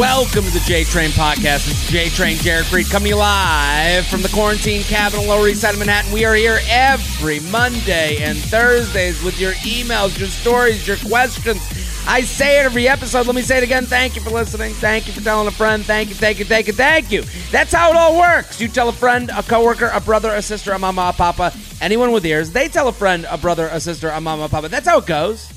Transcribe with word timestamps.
Welcome 0.00 0.44
to 0.44 0.50
the 0.50 0.60
J 0.60 0.84
Train 0.84 1.10
Podcast. 1.10 1.66
This 1.66 1.84
is 1.84 1.90
J 1.90 2.08
Train 2.08 2.38
Jared 2.38 2.64
Freid 2.64 2.90
coming 2.90 3.14
live 3.14 4.06
from 4.06 4.22
the 4.22 4.30
quarantine 4.30 4.80
cabin 4.84 5.20
on 5.20 5.26
Lower 5.26 5.46
East 5.46 5.60
Side 5.60 5.74
of 5.74 5.78
Manhattan. 5.78 6.10
We 6.10 6.24
are 6.24 6.34
here 6.34 6.58
every 6.70 7.40
Monday 7.40 8.16
and 8.22 8.38
Thursdays 8.38 9.22
with 9.22 9.38
your 9.38 9.52
emails, 9.56 10.18
your 10.18 10.28
stories, 10.28 10.88
your 10.88 10.96
questions. 10.96 11.60
I 12.08 12.22
say 12.22 12.60
it 12.60 12.64
every 12.64 12.88
episode. 12.88 13.26
Let 13.26 13.36
me 13.36 13.42
say 13.42 13.58
it 13.58 13.62
again. 13.62 13.84
Thank 13.84 14.16
you 14.16 14.22
for 14.22 14.30
listening. 14.30 14.72
Thank 14.72 15.06
you 15.06 15.12
for 15.12 15.20
telling 15.20 15.46
a 15.48 15.50
friend. 15.50 15.84
Thank 15.84 16.08
you, 16.08 16.14
thank 16.14 16.38
you, 16.38 16.46
thank 16.46 16.66
you, 16.66 16.72
thank 16.72 17.12
you. 17.12 17.20
That's 17.50 17.70
how 17.74 17.90
it 17.90 17.96
all 17.96 18.18
works. 18.18 18.58
You 18.58 18.68
tell 18.68 18.88
a 18.88 18.94
friend, 18.94 19.30
a 19.36 19.42
coworker, 19.42 19.90
a 19.92 20.00
brother, 20.00 20.34
a 20.34 20.40
sister, 20.40 20.72
a 20.72 20.78
mama, 20.78 21.10
a 21.10 21.12
papa, 21.12 21.52
anyone 21.82 22.10
with 22.10 22.24
ears. 22.24 22.52
They 22.52 22.68
tell 22.68 22.88
a 22.88 22.92
friend, 22.92 23.26
a 23.30 23.36
brother, 23.36 23.68
a 23.70 23.78
sister, 23.78 24.08
a 24.08 24.18
mama, 24.18 24.44
a 24.44 24.48
papa. 24.48 24.70
That's 24.70 24.88
how 24.88 25.00
it 25.00 25.06
goes. 25.06 25.52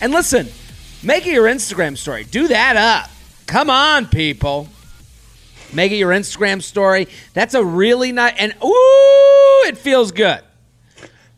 And 0.00 0.12
listen, 0.12 0.46
make 1.02 1.26
it 1.26 1.32
your 1.32 1.46
Instagram 1.46 1.98
story. 1.98 2.22
Do 2.22 2.46
that 2.46 2.76
up. 2.76 3.10
Come 3.48 3.70
on, 3.70 4.04
people. 4.04 4.68
Make 5.72 5.90
it 5.90 5.96
your 5.96 6.10
Instagram 6.10 6.62
story. 6.62 7.08
That's 7.32 7.54
a 7.54 7.64
really 7.64 8.12
nice 8.12 8.34
and 8.38 8.52
ooh, 8.62 9.64
it 9.66 9.78
feels 9.78 10.12
good. 10.12 10.42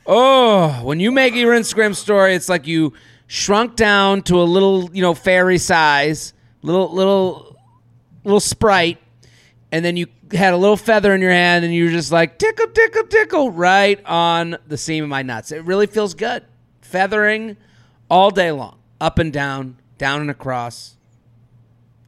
Oh, 0.05 0.83
when 0.83 0.99
you 0.99 1.12
make 1.12 1.37
your 1.37 1.55
Instagram 1.55 1.95
story, 1.95 2.34
it's 2.34 2.49
like 2.49 2.67
you 2.67 2.95
shrunk 3.29 3.77
down 3.77 4.23
to 4.23 4.41
a 4.41 4.43
little, 4.43 4.91
you 4.93 5.03
know, 5.03 5.15
fairy 5.15 5.57
size, 5.57 6.33
little 6.62 6.93
little 6.93 7.57
little 8.25 8.41
sprite, 8.41 8.99
and 9.71 9.84
then 9.84 9.97
you 9.97 10.09
had 10.33 10.53
a 10.53 10.56
little 10.56 10.77
feather 10.77 11.15
in 11.15 11.21
your 11.21 11.31
hand 11.31 11.65
and 11.65 11.73
you 11.73 11.84
were 11.84 11.91
just 11.93 12.11
like 12.11 12.41
tickle 12.41 12.67
tickle 12.75 13.05
tickle 13.05 13.51
right 13.53 14.05
on 14.05 14.56
the 14.67 14.77
seam 14.77 15.05
of 15.05 15.11
my 15.11 15.23
nuts. 15.23 15.53
It 15.53 15.65
really 15.65 15.87
feels 15.87 16.15
good. 16.15 16.45
Feathering 16.81 17.56
all 18.11 18.33
day 18.33 18.51
long, 18.51 18.79
up 19.01 19.21
and 19.21 19.33
down, 19.33 19.77
down 19.97 20.23
and 20.23 20.31
across 20.31 20.97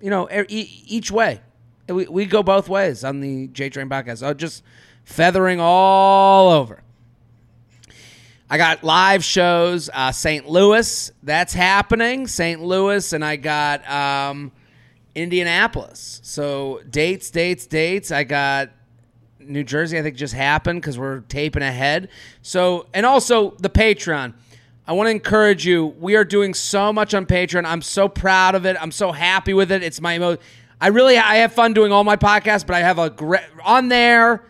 you 0.03 0.11
know, 0.11 0.29
e- 0.31 0.83
each 0.87 1.11
way. 1.11 1.41
We, 1.89 2.07
we 2.07 2.27
go 2.27 2.43
both 2.43 2.69
ways 2.69 3.05
on 3.05 3.21
the 3.21 3.49
J 3.49 3.71
Train 3.71 3.89
podcast. 3.89 4.19
So 4.19 4.35
just 4.35 4.63
feathering 5.05 5.61
all 5.61 6.51
over. 6.51 6.83
I 8.51 8.59
got 8.59 8.85
live 8.85 9.25
shows, 9.25 9.89
uh, 9.95 10.13
St. 10.13 10.47
Louis, 10.47 11.11
that's 11.23 11.55
happening. 11.55 12.27
St. 12.27 12.61
Louis, 12.63 13.13
and 13.15 13.25
I 13.25 13.37
got 13.37 13.89
um, 13.91 14.53
Indianapolis. 15.15 16.21
So 16.23 16.83
dates, 16.91 17.31
dates, 17.31 17.67
dates. 17.67 18.11
I 18.11 18.25
got 18.25 18.71
New 19.41 19.65
Jersey, 19.65 19.99
I 19.99 20.03
think 20.03 20.17
just 20.17 20.35
happened 20.35 20.83
because 20.83 20.99
we're 20.99 21.21
taping 21.21 21.63
ahead. 21.63 22.11
So, 22.43 22.87
and 22.93 23.07
also 23.07 23.53
the 23.53 23.71
Patreon. 23.71 24.35
I 24.87 24.93
want 24.93 25.07
to 25.07 25.11
encourage 25.13 25.65
you. 25.65 25.87
We 26.01 26.17
are 26.17 26.25
doing 26.25 26.55
so 26.55 26.93
much 26.93 27.15
on 27.15 27.25
Patreon. 27.25 27.65
I'm 27.65 27.83
so 27.83 28.09
proud 28.09 28.55
of 28.55 28.67
it. 28.67 28.77
I'm 28.81 28.91
so 28.91 29.13
happy 29.13 29.55
with 29.55 29.71
it. 29.71 29.83
It's 29.83 30.01
my 30.01 30.19
most. 30.19 30.41
I 30.81 30.89
really 30.89 31.17
I 31.17 31.37
have 31.37 31.53
fun 31.53 31.73
doing 31.73 31.93
all 31.93 32.03
my 32.03 32.17
podcasts, 32.17 32.67
but 32.67 32.75
I 32.75 32.81
have 32.81 32.99
a 32.99 33.09
great 33.09 33.45
on 33.65 33.89
there. 33.89 34.45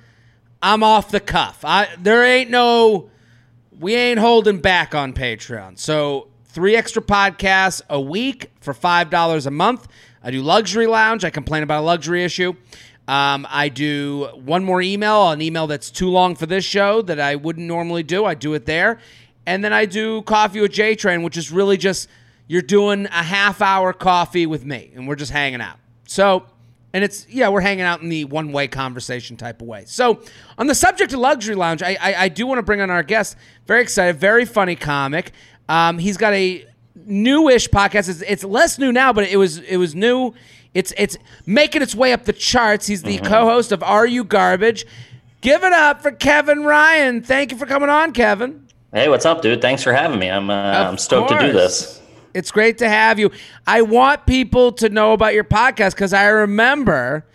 I'm 0.62 0.82
off 0.82 1.10
the 1.10 1.20
cuff. 1.20 1.64
I 1.64 1.88
there 1.98 2.24
ain't 2.24 2.50
no 2.50 3.10
we 3.78 3.94
ain't 3.94 4.18
holding 4.18 4.58
back 4.58 4.94
on 4.94 5.12
Patreon. 5.12 5.78
So 5.78 6.28
three 6.46 6.76
extra 6.76 7.02
podcasts 7.02 7.82
a 7.90 8.00
week 8.00 8.50
for 8.60 8.72
five 8.72 9.10
dollars 9.10 9.44
a 9.44 9.50
month. 9.50 9.86
I 10.22 10.30
do 10.30 10.40
luxury 10.40 10.86
lounge. 10.86 11.24
I 11.24 11.30
complain 11.30 11.62
about 11.62 11.80
a 11.80 11.84
luxury 11.84 12.24
issue. 12.24 12.54
Um, 13.08 13.46
I 13.50 13.68
do 13.68 14.28
one 14.34 14.64
more 14.64 14.80
email, 14.80 15.30
an 15.30 15.42
email 15.42 15.66
that's 15.66 15.90
too 15.90 16.08
long 16.08 16.36
for 16.36 16.46
this 16.46 16.64
show 16.64 17.02
that 17.02 17.18
I 17.18 17.34
wouldn't 17.34 17.66
normally 17.66 18.04
do. 18.04 18.24
I 18.24 18.34
do 18.34 18.54
it 18.54 18.64
there. 18.64 19.00
And 19.46 19.64
then 19.64 19.72
I 19.72 19.86
do 19.86 20.22
coffee 20.22 20.60
with 20.60 20.72
J 20.72 20.94
Train, 20.94 21.22
which 21.22 21.36
is 21.36 21.50
really 21.50 21.76
just 21.76 22.08
you're 22.46 22.62
doing 22.62 23.06
a 23.06 23.22
half 23.22 23.62
hour 23.62 23.92
coffee 23.92 24.46
with 24.46 24.64
me 24.64 24.92
and 24.94 25.08
we're 25.08 25.16
just 25.16 25.32
hanging 25.32 25.60
out. 25.60 25.78
So, 26.06 26.44
and 26.92 27.02
it's, 27.02 27.26
yeah, 27.28 27.48
we're 27.48 27.62
hanging 27.62 27.84
out 27.84 28.02
in 28.02 28.08
the 28.08 28.24
one 28.26 28.52
way 28.52 28.68
conversation 28.68 29.36
type 29.36 29.62
of 29.62 29.68
way. 29.68 29.84
So, 29.86 30.20
on 30.58 30.66
the 30.66 30.74
subject 30.74 31.12
of 31.14 31.20
Luxury 31.20 31.54
Lounge, 31.54 31.82
I, 31.82 31.96
I, 32.00 32.14
I 32.24 32.28
do 32.28 32.46
want 32.46 32.58
to 32.58 32.62
bring 32.62 32.80
on 32.80 32.90
our 32.90 33.02
guest. 33.02 33.36
Very 33.66 33.80
excited, 33.80 34.16
very 34.16 34.44
funny 34.44 34.76
comic. 34.76 35.32
Um, 35.68 35.98
he's 35.98 36.18
got 36.18 36.34
a 36.34 36.66
newish 37.06 37.68
podcast. 37.68 38.08
It's, 38.08 38.22
it's 38.22 38.44
less 38.44 38.78
new 38.78 38.92
now, 38.92 39.12
but 39.12 39.24
it 39.24 39.36
was 39.36 39.58
it 39.58 39.78
was 39.78 39.94
new. 39.94 40.34
It's 40.74 40.92
it's 40.98 41.16
making 41.46 41.82
its 41.82 41.94
way 41.94 42.12
up 42.12 42.24
the 42.24 42.32
charts. 42.32 42.86
He's 42.86 43.02
the 43.02 43.16
mm-hmm. 43.16 43.26
co-host 43.26 43.72
of 43.72 43.82
Are 43.82 44.06
You 44.06 44.24
Garbage? 44.24 44.84
Give 45.40 45.64
it 45.64 45.72
up 45.72 46.02
for 46.02 46.12
Kevin 46.12 46.64
Ryan. 46.64 47.22
Thank 47.22 47.52
you 47.52 47.58
for 47.58 47.66
coming 47.66 47.88
on, 47.88 48.12
Kevin. 48.12 48.68
Hey, 48.92 49.08
what's 49.08 49.24
up, 49.24 49.40
dude? 49.40 49.62
Thanks 49.62 49.82
for 49.82 49.94
having 49.94 50.18
me. 50.18 50.30
I'm 50.30 50.50
uh, 50.50 50.54
I'm 50.54 50.98
stoked 50.98 51.30
course. 51.30 51.40
to 51.40 51.46
do 51.46 51.52
this. 51.54 52.00
It's 52.34 52.50
great 52.50 52.78
to 52.78 52.88
have 52.88 53.18
you. 53.18 53.30
I 53.66 53.80
want 53.80 54.26
people 54.26 54.72
to 54.72 54.90
know 54.90 55.12
about 55.14 55.32
your 55.32 55.44
podcast 55.44 55.92
because 55.92 56.12
I 56.12 56.26
remember 56.26 57.26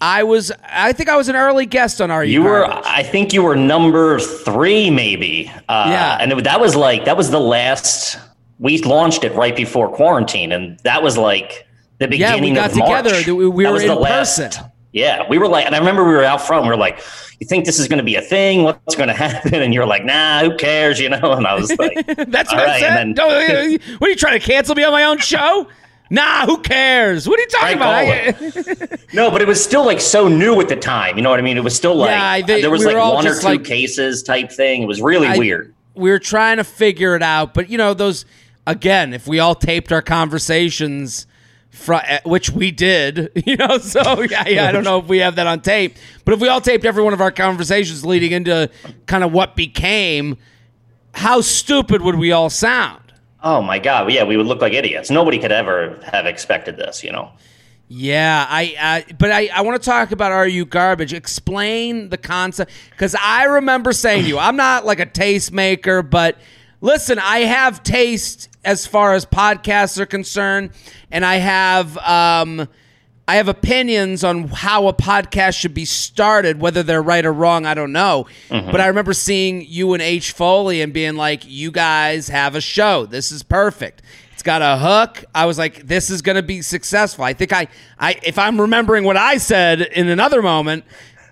I 0.00 0.24
was 0.24 0.50
I 0.64 0.92
think 0.92 1.08
I 1.08 1.16
was 1.16 1.28
an 1.28 1.36
early 1.36 1.64
guest 1.64 2.00
on 2.00 2.10
our. 2.10 2.24
You 2.24 2.42
were 2.42 2.66
I 2.66 3.04
think 3.04 3.32
you 3.32 3.44
were 3.44 3.54
number 3.54 4.18
three 4.18 4.90
maybe. 4.90 5.48
Uh, 5.68 5.86
yeah, 5.88 6.18
and 6.20 6.32
it, 6.32 6.44
that 6.44 6.60
was 6.60 6.74
like 6.74 7.04
that 7.04 7.16
was 7.16 7.30
the 7.30 7.40
last. 7.40 8.18
We 8.58 8.78
launched 8.78 9.22
it 9.22 9.32
right 9.34 9.54
before 9.54 9.88
quarantine, 9.88 10.50
and 10.50 10.76
that 10.80 11.04
was 11.04 11.16
like 11.16 11.68
the 11.98 12.08
beginning. 12.08 12.56
Yeah, 12.56 12.66
we 12.66 12.74
got 12.74 13.04
together. 13.04 13.32
We, 13.32 13.46
we 13.48 13.64
were 13.64 13.80
in 13.80 13.96
person. 13.96 14.50
Last, 14.50 14.60
yeah, 14.96 15.28
we 15.28 15.36
were 15.36 15.46
like, 15.46 15.66
and 15.66 15.74
I 15.74 15.78
remember 15.78 16.04
we 16.04 16.14
were 16.14 16.24
out 16.24 16.40
front. 16.40 16.62
we 16.62 16.70
were 16.70 16.76
like, 16.76 16.98
"You 17.38 17.46
think 17.46 17.66
this 17.66 17.78
is 17.78 17.86
going 17.86 17.98
to 17.98 18.04
be 18.04 18.14
a 18.16 18.22
thing? 18.22 18.62
What's 18.62 18.96
going 18.96 19.08
to 19.08 19.14
happen?" 19.14 19.54
And 19.62 19.74
you're 19.74 19.86
like, 19.86 20.06
"Nah, 20.06 20.40
who 20.40 20.56
cares?" 20.56 20.98
You 20.98 21.10
know. 21.10 21.32
And 21.36 21.46
I 21.46 21.54
was 21.54 21.70
like, 21.78 22.06
"That's 22.06 22.50
what 22.50 22.64
right. 22.64 22.68
I 22.68 22.80
said." 22.80 23.14
Then, 23.14 23.18
uh, 23.18 23.78
what 23.98 24.08
are 24.08 24.10
you 24.10 24.16
trying 24.16 24.40
to 24.40 24.44
cancel 24.44 24.74
me 24.74 24.84
on 24.84 24.92
my 24.92 25.04
own 25.04 25.18
show? 25.18 25.68
Nah, 26.08 26.46
who 26.46 26.62
cares? 26.62 27.28
What 27.28 27.38
are 27.38 27.42
you 27.42 27.48
talking 27.48 27.76
about? 27.76 29.12
no, 29.12 29.30
but 29.30 29.42
it 29.42 29.48
was 29.48 29.62
still 29.62 29.84
like 29.84 30.00
so 30.00 30.28
new 30.28 30.58
at 30.62 30.70
the 30.70 30.76
time. 30.76 31.18
You 31.18 31.22
know 31.22 31.28
what 31.28 31.40
I 31.40 31.42
mean? 31.42 31.58
It 31.58 31.64
was 31.64 31.76
still 31.76 31.94
like 31.94 32.10
yeah, 32.10 32.46
they, 32.46 32.62
there 32.62 32.70
was 32.70 32.80
we 32.80 32.94
like 32.94 33.14
one 33.14 33.26
or 33.26 33.38
two 33.38 33.46
like, 33.48 33.64
cases 33.64 34.22
type 34.22 34.50
thing. 34.50 34.82
It 34.82 34.86
was 34.86 35.02
really 35.02 35.26
I, 35.26 35.36
weird. 35.36 35.74
We 35.94 36.08
were 36.08 36.18
trying 36.18 36.56
to 36.56 36.64
figure 36.64 37.14
it 37.14 37.22
out, 37.22 37.52
but 37.52 37.68
you 37.68 37.76
know 37.76 37.92
those 37.92 38.24
again. 38.66 39.12
If 39.12 39.26
we 39.26 39.40
all 39.40 39.54
taped 39.54 39.92
our 39.92 40.00
conversations 40.00 41.26
Fr- 41.76 41.94
eh, 41.94 42.20
which 42.24 42.50
we 42.50 42.70
did, 42.70 43.30
you 43.46 43.56
know. 43.56 43.78
So 43.78 44.22
yeah, 44.22 44.48
yeah, 44.48 44.68
I 44.68 44.72
don't 44.72 44.82
know 44.82 44.98
if 44.98 45.06
we 45.06 45.18
have 45.18 45.36
that 45.36 45.46
on 45.46 45.60
tape, 45.60 45.96
but 46.24 46.32
if 46.32 46.40
we 46.40 46.48
all 46.48 46.60
taped 46.60 46.84
every 46.84 47.02
one 47.02 47.12
of 47.12 47.20
our 47.20 47.30
conversations 47.30 48.04
leading 48.04 48.32
into 48.32 48.70
kind 49.04 49.22
of 49.22 49.30
what 49.30 49.54
became, 49.54 50.38
how 51.12 51.42
stupid 51.42 52.00
would 52.00 52.16
we 52.16 52.32
all 52.32 52.48
sound? 52.48 53.12
Oh 53.42 53.60
my 53.60 53.78
god, 53.78 54.10
yeah, 54.10 54.24
we 54.24 54.36
would 54.38 54.46
look 54.46 54.62
like 54.62 54.72
idiots. 54.72 55.10
Nobody 55.10 55.38
could 55.38 55.52
ever 55.52 56.00
have 56.10 56.24
expected 56.24 56.78
this, 56.78 57.04
you 57.04 57.12
know. 57.12 57.30
Yeah, 57.88 58.46
I, 58.48 58.74
I 58.80 59.12
but 59.12 59.30
I, 59.30 59.48
I 59.54 59.60
want 59.60 59.80
to 59.80 59.84
talk 59.84 60.10
about 60.10 60.32
are 60.32 60.48
you 60.48 60.64
garbage? 60.64 61.12
Explain 61.12 62.08
the 62.08 62.18
concept 62.18 62.72
because 62.90 63.14
I 63.20 63.44
remember 63.44 63.92
saying 63.92 64.22
to 64.22 64.28
you, 64.28 64.38
I'm 64.38 64.56
not 64.56 64.86
like 64.86 64.98
a 64.98 65.06
tastemaker, 65.06 66.08
but 66.08 66.38
listen, 66.80 67.18
I 67.18 67.40
have 67.40 67.82
taste 67.82 68.48
as 68.64 68.86
far 68.86 69.14
as 69.14 69.24
podcasts 69.24 69.98
are 69.98 70.06
concerned, 70.06 70.70
and 71.10 71.24
I 71.24 71.36
have 71.36 71.96
um, 71.98 72.68
I 73.28 73.36
have 73.36 73.48
opinions 73.48 74.22
on 74.22 74.48
how 74.48 74.86
a 74.86 74.92
podcast 74.92 75.58
should 75.58 75.74
be 75.74 75.84
started, 75.84 76.60
whether 76.60 76.82
they're 76.82 77.02
right 77.02 77.24
or 77.24 77.32
wrong. 77.32 77.66
I 77.66 77.74
don't 77.74 77.92
know, 77.92 78.26
mm-hmm. 78.48 78.70
but 78.70 78.80
I 78.80 78.86
remember 78.86 79.12
seeing 79.12 79.64
you 79.66 79.94
and 79.94 80.02
H 80.02 80.32
Foley 80.32 80.80
and 80.80 80.92
being 80.92 81.16
like, 81.16 81.42
"You 81.44 81.70
guys 81.70 82.28
have 82.28 82.54
a 82.54 82.60
show. 82.60 83.06
This 83.06 83.32
is 83.32 83.42
perfect." 83.42 84.02
It's 84.32 84.42
got 84.42 84.62
a 84.62 84.78
hook. 84.78 85.24
I 85.34 85.46
was 85.46 85.58
like, 85.58 85.86
"This 85.86 86.10
is 86.10 86.22
going 86.22 86.36
to 86.36 86.42
be 86.42 86.62
successful." 86.62 87.24
I 87.24 87.32
think 87.32 87.52
I, 87.52 87.68
I, 87.98 88.20
if 88.22 88.38
I'm 88.38 88.60
remembering 88.60 89.04
what 89.04 89.16
I 89.16 89.38
said 89.38 89.80
in 89.80 90.08
another 90.08 90.42
moment, 90.42 90.84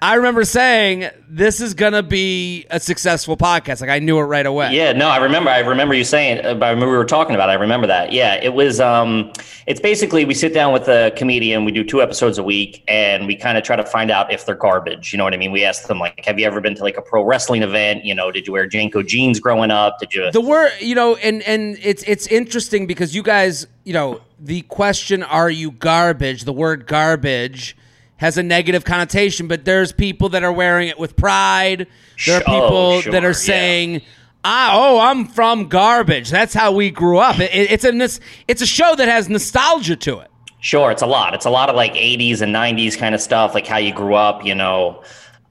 I 0.03 0.15
remember 0.15 0.45
saying 0.45 1.09
this 1.29 1.61
is 1.61 1.75
gonna 1.75 2.03
be 2.03 2.67
a 2.71 2.79
successful 2.79 3.37
podcast. 3.37 3.81
Like 3.81 3.91
I 3.91 3.99
knew 3.99 4.19
it 4.19 4.23
right 4.23 4.47
away. 4.47 4.73
Yeah, 4.73 4.93
no, 4.93 5.09
I 5.09 5.17
remember. 5.19 5.51
I 5.51 5.61
remember 5.61 5.95
you 5.95 6.05
saying. 6.05 6.45
Uh, 6.45 6.51
I 6.51 6.71
remember 6.71 6.91
we 6.91 6.97
were 6.97 7.05
talking 7.05 7.35
about. 7.35 7.49
It. 7.49 7.53
I 7.53 7.55
remember 7.55 7.87
that. 7.87 8.13
Yeah, 8.13 8.35
it 8.35 8.55
was. 8.55 8.81
Um, 8.81 9.33
it's 9.67 9.81
basically 9.81 10.25
we 10.25 10.35
sit 10.35 10.53
down 10.55 10.73
with 10.73 10.89
a 10.89 11.13
comedian. 11.17 11.65
We 11.65 11.73
do 11.73 11.85
two 11.85 12.03
episodes 12.03 12.39
a 12.39 12.43
week, 12.43 12.85
and 12.89 13.27
we 13.27 13.37
kind 13.37 13.57
of 13.57 13.65
try 13.65 13.77
to 13.77 13.85
find 13.85 14.11
out 14.11 14.33
if 14.33 14.47
they're 14.47 14.55
garbage. 14.55 15.13
You 15.13 15.19
know 15.19 15.25
what 15.25 15.35
I 15.35 15.37
mean? 15.37 15.53
We 15.53 15.65
ask 15.65 15.87
them 15.87 15.99
like, 15.99 16.25
"Have 16.25 16.39
you 16.39 16.47
ever 16.47 16.61
been 16.61 16.75
to 16.77 16.83
like 16.83 16.97
a 16.97 17.03
pro 17.03 17.25
wrestling 17.25 17.63
event? 17.63 18.05
You 18.05 18.15
know, 18.15 18.31
did 18.31 18.47
you 18.47 18.53
wear 18.53 18.69
JNCO 18.69 19.07
jeans 19.07 19.41
growing 19.41 19.71
up? 19.71 19.99
Did 20.01 20.15
you?" 20.15 20.31
The 20.31 20.41
word, 20.41 20.73
you 20.81 20.95
know, 20.95 21.17
and 21.17 21.43
and 21.43 21.79
it's 21.83 22.03
it's 22.05 22.27
interesting 22.27 22.87
because 22.87 23.15
you 23.15 23.23
guys, 23.23 23.67
you 23.85 23.93
know, 23.93 24.21
the 24.39 24.63
question, 24.63 25.23
"Are 25.23 25.51
you 25.51 25.71
garbage?" 25.71 26.45
The 26.45 26.53
word 26.53 26.87
garbage 26.87 27.77
has 28.17 28.39
a 28.39 28.43
negative 28.43 28.85
connotation, 28.85 29.49
but 29.49 29.65
there's 29.65 29.93
people 29.93 30.29
that 30.31 30.43
are 30.45 30.53
wearing 30.53 30.89
it 30.89 30.99
with 30.99 31.17
pride. 31.17 31.87
There 32.27 32.39
are 32.39 32.43
oh, 32.47 32.53
people 32.53 32.77
oh, 32.77 33.01
sure, 33.01 33.13
that 33.13 33.25
are 33.25 33.35
saying, 33.35 33.95
yeah. 33.95 34.01
"Ah, 34.45 34.71
oh, 34.75 35.01
I'm 35.01 35.27
from 35.27 35.69
garbage." 35.69 36.31
That's 36.31 36.55
how 36.55 36.73
we 36.73 36.91
grew 36.91 37.19
up. 37.19 37.39
It, 37.41 37.51
it's 37.53 37.85
a 37.85 38.21
it's 38.49 38.63
a 38.63 38.67
show 38.67 38.95
that 38.95 39.09
has 39.09 39.29
nostalgia 39.29 39.97
to 39.97 40.21
it. 40.21 40.31
Sure, 40.61 40.91
it's 40.91 41.03
a 41.03 41.07
lot. 41.07 41.35
It's 41.35 41.45
a 41.45 41.51
lot 41.51 41.69
of 41.69 41.77
like 41.77 41.93
'80s 41.95 42.41
and 42.41 42.55
'90s 42.55 42.97
kind 42.97 43.15
of 43.15 43.21
stuff, 43.21 43.55
like 43.55 43.67
how 43.67 43.79
you 43.79 43.93
grew 43.93 44.15
up, 44.15 44.45
you 44.45 44.55
know. 44.55 45.03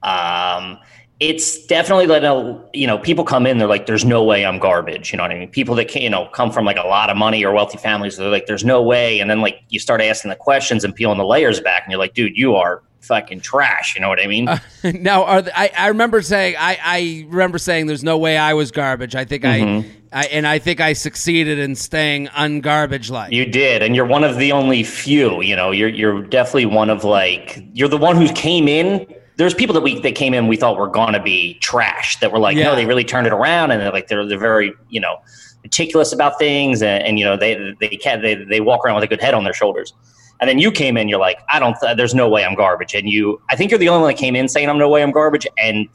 Um, 0.02 0.78
it's 1.20 1.64
definitely 1.66 2.06
like 2.06 2.22
a 2.22 2.60
you 2.72 2.86
know 2.86 2.98
people 2.98 3.24
come 3.24 3.46
in 3.46 3.58
they're 3.58 3.68
like 3.68 3.86
there's 3.86 4.04
no 4.04 4.24
way 4.24 4.44
i'm 4.44 4.58
garbage 4.58 5.12
you 5.12 5.16
know 5.16 5.22
what 5.22 5.30
i 5.30 5.38
mean? 5.38 5.48
People 5.48 5.74
that 5.76 5.88
can, 5.88 6.02
you 6.02 6.10
know 6.10 6.26
come 6.32 6.50
from 6.50 6.64
like 6.64 6.76
a 6.76 6.86
lot 6.86 7.08
of 7.08 7.16
money 7.16 7.44
or 7.44 7.52
wealthy 7.52 7.78
families 7.78 8.16
they're 8.16 8.30
like 8.30 8.46
there's 8.46 8.64
no 8.64 8.82
way 8.82 9.20
and 9.20 9.30
then 9.30 9.40
like 9.40 9.60
you 9.68 9.78
start 9.78 10.00
asking 10.00 10.30
the 10.30 10.36
questions 10.36 10.82
and 10.82 10.94
peeling 10.94 11.18
the 11.18 11.24
layers 11.24 11.60
back 11.60 11.84
and 11.84 11.92
you're 11.92 12.00
like 12.00 12.14
dude 12.14 12.36
you 12.36 12.56
are 12.56 12.82
fucking 13.00 13.38
trash 13.38 13.94
you 13.94 14.00
know 14.00 14.08
what 14.08 14.20
i 14.20 14.26
mean? 14.26 14.48
Uh, 14.48 14.58
now 14.94 15.24
are 15.24 15.42
the, 15.42 15.56
I, 15.58 15.70
I 15.76 15.88
remember 15.88 16.20
saying 16.20 16.56
I, 16.58 16.78
I 16.82 17.26
remember 17.28 17.58
saying 17.58 17.86
there's 17.86 18.04
no 18.04 18.18
way 18.18 18.36
i 18.36 18.54
was 18.54 18.72
garbage. 18.72 19.14
I 19.14 19.24
think 19.24 19.44
mm-hmm. 19.44 19.88
I, 20.12 20.22
I 20.22 20.24
and 20.26 20.46
i 20.46 20.58
think 20.58 20.80
i 20.80 20.94
succeeded 20.94 21.58
in 21.58 21.74
staying 21.76 22.28
ungarbage 22.28 23.10
like 23.10 23.32
you 23.32 23.44
did 23.44 23.82
and 23.82 23.94
you're 23.94 24.06
one 24.06 24.24
of 24.24 24.38
the 24.38 24.52
only 24.52 24.82
few 24.82 25.42
you 25.42 25.54
know? 25.54 25.70
You're 25.70 25.90
you're 25.90 26.22
definitely 26.22 26.66
one 26.66 26.90
of 26.90 27.04
like 27.04 27.62
you're 27.72 27.88
the 27.88 27.98
one 27.98 28.16
who 28.16 28.32
came 28.32 28.68
in 28.68 29.06
there's 29.36 29.54
people 29.54 29.74
that 29.74 29.82
we 29.82 30.00
that 30.00 30.14
came 30.14 30.34
in 30.34 30.46
we 30.46 30.56
thought 30.56 30.76
were 30.76 30.88
gonna 30.88 31.22
be 31.22 31.54
trash 31.54 32.18
that 32.20 32.32
were 32.32 32.38
like 32.38 32.56
yeah. 32.56 32.64
no 32.64 32.74
they 32.74 32.86
really 32.86 33.04
turned 33.04 33.26
it 33.26 33.32
around 33.32 33.70
and 33.70 33.80
they're 33.80 33.92
like 33.92 34.08
they're 34.08 34.26
they're 34.26 34.38
very 34.38 34.72
you 34.88 35.00
know 35.00 35.16
meticulous 35.62 36.12
about 36.12 36.38
things 36.38 36.82
and, 36.82 37.02
and 37.02 37.18
you 37.18 37.24
know 37.24 37.36
they 37.36 37.74
they 37.80 37.88
can 37.88 38.22
they 38.22 38.34
they 38.34 38.60
walk 38.60 38.84
around 38.84 38.94
with 38.94 39.04
a 39.04 39.08
good 39.08 39.20
head 39.20 39.34
on 39.34 39.44
their 39.44 39.54
shoulders. 39.54 39.92
And 40.40 40.50
then 40.50 40.58
you 40.58 40.72
came 40.72 40.96
in, 40.96 41.08
you're 41.08 41.20
like, 41.20 41.38
I 41.48 41.60
don't, 41.60 41.76
th- 41.80 41.96
there's 41.96 42.14
no 42.14 42.28
way 42.28 42.44
I'm 42.44 42.56
garbage. 42.56 42.92
And 42.92 43.08
you, 43.08 43.40
I 43.50 43.56
think 43.56 43.70
you're 43.70 43.78
the 43.78 43.88
only 43.88 44.02
one 44.02 44.10
that 44.12 44.18
came 44.18 44.34
in 44.34 44.48
saying 44.48 44.68
I'm 44.68 44.78
no 44.78 44.88
way 44.88 45.02
I'm 45.02 45.12
garbage 45.12 45.46
and 45.56 45.88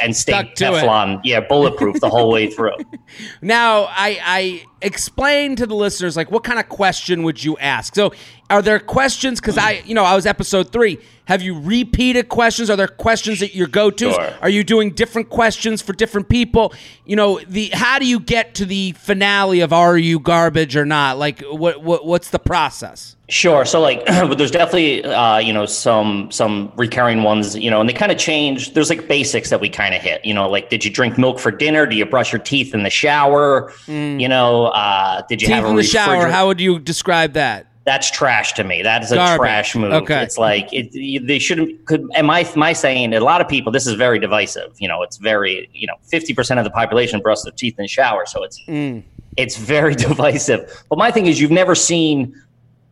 and 0.00 0.16
stayed 0.16 0.54
Teflon, 0.56 1.18
it. 1.18 1.20
yeah, 1.24 1.40
bulletproof 1.40 2.00
the 2.00 2.08
whole 2.08 2.30
way 2.30 2.48
through. 2.48 2.76
Now, 3.42 3.84
I, 3.90 4.18
I 4.24 4.64
explain 4.80 5.56
to 5.56 5.66
the 5.66 5.74
listeners 5.74 6.16
like 6.16 6.30
what 6.30 6.42
kind 6.44 6.58
of 6.58 6.68
question 6.68 7.22
would 7.22 7.42
you 7.42 7.56
ask? 7.58 7.94
So, 7.94 8.12
are 8.50 8.62
there 8.62 8.78
questions? 8.78 9.40
Because 9.40 9.56
I, 9.56 9.82
you 9.84 9.94
know, 9.94 10.04
I 10.04 10.14
was 10.14 10.26
episode 10.26 10.70
three. 10.72 10.98
Have 11.26 11.40
you 11.40 11.58
repeated 11.58 12.28
questions? 12.28 12.68
Are 12.68 12.76
there 12.76 12.86
questions 12.86 13.40
that 13.40 13.54
your 13.54 13.66
go 13.66 13.90
tos? 13.90 14.14
Sure. 14.14 14.34
Are 14.42 14.50
you 14.50 14.62
doing 14.62 14.90
different 14.90 15.30
questions 15.30 15.80
for 15.80 15.94
different 15.94 16.28
people? 16.28 16.74
You 17.06 17.16
know, 17.16 17.40
the 17.40 17.70
how 17.72 17.98
do 17.98 18.04
you 18.06 18.20
get 18.20 18.54
to 18.56 18.66
the 18.66 18.92
finale 18.92 19.60
of 19.60 19.72
are 19.72 19.96
you 19.96 20.20
garbage 20.20 20.76
or 20.76 20.84
not? 20.84 21.16
Like, 21.16 21.40
what, 21.40 21.82
what 21.82 22.04
what's 22.04 22.28
the 22.28 22.38
process? 22.38 23.16
Sure. 23.30 23.64
So 23.64 23.80
like, 23.80 24.04
there's 24.06 24.50
definitely 24.50 25.02
uh, 25.02 25.38
you 25.38 25.54
know 25.54 25.64
some 25.64 26.30
some 26.30 26.70
recurring 26.76 27.22
ones, 27.22 27.56
you 27.56 27.70
know, 27.70 27.80
and 27.80 27.88
they 27.88 27.94
kind 27.94 28.12
of 28.12 28.18
change. 28.18 28.74
There's 28.74 28.90
like 28.90 29.08
basics 29.08 29.48
that 29.48 29.62
we 29.62 29.70
kind 29.70 29.94
of 29.94 30.02
hit, 30.02 30.22
you 30.26 30.34
know, 30.34 30.50
like 30.50 30.68
did 30.68 30.84
you 30.84 30.90
drink 30.90 31.16
milk 31.16 31.38
for 31.38 31.50
dinner? 31.50 31.86
Do 31.86 31.96
you 31.96 32.04
brush 32.04 32.32
your 32.32 32.42
teeth 32.42 32.74
in 32.74 32.82
the 32.82 32.90
shower? 32.90 33.72
Mm. 33.86 34.20
You 34.20 34.28
know, 34.28 34.66
uh, 34.66 35.22
did 35.26 35.40
you 35.40 35.48
teeth 35.48 35.56
have 35.56 35.64
in 35.64 35.76
the 35.76 35.82
shower? 35.82 36.28
How 36.28 36.48
would 36.48 36.60
you 36.60 36.78
describe 36.78 37.32
that? 37.32 37.66
That's 37.84 38.10
trash 38.10 38.54
to 38.54 38.64
me. 38.64 38.82
That 38.82 39.02
is 39.02 39.12
a 39.12 39.16
Garbage. 39.16 39.38
trash 39.38 39.76
move. 39.76 39.92
Okay. 39.92 40.22
It's 40.22 40.38
like 40.38 40.72
it, 40.72 41.26
they 41.26 41.38
shouldn't. 41.38 41.84
Could 41.84 42.08
am 42.14 42.30
I 42.30 42.50
my 42.56 42.72
saying? 42.72 43.12
A 43.12 43.20
lot 43.20 43.42
of 43.42 43.48
people. 43.48 43.70
This 43.70 43.86
is 43.86 43.94
very 43.94 44.18
divisive. 44.18 44.74
You 44.78 44.88
know, 44.88 45.02
it's 45.02 45.18
very. 45.18 45.68
You 45.74 45.86
know, 45.86 45.96
fifty 46.02 46.32
percent 46.32 46.58
of 46.58 46.64
the 46.64 46.70
population 46.70 47.20
brush 47.20 47.42
their 47.42 47.52
teeth 47.52 47.78
in 47.78 47.84
the 47.84 47.88
shower, 47.88 48.24
so 48.24 48.42
it's 48.42 48.58
mm. 48.66 49.02
it's 49.36 49.58
very 49.58 49.94
divisive. 50.08 50.84
But 50.88 50.98
my 50.98 51.10
thing 51.10 51.26
is, 51.26 51.40
you've 51.40 51.50
never 51.50 51.74
seen 51.74 52.34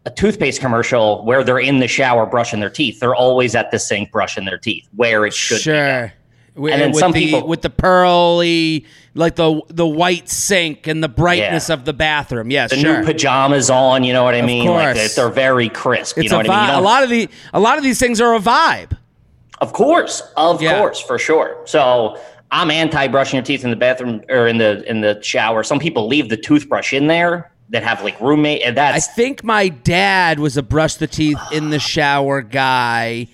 a 0.05 0.11
toothpaste 0.11 0.61
commercial 0.61 1.25
where 1.25 1.43
they're 1.45 1.59
in 1.59 1.79
the 1.79 1.89
shower 1.89 2.27
brushing 2.27 2.61
their 2.61 2.71
teeth. 2.71 3.01
They're 3.01 3.15
always 3.15 3.55
at 3.55 3.71
the 3.71 3.79
sink 3.79 4.11
brushing 4.11 4.45
their 4.45 4.59
teeth, 4.59 4.89
where 4.97 5.25
it 5.25 5.33
should 5.33 5.61
sure. 5.61 6.13
be. 6.55 6.71
And 6.71 6.83
then 6.83 6.91
with 6.91 6.99
some 6.99 7.13
the, 7.13 7.25
people 7.25 7.49
with 7.49 7.63
the 7.63 7.71
pearly, 7.71 8.85
like 9.15 9.37
the 9.37 9.61
the 9.69 9.87
white 9.87 10.29
sink 10.29 10.87
and 10.87 11.03
the 11.03 11.09
brightness 11.09 11.69
yeah. 11.69 11.75
of 11.75 11.85
the 11.85 11.93
bathroom. 11.93 12.51
Yes, 12.51 12.71
the 12.71 12.77
sure. 12.77 13.01
new 13.01 13.05
pajamas 13.05 13.71
on. 13.71 14.05
You 14.05 14.13
know 14.13 14.25
what 14.25 14.35
I 14.35 14.43
mean? 14.43 14.67
Like 14.67 14.97
they're, 14.97 15.09
they're, 15.09 15.29
very 15.29 15.69
crisp. 15.69 16.19
It's 16.19 16.25
you 16.25 16.31
know 16.31 16.39
what 16.39 16.51
I 16.51 16.67
mean? 16.67 16.75
a 16.75 16.81
lot 16.81 17.03
of 17.03 17.11
the 17.11 17.29
a 17.53 17.61
lot 17.61 17.79
of 17.79 17.85
these 17.85 17.99
things 17.99 18.21
are 18.21 18.35
a 18.35 18.41
vibe. 18.41 18.97
Of 19.61 19.73
course, 19.73 20.23
of 20.37 20.61
yeah. 20.61 20.79
course, 20.79 21.01
for 21.01 21.19
sure. 21.19 21.61
So 21.67 22.19
I'm 22.51 22.71
anti 22.71 23.07
brushing 23.09 23.37
your 23.37 23.45
teeth 23.45 23.65
in 23.65 23.71
the 23.71 23.77
bathroom 23.77 24.23
or 24.29 24.47
in 24.47 24.59
the 24.59 24.89
in 24.89 25.01
the 25.01 25.21
shower. 25.23 25.63
Some 25.63 25.79
people 25.79 26.09
leave 26.09 26.29
the 26.29 26.37
toothbrush 26.37 26.93
in 26.93 27.07
there 27.07 27.53
that 27.71 27.83
have 27.83 28.03
like 28.03 28.21
roommate 28.21 28.63
and 28.63 28.77
that's 28.77 29.09
I 29.09 29.13
think 29.13 29.43
my 29.43 29.69
dad 29.69 30.39
was 30.39 30.57
a 30.57 30.63
brush 30.63 30.97
the 30.97 31.07
teeth 31.07 31.39
in 31.53 31.71
the 31.71 31.79
shower 31.79 32.43
guy. 32.43 33.29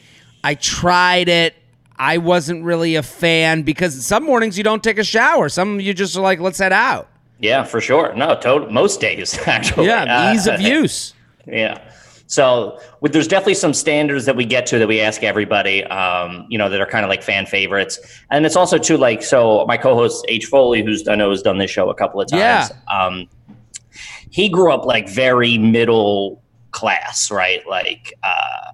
I 0.44 0.54
tried 0.54 1.28
it. 1.28 1.54
I 1.98 2.18
wasn't 2.18 2.64
really 2.64 2.94
a 2.94 3.02
fan 3.02 3.62
because 3.62 4.06
some 4.06 4.24
mornings 4.24 4.56
you 4.56 4.64
don't 4.64 4.82
take 4.82 4.98
a 4.98 5.04
shower. 5.04 5.48
Some 5.48 5.80
you 5.80 5.94
just 5.94 6.16
are 6.16 6.20
like, 6.20 6.40
let's 6.40 6.58
head 6.58 6.72
out. 6.72 7.08
Yeah, 7.40 7.64
for 7.64 7.80
sure. 7.80 8.14
No, 8.14 8.34
total, 8.38 8.70
most 8.70 9.00
days 9.00 9.38
actually. 9.46 9.86
Yeah, 9.86 10.32
ease 10.32 10.46
of 10.46 10.60
use. 10.60 11.14
Yeah. 11.46 11.82
So 12.28 12.78
with, 13.00 13.14
there's 13.14 13.26
definitely 13.26 13.54
some 13.54 13.72
standards 13.72 14.26
that 14.26 14.36
we 14.36 14.44
get 14.44 14.66
to 14.66 14.78
that 14.78 14.86
we 14.86 15.00
ask 15.00 15.22
everybody, 15.22 15.82
um, 15.84 16.46
you 16.50 16.58
know, 16.58 16.68
that 16.68 16.78
are 16.78 16.86
kind 16.86 17.04
of 17.04 17.08
like 17.08 17.22
fan 17.22 17.46
favorites. 17.46 17.98
And 18.30 18.44
it's 18.44 18.56
also 18.56 18.76
too 18.76 18.98
like, 18.98 19.22
so 19.22 19.64
my 19.66 19.78
co-host 19.78 20.26
H 20.28 20.44
Foley, 20.44 20.82
who's 20.82 21.08
I 21.08 21.14
know 21.14 21.30
has 21.30 21.40
done 21.40 21.56
this 21.56 21.70
show 21.70 21.88
a 21.88 21.94
couple 21.94 22.20
of 22.20 22.28
times. 22.28 22.40
Yeah. 22.40 22.68
Um, 22.94 23.28
he 24.30 24.50
grew 24.50 24.70
up 24.70 24.84
like 24.84 25.08
very 25.08 25.56
middle 25.56 26.42
class, 26.72 27.30
right? 27.30 27.66
Like, 27.66 28.12
uh, 28.22 28.72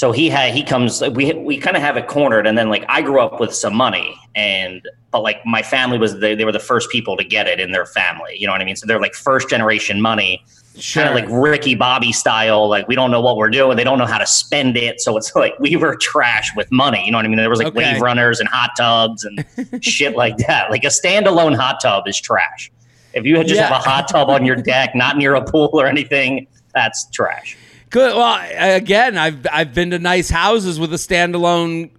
so 0.00 0.12
he 0.12 0.30
had 0.30 0.54
he 0.54 0.62
comes 0.62 1.02
we 1.12 1.30
we 1.34 1.58
kind 1.58 1.76
of 1.76 1.82
have 1.82 1.94
it 1.98 2.06
cornered 2.06 2.46
and 2.46 2.56
then 2.56 2.70
like 2.70 2.86
i 2.88 3.02
grew 3.02 3.20
up 3.20 3.38
with 3.38 3.54
some 3.54 3.74
money 3.74 4.18
and 4.34 4.88
but 5.10 5.20
like 5.20 5.44
my 5.44 5.60
family 5.60 5.98
was 5.98 6.18
they, 6.20 6.34
they 6.34 6.46
were 6.46 6.52
the 6.52 6.58
first 6.58 6.88
people 6.88 7.18
to 7.18 7.24
get 7.24 7.46
it 7.46 7.60
in 7.60 7.70
their 7.70 7.84
family 7.84 8.34
you 8.38 8.46
know 8.46 8.52
what 8.54 8.62
i 8.62 8.64
mean 8.64 8.74
so 8.74 8.86
they're 8.86 8.98
like 8.98 9.12
first 9.12 9.50
generation 9.50 10.00
money 10.00 10.42
sure. 10.78 11.02
kind 11.02 11.14
of 11.14 11.22
like 11.22 11.42
ricky 11.42 11.74
bobby 11.74 12.12
style 12.12 12.66
like 12.66 12.88
we 12.88 12.94
don't 12.94 13.10
know 13.10 13.20
what 13.20 13.36
we're 13.36 13.50
doing 13.50 13.76
they 13.76 13.84
don't 13.84 13.98
know 13.98 14.06
how 14.06 14.16
to 14.16 14.26
spend 14.26 14.74
it 14.74 15.02
so 15.02 15.18
it's 15.18 15.34
like 15.44 15.52
we 15.58 15.76
were 15.76 15.94
trash 15.96 16.50
with 16.56 16.72
money 16.72 17.04
you 17.04 17.12
know 17.12 17.18
what 17.18 17.26
i 17.26 17.28
mean 17.28 17.36
there 17.36 17.50
was 17.50 17.58
like 17.58 17.68
okay. 17.68 17.92
wave 17.92 18.00
runners 18.00 18.40
and 18.40 18.48
hot 18.48 18.70
tubs 18.78 19.26
and 19.26 19.44
shit 19.84 20.16
like 20.16 20.38
that 20.38 20.70
like 20.70 20.84
a 20.84 20.86
standalone 20.86 21.54
hot 21.54 21.78
tub 21.78 22.08
is 22.08 22.18
trash 22.18 22.72
if 23.12 23.26
you 23.26 23.36
just 23.42 23.56
yeah. 23.56 23.68
have 23.68 23.72
a 23.72 23.90
hot 23.90 24.08
tub 24.08 24.30
on 24.30 24.46
your 24.46 24.56
deck 24.56 24.94
not 24.94 25.18
near 25.18 25.34
a 25.34 25.44
pool 25.44 25.68
or 25.74 25.86
anything 25.86 26.46
that's 26.72 27.10
trash 27.10 27.58
Good. 27.90 28.14
Well, 28.14 28.76
again, 28.76 29.18
I've 29.18 29.46
I've 29.52 29.74
been 29.74 29.90
to 29.90 29.98
nice 29.98 30.30
houses 30.30 30.78
with 30.78 30.92
a 30.92 30.96
standalone 30.96 31.90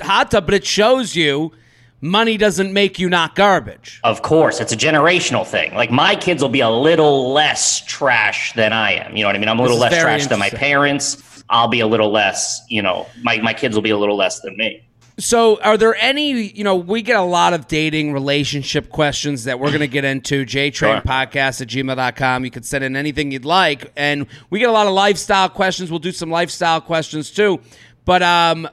hot 0.00 0.30
tub, 0.30 0.46
but 0.46 0.54
it 0.54 0.64
shows 0.64 1.16
you 1.16 1.52
money 2.00 2.36
doesn't 2.36 2.72
make 2.72 2.98
you 2.98 3.08
not 3.08 3.34
garbage. 3.34 4.00
Of 4.04 4.22
course, 4.22 4.60
it's 4.60 4.72
a 4.72 4.76
generational 4.76 5.46
thing. 5.46 5.74
Like 5.74 5.90
my 5.90 6.14
kids 6.16 6.42
will 6.42 6.48
be 6.48 6.60
a 6.60 6.70
little 6.70 7.32
less 7.32 7.84
trash 7.86 8.52
than 8.54 8.72
I 8.72 8.92
am. 8.92 9.16
You 9.16 9.22
know 9.22 9.28
what 9.28 9.36
I 9.36 9.38
mean? 9.38 9.48
I'm 9.48 9.58
a 9.58 9.62
little 9.62 9.78
less 9.78 10.00
trash 10.00 10.26
than 10.26 10.38
my 10.38 10.50
parents. 10.50 11.44
I'll 11.48 11.68
be 11.68 11.80
a 11.80 11.86
little 11.86 12.10
less, 12.10 12.64
you 12.68 12.80
know, 12.80 13.06
my, 13.22 13.38
my 13.38 13.52
kids 13.52 13.74
will 13.74 13.82
be 13.82 13.90
a 13.90 13.98
little 13.98 14.16
less 14.16 14.40
than 14.40 14.56
me. 14.56 14.82
So, 15.18 15.60
are 15.60 15.76
there 15.76 15.94
any, 15.96 16.30
you 16.32 16.64
know, 16.64 16.74
we 16.74 17.02
get 17.02 17.16
a 17.16 17.22
lot 17.22 17.52
of 17.52 17.68
dating 17.68 18.14
relationship 18.14 18.88
questions 18.88 19.44
that 19.44 19.60
we're 19.60 19.68
going 19.68 19.80
to 19.80 19.86
get 19.86 20.04
into. 20.04 20.46
JTrainPodcast 20.46 21.60
at 21.60 21.68
gmail.com. 21.68 22.44
You 22.44 22.50
can 22.50 22.62
send 22.62 22.82
in 22.82 22.96
anything 22.96 23.30
you'd 23.30 23.44
like. 23.44 23.92
And 23.94 24.26
we 24.48 24.58
get 24.58 24.70
a 24.70 24.72
lot 24.72 24.86
of 24.86 24.94
lifestyle 24.94 25.50
questions. 25.50 25.90
We'll 25.90 25.98
do 25.98 26.12
some 26.12 26.30
lifestyle 26.30 26.80
questions 26.80 27.30
too. 27.30 27.60
But 28.06 28.22
um, 28.22 28.66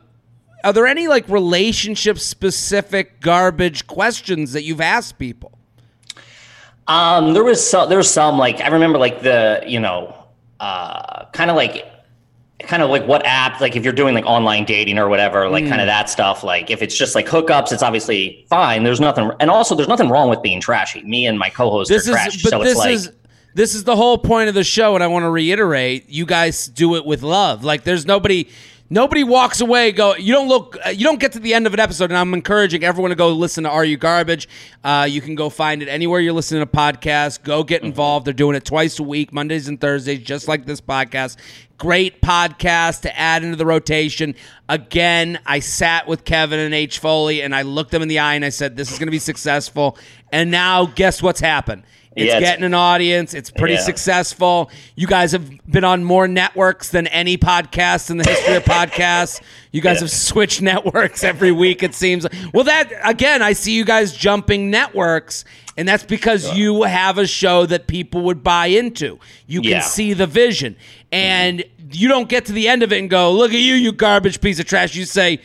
are 0.64 0.72
there 0.72 0.88
any 0.88 1.10
like 1.10 1.28
relationship 1.28 2.18
specific 2.20 3.20
garbage 3.20 3.86
questions 3.88 4.54
that 4.54 4.64
you've 4.64 4.82
asked 4.82 5.20
people? 5.20 5.52
Um, 6.88 7.34
there 7.34 7.44
was 7.44 7.68
some, 7.68 7.90
there 7.90 7.98
was 7.98 8.12
some 8.12 8.38
like, 8.38 8.62
I 8.62 8.68
remember 8.70 8.98
like 8.98 9.22
the, 9.22 9.62
you 9.68 9.80
know, 9.80 10.16
uh, 10.60 11.26
kind 11.34 11.50
of 11.50 11.56
like 11.56 11.86
kind 12.60 12.84
of 12.84 12.90
like 12.90 13.06
what 13.08 13.24
apps 13.24 13.60
like 13.62 13.76
if 13.76 13.84
you're 13.84 13.94
doing 13.94 14.14
like 14.14 14.26
online 14.26 14.66
dating 14.66 14.98
or 14.98 15.08
whatever 15.08 15.50
like 15.50 15.64
mm. 15.64 15.70
kind 15.70 15.82
of 15.82 15.88
that 15.88 16.10
stuff 16.10 16.44
like 16.44 16.70
if 16.70 16.82
it's 16.82 16.98
just 16.98 17.16
like 17.16 17.26
hookups 17.26 17.72
it's 17.72 17.82
obviously 17.82 18.46
fine 18.50 18.84
there's 18.84 19.00
nothing 19.00 19.32
and 19.40 19.50
also 19.50 19.76
there's 19.76 19.88
nothing 19.88 20.10
wrong 20.10 20.30
with 20.30 20.42
being 20.42 20.60
trashy 20.60 21.02
me 21.04 21.26
and 21.26 21.40
my 21.40 21.50
co-host 21.50 21.90
this 21.90 22.08
are 22.08 22.12
is, 22.12 22.16
trashy, 22.16 22.40
but 22.44 22.50
so 22.50 22.64
this 22.64 22.78
like, 22.78 22.92
is 22.92 23.12
this 23.56 23.74
is 23.74 23.86
the 23.86 23.96
whole 23.96 24.18
point 24.18 24.50
of 24.50 24.56
the 24.56 24.64
show 24.64 24.94
and 24.94 25.04
i 25.04 25.08
want 25.08 25.24
to 25.24 25.30
reiterate 25.30 26.08
you 26.10 26.26
guys 26.26 26.68
do 26.68 26.96
it 26.96 27.06
with 27.06 27.24
love 27.24 27.64
like 27.64 27.84
there's 27.84 28.06
nobody 28.06 28.48
Nobody 28.92 29.24
walks 29.24 29.62
away. 29.62 29.92
Go. 29.92 30.16
You 30.16 30.34
don't 30.34 30.48
look. 30.48 30.76
Uh, 30.84 30.90
you 30.90 31.04
don't 31.04 31.20
get 31.20 31.34
to 31.34 31.40
the 31.40 31.54
end 31.54 31.68
of 31.68 31.76
an 31.76 31.80
episode, 31.80 32.06
and 32.06 32.18
I'm 32.18 32.34
encouraging 32.34 32.84
everyone 32.84 33.10
to 33.10 33.16
go 33.16 33.30
listen 33.30 33.64
to 33.66 33.70
"Are 33.70 33.86
You 33.86 33.98
Garbage." 33.98 34.50
Uh, 34.84 35.08
you 35.08 35.22
can 35.22 35.36
go 35.36 35.50
find 35.50 35.84
it 35.84 35.88
anywhere 35.88 36.20
you're 36.20 36.34
listening 36.34 36.62
to 36.62 36.66
podcasts. 36.66 37.42
Go 37.42 37.64
get 37.64 37.82
mm-hmm. 37.82 37.88
involved. 37.88 38.26
They're 38.26 38.34
doing 38.34 38.56
it 38.56 38.66
twice 38.66 38.98
a 38.98 39.04
week, 39.04 39.32
Mondays 39.32 39.68
and 39.68 39.80
Thursdays, 39.80 40.24
just 40.24 40.48
like 40.48 40.66
this 40.66 40.82
podcast. 40.82 41.38
Great 41.80 42.22
podcast 42.22 43.02
to 43.02 43.18
add 43.18 43.44
into 43.44 43.56
the 43.56 43.66
rotation. 43.66 44.36
Again, 44.68 45.40
I 45.46 45.60
sat 45.60 46.08
with 46.08 46.26
Kevin 46.26 46.60
and 46.60 46.74
H 46.74 47.00
Foley, 47.00 47.42
and 47.42 47.56
I 47.56 47.64
looked 47.64 47.92
them 47.92 48.02
in 48.02 48.08
the 48.08 48.20
eye, 48.20 48.36
and 48.36 48.46
I 48.46 48.50
said, 48.50 48.76
"This 48.76 48.92
is 48.92 49.00
going 49.00 49.08
to 49.08 49.12
be 49.12 49.20
successful." 49.20 49.98
And 50.32 50.52
now, 50.52 50.86
guess 50.86 51.24
what's 51.24 51.40
happened? 51.40 51.84
It's 52.16 52.34
yeah, 52.34 52.40
getting 52.40 52.66
an 52.66 52.74
audience. 52.74 53.34
It's 53.34 53.50
pretty 53.52 53.76
yeah. 53.76 53.82
successful. 53.82 54.72
You 54.96 55.08
guys 55.08 55.32
have 55.32 55.50
been 55.68 55.84
on 55.86 56.04
more 56.04 56.28
networks 56.28 56.90
than 56.90 57.08
any 57.08 57.38
podcast 57.38 58.10
in 58.10 58.18
the 58.18 58.28
history 58.28 58.56
of 58.56 58.64
podcasts. 58.66 59.42
You 59.72 59.82
guys 59.82 59.98
yeah. 59.98 60.02
have 60.02 60.12
switched 60.12 60.62
networks 60.64 61.24
every 61.24 61.52
week, 61.52 61.84
it 61.84 61.96
seems. 61.96 62.26
Well, 62.54 62.66
that, 62.66 62.92
again, 63.06 63.42
I 63.42 63.54
see 63.54 63.74
you 63.74 63.86
guys 63.86 64.12
jumping 64.12 64.70
networks, 64.70 65.46
and 65.80 65.88
that's 65.88 66.04
because 66.04 66.54
you 66.58 66.84
have 66.84 67.18
a 67.18 67.26
show 67.26 67.66
that 67.66 67.88
people 67.88 68.24
would 68.24 68.44
buy 68.44 68.66
into. 68.66 69.18
You 69.48 69.62
can 69.62 69.82
see 69.82 70.12
the 70.12 70.28
vision. 70.28 70.76
And 71.10 71.64
you 71.92 72.10
don't 72.10 72.28
get 72.28 72.46
to 72.48 72.52
the 72.52 72.68
end 72.68 72.84
of 72.84 72.92
it 72.92 73.00
and 73.00 73.10
go, 73.10 73.32
look 73.32 73.52
at 73.54 73.60
you, 73.60 73.76
you 73.76 73.94
garbage 73.94 74.42
piece 74.42 74.60
of 74.60 74.66
trash. 74.66 74.94
You 74.94 75.06
say, 75.06 75.40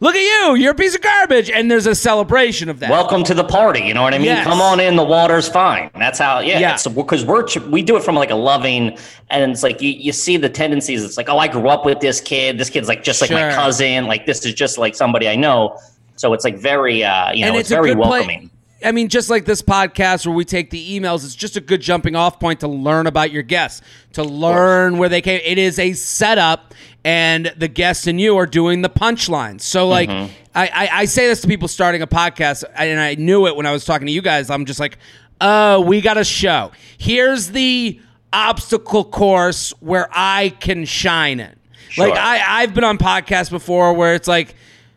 look 0.00 0.14
at 0.16 0.22
you, 0.22 0.54
you're 0.54 0.72
a 0.72 0.74
piece 0.74 0.94
of 0.94 1.02
garbage, 1.02 1.50
and 1.50 1.70
there's 1.70 1.86
a 1.86 1.94
celebration 1.94 2.70
of 2.70 2.80
that. 2.80 2.88
Welcome 2.88 3.24
to 3.24 3.34
the 3.34 3.44
party. 3.44 3.82
You 3.82 3.92
know 3.92 4.00
what 4.00 4.14
I 4.14 4.18
mean? 4.18 4.28
Yes. 4.28 4.46
Come 4.46 4.62
on 4.62 4.80
in. 4.80 4.96
The 4.96 5.04
water's 5.04 5.50
fine. 5.50 5.90
That's 5.94 6.18
how. 6.18 6.38
Yeah. 6.38 6.60
Yeah. 6.60 6.78
Because 6.94 7.22
we're 7.26 7.46
we 7.68 7.82
do 7.82 7.98
it 7.98 8.02
from 8.02 8.14
like 8.14 8.30
a 8.30 8.36
loving, 8.36 8.96
and 9.28 9.52
it's 9.52 9.62
like 9.62 9.82
you, 9.82 9.90
you 9.90 10.12
see 10.12 10.38
the 10.38 10.48
tendencies. 10.48 11.04
It's 11.04 11.18
like, 11.18 11.28
oh, 11.28 11.36
I 11.36 11.46
grew 11.46 11.68
up 11.68 11.84
with 11.84 12.00
this 12.00 12.22
kid. 12.22 12.56
This 12.56 12.70
kid's 12.70 12.88
like 12.88 13.04
just 13.04 13.20
like 13.20 13.30
my 13.30 13.52
cousin. 13.54 14.06
Like 14.06 14.24
this 14.24 14.46
is 14.46 14.54
just 14.54 14.78
like 14.78 14.94
somebody 14.94 15.28
I 15.28 15.36
know. 15.36 15.78
So 16.16 16.32
it's 16.32 16.44
like 16.44 16.56
very, 16.56 17.04
uh, 17.04 17.32
you 17.32 17.42
know, 17.42 17.48
and 17.48 17.56
it's, 17.56 17.70
a 17.70 17.74
very 17.74 17.94
welcoming. 17.94 18.50
I 18.84 18.92
mean, 18.92 19.08
just 19.08 19.30
like 19.30 19.44
this 19.44 19.62
podcast 19.62 20.26
where 20.26 20.34
we 20.34 20.44
take 20.44 20.70
the 20.70 21.00
emails, 21.00 21.24
it's 21.24 21.34
just 21.34 21.56
a 21.56 21.60
good 21.60 21.80
jumping 21.80 22.14
off 22.14 22.38
point 22.38 22.60
to 22.60 22.68
learn 22.68 23.06
about 23.06 23.30
your 23.30 23.42
guests, 23.42 23.82
to 24.12 24.22
learn 24.22 24.98
where 24.98 25.08
they 25.08 25.22
came. 25.22 25.40
It 25.44 25.58
is 25.58 25.78
a 25.78 25.92
setup, 25.94 26.74
and 27.04 27.52
the 27.56 27.68
guests 27.68 28.06
and 28.06 28.20
you 28.20 28.36
are 28.36 28.46
doing 28.46 28.82
the 28.82 28.90
punchlines. 28.90 29.62
So, 29.62 29.88
like, 29.88 30.08
Mm-hmm. 30.08 30.32
I, 30.54 30.66
I, 30.68 30.88
I 31.00 31.04
say 31.06 31.26
this 31.26 31.40
to 31.40 31.48
people 31.48 31.66
starting 31.66 32.00
a 32.02 32.06
podcast, 32.06 32.62
and 32.76 33.00
I 33.00 33.16
knew 33.16 33.46
it 33.48 33.56
when 33.56 33.66
I 33.66 33.72
was 33.72 33.84
talking 33.84 34.06
to 34.06 34.12
you 34.12 34.22
guys. 34.22 34.50
I'm 34.50 34.66
just 34.66 34.78
like, 34.78 34.98
oh, 35.40 35.80
we 35.80 36.00
got 36.00 36.16
a 36.16 36.22
show. 36.22 36.70
Here's 36.96 37.48
the 37.48 38.00
obstacle 38.32 39.04
course 39.04 39.70
where 39.80 40.08
I 40.12 40.50
can 40.60 40.84
shine 40.84 41.40
in. 41.40 41.56
Like, 41.96 42.12
I, 42.14 42.62
I've 42.62 42.74
been 42.74 42.84
on 42.84 42.98
podcasts 42.98 43.50
before 43.50 43.94
where 43.94 44.14
it's 44.14 44.28
like, 44.28 44.54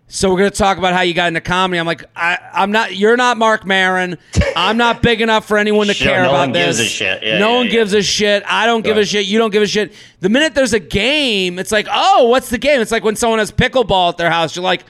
so 0.07 0.31
we're 0.31 0.37
gonna 0.37 0.51
talk 0.51 0.77
about 0.77 0.93
how 0.93 1.01
you 1.01 1.13
got 1.13 1.27
into 1.27 1.41
comedy. 1.41 1.79
I'm 1.79 1.85
like, 1.85 2.05
I, 2.15 2.37
I'm 2.53 2.71
not. 2.71 2.95
You're 2.95 3.17
not 3.17 3.37
Marc 3.37 3.65
Maron. 3.65 4.17
I'm 4.55 4.77
not 4.77 5.01
big 5.01 5.21
enough 5.21 5.45
for 5.47 5.57
anyone 5.57 5.87
to 5.87 5.93
Sure, 5.93 6.07
care 6.07 6.23
no 6.23 6.29
about 6.29 6.39
one 6.39 6.51
this. 6.53 6.77
gives 6.77 6.79
a 6.79 6.85
shit. 6.85 7.23
Yeah, 7.23 7.39
no 7.39 7.51
yeah, 7.51 7.57
one 7.57 7.65
yeah. 7.65 7.71
gives 7.73 7.93
a 7.93 8.01
shit. 8.01 8.43
I 8.47 8.65
don't 8.65 8.83
give 8.83 8.97
a 8.97 9.05
shit. 9.05 9.25
You 9.25 9.37
don't 9.37 9.51
give 9.51 9.63
a 9.63 9.67
shit. 9.67 9.93
The 10.21 10.29
minute 10.29 10.55
there's 10.55 10.73
a 10.73 10.79
game, 10.79 11.59
it's 11.59 11.71
like, 11.71 11.87
oh, 11.91 12.27
what's 12.29 12.49
the 12.49 12.57
game? 12.57 12.79
It's 12.81 12.91
like 12.91 13.03
when 13.03 13.15
someone 13.15 13.39
has 13.39 13.51
pickleball 13.51 14.09
at 14.09 14.17
their 14.17 14.29
house. 14.31 14.55
You're 14.55 14.63
like, 14.63 14.85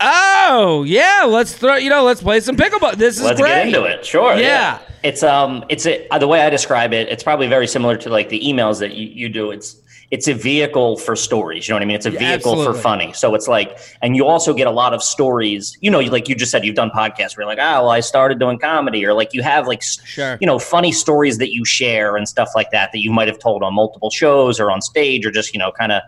oh 0.00 0.84
yeah, 0.86 1.24
let's 1.26 1.54
throw. 1.54 1.76
You 1.76 1.90
know, 1.90 2.04
let's 2.04 2.22
play 2.22 2.40
some 2.40 2.56
pickleball. 2.56 2.94
This 2.96 3.16
is 3.18 3.22
Let's 3.24 3.40
great. 3.40 3.50
get 3.50 3.66
into 3.68 3.84
it. 3.84 4.04
Sure. 4.04 4.36
Yeah. 4.36 4.80
It's 5.02 5.22
um, 5.22 5.64
it's 5.68 5.86
a, 5.86 6.06
uh, 6.08 6.18
the 6.18 6.26
way 6.26 6.40
I 6.42 6.50
describe 6.50 6.92
it. 6.92 7.08
It's 7.08 7.22
probably 7.22 7.46
very 7.46 7.66
similar 7.68 7.96
to 7.98 8.10
like 8.10 8.28
the 8.28 8.40
emails 8.40 8.80
that 8.80 8.94
you, 8.94 9.08
you 9.08 9.28
do. 9.28 9.50
It's 9.52 9.76
it's 10.10 10.26
a 10.26 10.32
vehicle 10.32 10.96
for 10.96 11.14
stories. 11.14 11.68
You 11.68 11.72
know 11.72 11.76
what 11.76 11.82
I 11.82 11.86
mean? 11.86 11.96
It's 11.96 12.06
a 12.06 12.10
Yeah, 12.10 12.18
vehicle 12.18 12.52
absolutely. 12.52 12.72
for 12.74 12.78
funny. 12.80 13.12
So 13.12 13.34
it's 13.34 13.46
like, 13.46 13.78
and 14.00 14.16
you 14.16 14.26
also 14.26 14.54
get 14.54 14.66
a 14.66 14.70
lot 14.70 14.94
of 14.94 15.02
stories. 15.02 15.76
You 15.82 15.90
know, 15.90 16.00
like 16.00 16.28
you 16.30 16.34
just 16.34 16.50
said, 16.50 16.64
you've 16.64 16.76
done 16.76 16.90
podcasts 16.90 17.36
where 17.36 17.42
you're 17.42 17.46
like, 17.46 17.58
oh, 17.58 17.82
well, 17.82 17.90
I 17.90 18.00
started 18.00 18.38
doing 18.38 18.58
comedy, 18.58 19.04
or 19.04 19.12
like 19.12 19.34
you 19.34 19.42
have 19.42 19.66
like, 19.66 19.82
Sure. 19.82 20.38
you 20.40 20.46
know, 20.46 20.58
funny 20.58 20.92
stories 20.92 21.36
that 21.38 21.52
you 21.52 21.64
share 21.66 22.16
and 22.16 22.26
stuff 22.26 22.48
like 22.54 22.70
that 22.70 22.90
that 22.92 23.00
you 23.00 23.12
might 23.12 23.28
have 23.28 23.38
told 23.38 23.62
on 23.62 23.74
multiple 23.74 24.08
shows 24.10 24.58
or 24.58 24.70
on 24.70 24.80
stage 24.80 25.26
or 25.26 25.30
just 25.30 25.52
you 25.52 25.58
know 25.58 25.70
kind 25.72 25.92
of 25.92 26.02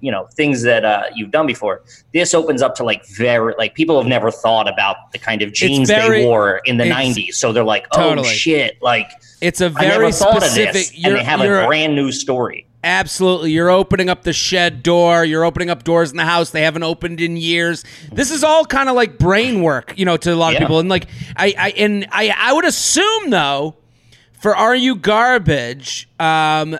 you 0.00 0.12
know 0.12 0.28
things 0.36 0.62
that 0.62 0.84
uh, 0.84 1.04
you've 1.14 1.32
done 1.32 1.44
before 1.46 1.82
this 2.12 2.32
opens 2.32 2.62
up 2.62 2.74
to 2.76 2.84
like 2.84 3.04
very 3.16 3.52
like 3.58 3.74
people 3.74 3.98
have 3.98 4.06
never 4.06 4.30
thought 4.30 4.68
about 4.68 5.10
the 5.10 5.18
kind 5.18 5.42
of 5.42 5.52
jeans 5.52 5.88
very- 5.88 6.20
they 6.20 6.24
wore 6.26 6.58
in 6.66 6.76
the 6.76 6.84
90s 6.84 7.32
so 7.34 7.52
they're 7.52 7.64
like 7.64 7.84
oh 7.94 8.10
Totally. 8.10 8.28
shit 8.28 8.80
like 8.80 9.10
It's 9.40 9.60
a 9.60 9.68
very 9.68 10.12
specific. 10.12 10.68
of 10.68 10.72
this 10.74 10.92
and 11.02 11.16
they 11.16 11.24
have 11.24 11.40
a 11.40 11.66
brand 11.66 11.96
new 11.96 12.12
story 12.12 12.67
Absolutely. 12.88 13.52
You're 13.52 13.68
opening 13.70 14.08
up 14.08 14.22
the 14.22 14.32
shed 14.32 14.82
door. 14.82 15.22
You're 15.22 15.44
opening 15.44 15.68
up 15.68 15.84
doors 15.84 16.10
in 16.10 16.16
the 16.16 16.24
house 16.24 16.48
they 16.50 16.62
haven't 16.62 16.84
opened 16.84 17.20
in 17.20 17.36
years. 17.36 17.84
This 18.10 18.30
is 18.30 18.42
all 18.42 18.64
kind 18.64 18.88
of 18.88 18.96
like 18.96 19.18
brain 19.18 19.60
work, 19.62 19.92
you 19.98 20.06
know, 20.06 20.16
to 20.16 20.32
a 20.32 20.34
lot 20.34 20.54
of 20.54 20.58
people. 20.58 20.78
And 20.78 20.88
like 20.88 21.06
I, 21.36 21.54
I 21.58 21.70
and 21.76 22.06
I 22.10 22.34
I 22.34 22.54
would 22.54 22.64
assume 22.64 23.28
though, 23.28 23.76
for 24.40 24.56
Are 24.56 24.74
You 24.74 24.96
Garbage, 24.96 26.08
um, 26.18 26.78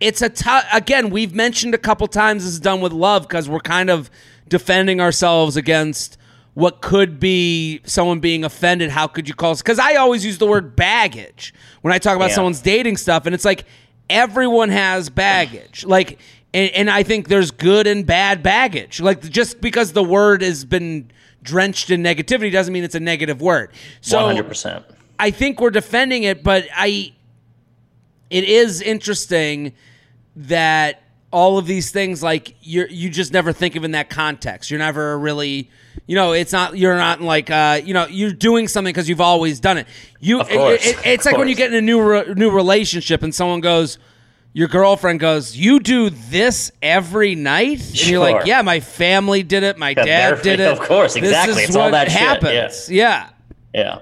it's 0.00 0.22
a 0.22 0.30
tough 0.30 0.64
again, 0.72 1.10
we've 1.10 1.34
mentioned 1.34 1.74
a 1.74 1.78
couple 1.78 2.06
times 2.06 2.44
this 2.44 2.54
is 2.54 2.60
done 2.60 2.80
with 2.80 2.92
love 2.94 3.28
because 3.28 3.46
we're 3.46 3.60
kind 3.60 3.90
of 3.90 4.10
defending 4.48 4.98
ourselves 4.98 5.58
against 5.58 6.16
what 6.54 6.80
could 6.80 7.20
be 7.20 7.80
someone 7.84 8.18
being 8.20 8.44
offended. 8.44 8.88
How 8.88 9.08
could 9.08 9.28
you 9.28 9.34
call? 9.34 9.54
Because 9.56 9.78
I 9.78 9.96
always 9.96 10.24
use 10.24 10.38
the 10.38 10.46
word 10.46 10.74
baggage 10.74 11.52
when 11.82 11.92
I 11.92 11.98
talk 11.98 12.16
about 12.16 12.30
Yeah. 12.30 12.36
someone's 12.36 12.62
dating 12.62 12.96
stuff, 12.96 13.26
and 13.26 13.34
it's 13.34 13.44
like 13.44 13.66
everyone 14.14 14.70
has 14.70 15.10
baggage. 15.10 15.84
Like, 15.84 16.18
and, 16.54 16.70
and 16.70 16.90
I 16.90 17.02
think 17.02 17.28
there's 17.28 17.50
good 17.50 17.86
and 17.86 18.06
bad 18.06 18.42
baggage. 18.42 19.00
Like, 19.00 19.20
just 19.22 19.60
because 19.60 19.92
the 19.92 20.04
word 20.04 20.40
has 20.42 20.64
been 20.64 21.10
drenched 21.42 21.90
in 21.90 22.02
negativity 22.02 22.50
doesn't 22.50 22.72
mean 22.72 22.84
it's 22.84 22.94
a 22.94 23.00
negative 23.00 23.42
word. 23.42 23.70
So 24.00 24.18
100% 24.18 24.84
I 25.18 25.30
think 25.30 25.60
we're 25.60 25.70
defending 25.70 26.24
it, 26.24 26.42
but 26.42 26.66
I 26.74 27.12
it 28.30 28.44
is 28.44 28.80
interesting 28.82 29.74
that 30.36 31.02
all 31.30 31.58
of 31.58 31.66
these 31.66 31.90
things 31.90 32.22
like 32.22 32.56
you 32.62 32.86
you 32.90 33.10
just 33.10 33.32
never 33.32 33.52
think 33.52 33.76
of 33.76 33.84
in 33.84 33.92
that 33.92 34.10
context. 34.10 34.70
You're 34.70 34.78
never 34.78 35.18
really 35.18 35.70
you 36.06 36.14
know, 36.16 36.32
it's 36.32 36.52
not 36.52 36.76
you're 36.76 36.96
not 36.96 37.20
like 37.20 37.50
uh, 37.50 37.80
you 37.84 37.94
know, 37.94 38.06
you're 38.06 38.32
doing 38.32 38.68
something 38.68 38.92
because 38.92 39.08
you've 39.08 39.20
always 39.20 39.60
done 39.60 39.78
it. 39.78 39.86
You 40.20 40.40
Of 40.40 40.48
course, 40.48 40.84
it- 40.86 40.96
it- 40.98 41.06
it's 41.06 41.24
like 41.26 41.36
when 41.38 41.48
you 41.48 41.54
get 41.54 41.70
in 41.72 41.76
a 41.76 41.80
new 41.82 42.00
re- 42.02 42.34
new 42.34 42.50
relationship 42.50 43.22
and 43.22 43.34
someone 43.34 43.60
goes 43.60 43.98
your 44.56 44.68
girlfriend 44.68 45.18
goes, 45.18 45.56
"You 45.56 45.80
do 45.80 46.10
this 46.10 46.70
every 46.80 47.34
night?" 47.34 47.80
And 47.80 48.06
you're 48.06 48.20
like, 48.20 48.46
"Yeah, 48.46 48.62
my 48.62 48.78
family 48.78 49.42
did 49.42 49.64
it. 49.64 49.78
My 49.78 49.90
Yeah, 49.96 50.04
dad 50.04 50.42
did 50.42 50.60
it. 50.66 50.70
of 50.70 50.78
course, 50.78 51.16
exactly. 51.16 51.64
It's 51.64 51.74
all 51.74 51.90
that 51.90 52.08
shit, 52.10 52.20
yeah. 52.20 52.28
happens." 52.28 52.88
yeah. 52.90 53.28
yeah 53.74 53.98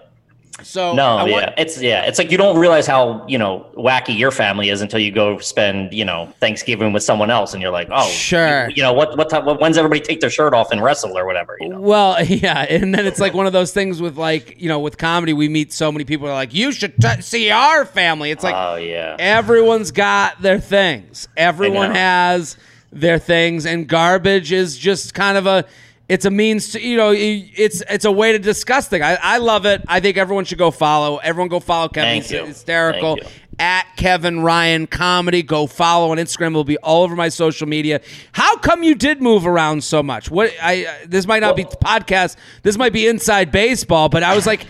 So 0.62 0.94
no 0.94 1.24
yeah 1.26 1.54
it's 1.56 1.80
yeah 1.80 2.02
it's 2.04 2.18
like 2.18 2.30
you 2.30 2.38
don't 2.38 2.58
realize 2.58 2.86
how 2.86 3.26
you 3.26 3.38
know 3.38 3.66
wacky 3.76 4.16
your 4.16 4.30
family 4.30 4.68
is 4.68 4.80
until 4.80 4.98
you 5.00 5.10
go 5.10 5.38
spend 5.38 5.92
you 5.92 6.04
know 6.04 6.32
thanksgiving 6.40 6.92
with 6.92 7.02
someone 7.02 7.30
else 7.30 7.52
and 7.52 7.62
you're 7.62 7.72
like 7.72 7.88
oh 7.90 8.08
Sure. 8.08 8.68
you, 8.68 8.76
you 8.76 8.82
know 8.82 8.92
what 8.92 9.16
what 9.16 9.30
time 9.30 9.44
when's 9.58 9.76
everybody 9.76 10.00
take 10.00 10.20
their 10.20 10.30
shirt 10.30 10.54
off 10.54 10.70
and 10.70 10.82
wrestle 10.82 11.16
or 11.16 11.26
whatever 11.26 11.56
you 11.60 11.68
know 11.68 11.80
Well, 11.80 12.22
yeah, 12.24 12.62
and 12.68 12.94
then 12.94 13.06
it's 13.06 13.20
like 13.20 13.34
one 13.34 13.46
of 13.46 13.52
those 13.52 13.72
things 13.72 14.00
with 14.00 14.16
like 14.16 14.60
you 14.60 14.68
know 14.68 14.80
with 14.80 14.98
comedy 14.98 15.32
we 15.32 15.48
meet 15.48 15.72
so 15.72 15.90
many 15.92 16.04
people 16.04 16.26
are 16.28 16.34
like 16.34 16.54
you 16.54 16.72
should 16.72 16.94
t- 17.00 17.20
see 17.20 17.50
our 17.50 17.84
family. 17.84 18.30
It's 18.30 18.44
like 18.44 18.54
oh 18.56 18.76
yeah 18.76 19.16
everyone's 19.18 19.90
got 19.90 20.40
their 20.42 20.60
things. 20.60 21.28
Everyone 21.36 21.90
has 21.92 22.56
their 22.92 23.18
things, 23.18 23.64
and 23.66 23.88
garbage 23.88 24.52
is 24.52 24.76
just 24.76 25.14
kind 25.14 25.38
of 25.38 25.46
a. 25.46 25.64
It's 26.08 26.24
a 26.24 26.30
means 26.30 26.72
to 26.72 26.80
you 26.80 26.96
know 26.96 27.12
it's 27.16 27.82
it's 27.88 28.04
a 28.04 28.12
way 28.12 28.32
to 28.32 28.38
discuss 28.38 28.88
things. 28.88 29.02
I, 29.02 29.14
I 29.14 29.38
love 29.38 29.64
it. 29.66 29.82
I 29.88 30.00
think 30.00 30.16
everyone 30.16 30.44
should 30.44 30.58
go 30.58 30.70
follow. 30.70 31.18
Everyone 31.18 31.48
go 31.48 31.60
follow 31.60 31.88
Kevin. 31.88 32.20
Thank 32.22 32.30
you. 32.32 32.44
hysterical. 32.46 33.16
Thank. 33.16 33.32
At 33.58 33.86
Kevin 33.96 34.40
Ryan 34.40 34.86
Comedy, 34.86 35.42
go 35.42 35.66
follow 35.66 36.10
on 36.10 36.16
Instagram. 36.16 36.48
It'll 36.48 36.64
be 36.64 36.78
all 36.78 37.02
over 37.04 37.14
my 37.14 37.28
social 37.28 37.68
media. 37.68 38.00
How 38.32 38.56
come 38.56 38.82
you 38.82 38.94
did 38.94 39.22
move 39.22 39.46
around 39.46 39.84
so 39.84 40.02
much? 40.02 40.30
What 40.30 40.52
I 40.60 40.86
uh, 40.86 40.94
this 41.06 41.26
might 41.26 41.40
not 41.40 41.54
be 41.56 41.64
Well- 41.64 41.76
podcast. 41.84 42.36
This 42.62 42.76
might 42.76 42.92
be 42.92 43.06
inside 43.06 43.52
baseball, 43.52 44.08
but 44.08 44.22
I 44.22 44.34
was 44.34 44.46
like, 44.46 44.66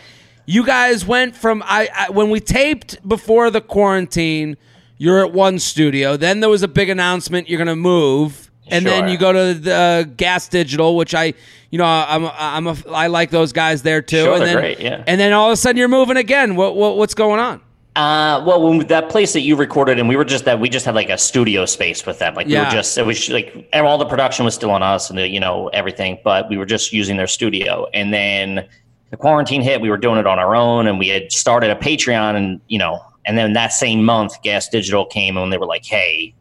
you 0.47 0.67
guys 0.67 1.07
went 1.07 1.35
from 1.35 1.63
I, 1.65 1.89
I 1.95 2.11
when 2.11 2.29
we 2.31 2.41
taped 2.41 3.07
before 3.09 3.51
the 3.51 3.61
quarantine. 3.61 4.57
You're 4.99 5.25
at 5.25 5.33
one 5.33 5.59
studio. 5.59 6.17
Then 6.17 6.39
there 6.41 6.51
was 6.51 6.63
a 6.63 6.69
big 6.69 6.89
announcement. 6.89 7.49
You're 7.49 7.59
gonna 7.59 7.75
move, 7.75 8.42
and 8.69 8.87
then 8.87 9.09
you 9.09 9.19
go 9.19 9.33
to 9.33 9.55
the 9.59 9.75
uh, 9.75 10.03
Gas 10.03 10.49
Digital, 10.49 10.97
which 10.97 11.15
I, 11.15 11.35
you 11.71 11.79
know, 11.79 11.85
I'm 11.85 12.27
I'm 12.27 12.67
a, 12.67 12.77
I 12.91 13.07
like 13.09 13.31
those 13.31 13.53
guys 13.53 13.83
there 13.83 14.03
too. 14.03 14.25
Sure, 14.25 14.35
and 14.35 14.43
then, 14.43 14.57
great, 14.57 14.81
yeah. 14.81 15.05
And 15.07 15.21
then 15.21 15.33
all 15.33 15.49
of 15.49 15.53
a 15.53 15.57
sudden 15.57 15.77
you're 15.77 15.89
moving 15.89 16.17
again. 16.17 16.57
What, 16.57 16.77
what 16.77 16.97
what's 16.97 17.15
going 17.15 17.41
on? 17.41 17.61
Uh, 17.95 18.43
well, 18.47 18.63
when 18.63 18.87
that 18.87 19.11
place 19.11 19.35
that 19.35 19.41
you 19.41 19.55
recorded, 19.55 19.99
and 19.99 20.09
we 20.09 20.17
were 20.17 20.25
just 20.25 20.47
that 20.47 20.59
we 20.59 20.69
just 20.69 20.87
had 20.87 20.95
like 20.95 21.11
a 21.11 21.19
studio 21.19 21.67
space 21.67 22.07
with 22.07 22.19
them. 22.19 22.35
Like 22.35 22.47
we 22.47 22.57
were 22.57 22.65
just 22.71 22.97
it 22.97 23.05
was 23.05 23.29
like 23.29 23.69
and 23.73 23.87
all 23.87 23.99
the 23.99 24.07
production 24.07 24.45
was 24.45 24.55
still 24.55 24.71
on 24.71 24.83
us 24.83 25.11
and 25.11 25.19
the, 25.19 25.29
you 25.29 25.41
know 25.41 25.69
everything, 25.69 26.19
but 26.25 26.49
we 26.49 26.57
were 26.57 26.67
just 26.67 26.93
using 26.93 27.17
their 27.17 27.27
studio. 27.27 27.87
And 27.93 28.13
then 28.13 28.67
the 29.11 29.19
quarantine 29.19 29.61
hit. 29.61 29.83
We 29.83 29.91
were 29.91 29.99
doing 29.99 30.19
it 30.19 30.27
on 30.27 30.39
our 30.39 30.55
own, 30.57 30.87
and 30.87 30.99
we 30.99 31.09
had 31.09 31.31
started 31.31 31.71
a 31.71 31.75
Patreon, 31.75 32.35
and 32.35 32.61
you 32.69 32.79
know, 32.79 32.99
and 33.27 33.37
then 33.37 33.53
that 33.53 33.73
same 33.75 34.05
month, 34.05 34.41
Gas 34.43 34.69
Digital 34.69 35.05
came 35.05 35.37
and 35.37 35.53
they 35.53 35.59
were 35.59 35.67
like, 35.67 35.85
"Hey, 35.85 36.35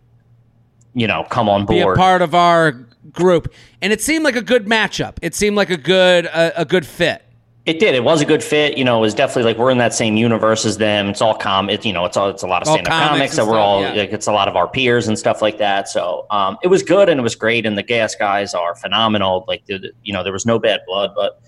you 0.94 1.08
know, 1.08 1.24
come 1.30 1.48
on 1.50 1.66
board, 1.66 1.78
Be 1.78 1.82
a 1.82 1.96
part 1.96 2.22
of 2.22 2.36
our 2.36 2.74
group, 3.12 3.54
and 3.82 3.92
it 3.94 4.02
seemed 4.02 4.24
like 4.24 4.36
a 4.36 4.42
good 4.42 4.66
matchup. 4.66 5.18
It 5.22 5.36
seemed 5.36 5.56
like 5.56 5.70
a 5.70 5.78
good 5.78 6.26
a, 6.26 6.62
a 6.62 6.66
good 6.66 6.86
fit. 6.86 7.24
It 7.68 7.80
did. 7.80 7.94
It 7.94 8.04
was 8.04 8.22
a 8.22 8.26
good 8.26 8.44
fit. 8.44 8.76
You 8.76 8.84
know, 8.84 8.98
it 8.98 9.02
was 9.02 9.14
definitely 9.14 9.44
like 9.44 9.58
we're 9.60 9.70
in 9.70 9.78
that 9.78 9.94
same 9.94 10.18
universe 10.18 10.66
as 10.66 10.78
them. 10.80 11.10
It's 11.10 11.22
all 11.22 11.36
com. 11.36 11.70
It, 11.70 11.86
you 11.86 11.94
know, 11.94 12.06
it's 12.06 12.18
all 12.18 12.28
it's 12.30 12.42
a 12.42 12.48
lot 12.48 12.64
of 12.64 12.68
stand 12.68 12.88
up 12.88 12.92
comics 12.92 13.10
comics 13.12 13.36
that 13.36 13.46
we're 13.46 13.52
stuff, 13.54 13.62
all. 13.62 13.82
yeah. 13.84 13.94
Like, 13.94 14.12
it's 14.14 14.26
a 14.26 14.32
lot 14.32 14.48
of 14.48 14.56
our 14.56 14.68
peers 14.68 15.08
and 15.08 15.18
stuff 15.18 15.44
like 15.44 15.60
that. 15.60 15.88
So 15.88 16.26
um, 16.32 16.58
it 16.64 16.70
was 16.70 16.82
good 16.82 17.08
and 17.08 17.20
it 17.20 17.24
was 17.24 17.36
great. 17.36 17.68
And 17.68 17.78
the 17.78 17.84
gas 17.84 18.16
guys 18.16 18.56
are 18.56 18.74
phenomenal. 18.76 19.46
Like 19.48 19.64
the- 19.68 19.92
you 20.02 20.12
know, 20.12 20.24
there 20.24 20.34
was 20.34 20.44
no 20.46 20.58
bad 20.58 20.82
blood, 20.88 21.12
but 21.16 21.40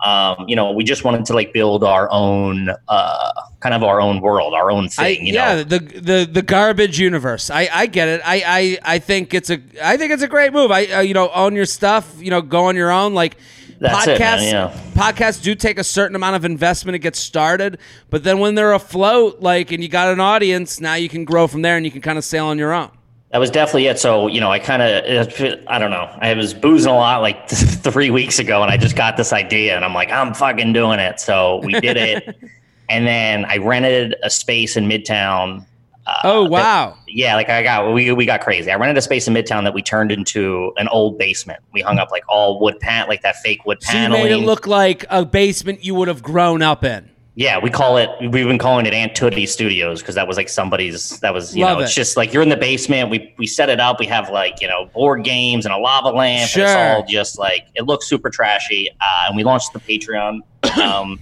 um, 0.00 0.44
you 0.48 0.54
know, 0.54 0.72
we 0.72 0.84
just 0.84 1.04
wanted 1.04 1.24
to 1.26 1.34
like 1.34 1.52
build 1.52 1.82
our 1.82 2.08
own 2.12 2.70
uh, 2.88 3.32
kind 3.60 3.74
of 3.74 3.82
our 3.82 4.00
own 4.00 4.20
world, 4.20 4.54
our 4.54 4.70
own 4.70 4.84
I, 4.98 5.14
thing. 5.16 5.26
you 5.26 5.34
yeah, 5.34 5.56
know, 5.56 5.62
the 5.64 5.78
the 5.78 6.28
the 6.30 6.42
garbage 6.42 7.00
universe. 7.00 7.50
I, 7.50 7.68
I 7.72 7.86
get 7.86 8.08
it. 8.08 8.20
I, 8.24 8.42
I 8.84 8.94
I 8.94 8.98
think 9.00 9.34
it's 9.34 9.50
a 9.50 9.60
I 9.82 9.96
think 9.96 10.12
it's 10.12 10.22
a 10.22 10.28
great 10.28 10.52
move. 10.52 10.70
I 10.70 10.86
uh, 10.86 11.00
you 11.00 11.14
know 11.14 11.30
own 11.30 11.54
your 11.54 11.66
stuff. 11.66 12.14
You 12.18 12.30
know, 12.30 12.40
go 12.40 12.66
on 12.66 12.76
your 12.76 12.92
own. 12.92 13.14
Like 13.14 13.38
That's 13.80 14.06
it, 14.06 14.20
podcasts. 14.20 14.52
man, 14.52 14.70
yeah. 14.70 14.80
Podcasts 14.92 15.42
do 15.42 15.54
take 15.56 15.78
a 15.78 15.84
certain 15.84 16.14
amount 16.14 16.36
of 16.36 16.44
investment 16.44 16.94
to 16.94 16.98
get 17.00 17.16
started, 17.16 17.78
but 18.10 18.22
then 18.22 18.38
when 18.38 18.54
they're 18.54 18.74
afloat, 18.74 19.40
like 19.40 19.72
and 19.72 19.82
you 19.82 19.88
got 19.88 20.12
an 20.12 20.20
audience, 20.20 20.80
now 20.80 20.94
you 20.94 21.08
can 21.08 21.24
grow 21.24 21.48
from 21.48 21.62
there 21.62 21.76
and 21.76 21.84
you 21.84 21.90
can 21.90 22.02
kind 22.02 22.18
of 22.18 22.24
sail 22.24 22.46
on 22.46 22.58
your 22.58 22.72
own. 22.72 22.90
That 23.30 23.38
was 23.38 23.50
definitely 23.50 23.86
it. 23.86 23.98
So, 23.98 24.26
you 24.26 24.40
know, 24.40 24.50
I 24.50 24.58
kind 24.58 24.80
of, 24.80 25.64
I 25.66 25.78
don't 25.78 25.90
know. 25.90 26.08
I 26.18 26.32
was 26.32 26.54
boozing 26.54 26.90
a 26.90 26.96
lot 26.96 27.20
like 27.20 27.48
three 27.48 28.10
weeks 28.10 28.38
ago 28.38 28.62
and 28.62 28.70
I 28.70 28.78
just 28.78 28.96
got 28.96 29.16
this 29.18 29.32
idea 29.32 29.76
and 29.76 29.84
I'm 29.84 29.92
like, 29.92 30.10
I'm 30.10 30.32
fucking 30.32 30.72
doing 30.72 30.98
it. 30.98 31.20
So 31.20 31.60
we 31.62 31.74
did 31.74 31.98
it. 31.98 32.36
and 32.88 33.06
then 33.06 33.44
I 33.44 33.58
rented 33.58 34.16
a 34.22 34.30
space 34.30 34.78
in 34.78 34.88
Midtown. 34.88 35.66
Uh, 36.06 36.14
oh, 36.24 36.44
wow. 36.44 36.96
That, 36.96 37.14
yeah. 37.14 37.34
Like 37.34 37.50
I 37.50 37.62
got, 37.62 37.92
we, 37.92 38.10
we 38.12 38.24
got 38.24 38.40
crazy. 38.40 38.70
I 38.70 38.76
rented 38.76 38.96
a 38.96 39.02
space 39.02 39.28
in 39.28 39.34
Midtown 39.34 39.62
that 39.64 39.74
we 39.74 39.82
turned 39.82 40.10
into 40.10 40.72
an 40.78 40.88
old 40.88 41.18
basement. 41.18 41.62
We 41.74 41.82
hung 41.82 41.98
up 41.98 42.10
like 42.10 42.24
all 42.30 42.58
wood 42.58 42.80
pan, 42.80 43.08
like 43.08 43.20
that 43.22 43.36
fake 43.36 43.66
wood 43.66 43.82
so 43.82 43.92
paneling. 43.92 44.22
You 44.22 44.36
made 44.36 44.42
it 44.42 44.46
look 44.46 44.66
like 44.66 45.04
a 45.10 45.26
basement 45.26 45.84
you 45.84 45.94
would 45.96 46.08
have 46.08 46.22
grown 46.22 46.62
up 46.62 46.82
in. 46.82 47.10
Yeah, 47.38 47.60
we 47.60 47.70
call 47.70 47.98
it. 47.98 48.10
We've 48.20 48.48
been 48.48 48.58
calling 48.58 48.84
it 48.84 48.92
Aunt 48.92 49.12
Tootie 49.12 49.46
Studios 49.46 50.02
because 50.02 50.16
that 50.16 50.26
was 50.26 50.36
like 50.36 50.48
somebody's. 50.48 51.20
That 51.20 51.32
was 51.32 51.54
you 51.56 51.64
Love 51.64 51.76
know, 51.76 51.82
it. 51.82 51.84
it's 51.84 51.94
just 51.94 52.16
like 52.16 52.32
you're 52.32 52.42
in 52.42 52.48
the 52.48 52.56
basement. 52.56 53.10
We 53.10 53.32
we 53.38 53.46
set 53.46 53.68
it 53.68 53.78
up. 53.78 54.00
We 54.00 54.06
have 54.06 54.28
like 54.28 54.60
you 54.60 54.66
know 54.66 54.86
board 54.86 55.22
games 55.22 55.64
and 55.64 55.72
a 55.72 55.78
lava 55.78 56.08
lamp. 56.08 56.50
Sure. 56.50 56.66
And 56.66 56.70
it's 56.72 56.76
all 56.76 57.06
just 57.08 57.38
like 57.38 57.68
it 57.76 57.82
looks 57.82 58.08
super 58.08 58.28
trashy. 58.28 58.90
Uh, 59.00 59.26
and 59.28 59.36
we 59.36 59.44
launched 59.44 59.72
the 59.72 59.78
Patreon, 59.78 60.40
um, 60.82 61.20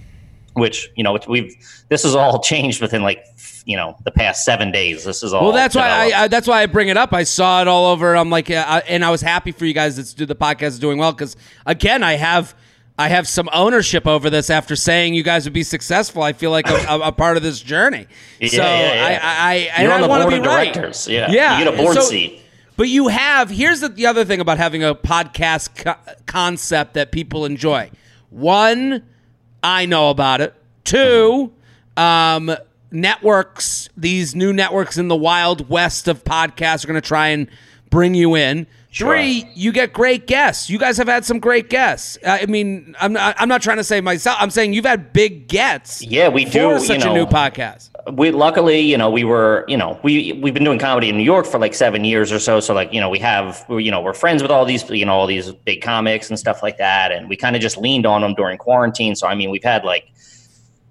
which 0.53 0.89
you 0.95 1.03
know 1.03 1.19
we've. 1.27 1.53
This 1.89 2.01
has 2.01 2.15
all 2.15 2.39
changed 2.41 2.81
within 2.81 3.03
like 3.03 3.23
you 3.67 3.77
know 3.77 3.95
the 4.03 4.09
past 4.09 4.43
seven 4.43 4.71
days. 4.71 5.03
This 5.03 5.21
is 5.21 5.35
all. 5.35 5.43
Well, 5.43 5.53
that's 5.53 5.75
why. 5.75 5.87
I, 5.87 6.23
I 6.23 6.27
that's 6.29 6.47
why 6.47 6.63
I 6.63 6.65
bring 6.65 6.87
it 6.87 6.97
up. 6.97 7.13
I 7.13 7.25
saw 7.25 7.61
it 7.61 7.67
all 7.67 7.91
over. 7.91 8.17
I'm 8.17 8.31
like, 8.31 8.49
uh, 8.49 8.81
and 8.87 9.05
I 9.05 9.11
was 9.11 9.21
happy 9.21 9.51
for 9.51 9.65
you 9.65 9.73
guys 9.75 9.97
that 9.97 10.17
do 10.17 10.25
the 10.25 10.33
podcast 10.33 10.69
is 10.69 10.79
doing 10.79 10.97
well 10.97 11.11
because 11.11 11.35
again, 11.67 12.01
I 12.01 12.13
have. 12.13 12.55
I 12.99 13.09
have 13.09 13.27
some 13.27 13.47
ownership 13.53 14.07
over 14.07 14.29
this 14.29 14.49
after 14.49 14.75
saying 14.75 15.13
you 15.13 15.21
guys 15.23 15.45
would 15.45 15.53
be 15.53 15.63
successful. 15.63 16.23
I 16.23 16.33
feel 16.33 16.49
like 16.51 16.65
I'm 16.67 17.01
a, 17.01 17.11
part 17.11 17.37
of 17.37 17.43
this 17.43 17.59
journey. 17.59 18.07
Yeah, 18.39 18.49
so 18.49 18.57
yeah, 18.57 18.93
yeah. 18.93 19.19
I, 19.23 19.53
I, 19.53 19.69
I, 19.77 19.81
You're 19.83 19.91
on 19.91 19.99
I 19.99 20.01
the 20.01 20.07
want 20.07 20.21
to 20.21 20.29
board 20.29 20.33
be 20.43 20.47
of 20.49 20.53
right. 20.55 20.73
directors. 20.73 21.07
Yeah. 21.07 21.31
yeah. 21.31 21.57
You 21.59 21.65
get 21.65 21.73
a 21.73 21.77
board 21.77 21.95
So- 21.95 22.01
seat. 22.01 22.41
But 22.75 22.89
you 22.89 23.07
have 23.07 23.49
here's 23.49 23.79
the, 23.79 23.89
the 23.89 24.05
other 24.05 24.23
thing 24.23 24.39
about 24.39 24.59
having 24.59 24.83
a 24.83 24.93
podcast 24.93 25.83
co- 25.83 26.13
concept 26.27 26.93
that 26.93 27.11
people 27.11 27.45
enjoy. 27.45 27.89
One, 28.29 29.03
I 29.63 29.87
know 29.87 30.11
about 30.11 30.41
it. 30.41 30.53
Two, 30.83 31.51
um, 31.97 32.55
networks, 32.91 33.89
these 33.97 34.35
new 34.35 34.53
networks 34.53 34.97
in 34.97 35.07
the 35.07 35.15
wild 35.15 35.69
west 35.69 36.07
of 36.07 36.23
podcasts 36.23 36.83
are 36.83 36.87
going 36.87 37.01
to 37.01 37.07
try 37.07 37.29
and 37.29 37.47
bring 37.89 38.13
you 38.13 38.35
in. 38.35 38.67
Sure. 38.97 39.15
Three, 39.15 39.47
you 39.53 39.71
get 39.71 39.93
great 39.93 40.25
guests. 40.25 40.71
You 40.71 40.79
guys 40.79 40.97
have 40.97 41.07
had 41.07 41.23
some 41.23 41.37
great 41.39 41.69
guests. 41.69 42.17
I 42.25 42.47
mean, 42.47 42.95
I'm 42.99 43.13
not, 43.13 43.35
I'm 43.37 43.47
not 43.47 43.61
trying 43.61 43.77
to 43.77 43.83
say 43.83 44.01
myself. 44.01 44.37
I'm 44.39 44.49
saying 44.49 44.73
you've 44.73 44.85
had 44.85 45.13
big 45.13 45.47
gets. 45.47 46.01
Yeah, 46.01 46.29
we 46.29 46.45
do, 46.45 46.79
such 46.79 46.99
you 46.99 47.05
know. 47.05 47.11
a 47.11 47.13
new 47.13 47.25
podcast. 47.27 47.91
we 48.13 48.31
luckily 48.31 48.79
you 48.79 48.97
know 48.97 49.09
we 49.09 49.23
were 49.23 49.65
you 49.67 49.75
know 49.77 49.99
we 50.01 50.31
we've 50.41 50.53
been 50.53 50.63
doing 50.63 50.79
comedy 50.79 51.09
in 51.09 51.17
new 51.17 51.23
york 51.23 51.45
for 51.45 51.59
like 51.59 51.73
seven 51.73 52.05
years 52.05 52.31
or 52.31 52.39
so 52.39 52.59
so 52.59 52.73
like 52.73 52.93
you 52.93 53.01
know 53.01 53.09
we 53.09 53.19
have 53.19 53.65
we're, 53.67 53.81
you 53.81 53.91
know 53.91 54.01
we're 54.01 54.13
friends 54.13 54.41
with 54.41 54.49
all 54.49 54.63
these 54.65 54.89
you 54.89 55.05
know 55.05 55.13
all 55.13 55.27
these 55.27 55.51
big 55.65 55.81
comics 55.81 56.29
and 56.29 56.39
stuff 56.39 56.63
like 56.63 56.77
that 56.77 57.11
and 57.11 57.27
we 57.27 57.35
kind 57.35 57.55
of 57.55 57.61
just 57.61 57.77
leaned 57.77 58.05
on 58.05 58.21
them 58.21 58.33
during 58.35 58.57
quarantine 58.57 59.13
so 59.15 59.27
i 59.27 59.35
mean 59.35 59.49
we've 59.49 59.63
had 59.63 59.83
like 59.83 60.05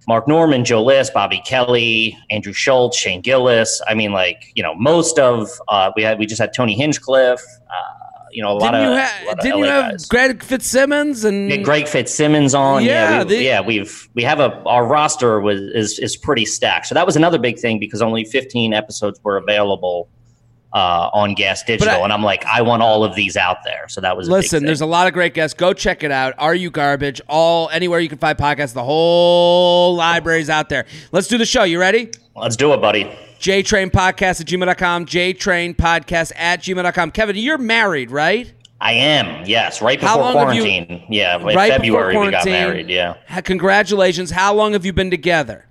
mark 0.07 0.29
normand 0.29 0.67
joe 0.67 0.83
list 0.83 1.15
bobby 1.15 1.41
kelly 1.47 2.17
andrew 2.31 2.53
schulz 2.53 2.95
shane 2.95 3.23
gillis 3.23 3.81
i 3.89 3.95
mean 3.95 4.13
like 4.13 4.53
you 4.55 4.63
know 4.63 4.75
most 4.75 5.19
of 5.19 5.49
uh 5.69 5.91
we 5.97 6.03
had 6.03 6.19
we 6.19 6.27
just 6.27 6.41
had 6.41 6.53
tony 6.53 6.75
hinchcliffe 6.75 7.43
uh 7.71 7.96
you 8.37 8.43
know 8.43 8.53
a 8.53 8.59
lot 8.59 8.73
Didn't 8.73 8.87
of 8.87 8.93
you, 8.93 8.99
a 8.99 9.01
ha- 9.03 9.25
lot 9.27 9.41
didn't 9.41 9.59
you 9.59 9.65
LA 9.65 9.71
have 9.73 9.91
guys. 9.93 10.07
Greg 10.07 10.43
Fitzsimmons 10.43 11.25
and 11.25 11.51
Yeah, 11.51 11.57
Greg 11.57 11.89
Fitzsimmons 11.89 12.55
on. 12.55 12.85
Yeah, 12.85 12.91
Yeah, 13.11 13.19
we, 13.23 13.29
they- 13.29 13.45
yeah, 13.47 13.61
we've 13.63 14.09
we 14.15 14.23
have 14.23 14.41
a 14.41 14.63
our 14.67 14.87
roster 14.87 15.41
was 15.41 15.61
is 15.61 15.99
is 15.99 16.17
pretty 16.17 16.45
stacked. 16.45 16.87
So 16.87 16.95
that 16.95 17.07
was 17.07 17.17
another 17.17 17.39
big 17.39 17.59
thing 17.59 17.79
because 17.81 18.03
only 18.03 18.25
15 18.25 18.73
episodes 18.75 19.19
were 19.25 19.37
available 19.39 20.09
uh, 20.73 21.09
on 21.15 21.33
Gas 21.35 21.63
Digital, 21.63 21.95
I- 21.95 22.05
and 22.05 22.13
I'm 22.13 22.23
like, 22.23 22.45
I 22.45 22.61
want 22.61 22.83
all 22.83 23.03
of 23.03 23.15
these 23.15 23.37
out 23.39 23.59
there. 23.65 23.87
So 23.89 24.03
that 24.03 24.15
was 24.15 24.29
a 24.29 24.33
Listen, 24.33 24.61
thing. 24.61 24.67
there's 24.67 24.83
a 24.83 24.87
lot 24.87 25.07
of 25.07 25.15
great 25.15 25.33
guests. 25.33 25.55
Go 25.57 25.73
check 25.73 26.03
it 26.03 26.11
out. 26.11 26.35
Are 26.37 26.55
you 26.55 26.71
garbage? 26.71 27.19
All 27.29 27.71
anywhere 27.73 27.99
you 28.01 28.11
can 28.11 28.19
find 28.19 28.37
podcasts. 28.37 28.75
The 28.75 28.85
whole 28.85 29.97
library's 29.97 30.51
out 30.51 30.69
there. 30.69 30.85
Let's 31.13 31.29
do 31.29 31.39
the 31.39 31.47
show. 31.47 31.63
You 31.63 31.81
ready? 31.81 32.11
Let's 32.37 32.57
do 32.57 32.73
it, 32.73 32.81
buddy. 32.81 33.05
JTrain 33.41 33.91
Podcast 33.91 34.41
at 34.41 34.47
gmail.com. 34.47 35.07
JTrain 35.07 35.77
Podcast 35.77 36.33
at 36.37 36.61
gmail.com. 36.61 37.11
Kevin, 37.13 37.37
you're 37.37 37.59
married, 37.59 38.11
right? 38.11 38.53
I 38.81 38.93
am 38.93 39.47
yes, 39.47 39.81
right 39.81 39.99
before 39.99 40.23
have 40.23 40.55
you- 40.55 40.63
quarantine. 40.63 41.05
yeah, 41.09 41.37
in 41.37 41.45
right 41.45 41.73
February 41.73 42.09
we 42.17 42.31
got 42.31 42.43
quarantine. 42.43 42.53
married. 42.53 42.89
Yeah. 42.91 43.15
Congratulations. 43.43 44.31
How 44.31 44.53
long 44.55 44.75
have 44.75 44.85
you 44.85 44.93
been 44.93 45.11
together? 45.11 45.65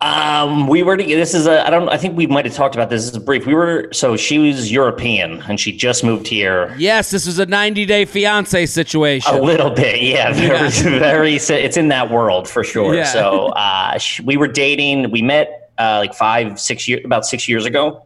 Um, 0.00 0.68
we 0.68 0.82
were. 0.84 0.96
This 0.96 1.34
is 1.34 1.46
a. 1.46 1.66
I 1.66 1.70
don't. 1.70 1.88
I 1.88 1.96
think 1.98 2.16
we 2.16 2.26
might 2.28 2.44
have 2.44 2.54
talked 2.54 2.74
about 2.76 2.88
this. 2.88 3.06
This 3.06 3.16
is 3.16 3.18
brief. 3.18 3.44
We 3.46 3.52
were. 3.54 3.88
So 3.92 4.16
she 4.16 4.38
was 4.38 4.70
European, 4.70 5.42
and 5.42 5.58
she 5.58 5.76
just 5.76 6.04
moved 6.04 6.28
here 6.28 6.72
Yes, 6.78 7.10
this 7.10 7.26
was 7.26 7.40
a 7.40 7.46
90 7.46 7.84
day 7.84 8.04
fiance 8.04 8.64
situation. 8.66 9.34
A 9.34 9.42
little 9.42 9.70
bit, 9.70 10.00
yeah. 10.00 10.32
Very, 10.32 10.70
very. 11.00 11.34
It's 11.34 11.76
in 11.76 11.88
that 11.88 12.10
world 12.12 12.48
for 12.48 12.62
sure. 12.62 12.94
Yeah. 12.94 13.04
So 13.04 13.48
uh, 13.48 13.98
we 14.24 14.36
were 14.36 14.46
dating. 14.46 15.10
We 15.10 15.20
met 15.20 15.67
uh, 15.78 15.98
like 16.00 16.14
five, 16.14 16.58
six 16.60 16.86
years, 16.88 17.02
about 17.04 17.24
six 17.24 17.48
years 17.48 17.64
ago, 17.64 18.04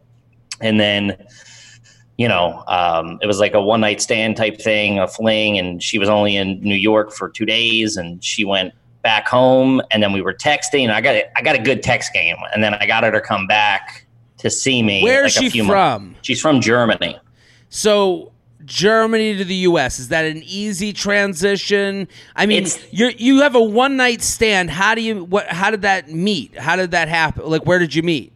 and 0.61 0.79
then, 0.79 1.17
you 2.17 2.27
know, 2.27 2.63
um, 2.67 3.17
it 3.21 3.27
was 3.27 3.39
like 3.39 3.53
a 3.53 3.61
one 3.61 3.81
night 3.81 4.01
stand 4.01 4.37
type 4.37 4.59
thing, 4.61 4.99
a 4.99 5.07
fling, 5.07 5.57
and 5.57 5.81
she 5.81 5.97
was 5.97 6.09
only 6.09 6.35
in 6.35 6.59
New 6.61 6.75
York 6.75 7.11
for 7.11 7.29
two 7.29 7.45
days, 7.45 7.97
and 7.97 8.23
she 8.23 8.45
went 8.45 8.73
back 9.01 9.27
home, 9.27 9.81
and 9.91 10.01
then 10.01 10.13
we 10.13 10.21
were 10.21 10.33
texting. 10.33 10.91
I 10.91 11.01
got 11.01 11.15
I 11.35 11.41
got 11.41 11.55
a 11.55 11.61
good 11.61 11.81
text 11.83 12.13
game, 12.13 12.37
and 12.53 12.63
then 12.63 12.73
I 12.75 12.85
got 12.85 13.03
her 13.03 13.11
to 13.11 13.21
come 13.21 13.47
back 13.47 14.05
to 14.37 14.49
see 14.49 14.83
me. 14.83 15.03
Where 15.03 15.23
like 15.23 15.31
she 15.31 15.49
from? 15.67 16.03
months- 16.05 16.19
She's 16.21 16.39
from 16.41 16.61
Germany. 16.61 17.17
So 17.69 18.31
Germany 18.65 19.37
to 19.37 19.43
the 19.43 19.55
U.S. 19.55 19.99
is 19.99 20.07
that 20.09 20.25
an 20.25 20.41
easy 20.45 20.93
transition? 20.93 22.07
I 22.35 22.45
mean, 22.45 22.65
you 22.91 23.11
you 23.17 23.41
have 23.41 23.55
a 23.55 23.61
one 23.61 23.97
night 23.97 24.21
stand. 24.21 24.69
How 24.69 24.95
do 24.95 25.01
you 25.01 25.25
what? 25.25 25.47
How 25.47 25.71
did 25.71 25.81
that 25.81 26.09
meet? 26.09 26.57
How 26.57 26.75
did 26.75 26.91
that 26.91 27.07
happen? 27.09 27.45
Like, 27.45 27.65
where 27.65 27.79
did 27.79 27.93
you 27.95 28.03
meet? 28.03 28.33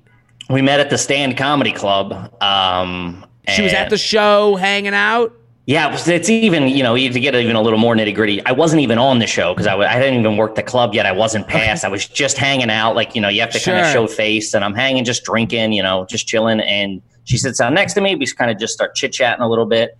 We 0.50 0.62
met 0.62 0.80
at 0.80 0.90
the 0.90 0.98
Stand 0.98 1.38
Comedy 1.38 1.72
Club. 1.74 2.14
Um, 2.42 3.26
She 3.50 3.64
was 3.64 3.74
at 3.74 3.90
the 3.90 3.98
show, 3.98 4.56
hanging 4.56 4.94
out. 4.94 5.34
Yeah, 5.66 5.94
it's 5.94 6.30
even 6.30 6.70
you 6.70 6.82
know 6.82 6.96
to 6.96 7.20
get 7.20 7.36
even 7.36 7.58
a 7.58 7.62
little 7.62 7.78
more 7.78 7.94
nitty 7.94 8.16
gritty. 8.16 8.46
I 8.46 8.54
wasn't 8.54 8.82
even 8.82 8.98
on 8.98 9.20
the 9.20 9.28
show 9.28 9.54
because 9.54 9.68
I, 9.68 9.72
w- 9.72 9.90
I 9.90 10.00
didn't 10.00 10.18
even 10.22 10.38
work 10.38 10.56
the 10.56 10.64
club 10.64 10.94
yet. 10.94 11.06
I 11.06 11.12
wasn't 11.12 11.46
passed. 11.50 11.84
I 11.84 11.90
was 11.90 12.08
just 12.08 12.38
hanging 12.38 12.70
out. 12.70 12.96
Like 12.96 13.16
you 13.16 13.20
know, 13.22 13.28
you 13.28 13.42
have 13.42 13.52
to 13.52 13.60
kind 13.60 13.78
of 13.80 13.92
show 13.92 14.08
face, 14.08 14.54
and 14.54 14.64
I'm 14.64 14.74
hanging, 14.74 15.04
just 15.04 15.26
drinking, 15.26 15.74
you 15.74 15.84
know, 15.84 16.06
just 16.06 16.26
chilling. 16.26 16.62
And 16.62 17.02
she 17.26 17.38
sits 17.38 17.60
down 17.60 17.74
next 17.74 17.96
to 17.96 18.02
me. 18.02 18.16
We 18.16 18.26
kind 18.28 18.50
of 18.50 18.58
just 18.58 18.72
start 18.74 18.96
chit 18.96 19.12
chatting 19.12 19.44
a 19.44 19.50
little 19.50 19.66
bit. 19.66 19.98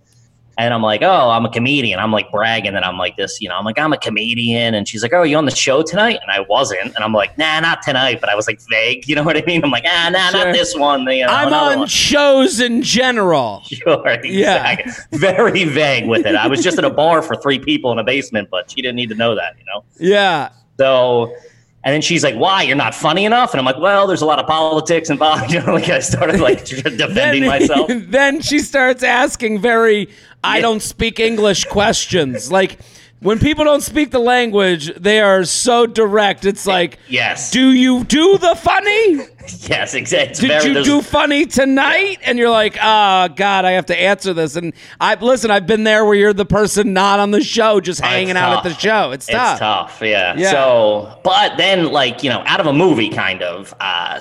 And 0.58 0.74
I'm 0.74 0.82
like, 0.82 1.02
oh, 1.02 1.30
I'm 1.30 1.44
a 1.44 1.50
comedian. 1.50 2.00
I'm 2.00 2.10
like 2.10 2.32
bragging 2.32 2.72
that 2.72 2.84
I'm 2.84 2.98
like 2.98 3.16
this, 3.16 3.40
you 3.40 3.48
know, 3.48 3.56
I'm 3.56 3.64
like, 3.64 3.78
I'm 3.78 3.92
a 3.92 3.96
comedian. 3.96 4.74
And 4.74 4.88
she's 4.88 5.04
like, 5.04 5.12
oh, 5.12 5.22
you 5.22 5.36
on 5.36 5.44
the 5.44 5.54
show 5.54 5.82
tonight? 5.84 6.18
And 6.20 6.32
I 6.32 6.40
wasn't. 6.40 6.96
And 6.96 6.98
I'm 6.98 7.12
like, 7.12 7.38
nah, 7.38 7.60
not 7.60 7.80
tonight. 7.82 8.20
But 8.20 8.28
I 8.28 8.34
was 8.34 8.48
like 8.48 8.60
vague. 8.68 9.08
You 9.08 9.14
know 9.14 9.22
what 9.22 9.36
I 9.36 9.44
mean? 9.46 9.62
I'm 9.62 9.70
like, 9.70 9.84
ah, 9.86 10.10
nah, 10.12 10.30
Sure. 10.30 10.46
not 10.46 10.52
this 10.52 10.74
one. 10.74 11.02
You 11.06 11.26
know, 11.26 11.32
I'm 11.32 11.52
on 11.52 11.78
one. 11.78 11.88
shows 11.88 12.58
in 12.60 12.82
general. 12.82 13.62
Sure. 13.78 14.18
Yeah. 14.24 14.72
Exactly. 14.72 15.18
Very 15.20 15.62
vague 15.64 16.08
with 16.08 16.26
it. 16.26 16.34
I 16.34 16.48
was 16.48 16.60
just 16.64 16.76
at 16.78 16.84
a 16.84 16.90
bar 16.90 17.22
for 17.22 17.36
three 17.36 17.60
people 17.60 17.92
in 17.92 17.98
a 18.00 18.04
basement, 18.04 18.48
but 18.50 18.68
she 18.70 18.82
didn't 18.82 18.96
need 18.96 19.10
to 19.10 19.14
know 19.14 19.36
that, 19.36 19.54
you 19.56 19.64
know? 19.72 19.84
Yeah. 20.00 20.50
So, 20.80 21.32
and 21.84 21.94
then 21.94 22.02
she's 22.02 22.24
like, 22.24 22.34
why? 22.34 22.62
You're 22.62 22.76
not 22.76 22.94
funny 22.94 23.24
enough? 23.24 23.52
And 23.52 23.60
I'm 23.60 23.64
like, 23.64 23.78
well, 23.78 24.06
there's 24.06 24.22
a 24.22 24.26
lot 24.26 24.38
of 24.38 24.46
politics 24.46 25.10
involved. 25.10 25.52
You 25.58 25.62
know, 25.62 25.74
like 25.74 25.88
I 25.88 26.00
started 26.00 26.40
like 26.40 26.64
defending 26.66 27.46
myself. 27.46 27.88
then 27.90 28.40
she 28.40 28.58
starts 28.58 29.02
asking 29.02 29.60
very 29.60 30.08
I 30.44 30.60
don't 30.60 30.82
speak 30.82 31.18
English 31.20 31.64
questions. 31.64 32.52
Like 32.52 32.78
when 33.20 33.38
people 33.38 33.64
don't 33.64 33.82
speak 33.82 34.10
the 34.10 34.18
language, 34.18 34.94
they 34.94 35.20
are 35.20 35.44
so 35.44 35.86
direct. 35.86 36.44
It's 36.44 36.66
like, 36.66 36.98
Yes. 37.08 37.50
do 37.50 37.72
you 37.72 38.04
do 38.04 38.38
the 38.38 38.54
funny? 38.56 39.20
Yes, 39.62 39.94
exactly. 39.94 40.46
Did 40.46 40.62
you 40.62 40.84
do 40.84 41.00
funny 41.00 41.46
tonight? 41.46 42.18
And 42.22 42.38
you're 42.38 42.50
like, 42.50 42.76
oh 42.82 43.28
God, 43.28 43.64
I 43.64 43.70
have 43.70 43.86
to 43.86 43.98
answer 43.98 44.34
this. 44.34 44.56
And 44.56 44.74
I 45.00 45.14
listen, 45.14 45.50
I've 45.50 45.66
been 45.66 45.84
there 45.84 46.04
where 46.04 46.14
you're 46.14 46.34
the 46.34 46.44
person 46.44 46.92
not 46.92 47.18
on 47.18 47.30
the 47.30 47.42
show, 47.42 47.80
just 47.80 48.02
hanging 48.02 48.36
out 48.36 48.58
at 48.58 48.62
the 48.70 48.74
show. 48.78 49.10
It's 49.12 49.24
tough. 49.24 49.52
It's 49.52 49.58
tough, 49.60 50.02
yeah. 50.02 50.34
Yeah. 50.36 50.50
So, 50.50 51.18
but 51.24 51.56
then, 51.56 51.86
like 51.92 52.22
you 52.22 52.28
know, 52.28 52.42
out 52.44 52.60
of 52.60 52.66
a 52.66 52.74
movie, 52.74 53.08
kind 53.08 53.42
of, 53.42 53.72
uh, 53.80 54.20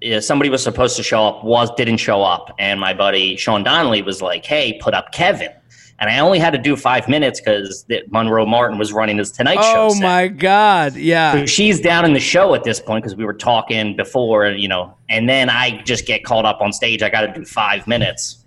yeah, 0.00 0.18
somebody 0.18 0.50
was 0.50 0.64
supposed 0.64 0.96
to 0.96 1.04
show 1.04 1.24
up, 1.24 1.44
was 1.44 1.72
didn't 1.76 1.98
show 1.98 2.24
up, 2.24 2.52
and 2.58 2.80
my 2.80 2.92
buddy 2.92 3.36
Sean 3.36 3.62
Donnelly 3.62 4.02
was 4.02 4.20
like, 4.20 4.44
"Hey, 4.44 4.78
put 4.82 4.94
up 4.94 5.12
Kevin," 5.12 5.50
and 5.98 6.10
I 6.10 6.18
only 6.18 6.38
had 6.38 6.50
to 6.50 6.58
do 6.58 6.76
five 6.76 7.08
minutes 7.08 7.40
because 7.40 7.86
Monroe 8.08 8.46
Martin 8.46 8.78
was 8.78 8.92
running 8.92 9.18
his 9.18 9.30
Tonight 9.30 9.62
Show. 9.62 9.86
Oh 9.86 9.88
set. 9.90 10.02
my 10.02 10.28
God. 10.28 10.94
Yeah. 10.96 11.32
So 11.32 11.46
she's 11.46 11.80
down 11.80 12.04
in 12.04 12.12
the 12.12 12.20
show 12.20 12.54
at 12.54 12.64
this 12.64 12.80
point 12.80 13.04
because 13.04 13.16
we 13.16 13.24
were 13.24 13.34
talking 13.34 13.96
before, 13.96 14.48
you 14.48 14.68
know, 14.68 14.94
and 15.08 15.28
then 15.28 15.48
I 15.48 15.82
just 15.82 16.06
get 16.06 16.24
called 16.24 16.44
up 16.44 16.60
on 16.60 16.72
stage. 16.72 17.02
I 17.02 17.08
got 17.08 17.22
to 17.22 17.32
do 17.32 17.44
five 17.44 17.86
minutes 17.86 18.44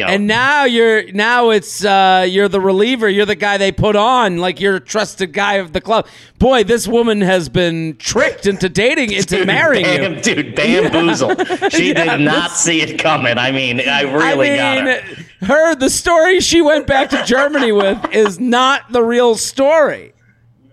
know, 0.00 0.06
And 0.08 0.26
now 0.26 0.64
you're 0.64 1.12
now 1.12 1.50
it's 1.50 1.84
uh, 1.84 2.26
you're 2.28 2.48
the 2.48 2.60
reliever. 2.60 3.08
You're 3.08 3.26
the 3.26 3.34
guy 3.34 3.58
they 3.58 3.72
put 3.72 3.94
on, 3.96 4.38
like 4.38 4.58
you're 4.60 4.76
a 4.76 4.80
trusted 4.80 5.32
guy 5.32 5.54
of 5.54 5.72
the 5.72 5.80
club. 5.80 6.06
Boy, 6.38 6.64
this 6.64 6.88
woman 6.88 7.20
has 7.20 7.48
been 7.48 7.96
tricked 7.98 8.46
into 8.46 8.68
dating, 8.68 9.12
into 9.20 9.36
Dude, 9.38 9.46
marrying 9.46 9.84
bam, 9.84 10.14
you. 10.14 10.20
dude, 10.22 10.54
bamboozled. 10.54 11.46
She 11.72 11.88
Yeah, 11.92 12.16
did 12.16 12.24
not 12.24 12.52
see 12.52 12.80
it 12.80 12.98
coming. 12.98 13.36
I 13.38 13.52
mean, 13.52 13.80
I 13.80 14.02
really 14.02 14.52
I 14.52 14.56
got 14.56 14.84
mean, 14.84 14.94
her. 15.40 15.46
her 15.46 15.74
the 15.74 15.90
story 15.90 16.40
she 16.40 16.62
went 16.62 16.86
back 16.86 17.10
to 17.10 17.22
Germany 17.24 17.72
with 17.72 17.98
is 18.12 18.40
not 18.40 18.90
the 18.92 19.02
real 19.02 19.34
story. 19.36 20.11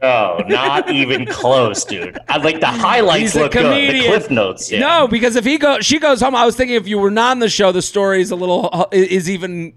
Oh, 0.01 0.41
not 0.47 0.89
even 0.89 1.25
close, 1.25 1.83
dude. 1.83 2.17
I 2.29 2.37
like 2.37 2.61
the 2.61 2.67
highlights 2.67 3.33
He's 3.33 3.35
look 3.35 3.51
good. 3.51 3.93
The 3.95 4.07
cliff 4.07 4.31
notes. 4.31 4.71
Yeah. 4.71 4.79
No, 4.79 5.07
because 5.07 5.35
if 5.35 5.43
he 5.43 5.57
goes, 5.57 5.85
she 5.85 5.99
goes 5.99 6.21
home. 6.21 6.35
I 6.35 6.45
was 6.45 6.55
thinking 6.55 6.77
if 6.77 6.87
you 6.87 6.97
were 6.99 7.11
not 7.11 7.31
on 7.31 7.39
the 7.39 7.49
show, 7.49 7.71
the 7.71 7.81
story 7.81 8.21
is 8.21 8.31
a 8.31 8.35
little 8.35 8.69
uh, 8.71 8.85
is 8.91 9.29
even 9.29 9.73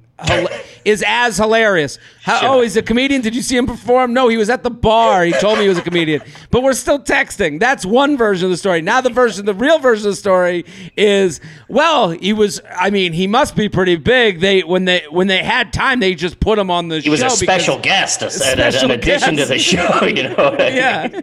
is 0.85 1.05
as 1.07 1.37
hilarious. 1.37 1.99
How, 2.23 2.55
Oh, 2.57 2.61
he's 2.63 2.77
a 2.77 2.83
comedian. 2.83 3.21
Did 3.23 3.35
you 3.37 3.43
see 3.43 3.57
him 3.57 3.67
perform? 3.67 4.13
No, 4.13 4.29
he 4.29 4.37
was 4.37 4.51
at 4.51 4.63
the 4.63 4.71
bar. 4.71 5.25
He 5.25 5.33
told 5.33 5.59
me 5.59 5.65
he 5.65 5.69
was 5.69 5.79
a 5.79 5.83
comedian, 5.83 6.23
but 6.51 6.63
we're 6.63 6.73
still 6.73 6.99
texting. 6.99 7.61
That's 7.61 7.87
one 7.87 8.17
version 8.17 8.47
of 8.47 8.51
the 8.51 8.57
story. 8.57 8.83
Now 8.83 9.01
the 9.01 9.11
version, 9.11 9.47
the 9.47 9.55
real 9.55 9.79
version 9.79 10.07
of 10.09 10.13
the 10.13 10.17
story 10.17 10.65
is 10.97 11.41
well, 11.69 12.11
he 12.11 12.33
was. 12.33 12.61
I 12.77 12.91
mean, 12.91 13.13
he 13.13 13.27
must 13.27 13.55
be 13.57 13.69
pretty 13.69 13.97
big. 13.97 14.41
They 14.41 14.63
when 14.63 14.85
they 14.85 15.05
when 15.11 15.27
they 15.29 15.43
had 15.43 15.73
time, 15.73 16.01
they 16.01 16.15
just 16.15 16.41
put 16.41 16.59
him 16.59 16.71
on 16.71 16.89
the 16.89 17.01
show. 17.01 17.05
He 17.05 17.11
was 17.11 17.23
a 17.23 17.31
special 17.31 17.79
guest, 17.79 18.23
a, 18.23 18.31
special 18.31 18.91
in 18.91 18.99
addition 18.99 19.37
guest. 19.37 19.49
to 19.49 19.55
the 19.55 19.59
show. 19.59 20.07
You 20.13 20.25
know. 20.25 20.57
yeah. 20.59 21.21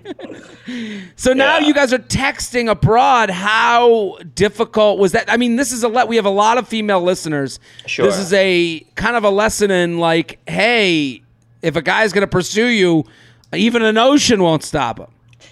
So 1.16 1.34
now 1.34 1.58
Yeah. 1.60 1.68
you 1.68 1.74
guys 1.74 1.94
are 1.94 2.00
texting 2.00 2.70
abroad. 2.70 3.30
How 3.30 4.18
difficult 4.36 5.00
was 5.00 5.12
that? 5.14 5.32
I 5.32 5.38
mean, 5.38 5.56
this 5.58 5.72
is 5.72 5.84
a 5.84 5.88
let. 5.88 6.08
We 6.08 6.16
have 6.16 6.26
a 6.26 6.30
lot 6.32 6.58
of 6.58 6.68
female 6.68 7.02
listeners. 7.02 7.60
Sure. 7.86 8.06
This 8.06 8.18
is 8.18 8.32
a 8.34 8.86
kind 8.96 9.16
of 9.16 9.24
a 9.24 9.30
lesson 9.30 9.72
in 9.72 9.98
like, 9.98 10.40
hey, 10.48 11.22
if 11.62 11.76
a 11.76 11.82
guy's 11.82 12.14
going 12.14 12.22
to 12.22 12.28
pursue 12.28 12.68
you, 12.68 13.06
even 13.54 13.82
an 13.82 13.98
ocean 13.98 14.42
won't 14.44 14.64
stop 14.64 15.00
him. 15.00 15.08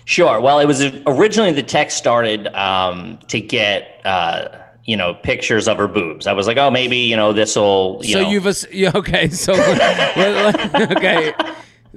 Sure. 0.06 0.40
Well, 0.40 0.60
it 0.60 0.66
was 0.66 0.84
originally 1.06 1.52
the 1.52 1.64
text 1.64 1.98
started 1.98 2.48
um, 2.56 3.20
to 3.28 3.42
get 3.42 4.00
uh, 4.06 4.48
you 4.86 4.96
know 4.96 5.16
pictures 5.16 5.68
of 5.68 5.78
her 5.78 5.88
boobs. 5.88 6.28
I 6.28 6.34
was 6.34 6.48
like, 6.48 6.58
oh, 6.58 6.72
maybe 6.72 6.98
you 6.98 7.16
know 7.16 7.34
this 7.34 7.56
will. 7.56 8.00
You 8.04 8.14
so 8.14 8.22
know, 8.22 8.30
you've 8.30 8.66
yeah, 8.72 8.92
okay. 8.96 9.28
So 9.30 9.54
okay. 10.78 11.34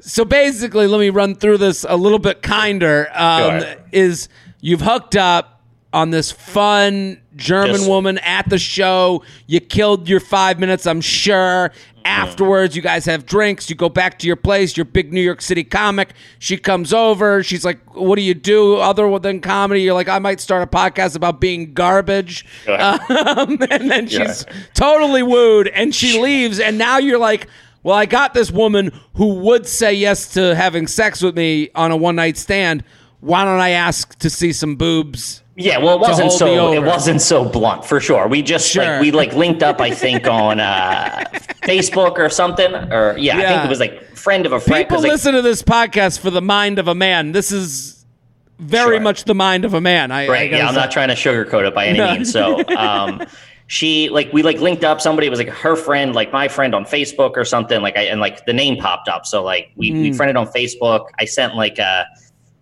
So 0.00 0.24
basically, 0.24 0.88
let 0.88 0.98
me 0.98 1.10
run 1.10 1.36
through 1.36 1.58
this 1.58 1.86
a 1.88 1.96
little 1.96 2.18
bit 2.18 2.42
kinder. 2.42 3.08
Um. 3.12 3.62
Is 3.92 4.28
you've 4.60 4.80
hooked 4.82 5.16
up 5.16 5.59
on 5.92 6.10
this 6.10 6.30
fun 6.30 7.20
German 7.36 7.80
Yes. 7.80 7.88
woman 7.88 8.18
at 8.18 8.48
the 8.48 8.58
show. 8.58 9.22
You 9.46 9.60
killed 9.60 10.08
your 10.08 10.20
five 10.20 10.58
minutes, 10.60 10.86
I'm 10.86 11.00
sure. 11.00 11.72
Afterwards, 12.04 12.74
you 12.74 12.80
guys 12.82 13.04
have 13.04 13.26
drinks. 13.26 13.68
You 13.68 13.76
go 13.76 13.88
back 13.90 14.18
to 14.20 14.26
your 14.26 14.36
place. 14.36 14.74
Your 14.76 14.86
big 14.86 15.12
New 15.12 15.20
York 15.20 15.42
City 15.42 15.62
comic. 15.64 16.14
She 16.38 16.56
comes 16.56 16.94
over. 16.94 17.42
She's 17.42 17.62
like, 17.64 17.78
"What 17.94 18.16
do 18.16 18.22
you 18.22 18.32
do 18.32 18.76
other 18.76 19.18
than 19.18 19.40
comedy?" 19.40 19.82
You're 19.82 19.92
like, 19.94 20.08
"I 20.08 20.18
might 20.18 20.40
start 20.40 20.62
a 20.62 20.66
podcast 20.66 21.14
about 21.14 21.40
being 21.40 21.74
garbage." 21.74 22.46
Um, 22.68 23.58
and 23.70 23.90
then 23.90 24.06
Yeah. 24.08 24.26
she's 24.28 24.46
totally 24.74 25.22
wooed 25.22 25.68
and 25.68 25.94
she 25.94 26.20
leaves 26.20 26.58
and 26.58 26.78
now 26.78 26.98
you're 26.98 27.18
like 27.18 27.46
well 27.82 27.96
i 27.96 28.06
got 28.06 28.32
this 28.34 28.50
woman 28.50 28.90
who 29.14 29.34
would 29.34 29.66
say 29.66 29.92
yes 29.92 30.32
to 30.34 30.54
having 30.54 30.86
sex 30.86 31.22
with 31.22 31.36
me 31.36 31.68
on 31.74 31.90
a 31.90 31.96
one 31.96 32.16
night 32.16 32.36
stand 32.36 32.82
why 33.20 33.44
don't 33.44 33.60
i 33.60 33.70
ask 33.70 34.18
to 34.18 34.30
see 34.30 34.52
some 34.52 34.76
boobs 34.76 35.42
Yeah, 35.62 35.78
well, 35.78 35.94
it 35.96 36.00
wasn't 36.00 36.32
so. 36.32 36.72
It 36.72 36.82
wasn't 36.82 37.20
so 37.20 37.44
blunt 37.44 37.84
for 37.84 38.00
sure. 38.00 38.26
We 38.28 38.42
just 38.42 38.68
Sure. 38.70 38.84
like 38.84 39.00
we 39.00 39.10
like 39.10 39.32
linked 39.34 39.62
up. 39.62 39.80
I 39.80 39.90
think 39.90 40.26
on 40.26 40.58
uh, 40.60 41.24
Facebook 41.62 42.18
or 42.18 42.28
something. 42.30 42.74
Or 42.74 43.16
yeah, 43.18 43.38
I 43.38 43.42
think 43.42 43.64
it 43.64 43.68
was 43.68 43.80
like 43.80 44.16
friend 44.16 44.46
of 44.46 44.52
a 44.52 44.60
friend. 44.60 44.84
people 44.88 45.00
like, 45.02 45.12
listen 45.12 45.34
to 45.34 45.42
this 45.42 45.62
podcast 45.62 46.18
for 46.20 46.30
the 46.30 46.42
mind 46.42 46.78
of 46.78 46.88
a 46.88 46.94
man 46.94 47.32
this 47.32 47.50
is 47.52 48.04
very 48.58 48.96
Sure. 48.96 49.00
much 49.00 49.24
the 49.24 49.34
mind 49.34 49.64
of 49.64 49.72
a 49.72 49.80
man 49.80 50.10
I, 50.12 50.24
I 50.24 50.28
Right. 50.28 50.50
gotta 50.50 50.62
Yeah, 50.62 50.68
I'm 50.68 50.74
not 50.74 50.90
trying 50.90 51.08
to 51.08 51.14
sugarcoat 51.14 51.66
it 51.66 51.74
by 51.74 51.86
any 51.86 51.98
No. 51.98 52.12
means. 52.12 52.30
So, 52.30 52.62
um, 52.76 53.22
she 53.66 54.08
like 54.10 54.30
we 54.32 54.42
like 54.42 54.58
linked 54.60 54.84
up. 54.84 55.00
Somebody 55.00 55.28
was 55.30 55.38
like 55.38 55.48
her 55.48 55.76
friend, 55.76 56.14
like 56.14 56.32
my 56.32 56.48
friend 56.48 56.74
on 56.74 56.84
Facebook 56.84 57.32
or 57.36 57.44
something. 57.44 57.80
Like 57.80 57.96
I 57.96 58.02
and 58.02 58.20
like 58.20 58.44
the 58.44 58.52
name 58.52 58.76
popped 58.76 59.08
up. 59.08 59.24
So 59.26 59.42
like 59.42 59.70
we 59.76 59.90
Hmm. 59.90 60.02
we 60.02 60.12
friended 60.12 60.36
on 60.36 60.46
Facebook. 60.48 61.06
I 61.18 61.24
sent 61.24 61.54
like 61.56 61.78
a. 61.78 62.04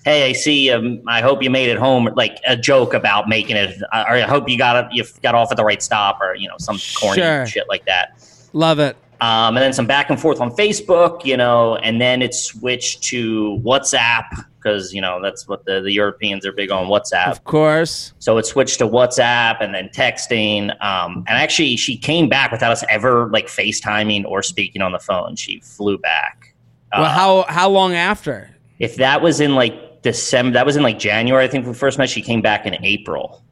Hey, 0.09 0.31
I 0.31 0.33
see. 0.33 0.71
Um, 0.71 1.03
I 1.07 1.21
hope 1.21 1.43
you 1.43 1.51
made 1.51 1.69
it 1.69 1.77
home. 1.77 2.09
Like 2.17 2.39
a 2.47 2.57
joke 2.57 2.95
about 2.95 3.29
making 3.29 3.57
it, 3.57 3.77
uh, 3.93 4.05
or 4.09 4.15
I 4.15 4.23
hope 4.23 4.49
you 4.49 4.57
got 4.57 4.87
it. 4.87 4.91
You 4.91 5.05
got 5.23 5.35
off 5.35 5.51
at 5.51 5.59
the 5.59 5.65
right 5.65 5.83
stop, 5.83 6.19
or 6.23 6.35
you 6.35 6.49
know, 6.49 6.55
some 6.59 6.79
corny 6.99 7.21
Sure. 7.21 7.47
shit 7.47 7.69
like 7.69 7.85
that. 7.85 8.19
love 8.55 8.79
it 8.79 8.97
Um, 9.21 9.57
and 9.57 9.59
then 9.59 9.75
some 9.75 9.87
back 9.87 10.09
and 10.09 10.19
forth 10.19 10.41
on 10.41 10.51
Facebook, 10.53 11.27
you 11.27 11.37
know, 11.37 11.77
and 11.77 12.01
then 12.01 12.23
it 12.23 12.33
switched 12.35 13.03
to 13.11 13.61
WhatsApp 13.63 14.25
because 14.57 14.95
you 14.95 15.03
know 15.03 15.21
that's 15.23 15.47
what 15.47 15.67
the, 15.67 15.83
the 15.83 15.93
Europeans 15.93 16.47
are 16.47 16.53
big 16.53 16.71
on 16.71 16.87
WhatsApp. 16.87 17.31
of 17.31 17.45
course 17.45 18.15
So 18.19 18.39
it 18.39 18.47
switched 18.47 18.79
to 18.79 18.89
WhatsApp 18.89 19.59
and 19.61 19.75
then 19.75 19.91
texting. 19.91 20.71
Um, 20.83 21.17
and 21.29 21.37
actually, 21.37 21.77
she 21.77 21.99
came 21.99 22.31
back 22.31 22.51
without 22.51 22.73
us 22.73 22.83
ever 22.89 23.29
like 23.29 23.49
FaceTiming 23.49 24.25
or 24.25 24.43
speaking 24.43 24.81
on 24.81 24.93
the 24.93 24.99
phone. 25.01 25.37
She 25.37 25.61
flew 25.61 25.99
back. 25.99 26.55
Uh, 26.93 27.01
well 27.03 27.11
how 27.13 27.53
how 27.53 27.69
long 27.69 27.93
after 27.95 28.51
if 28.79 28.97
that 28.97 29.21
was 29.21 29.41
in 29.41 29.55
like 29.55 29.75
December, 30.13 30.53
that 30.55 30.65
was 30.67 30.77
in 30.77 30.83
like 30.83 30.99
January, 30.99 31.45
I 31.45 31.49
think 31.49 31.67
we 31.67 31.75
first 31.75 31.99
met. 31.99 32.09
She 32.11 32.23
came 32.23 32.41
back 32.43 32.65
in 32.67 32.75
April. 32.85 33.43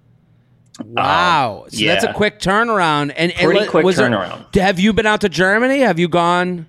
wow 0.80 1.64
so 1.68 1.84
that's 1.86 2.04
a 2.04 2.12
quick 2.12 2.38
turnaround 2.38 3.12
and, 3.16 3.32
and 3.32 3.34
Pretty 3.34 3.60
let- 3.60 3.68
quick 3.70 3.86
turnaround. 3.86 4.54
have 4.56 4.78
you 4.78 4.92
been 4.92 5.06
out 5.06 5.22
to 5.22 5.28
germany 5.30 5.78
have 5.80 5.98
you 5.98 6.06
gone 6.08 6.66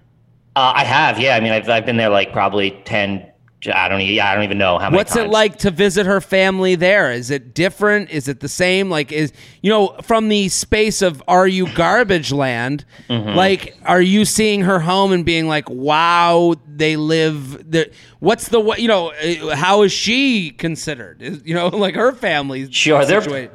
Uh, 0.56 0.72
I 0.76 0.86
have, 0.86 1.20
yeah. 1.20 1.36
I 1.36 1.40
mean, 1.40 1.52
I've, 1.52 1.70
I've 1.70 1.86
been 1.86 1.98
there 1.98 2.10
like 2.10 2.32
probably 2.34 2.72
10, 2.86 3.24
I 3.74 3.90
don't, 3.90 4.02
yeah, 4.06 4.32
I 4.32 4.36
don't 4.36 4.44
even 4.44 4.60
know 4.60 4.78
how 4.78 4.86
many 4.86 4.98
What's 4.98 5.16
it 5.16 5.30
like 5.30 5.58
to 5.60 5.72
visit 5.72 6.06
her 6.06 6.22
family 6.22 6.76
there? 6.76 7.12
Is 7.12 7.32
it 7.32 7.56
different? 7.56 8.12
Is 8.12 8.28
it 8.28 8.40
the 8.40 8.48
same? 8.48 8.90
Like, 8.90 9.12
is 9.12 9.34
you 9.64 9.72
know, 9.72 9.96
from 10.04 10.30
the 10.30 10.48
space 10.50 11.02
of 11.02 11.24
"Are 11.28 11.48
you 11.48 11.68
garbage 11.74 12.32
land"? 12.32 12.86
Mm-hmm. 13.10 13.30
Like, 13.36 13.76
are 13.84 14.02
you 14.02 14.26
seeing 14.26 14.62
her 14.62 14.80
home 14.80 15.12
and 15.12 15.26
being 15.26 15.48
like, 15.48 15.68
"Wow, 15.72 16.54
they 16.68 16.98
live"? 16.98 17.72
The, 17.72 17.90
what's 18.20 18.50
the 18.50 18.60
what? 18.60 18.80
You 18.80 18.90
know, 18.90 19.12
uh, 19.12 19.56
how 19.56 19.82
is 19.82 19.92
she 19.92 20.52
considered? 20.52 21.24
Is, 21.24 21.42
you 21.44 21.56
know, 21.56 21.68
like 21.76 21.96
her 21.96 22.12
family. 22.12 22.72
Sure, 22.72 23.04
they're- 23.06 23.22
situation. 23.22 23.52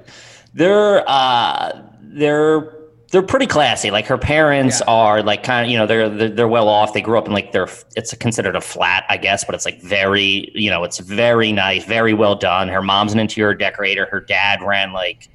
they're 0.53 1.05
uh 1.09 1.81
they're 2.01 2.82
they're 3.13 3.23
pretty 3.23 3.47
classy. 3.47 3.91
Like 3.91 4.07
her 4.07 4.19
parents 4.19 4.81
Yeah. 4.81 4.93
are 4.93 5.23
like 5.23 5.43
kind 5.43 5.67
of 5.67 5.71
you 5.71 5.79
know 5.79 5.87
they're, 5.87 6.09
they're 6.09 6.29
they're 6.31 6.49
well 6.49 6.69
off. 6.69 6.95
They 6.95 7.03
grew 7.03 7.19
up 7.19 7.27
in 7.27 7.33
like 7.33 7.53
their 7.53 7.69
it's 7.95 8.13
considered 8.15 8.57
a 8.57 8.61
flat 8.61 9.05
i 9.11 9.17
guess 9.19 9.45
but 9.45 9.55
it's 9.55 9.67
like 9.67 9.81
very 9.83 10.51
you 10.55 10.71
know 10.71 10.83
it's 10.83 10.99
very 10.99 11.53
nice 11.53 11.85
very 11.85 12.15
well 12.15 12.35
done. 12.35 12.69
Her 12.69 12.83
mom's 12.83 13.13
an 13.13 13.21
interior 13.21 13.55
decorator. 13.55 14.07
Her 14.11 14.21
dad 14.21 14.61
ran 14.63 14.93
like 14.93 15.29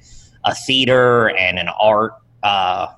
a 0.44 0.54
theater 0.54 1.30
and 1.36 1.58
an 1.58 1.68
art 1.80 2.14
uh 2.42 2.88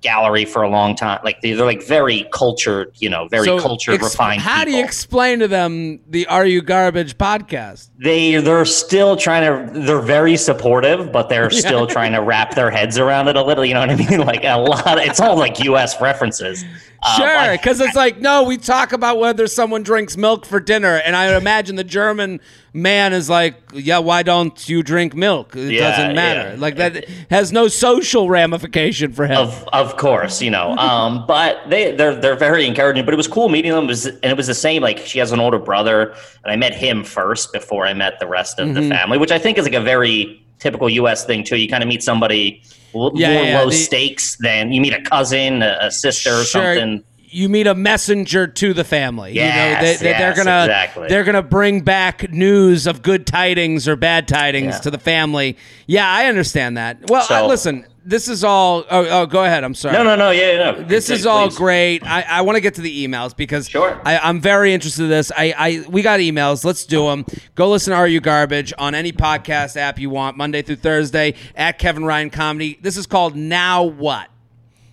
gallery 0.00 0.44
for 0.44 0.62
a 0.62 0.68
long 0.68 0.94
time. 0.94 1.20
Like 1.24 1.40
they're 1.42 1.56
like 1.56 1.82
very 1.82 2.26
cultured 2.32 2.92
you 2.96 3.10
know 3.10 3.28
very 3.28 3.44
So, 3.46 3.58
cultured 3.60 3.94
ex- 3.96 4.04
refined 4.04 4.40
How 4.40 4.64
do 4.64 4.70
you 4.70 4.82
explain 4.84 5.38
to 5.40 5.48
them 5.48 6.00
the 6.08 6.26
"Are 6.26 6.46
you 6.46 6.62
garbage" 6.62 7.18
podcast? 7.18 7.90
they 7.98 8.36
they're 8.36 8.64
still 8.64 9.16
trying 9.16 9.72
to 9.72 9.80
they're 9.80 10.00
very 10.00 10.36
supportive 10.36 11.10
but 11.12 11.28
they're 11.28 11.50
still 11.50 11.86
trying 11.86 12.12
to 12.12 12.18
wrap 12.18 12.54
their 12.54 12.70
heads 12.70 12.96
around 12.98 13.28
it 13.28 13.36
a 13.36 13.42
little 13.42 13.64
you 13.64 13.74
know 13.74 13.80
what 13.80 13.90
i 13.90 13.96
mean? 13.96 14.20
Like 14.28 14.44
a 14.44 14.56
lot 14.58 14.98
it's 14.98 15.20
all 15.20 15.36
like 15.36 15.58
us 15.60 16.00
references. 16.00 16.64
Uh, 17.02 17.16
Sure, 17.16 17.26
like- 17.36 17.60
because 17.62 17.80
it's 17.80 17.94
like 17.96 18.18
no, 18.18 18.42
we 18.42 18.56
talk 18.56 18.92
about 18.92 19.18
whether 19.18 19.46
someone 19.46 19.82
drinks 19.82 20.16
milk 20.16 20.44
for 20.44 20.58
dinner, 20.60 20.96
and 21.04 21.14
I 21.16 21.28
would 21.28 21.36
imagine 21.36 21.76
the 21.76 21.84
German 21.84 22.40
man 22.78 23.12
is 23.12 23.28
like, 23.28 23.54
yeah, 23.72 23.98
why 23.98 24.22
don't 24.22 24.68
you 24.68 24.82
drink 24.82 25.14
milk? 25.14 25.54
It 25.56 25.72
Yeah, 25.72 25.90
doesn't 25.90 26.14
matter. 26.14 26.50
yeah. 26.54 26.60
Like 26.60 26.76
that 26.76 27.04
has 27.30 27.52
no 27.52 27.68
social 27.68 28.28
ramification 28.28 29.12
for 29.12 29.26
him. 29.26 29.36
of 29.38 29.68
of 29.72 29.96
course 29.96 30.40
you 30.40 30.50
know 30.50 30.76
um 30.76 31.24
but 31.34 31.58
they 31.68 31.92
they're 31.92 32.14
they're 32.14 32.36
very 32.36 32.64
encouraging 32.66 33.04
but 33.04 33.12
it 33.14 33.16
was 33.16 33.28
cool 33.28 33.48
meeting 33.48 33.72
them 33.72 33.84
it 33.84 33.88
was 33.88 34.06
and 34.06 34.24
it 34.24 34.36
was 34.36 34.46
the 34.46 34.54
same 34.54 34.82
like 34.82 34.98
she 34.98 35.18
has 35.18 35.32
an 35.32 35.40
older 35.40 35.58
brother 35.58 36.14
and 36.44 36.50
i 36.52 36.56
met 36.56 36.74
him 36.74 37.04
first 37.04 37.52
before 37.52 37.86
i 37.86 37.92
met 37.92 38.18
the 38.20 38.26
rest 38.26 38.58
of 38.58 38.68
Mm-hmm. 38.68 38.88
the 38.88 38.94
family 38.94 39.18
which 39.18 39.30
i 39.32 39.38
think 39.38 39.58
is 39.58 39.64
like 39.64 39.74
a 39.74 39.80
very 39.80 40.42
typical 40.58 40.88
us 40.88 41.24
thing 41.24 41.44
too 41.44 41.56
you 41.56 41.68
kind 41.68 41.82
of 41.82 41.88
meet 41.88 42.02
somebody 42.02 42.62
l- 42.94 43.12
Yeah, 43.14 43.34
more 43.54 43.62
low 43.64 43.70
the- 43.70 43.76
stakes 43.76 44.36
than 44.40 44.72
you 44.72 44.80
meet 44.80 44.92
a 44.94 45.02
cousin 45.02 45.62
a, 45.62 45.76
a 45.82 45.90
sister 45.90 46.30
or 46.40 46.44
Sure. 46.44 46.74
something 46.74 47.04
You 47.30 47.48
meet 47.48 47.66
a 47.66 47.74
messenger 47.74 48.46
to 48.46 48.72
the 48.72 48.84
family. 48.84 49.32
you 49.34 49.40
know, 49.40 49.46
Yes, 49.46 50.00
they, 50.00 50.12
they, 50.12 50.18
they're 50.18 50.34
gonna 50.34 50.64
exactly. 50.64 51.08
they're 51.08 51.24
gonna 51.24 51.42
bring 51.42 51.82
back 51.82 52.30
news 52.32 52.86
of 52.86 53.02
good 53.02 53.26
tidings 53.26 53.86
or 53.86 53.96
bad 53.96 54.26
tidings 54.26 54.74
Yeah. 54.76 54.80
to 54.80 54.90
the 54.90 54.98
family. 54.98 55.56
Yeah, 55.86 56.08
I 56.10 56.26
understand 56.26 56.76
that. 56.78 57.08
Well, 57.10 57.22
So- 57.22 57.44
uh, 57.44 57.46
listen, 57.46 57.84
this 58.04 58.26
is 58.28 58.42
all. 58.42 58.84
Oh, 58.90 59.04
oh, 59.06 59.26
go 59.26 59.44
ahead. 59.44 59.64
I'm 59.64 59.74
sorry. 59.74 59.92
no 59.92 60.02
no 60.02 60.16
no 60.16 60.30
yeah 60.30 60.72
no 60.72 60.82
This 60.82 61.10
is 61.10 61.18
Please. 61.20 61.26
all 61.26 61.50
great. 61.50 62.02
I, 62.06 62.22
I 62.22 62.40
want 62.40 62.56
to 62.56 62.62
get 62.62 62.76
to 62.76 62.80
the 62.80 63.06
emails 63.06 63.36
because 63.36 63.68
Sure. 63.68 64.00
I, 64.02 64.16
I'm 64.18 64.40
very 64.40 64.72
interested 64.72 65.02
in 65.02 65.10
this. 65.10 65.30
I, 65.36 65.52
I 65.58 65.84
we 65.90 66.00
got 66.00 66.20
emails. 66.20 66.64
Let's 66.64 66.86
do 66.86 67.04
them. 67.08 67.26
Go 67.54 67.68
listen 67.68 67.90
to 67.90 67.96
Are 67.98 68.08
You 68.08 68.20
Garbage 68.22 68.72
on 68.78 68.94
any 68.94 69.12
podcast 69.12 69.76
app 69.76 69.98
you 69.98 70.08
want, 70.08 70.38
Monday 70.38 70.62
through 70.62 70.76
Thursday 70.76 71.34
at 71.54 71.78
Kevin 71.78 72.04
Ryan 72.06 72.30
Comedy. 72.30 72.78
This 72.80 72.96
is 72.96 73.06
called 73.06 73.36
Now 73.36 73.82
What. 73.82 74.28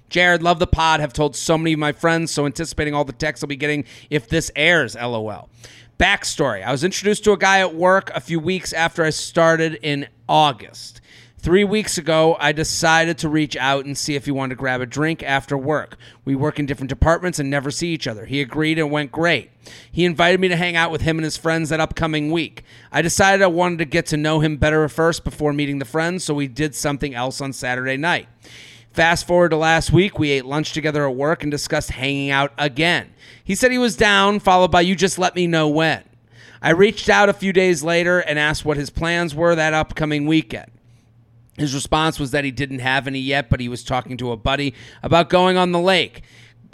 Jared, 0.09 0.43
love 0.43 0.59
the 0.59 0.67
pod. 0.67 0.99
Have 0.99 1.13
told 1.13 1.35
so 1.35 1.57
many 1.57 1.73
of 1.73 1.79
my 1.79 1.91
friends, 1.91 2.31
so 2.31 2.45
anticipating 2.45 2.93
all 2.93 3.05
the 3.05 3.13
texts 3.13 3.43
I'll 3.43 3.47
be 3.47 3.55
getting 3.55 3.85
if 4.09 4.29
this 4.29 4.51
airs. 4.55 4.95
LOL. 4.95 5.49
Backstory 5.97 6.61
I 6.61 6.71
was 6.71 6.83
introduced 6.83 7.23
to 7.23 7.31
a 7.31 7.37
guy 7.37 7.59
at 7.59 7.73
work 7.73 8.11
a 8.13 8.19
few 8.19 8.39
weeks 8.39 8.73
after 8.73 9.03
I 9.03 9.11
started 9.11 9.79
in 9.81 10.07
August. 10.27 10.99
Three 11.45 11.63
weeks 11.63 11.99
ago, 11.99 12.35
I 12.39 12.53
decided 12.53 13.19
to 13.19 13.29
reach 13.29 13.55
out 13.55 13.85
and 13.85 13.95
see 13.95 14.15
if 14.15 14.25
he 14.25 14.31
wanted 14.31 14.55
to 14.55 14.59
grab 14.59 14.81
a 14.81 14.87
drink 14.87 15.21
after 15.21 15.55
work. 15.55 15.95
We 16.25 16.35
work 16.35 16.57
in 16.57 16.65
different 16.65 16.89
departments 16.89 17.37
and 17.37 17.51
never 17.51 17.69
see 17.69 17.89
each 17.89 18.07
other. 18.07 18.25
He 18.25 18.41
agreed 18.41 18.79
and 18.79 18.89
went 18.89 19.11
great. 19.11 19.51
He 19.91 20.05
invited 20.05 20.39
me 20.39 20.47
to 20.47 20.55
hang 20.55 20.75
out 20.75 20.89
with 20.89 21.01
him 21.01 21.19
and 21.19 21.23
his 21.23 21.37
friends 21.37 21.69
that 21.69 21.79
upcoming 21.79 22.31
week. 22.31 22.63
I 22.91 23.03
decided 23.03 23.43
I 23.43 23.47
wanted 23.47 23.77
to 23.77 23.85
get 23.85 24.07
to 24.07 24.17
know 24.17 24.39
him 24.39 24.57
better 24.57 24.89
first 24.89 25.23
before 25.23 25.53
meeting 25.53 25.77
the 25.77 25.85
friends, 25.85 26.23
so 26.23 26.33
we 26.33 26.47
did 26.47 26.73
something 26.73 27.13
else 27.13 27.39
on 27.39 27.53
Saturday 27.53 27.95
night. 27.95 28.27
Fast 28.95 29.27
forward 29.27 29.49
to 29.49 29.57
last 29.57 29.91
week, 29.91 30.17
we 30.17 30.31
ate 30.31 30.45
lunch 30.45 30.71
together 30.71 31.05
at 31.05 31.17
work 31.17 31.43
and 31.43 31.51
discussed 31.51 31.91
hanging 31.91 32.29
out 32.29 32.53
again. 32.57 33.13
He 33.43 33.53
said 33.53 33.69
he 33.73 33.77
was 33.77 33.97
down, 33.97 34.39
followed 34.39 34.71
by, 34.71 34.79
You 34.79 34.95
just 34.95 35.19
let 35.19 35.35
me 35.35 35.47
know 35.47 35.67
when. 35.67 36.01
I 36.61 36.69
reached 36.69 37.09
out 37.09 37.27
a 37.27 37.33
few 37.33 37.51
days 37.51 37.83
later 37.83 38.19
and 38.19 38.39
asked 38.39 38.63
what 38.63 38.77
his 38.77 38.89
plans 38.89 39.35
were 39.35 39.53
that 39.53 39.73
upcoming 39.73 40.27
weekend. 40.27 40.71
His 41.57 41.75
response 41.75 42.21
was 42.21 42.31
that 42.31 42.45
he 42.45 42.51
didn't 42.51 42.79
have 42.79 43.05
any 43.05 43.19
yet, 43.19 43.49
but 43.49 43.59
he 43.59 43.67
was 43.67 43.83
talking 43.83 44.15
to 44.15 44.31
a 44.31 44.37
buddy 44.37 44.73
about 45.03 45.27
going 45.27 45.57
on 45.57 45.73
the 45.73 45.79
lake. 45.81 46.21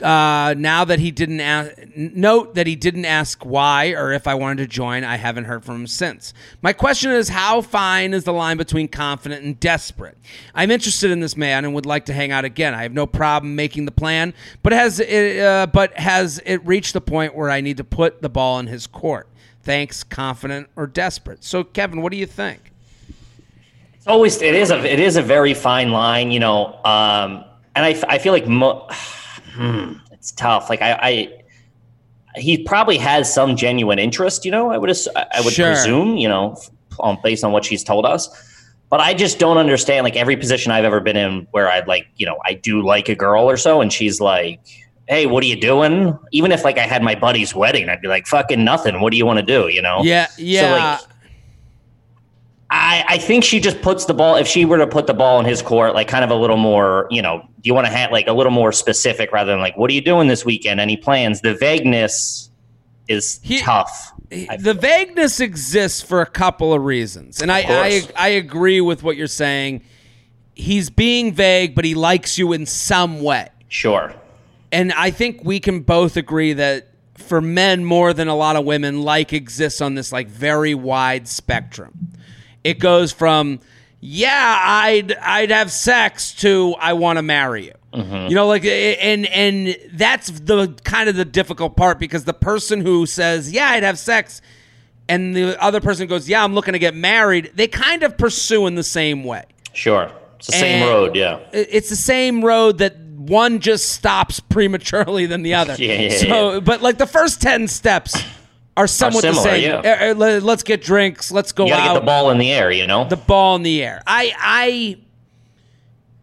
Uh, 0.02 0.56
now 0.58 0.84
that 0.84 1.00
he 1.00 1.12
didn't 1.12 1.40
ask, 1.40 1.72
note 1.96 2.56
that 2.56 2.66
he 2.66 2.76
didn't 2.76 3.06
ask 3.06 3.46
why 3.46 3.90
or 3.90 4.12
if 4.12 4.28
I 4.28 4.34
wanted 4.34 4.58
to 4.58 4.68
join. 4.68 5.04
I 5.04 5.18
haven't 5.18 5.46
heard 5.46 5.64
from 5.64 5.82
him 5.82 5.88
since. 5.88 6.34
My 6.62 6.74
question 6.74 7.12
is, 7.12 7.30
how 7.30 7.62
fine 7.62 8.14
is 8.14 8.24
the 8.24 8.34
line 8.34 8.58
between 8.58 8.88
confident 8.88 9.44
and 9.44 9.60
desperate? 9.60 10.18
I'm 10.56 10.72
interested 10.72 11.12
in 11.12 11.20
this 11.20 11.38
man 11.38 11.66
and 11.66 11.74
would 11.74 11.86
like 11.86 12.06
to 12.06 12.14
hang 12.14 12.32
out 12.32 12.46
again. 12.46 12.74
I 12.74 12.84
have 12.84 12.94
no 12.94 13.06
problem 13.06 13.56
making 13.56 13.86
the 13.86 13.92
plan, 13.92 14.34
but 14.64 14.74
has 14.74 15.00
it, 15.00 15.40
uh, 15.40 15.68
but 15.68 15.98
has 15.98 16.42
it 16.46 16.66
reached 16.66 16.94
the 16.94 17.02
point 17.02 17.36
where 17.36 17.50
I 17.50 17.62
need 17.62 17.78
to 17.78 17.84
put 17.84 18.22
the 18.22 18.30
ball 18.30 18.60
in 18.60 18.68
his 18.68 18.88
court? 18.88 19.28
Thanks, 19.64 20.04
confident 20.04 20.70
or 20.76 20.88
desperate. 20.88 21.44
So, 21.44 21.64
Kevin, 21.64 22.02
what 22.02 22.12
do 22.12 22.18
you 22.18 22.26
think? 22.26 22.72
It's 23.94 24.08
always 24.08 24.42
it 24.42 24.56
is 24.56 24.72
a 24.72 24.80
it 24.84 25.00
is 25.00 25.16
a 25.16 25.22
very 25.22 25.54
fine 25.54 25.92
line, 25.92 26.32
you 26.32 26.40
know. 26.40 26.74
Um, 26.84 27.46
and 27.76 27.86
I, 27.86 27.96
I 28.08 28.18
feel 28.18 28.34
like 28.34 28.48
mo- 28.48 28.88
hmm, 29.54 29.94
it's 30.12 30.32
tough. 30.32 30.70
Like 30.70 30.82
I, 30.82 30.94
I 30.94 31.42
he 32.36 32.64
probably 32.64 32.98
has 32.98 33.34
some 33.34 33.56
genuine 33.56 34.00
interest, 34.00 34.46
you 34.46 34.52
know. 34.52 34.72
I 34.72 34.78
would 34.78 34.90
I 35.16 35.42
would 35.44 35.54
sure. 35.54 35.74
presume, 35.74 36.18
you 36.18 36.30
know, 36.30 36.58
on, 37.00 37.18
based 37.24 37.44
on 37.44 37.52
what 37.52 37.66
she's 37.66 37.84
told 37.84 38.06
us. 38.06 38.30
But 38.90 39.00
I 39.00 39.14
just 39.14 39.40
don't 39.40 39.58
understand 39.58 40.04
like 40.04 40.16
every 40.16 40.36
position 40.36 40.72
I've 40.72 40.84
ever 40.84 41.00
been 41.00 41.16
in 41.16 41.48
where 41.52 41.70
I'd 41.70 41.88
like, 41.88 42.08
you 42.18 42.26
know, 42.26 42.38
I 42.46 42.56
do 42.56 42.86
like 42.86 43.08
a 43.08 43.16
girl 43.16 43.50
or 43.50 43.56
so, 43.56 43.80
and 43.80 43.92
she's 43.92 44.20
like, 44.20 44.60
"Hey, 45.08 45.26
what 45.26 45.44
are 45.44 45.48
you 45.48 45.60
doing?" 45.60 46.18
Even 46.32 46.52
if 46.52 46.66
like 46.66 46.78
I 46.78 46.86
had 46.88 47.02
my 47.02 47.16
buddy's 47.16 47.56
wedding, 47.56 47.88
I'd 47.90 48.02
be 48.02 48.10
like, 48.10 48.28
"Fucking 48.28 48.64
nothing. 48.64 49.00
What 49.00 49.12
do 49.12 49.18
you 49.18 49.26
want 49.26 49.40
to 49.40 49.46
do?" 49.46 49.70
You 49.70 49.82
know? 49.82 50.02
Yeah, 50.04 50.28
yeah. 50.38 50.98
So, 50.98 51.08
like, 51.08 51.11
I, 52.72 53.04
I 53.06 53.18
think 53.18 53.44
she 53.44 53.60
just 53.60 53.82
puts 53.82 54.06
the 54.06 54.14
ball. 54.14 54.38
If 54.38 54.48
she 54.48 54.64
were 54.64 54.78
to 54.78 54.88
put 54.88 55.06
the 55.06 55.14
ball 55.14 55.42
in 55.42 55.46
his 55.46 55.62
court, 55.62 55.94
like 55.94 56.08
kind 56.08 56.24
of 56.24 56.30
a 56.30 56.36
little 56.36 56.56
more, 56.56 57.06
you 57.12 57.22
know, 57.22 57.42
do 57.42 57.68
you 57.68 57.74
want 57.74 57.86
to 57.86 57.92
have 57.92 58.12
like 58.12 58.28
a 58.28 58.34
little 58.34 58.52
more 58.52 58.72
specific 58.72 59.34
rather 59.34 59.52
than 59.52 59.60
like, 59.60 59.76
what 59.76 59.92
are 59.92 59.94
you 59.94 60.02
doing 60.02 60.30
this 60.30 60.46
weekend? 60.46 60.80
Any 60.80 60.96
plans? 60.96 61.42
The 61.42 61.54
vagueness 61.54 62.50
is 63.10 63.42
he, 63.44 63.60
tough. 63.60 64.14
Eh, 64.32 64.56
the 64.56 64.74
vagueness 64.74 65.42
exists 65.42 66.02
for 66.02 66.22
a 66.22 66.26
couple 66.26 66.74
of 66.74 66.86
reasons, 66.86 67.42
and 67.42 67.52
I, 67.52 67.66
I 67.68 68.02
I 68.16 68.28
agree 68.30 68.80
with 68.80 69.04
what 69.04 69.18
you're 69.18 69.28
saying. 69.28 69.82
He's 70.54 70.90
being 70.90 71.34
vague, 71.34 71.76
but 71.76 71.84
he 71.84 71.94
likes 71.94 72.38
you 72.38 72.54
in 72.54 72.66
some 72.66 73.22
way. 73.22 73.50
Sure. 73.68 74.14
And 74.72 74.94
I 74.94 75.12
think 75.12 75.44
we 75.44 75.60
can 75.60 75.82
both 75.82 76.16
agree 76.16 76.54
that 76.54 76.88
for 77.16 77.42
men 77.42 77.84
more 77.84 78.14
than 78.14 78.30
a 78.30 78.36
lot 78.36 78.56
of 78.56 78.64
women, 78.64 79.02
like 79.02 79.34
exists 79.34 79.82
on 79.82 79.96
this 79.96 80.14
like 80.14 80.30
very 80.30 80.74
wide 80.74 81.28
spectrum. 81.28 82.14
It 82.64 82.80
goes 82.80 83.12
from 83.12 83.60
yeah, 84.02 84.60
I'd 84.60 85.14
I'd 85.14 85.52
have 85.52 85.72
sex 85.72 86.34
to 86.36 86.76
I 86.80 86.94
want 86.94 87.18
to 87.18 87.22
marry 87.22 87.68
you. 87.68 87.74
Mm-hmm. 87.94 88.30
You 88.30 88.36
know, 88.36 88.48
like 88.48 88.66
and 88.66 89.28
and 89.28 89.78
that's 89.94 90.32
the 90.32 90.76
kind 90.84 91.08
of 91.08 91.16
the 91.16 91.26
difficult 91.26 91.78
part 91.78 92.00
because 92.00 92.24
the 92.24 92.34
person 92.34 92.82
who 92.82 93.06
says 93.06 93.52
yeah, 93.52 93.70
I'd 93.70 93.84
have 93.84 94.00
sex, 94.00 94.42
and 95.08 95.36
the 95.36 95.62
other 95.62 95.82
person 95.82 96.08
goes 96.08 96.28
yeah, 96.28 96.44
I'm 96.44 96.56
looking 96.56 96.74
to 96.74 96.80
get 96.80 96.96
married. 96.96 97.52
They 97.54 97.68
kind 97.68 98.02
of 98.04 98.18
pursue 98.18 98.66
in 98.66 98.76
the 98.76 98.84
same 98.84 99.24
way. 99.24 99.44
Sure, 99.74 100.12
it's 100.38 100.48
the 100.48 100.56
and 100.56 100.62
same 100.62 100.88
road. 100.88 101.16
Yeah, 101.16 101.40
it's 101.52 101.90
the 101.90 101.96
same 101.96 102.44
road 102.44 102.80
that 102.80 102.98
one 102.98 103.60
just 103.60 103.90
stops 103.90 104.40
prematurely 104.40 105.28
than 105.28 105.44
the 105.44 105.54
other. 105.54 105.76
yeah, 105.80 105.94
yeah, 105.94 106.18
so, 106.18 106.54
yeah. 106.54 106.60
but 106.60 106.82
like 106.82 106.98
the 106.98 107.06
first 107.06 107.40
ten 107.40 107.68
steps 107.68 108.16
are 108.78 108.88
somewhat 108.88 109.26
are 109.26 109.34
similar, 109.34 109.60
the 109.60 109.84
same. 109.84 109.84
Yeah. 109.84 110.40
Let's 110.42 110.64
get 110.64 110.82
drinks. 110.82 111.32
Let's 111.32 111.52
go 111.52 111.66
you 111.68 111.74
out. 111.74 111.94
Get 111.94 112.00
the 112.00 112.06
ball 112.06 112.32
in 112.32 112.38
the 112.38 112.52
air, 112.52 112.72
you 112.72 112.88
know. 112.88 113.08
The 113.08 113.18
ball 113.18 113.56
in 113.56 113.64
the 113.64 113.84
air. 113.84 114.02
I, 114.08 114.34
I, 114.38 114.98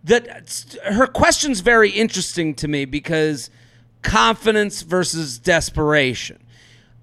that 0.05 0.77
her 0.85 1.07
question's 1.07 1.61
very 1.61 1.91
interesting 1.91 2.55
to 2.57 2.69
me 2.69 2.85
because 2.85 3.51
confidence 4.03 4.83
versus 4.83 5.39
desperation. 5.39 6.39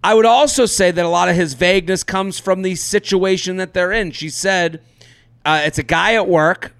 I 0.04 0.14
would 0.14 0.26
also 0.26 0.66
say 0.66 0.92
that 0.92 1.04
a 1.04 1.10
lot 1.10 1.30
of 1.30 1.36
his 1.36 1.56
vagueness 1.56 2.04
comes 2.04 2.40
from 2.40 2.62
the 2.62 2.76
situation 2.76 3.58
that 3.58 3.74
they're 3.74 3.92
in. 3.92 4.12
She 4.12 4.30
said 4.30 4.82
uh, 5.46 5.62
it's 5.66 5.78
a 5.78 5.84
guy 5.84 6.14
at 6.16 6.28
work. 6.28 6.74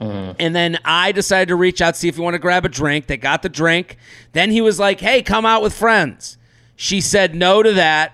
Mm. 0.00 0.36
And 0.38 0.54
then 0.54 0.78
I 0.84 1.12
decided 1.12 1.48
to 1.48 1.56
reach 1.56 1.80
out, 1.80 1.96
see 1.96 2.08
if 2.08 2.16
you 2.16 2.22
want 2.22 2.34
to 2.34 2.40
grab 2.40 2.64
a 2.64 2.68
drink. 2.68 3.06
They 3.06 3.16
got 3.16 3.42
the 3.42 3.48
drink. 3.48 3.96
Then 4.32 4.50
he 4.50 4.60
was 4.60 4.80
like, 4.80 5.00
"Hey, 5.00 5.22
come 5.22 5.46
out 5.46 5.62
with 5.62 5.72
friends." 5.72 6.38
She 6.82 7.00
said 7.00 7.36
no 7.36 7.62
to 7.62 7.74
that. 7.74 8.12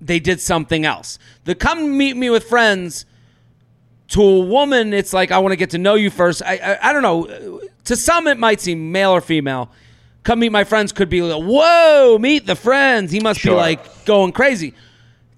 They 0.00 0.20
did 0.20 0.40
something 0.40 0.86
else. 0.86 1.18
The 1.44 1.54
come 1.54 1.98
meet 1.98 2.16
me 2.16 2.30
with 2.30 2.44
friends 2.44 3.04
to 4.08 4.22
a 4.22 4.40
woman, 4.40 4.94
it's 4.94 5.12
like 5.12 5.30
I 5.30 5.38
want 5.38 5.52
to 5.52 5.56
get 5.56 5.68
to 5.70 5.78
know 5.78 5.96
you 5.96 6.08
first. 6.08 6.42
I, 6.42 6.56
I, 6.56 6.88
I 6.88 6.92
don't 6.94 7.02
know. 7.02 7.60
To 7.84 7.96
some, 7.96 8.26
it 8.26 8.38
might 8.38 8.62
seem 8.62 8.90
male 8.90 9.10
or 9.10 9.20
female. 9.20 9.70
Come 10.22 10.38
meet 10.38 10.50
my 10.50 10.64
friends 10.64 10.92
could 10.92 11.10
be 11.10 11.20
like, 11.20 11.42
whoa, 11.42 12.16
meet 12.18 12.46
the 12.46 12.56
friends. 12.56 13.12
He 13.12 13.20
must 13.20 13.38
sure. 13.38 13.52
be 13.52 13.56
like 13.56 14.06
going 14.06 14.32
crazy. 14.32 14.72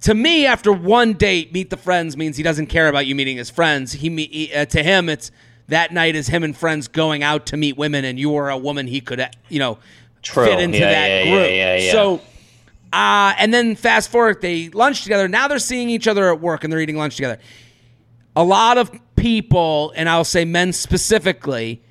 To 0.03 0.15
me, 0.15 0.47
after 0.47 0.73
one 0.73 1.15
date, 1.15 1.53
meet 1.53 1.69
the 1.69 1.77
friends 1.77 2.17
means 2.17 2.37
he 2.37 2.45
doesn't 2.45 2.67
care 2.67 2.87
about 2.87 3.07
you 3.07 3.17
meeting 3.17 3.39
his 3.39 3.51
friends. 3.51 3.91
He, 3.91 4.09
he 4.27 4.55
uh, 4.55 4.67
to 4.67 4.85
him, 4.85 5.09
it's 5.09 5.33
that 5.67 5.93
night 5.93 6.15
is 6.15 6.29
him 6.29 6.45
and 6.45 6.57
friends 6.57 6.87
going 6.87 7.25
out 7.25 7.47
to 7.47 7.57
meet 7.57 7.77
women, 7.77 8.05
and 8.05 8.21
you 8.21 8.37
are 8.37 8.51
a 8.51 8.57
woman 8.57 8.87
he 8.87 9.01
could, 9.01 9.19
uh, 9.19 9.31
you 9.49 9.59
know, 9.59 9.79
True. 10.23 10.45
fit 10.45 10.61
into 10.61 10.79
yeah, 10.79 10.91
that 10.93 11.09
yeah, 11.09 11.33
group. 11.33 11.51
Yeah, 11.51 11.91
so 11.91 12.21
uh, 12.93 13.35
and 13.39 13.53
then 13.55 13.75
fast 13.75 14.11
forward, 14.11 14.43
they 14.43 14.69
lunch 14.69 15.03
together. 15.03 15.27
Now 15.27 15.49
they're 15.49 15.59
seeing 15.59 15.89
each 15.89 16.07
other 16.07 16.31
at 16.31 16.41
work 16.41 16.63
and 16.63 16.73
they're 16.73 16.81
eating 16.81 16.97
lunch 16.97 17.17
together. 17.17 17.39
A 18.37 18.45
lot 18.45 18.79
of 18.79 18.91
people, 19.17 19.93
and 19.97 20.09
I'll 20.09 20.25
say 20.25 20.45
men 20.45 20.73
specifically, 20.73 21.83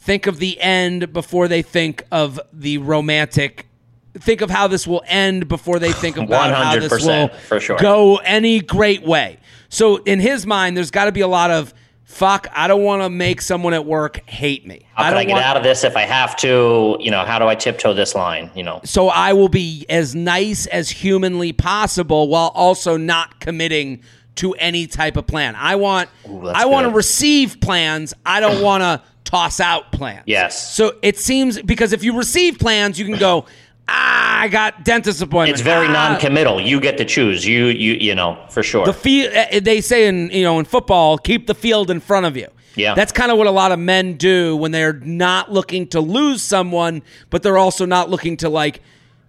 think 0.00 0.26
of 0.26 0.38
the 0.38 0.60
end 0.60 1.12
before 1.12 1.48
they 1.48 1.62
think 1.62 2.04
of 2.10 2.40
the 2.52 2.78
romantic. 2.78 3.66
Think 4.14 4.40
of 4.40 4.50
how 4.50 4.66
this 4.66 4.86
will 4.86 5.02
end 5.06 5.46
before 5.48 5.78
they 5.78 5.92
think 5.92 6.16
about 6.16 6.52
how 6.54 6.78
this 6.78 7.04
will 7.04 7.28
for 7.46 7.60
sure. 7.60 7.78
go 7.78 8.16
any 8.16 8.60
great 8.60 9.02
way. 9.02 9.38
So 9.68 9.96
in 9.98 10.18
his 10.18 10.46
mind, 10.46 10.76
there's 10.76 10.90
got 10.90 11.04
to 11.04 11.12
be 11.12 11.20
a 11.20 11.28
lot 11.28 11.50
of 11.50 11.72
fuck, 12.08 12.48
I 12.52 12.66
don't 12.66 12.82
want 12.82 13.02
to 13.02 13.10
make 13.10 13.42
someone 13.42 13.74
at 13.74 13.84
work 13.84 14.28
hate 14.28 14.66
me. 14.66 14.86
How 14.94 15.04
I 15.04 15.08
can 15.10 15.18
I 15.18 15.24
get 15.24 15.32
want, 15.34 15.44
out 15.44 15.56
of 15.56 15.62
this 15.62 15.84
if 15.84 15.94
I 15.94 16.02
have 16.02 16.36
to? 16.38 16.96
You 16.98 17.10
know, 17.10 17.24
how 17.24 17.38
do 17.38 17.46
I 17.46 17.54
tiptoe 17.54 17.92
this 17.92 18.14
line? 18.14 18.50
You 18.54 18.64
know, 18.64 18.80
so 18.82 19.08
I 19.08 19.34
will 19.34 19.50
be 19.50 19.84
as 19.88 20.14
nice 20.14 20.66
as 20.66 20.90
humanly 20.90 21.52
possible 21.52 22.28
while 22.28 22.48
also 22.54 22.96
not 22.96 23.38
committing 23.40 24.02
to 24.36 24.54
any 24.54 24.86
type 24.86 25.16
of 25.16 25.26
plan. 25.26 25.54
I 25.54 25.76
want, 25.76 26.08
Ooh, 26.28 26.48
I 26.48 26.64
want 26.64 26.88
to 26.88 26.92
receive 26.92 27.60
plans. 27.60 28.14
I 28.24 28.40
don't 28.40 28.62
want 28.64 28.82
to 28.82 29.02
toss 29.24 29.60
out 29.60 29.92
plans. 29.92 30.24
Yes. 30.26 30.74
So 30.74 30.96
it 31.02 31.18
seems 31.18 31.60
because 31.60 31.92
if 31.92 32.02
you 32.02 32.16
receive 32.16 32.58
plans, 32.58 32.98
you 32.98 33.04
can 33.04 33.18
go 33.18 33.44
ah, 33.88 34.40
I 34.40 34.48
got 34.48 34.84
dentist 34.84 35.20
appointment. 35.22 35.58
It's 35.58 35.62
very 35.62 35.86
ah. 35.86 35.92
non-committal. 35.92 36.60
You 36.60 36.80
get 36.80 36.98
to 36.98 37.04
choose. 37.04 37.46
You 37.46 37.66
you 37.66 37.94
you 37.94 38.14
know 38.14 38.38
for 38.50 38.62
sure. 38.62 38.84
The 38.84 38.92
field. 38.92 39.32
Eh, 39.32 39.60
they 39.60 39.80
say 39.80 40.06
in 40.06 40.30
you 40.30 40.44
know 40.44 40.58
in 40.58 40.64
football, 40.64 41.18
keep 41.18 41.46
the 41.46 41.54
field 41.54 41.90
in 41.90 42.00
front 42.00 42.26
of 42.26 42.36
you. 42.36 42.48
Yeah. 42.76 42.94
That's 42.94 43.12
kind 43.12 43.32
of 43.32 43.38
what 43.38 43.46
a 43.46 43.50
lot 43.50 43.72
of 43.72 43.78
men 43.78 44.14
do 44.14 44.56
when 44.56 44.70
they're 44.70 44.92
not 44.92 45.50
looking 45.50 45.88
to 45.88 46.00
lose 46.00 46.42
someone, 46.42 47.02
but 47.28 47.42
they're 47.42 47.58
also 47.58 47.84
not 47.84 48.08
looking 48.08 48.36
to 48.38 48.48
like 48.48 48.82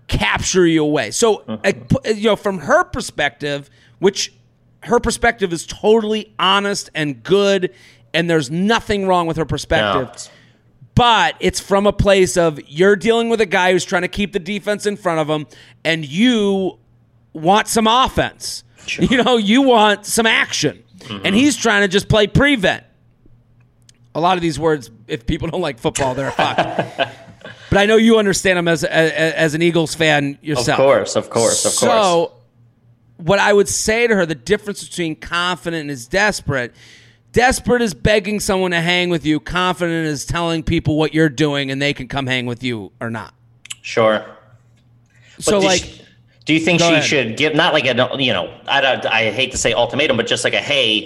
capture 0.07 0.67
you 0.67 0.83
away. 0.83 1.11
So, 1.11 1.37
mm-hmm. 1.47 2.17
you 2.17 2.25
know, 2.25 2.35
from 2.35 2.59
her 2.59 2.83
perspective, 2.83 3.69
which 3.97 4.33
her 4.83 4.99
perspective 4.99 5.51
is 5.51 5.65
totally 5.65 6.33
honest 6.37 6.89
and 6.93 7.23
good, 7.23 7.73
and 8.13 8.29
there's 8.29 8.51
nothing 8.51 9.07
wrong 9.07 9.27
with 9.27 9.37
her 9.37 9.45
perspective. 9.45 10.07
No 10.07 10.31
but 10.99 11.37
it's 11.39 11.61
from 11.61 11.87
a 11.87 11.93
place 11.93 12.35
of 12.35 12.59
you're 12.67 12.97
dealing 12.97 13.29
with 13.29 13.39
a 13.39 13.45
guy 13.45 13.71
who's 13.71 13.85
trying 13.85 14.01
to 14.01 14.09
keep 14.09 14.33
the 14.33 14.39
defense 14.39 14.85
in 14.85 14.97
front 14.97 15.17
of 15.21 15.29
him, 15.29 15.47
and 15.85 16.05
you 16.05 16.77
want 17.31 17.69
some 17.69 17.87
offense. 17.87 18.65
Sure. 18.85 19.05
You 19.05 19.23
know, 19.23 19.37
you 19.37 19.61
want 19.61 20.05
some 20.05 20.25
action, 20.25 20.83
mm-hmm. 20.97 21.25
and 21.25 21.33
he's 21.33 21.55
trying 21.55 21.83
to 21.83 21.87
just 21.87 22.09
play 22.09 22.27
prevent. 22.27 22.83
A 24.13 24.19
lot 24.19 24.35
of 24.35 24.41
these 24.41 24.59
words, 24.59 24.91
if 25.07 25.25
people 25.25 25.47
don't 25.47 25.61
like 25.61 25.79
football, 25.79 26.15
they're 26.15 26.31
fucked. 26.31 26.57
but 27.69 27.77
I 27.77 27.85
know 27.85 27.95
you 27.95 28.19
understand 28.19 28.57
them 28.57 28.67
as, 28.67 28.83
as 28.83 29.11
as 29.13 29.53
an 29.53 29.61
Eagles 29.61 29.95
fan 29.95 30.37
yourself. 30.41 30.79
Of 30.79 30.85
course, 30.85 31.15
of 31.15 31.29
course, 31.29 31.63
of 31.63 31.71
so, 31.71 31.87
course. 31.87 32.03
So, 32.03 32.33
what 33.23 33.39
I 33.39 33.53
would 33.53 33.69
say 33.69 34.05
to 34.05 34.15
her, 34.15 34.25
the 34.25 34.35
difference 34.35 34.85
between 34.85 35.15
confident 35.15 35.79
and 35.79 35.91
is 35.91 36.07
desperate. 36.07 36.75
Desperate 37.31 37.81
is 37.81 37.93
begging 37.93 38.39
someone 38.39 38.71
to 38.71 38.81
hang 38.81 39.09
with 39.09 39.25
you. 39.25 39.39
Confident 39.39 40.07
is 40.07 40.25
telling 40.25 40.63
people 40.63 40.97
what 40.97 41.13
you're 41.13 41.29
doing 41.29 41.69
and 41.69 41.81
they 41.81 41.93
can 41.93 42.07
come 42.07 42.25
hang 42.25 42.45
with 42.47 42.63
you 42.63 42.91
or 42.99 43.09
not. 43.09 43.33
Sure. 43.81 44.25
so, 45.39 45.59
do 45.59 45.65
like, 45.67 45.81
she- 45.83 46.01
do 46.45 46.53
you 46.55 46.59
think 46.59 46.79
she 46.81 46.87
ahead. 46.87 47.03
should 47.03 47.37
give 47.37 47.53
not 47.53 47.73
like 47.73 47.85
a 47.85 48.17
you 48.19 48.33
know 48.33 48.51
I 48.67 48.81
don't 48.81 49.05
I 49.05 49.29
hate 49.29 49.51
to 49.51 49.57
say 49.57 49.71
ultimatum, 49.73 50.17
but 50.17 50.25
just 50.25 50.43
like 50.43 50.55
a 50.55 50.59
hey, 50.61 51.05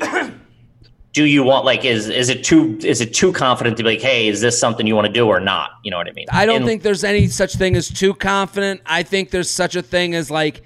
do 1.11 1.25
you 1.25 1.43
want 1.43 1.65
like 1.65 1.83
is 1.83 2.07
is 2.07 2.29
it 2.29 2.45
too 2.45 2.79
is 2.81 3.01
it 3.01 3.13
too 3.13 3.33
confident 3.33 3.75
to 3.75 3.83
be 3.83 3.89
like 3.89 4.01
hey 4.01 4.29
is 4.29 4.39
this 4.39 4.57
something 4.57 4.87
you 4.87 4.95
want 4.95 5.07
to 5.07 5.11
do 5.11 5.27
or 5.27 5.41
not? 5.41 5.71
You 5.83 5.91
know 5.91 5.97
what 5.97 6.07
I 6.07 6.13
mean? 6.13 6.27
I 6.31 6.45
don't 6.45 6.57
And- 6.57 6.65
think 6.65 6.81
there's 6.83 7.03
any 7.03 7.27
such 7.27 7.55
thing 7.55 7.75
as 7.75 7.89
too 7.89 8.13
confident. 8.13 8.79
I 8.85 9.03
think 9.03 9.31
there's 9.31 9.49
such 9.49 9.75
a 9.75 9.81
thing 9.81 10.15
as 10.15 10.31
like, 10.31 10.61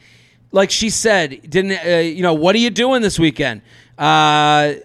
like 0.51 0.69
she 0.69 0.91
said, 0.91 1.49
didn't 1.49 1.83
uh, 1.83 1.97
you 1.97 2.21
know? 2.21 2.35
What 2.35 2.53
are 2.55 2.59
you 2.59 2.69
doing 2.69 3.01
this 3.01 3.17
weekend? 3.17 3.63
Uh, 3.97 4.75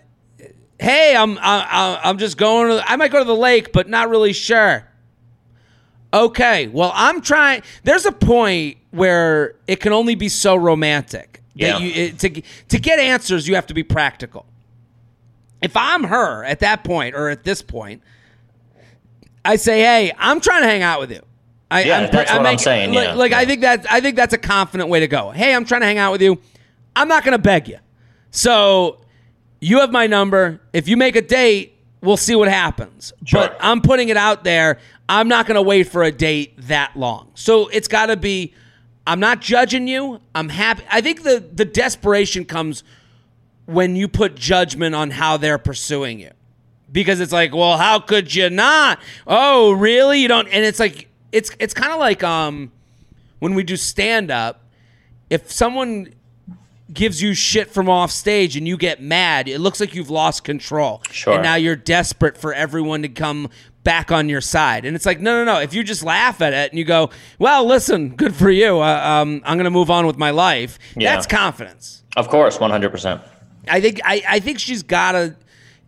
hey, 0.82 1.14
I'm 1.16 1.38
I, 1.40 2.00
I'm 2.04 2.18
just 2.18 2.36
going 2.36 2.68
to. 2.76 2.90
I 2.90 2.96
might 2.96 3.10
go 3.10 3.18
to 3.18 3.24
the 3.24 3.34
lake, 3.36 3.72
but 3.72 3.88
not 3.88 4.08
really 4.10 4.32
sure. 4.32 4.86
Okay, 6.14 6.68
well, 6.68 6.92
I'm 6.94 7.22
trying. 7.22 7.62
There's 7.84 8.04
a 8.04 8.12
point 8.12 8.76
where 8.90 9.54
it 9.66 9.80
can 9.80 9.92
only 9.94 10.14
be 10.14 10.28
so 10.28 10.54
romantic 10.54 11.40
Yeah. 11.54 11.78
you 11.78 11.90
it, 11.90 12.18
to 12.18 12.42
to 12.68 12.78
get 12.78 12.98
answers, 12.98 13.48
you 13.48 13.54
have 13.54 13.66
to 13.68 13.74
be 13.74 13.82
practical. 13.82 14.44
If 15.62 15.76
I'm 15.76 16.04
her 16.04 16.44
at 16.44 16.60
that 16.60 16.84
point 16.84 17.14
or 17.14 17.30
at 17.30 17.44
this 17.44 17.62
point, 17.62 18.02
I 19.44 19.56
say, 19.56 19.80
"Hey, 19.80 20.12
I'm 20.18 20.40
trying 20.40 20.62
to 20.62 20.68
hang 20.68 20.82
out 20.82 21.00
with 21.00 21.10
you." 21.12 21.22
I, 21.70 21.84
Yeah, 21.84 22.06
that's 22.08 22.30
what 22.30 22.44
I'm 22.46 22.58
saying, 22.58 22.92
Like, 22.92 23.08
yeah. 23.08 23.14
like, 23.14 23.32
I 23.32 23.46
think 23.46 23.62
that 23.62 23.86
I 23.90 24.00
think 24.02 24.16
that's 24.16 24.34
a 24.34 24.38
confident 24.38 24.90
way 24.90 25.00
to 25.00 25.08
go. 25.08 25.30
Hey, 25.30 25.54
I'm 25.54 25.64
trying 25.64 25.80
to 25.80 25.86
hang 25.86 25.96
out 25.98 26.12
with 26.12 26.20
you. 26.20 26.38
I'm 26.94 27.08
not 27.08 27.24
going 27.24 27.32
to 27.32 27.38
beg 27.38 27.68
you. 27.68 27.78
So 28.30 28.98
you 29.62 29.78
have 29.78 29.92
my 29.92 30.08
number. 30.08 30.60
If 30.72 30.88
you 30.88 30.96
make 30.96 31.14
a 31.14 31.22
date, 31.22 31.78
we'll 32.00 32.16
see 32.16 32.34
what 32.34 32.48
happens. 32.48 33.12
Sure. 33.24 33.42
But 33.42 33.56
I'm 33.60 33.80
putting 33.80 34.08
it 34.08 34.16
out 34.16 34.42
there. 34.42 34.78
I'm 35.08 35.28
not 35.28 35.46
going 35.46 35.54
to 35.54 35.62
wait 35.62 35.84
for 35.84 36.02
a 36.02 36.10
date 36.10 36.54
that 36.66 36.96
long. 36.96 37.30
So 37.34 37.68
it's 37.68 37.88
got 37.88 38.06
to 38.06 38.16
be. 38.16 38.54
I'm 39.06 39.20
not 39.20 39.40
judging 39.40 39.86
you. 39.86 40.20
I'm 40.34 40.48
happy. 40.48 40.82
I 40.90 41.00
think 41.00 41.22
the 41.22 41.44
the 41.52 41.64
desperation 41.64 42.44
comes 42.44 42.82
when 43.66 43.94
you 43.94 44.08
put 44.08 44.34
judgment 44.34 44.96
on 44.96 45.10
how 45.10 45.36
they're 45.36 45.58
pursuing 45.58 46.18
you. 46.18 46.32
Because 46.90 47.20
it's 47.20 47.32
like, 47.32 47.54
well, 47.54 47.78
how 47.78 48.00
could 48.00 48.34
you 48.34 48.50
not? 48.50 48.98
Oh, 49.26 49.72
really? 49.72 50.20
You 50.20 50.28
don't 50.28 50.48
and 50.48 50.64
it's 50.64 50.80
like 50.80 51.08
it's 51.30 51.52
it's 51.60 51.72
kind 51.72 51.92
of 51.92 52.00
like 52.00 52.22
um 52.24 52.72
when 53.38 53.54
we 53.54 53.62
do 53.62 53.76
stand 53.76 54.30
up, 54.30 54.64
if 55.30 55.50
someone 55.50 56.12
gives 56.92 57.22
you 57.22 57.34
shit 57.34 57.70
from 57.70 57.88
off 57.88 58.10
stage 58.10 58.56
and 58.56 58.68
you 58.68 58.76
get 58.76 59.00
mad, 59.00 59.48
it 59.48 59.58
looks 59.60 59.80
like 59.80 59.94
you've 59.94 60.10
lost 60.10 60.44
control. 60.44 61.02
Sure. 61.10 61.34
And 61.34 61.42
now 61.42 61.54
you're 61.54 61.76
desperate 61.76 62.36
for 62.36 62.52
everyone 62.52 63.02
to 63.02 63.08
come 63.08 63.48
back 63.82 64.12
on 64.12 64.28
your 64.28 64.40
side. 64.40 64.84
And 64.84 64.94
it's 64.94 65.06
like, 65.06 65.20
no, 65.20 65.44
no, 65.44 65.54
no. 65.54 65.60
If 65.60 65.74
you 65.74 65.82
just 65.82 66.04
laugh 66.04 66.40
at 66.40 66.52
it 66.52 66.70
and 66.70 66.78
you 66.78 66.84
go, 66.84 67.10
well, 67.38 67.64
listen, 67.64 68.10
good 68.10 68.34
for 68.34 68.50
you. 68.50 68.80
Uh, 68.80 69.00
um, 69.02 69.42
I'm 69.44 69.56
going 69.56 69.64
to 69.64 69.70
move 69.70 69.90
on 69.90 70.06
with 70.06 70.18
my 70.18 70.30
life. 70.30 70.78
Yeah. 70.94 71.14
That's 71.14 71.26
confidence. 71.26 72.02
Of 72.16 72.28
course, 72.28 72.60
one 72.60 72.70
hundred 72.70 72.90
percent. 72.90 73.22
I 73.68 73.80
think 73.80 74.00
I, 74.04 74.22
I 74.28 74.40
think 74.40 74.58
she's 74.58 74.82
got 74.82 75.12
to. 75.12 75.36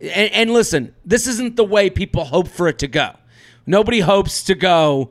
And, 0.00 0.32
and 0.32 0.50
listen, 0.52 0.94
this 1.04 1.26
isn't 1.26 1.56
the 1.56 1.64
way 1.64 1.90
people 1.90 2.24
hope 2.24 2.48
for 2.48 2.66
it 2.66 2.78
to 2.78 2.88
go. 2.88 3.10
Nobody 3.66 4.00
hopes 4.00 4.42
to 4.44 4.54
go, 4.54 5.10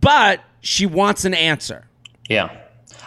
but 0.00 0.40
she 0.60 0.86
wants 0.86 1.24
an 1.24 1.34
answer. 1.34 1.86
Yeah, 2.28 2.56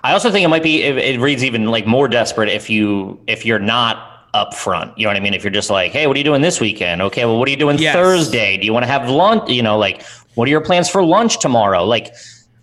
I 0.04 0.12
also 0.13 0.32
think 0.32 0.44
it 0.44 0.50
might 0.50 0.63
be. 0.63 0.84
It, 0.84 0.98
it 0.98 1.20
reads 1.20 1.44
even 1.44 1.66
like 1.68 1.88
more 1.88 2.08
desperate 2.08 2.50
if 2.50 2.70
you 2.70 3.20
if 3.28 3.46
you're 3.46 3.60
not 3.60 4.28
up 4.34 4.54
front. 4.54 4.98
You 4.98 5.06
know 5.06 5.12
what 5.12 5.18
I 5.18 5.20
mean? 5.22 5.34
If 5.34 5.44
you're 5.44 5.52
just 5.52 5.70
like, 5.70 5.92
hey, 5.92 6.08
what 6.08 6.16
are 6.16 6.20
you 6.20 6.24
doing 6.24 6.42
this 6.42 6.60
weekend? 6.60 7.02
Okay, 7.02 7.24
well, 7.26 7.38
what 7.38 7.48
are 7.48 7.52
you 7.52 7.58
doing 7.58 7.78
Yes. 7.78 7.94
Thursday? 7.96 8.58
Do 8.58 8.66
you 8.66 8.74
want 8.74 8.84
to 8.84 8.92
have 8.92 9.10
lunch? 9.10 9.50
You 9.50 9.62
know, 9.63 9.78
like, 9.78 10.04
what 10.36 10.48
are 10.48 10.52
your 10.52 10.62
plans 10.62 10.89
for 10.89 11.04
lunch 11.06 11.39
tomorrow? 11.39 11.86
Like, 11.86 12.13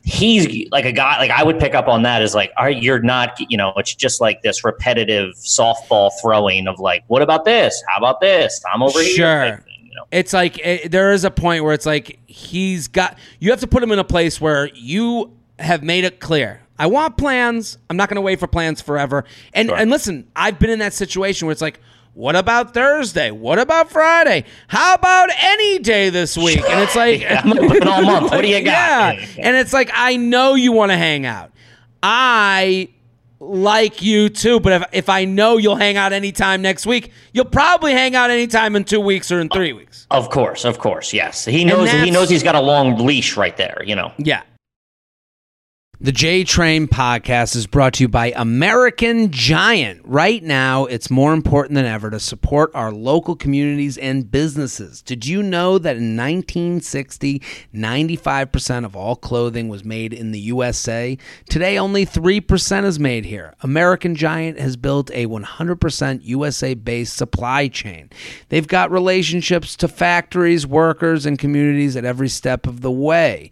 he's 0.03 0.68
like 0.72 0.85
a 0.85 0.92
guy. 0.92 1.18
Like, 1.18 1.31
I 1.31 1.42
would 1.44 1.59
pick 1.59 1.74
up 1.74 1.87
on 1.88 2.03
that 2.03 2.22
is 2.22 2.35
like, 2.35 2.53
are 2.57 2.70
you're 2.70 3.00
not? 3.00 3.38
You 3.48 3.57
know, 3.57 3.72
it's 3.76 3.94
just 3.94 4.20
like 4.20 4.42
this 4.42 4.64
repetitive 4.64 5.35
softball 5.37 6.11
throwing 6.20 6.66
of 6.66 6.79
like, 6.81 7.05
what 7.07 7.22
about 7.22 7.44
this? 7.44 7.83
How 7.88 7.98
about 7.98 8.20
this? 8.20 8.61
I'm 8.74 8.83
over 8.83 9.00
here. 9.00 9.14
Sure. 9.14 9.64
you 9.79 9.94
know? 9.94 10.05
It's 10.11 10.33
like 10.33 10.61
eh, 10.62 10.88
there 10.88 11.12
is 11.12 11.24
a 11.24 11.31
point 11.31 11.64
where 11.64 11.72
it's 11.72 11.87
like 11.87 12.18
he's 12.26 12.88
got. 12.88 13.16
You 13.38 13.50
have 13.50 13.61
to 13.61 13.66
put 13.68 13.83
him 13.83 13.92
in 13.92 13.98
a 13.98 14.05
place 14.05 14.40
where 14.40 14.68
you 14.74 15.33
have 15.59 15.83
made 15.83 16.05
it 16.05 16.20
clear. 16.20 16.62
I 16.80 16.86
want 16.86 17.16
plans. 17.18 17.76
I'm 17.90 17.96
not 17.96 18.08
going 18.08 18.16
to 18.16 18.22
wait 18.22 18.40
for 18.40 18.46
plans 18.46 18.80
forever. 18.80 19.24
And 19.52 19.68
Sure. 19.68 19.76
and 19.76 19.90
listen, 19.90 20.26
I've 20.34 20.58
been 20.58 20.70
in 20.70 20.78
that 20.78 20.94
situation 20.94 21.46
where 21.46 21.52
it's 21.52 21.60
like, 21.62 21.78
what 22.14 22.34
about 22.36 22.74
Thursday? 22.74 23.30
What 23.30 23.58
about 23.58 23.90
Friday? 23.90 24.44
How 24.66 24.94
about 24.94 25.28
any 25.38 25.78
day 25.78 26.10
this 26.10 26.36
week? 26.38 26.60
And 26.68 26.80
it's 26.80 26.96
like, 26.96 27.20
Yeah, 27.22 27.42
all 27.44 28.02
month. 28.02 28.30
What 28.32 28.40
do 28.42 28.48
you 28.48 28.60
got? 28.64 29.16
Yeah. 29.16 29.26
And 29.38 29.56
it's 29.56 29.72
like, 29.72 29.90
I 29.94 30.16
know 30.16 30.54
you 30.54 30.72
want 30.72 30.90
to 30.90 30.96
hang 30.96 31.26
out. 31.26 31.52
I 32.02 32.88
like 33.38 34.02
you 34.02 34.28
too, 34.28 34.60
but 34.60 34.72
if, 34.72 34.84
if 34.92 35.08
I 35.08 35.24
know 35.24 35.56
you'll 35.56 35.76
hang 35.76 35.96
out 35.96 36.12
anytime 36.12 36.62
next 36.62 36.84
week, 36.86 37.12
you'll 37.32 37.44
probably 37.46 37.92
hang 37.92 38.14
out 38.16 38.30
anytime 38.30 38.74
in 38.76 38.84
two 38.84 39.00
weeks 39.00 39.30
or 39.30 39.40
in 39.40 39.48
three 39.48 39.72
weeks. 39.72 40.06
Of 40.10 40.28
course, 40.30 40.64
of 40.64 40.78
course, 40.78 41.12
yes. 41.12 41.44
He 41.44 41.64
knows. 41.64 41.90
He 41.90 42.10
knows 42.10 42.28
he's 42.28 42.42
got 42.42 42.54
a 42.54 42.60
long 42.60 43.04
leash 43.06 43.36
right 43.36 43.56
there. 43.56 43.82
You 43.84 43.94
know. 43.96 44.12
Yeah. 44.18 44.42
The 46.02 46.12
J 46.12 46.44
Train 46.44 46.88
podcast 46.88 47.54
is 47.54 47.66
brought 47.66 47.92
to 47.94 48.04
you 48.04 48.08
by 48.08 48.32
American 48.34 49.30
Giant. 49.30 50.00
Right 50.02 50.42
now, 50.42 50.86
it's 50.86 51.10
more 51.10 51.34
important 51.34 51.74
than 51.74 51.84
ever 51.84 52.08
to 52.08 52.18
support 52.18 52.70
our 52.72 52.90
local 52.90 53.36
communities 53.36 53.98
and 53.98 54.30
businesses. 54.30 55.02
Did 55.02 55.26
you 55.26 55.42
know 55.42 55.76
that 55.76 55.98
in 55.98 56.16
1960, 56.16 57.42
95% 57.74 58.86
of 58.86 58.96
all 58.96 59.14
clothing 59.14 59.68
was 59.68 59.84
made 59.84 60.14
in 60.14 60.30
the 60.30 60.40
USA? 60.40 61.18
Today, 61.50 61.76
only 61.76 62.06
3% 62.06 62.84
is 62.84 62.98
made 62.98 63.26
here. 63.26 63.52
American 63.60 64.14
Giant 64.14 64.58
has 64.58 64.78
built 64.78 65.10
a 65.10 65.26
100% 65.26 66.20
USA 66.22 66.72
based 66.72 67.14
supply 67.14 67.68
chain. 67.68 68.08
They've 68.48 68.66
got 68.66 68.90
relationships 68.90 69.76
to 69.76 69.86
factories, 69.86 70.66
workers, 70.66 71.26
and 71.26 71.38
communities 71.38 71.94
at 71.94 72.06
every 72.06 72.30
step 72.30 72.66
of 72.66 72.80
the 72.80 72.90
way. 72.90 73.50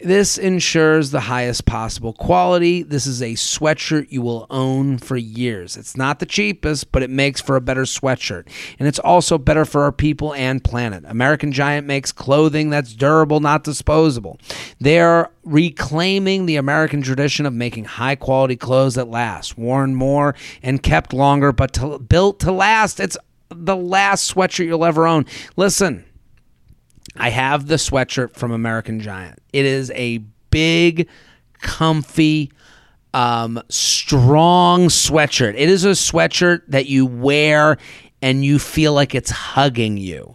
This 0.00 0.38
ensures 0.38 1.12
the 1.12 1.20
highest 1.20 1.66
possible 1.66 2.12
quality. 2.12 2.82
This 2.82 3.06
is 3.06 3.22
a 3.22 3.34
sweatshirt 3.34 4.10
you 4.10 4.22
will 4.22 4.46
own 4.50 4.98
for 4.98 5.16
years. 5.16 5.76
It's 5.76 5.96
not 5.96 6.18
the 6.18 6.26
cheapest, 6.26 6.90
but 6.90 7.04
it 7.04 7.10
makes 7.10 7.40
for 7.40 7.54
a 7.54 7.60
better 7.60 7.82
sweatshirt. 7.82 8.48
And 8.80 8.88
it's 8.88 8.98
also 8.98 9.38
better 9.38 9.64
for 9.64 9.84
our 9.84 9.92
people 9.92 10.34
and 10.34 10.64
planet. 10.64 11.04
American 11.06 11.52
Giant 11.52 11.86
makes 11.86 12.10
clothing 12.10 12.70
that's 12.70 12.92
durable, 12.92 13.38
not 13.38 13.62
disposable. 13.62 14.40
They 14.80 14.98
are 14.98 15.30
reclaiming 15.44 16.46
the 16.46 16.56
American 16.56 17.00
tradition 17.00 17.46
of 17.46 17.52
making 17.52 17.84
high 17.84 18.16
quality 18.16 18.56
clothes 18.56 18.96
that 18.96 19.08
last, 19.08 19.56
worn 19.56 19.94
more 19.94 20.34
and 20.62 20.82
kept 20.82 21.12
longer, 21.12 21.52
but 21.52 21.72
to, 21.74 22.00
built 22.00 22.40
to 22.40 22.50
last. 22.50 22.98
It's 22.98 23.16
the 23.48 23.76
last 23.76 24.34
sweatshirt 24.34 24.66
you'll 24.66 24.84
ever 24.84 25.06
own. 25.06 25.26
Listen. 25.56 26.04
I 27.16 27.30
have 27.30 27.66
the 27.66 27.76
sweatshirt 27.76 28.34
from 28.34 28.52
American 28.52 29.00
Giant. 29.00 29.38
It 29.52 29.66
is 29.66 29.90
a 29.92 30.18
big, 30.50 31.08
comfy, 31.60 32.52
um, 33.12 33.62
strong 33.68 34.86
sweatshirt. 34.86 35.54
It 35.56 35.68
is 35.68 35.84
a 35.84 35.90
sweatshirt 35.90 36.62
that 36.68 36.86
you 36.86 37.06
wear 37.06 37.78
and 38.20 38.44
you 38.44 38.58
feel 38.58 38.92
like 38.92 39.14
it's 39.14 39.30
hugging 39.30 39.96
you. 39.96 40.34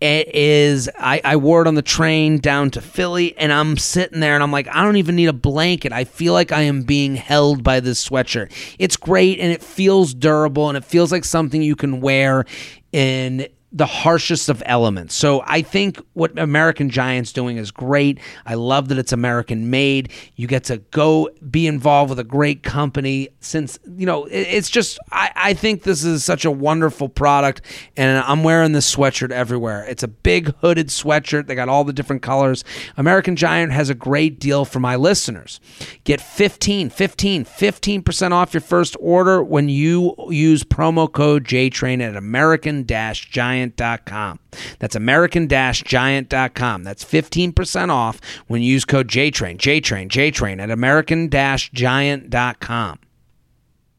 It 0.00 0.34
is. 0.34 0.90
I, 0.98 1.20
I 1.24 1.36
wore 1.36 1.62
it 1.62 1.68
on 1.68 1.76
the 1.76 1.82
train 1.82 2.38
down 2.38 2.70
to 2.72 2.82
Philly, 2.82 3.34
and 3.38 3.50
I'm 3.50 3.78
sitting 3.78 4.20
there, 4.20 4.34
and 4.34 4.42
I'm 4.42 4.52
like, 4.52 4.68
I 4.68 4.84
don't 4.84 4.96
even 4.96 5.16
need 5.16 5.28
a 5.28 5.32
blanket. 5.32 5.92
I 5.92 6.04
feel 6.04 6.34
like 6.34 6.52
I 6.52 6.62
am 6.62 6.82
being 6.82 7.16
held 7.16 7.62
by 7.62 7.80
this 7.80 8.06
sweatshirt. 8.06 8.52
It's 8.78 8.98
great, 8.98 9.40
and 9.40 9.50
it 9.50 9.62
feels 9.62 10.12
durable, 10.12 10.68
and 10.68 10.76
it 10.76 10.84
feels 10.84 11.10
like 11.10 11.24
something 11.24 11.62
you 11.62 11.74
can 11.74 12.02
wear 12.02 12.44
in 12.92 13.46
the 13.74 13.86
harshest 13.86 14.48
of 14.48 14.62
elements. 14.66 15.16
So 15.16 15.42
I 15.46 15.60
think 15.60 16.00
what 16.12 16.38
American 16.38 16.90
Giant's 16.90 17.32
doing 17.32 17.56
is 17.56 17.72
great. 17.72 18.20
I 18.46 18.54
love 18.54 18.86
that 18.88 18.98
it's 18.98 19.12
American 19.12 19.68
made. 19.68 20.12
You 20.36 20.46
get 20.46 20.62
to 20.64 20.78
go 20.92 21.28
be 21.50 21.66
involved 21.66 22.10
with 22.10 22.20
a 22.20 22.24
great 22.24 22.62
company 22.62 23.30
since, 23.40 23.80
you 23.96 24.06
know, 24.06 24.28
it's 24.30 24.70
just, 24.70 25.00
I, 25.10 25.32
I 25.34 25.54
think 25.54 25.82
this 25.82 26.04
is 26.04 26.24
such 26.24 26.44
a 26.44 26.52
wonderful 26.52 27.08
product. 27.08 27.62
And 27.96 28.18
I'm 28.18 28.44
wearing 28.44 28.72
this 28.72 28.94
sweatshirt 28.94 29.32
everywhere. 29.32 29.84
It's 29.88 30.04
a 30.04 30.08
big 30.08 30.54
hooded 30.58 30.86
sweatshirt. 30.88 31.48
They 31.48 31.56
got 31.56 31.68
all 31.68 31.82
the 31.82 31.92
different 31.92 32.22
colors. 32.22 32.62
American 32.96 33.34
Giant 33.34 33.72
has 33.72 33.90
a 33.90 33.94
great 33.94 34.38
deal 34.38 34.64
for 34.64 34.78
my 34.78 34.94
listeners. 34.94 35.58
Get 36.04 36.20
15, 36.20 36.90
15, 36.90 37.44
15% 37.44 38.30
off 38.30 38.54
your 38.54 38.60
first 38.60 38.96
order 39.00 39.42
when 39.42 39.68
you 39.68 40.14
use 40.28 40.62
promo 40.62 41.10
code 41.10 41.42
JTRAIN 41.42 42.00
at 42.00 42.14
American 42.14 42.86
Giant 42.86 43.63
giant.com. 43.64 44.40
That's 44.78 44.96
American 44.96 45.46
giant.com. 45.48 46.82
That's 46.82 47.04
15% 47.04 47.90
off 47.90 48.20
when 48.46 48.62
you 48.62 48.72
use 48.72 48.84
code 48.84 49.08
JTRAIN, 49.08 49.58
JTRAIN, 49.58 50.08
JTRAIN 50.08 50.60
at 50.60 50.70
American 50.70 51.28
giant.com. 51.72 52.98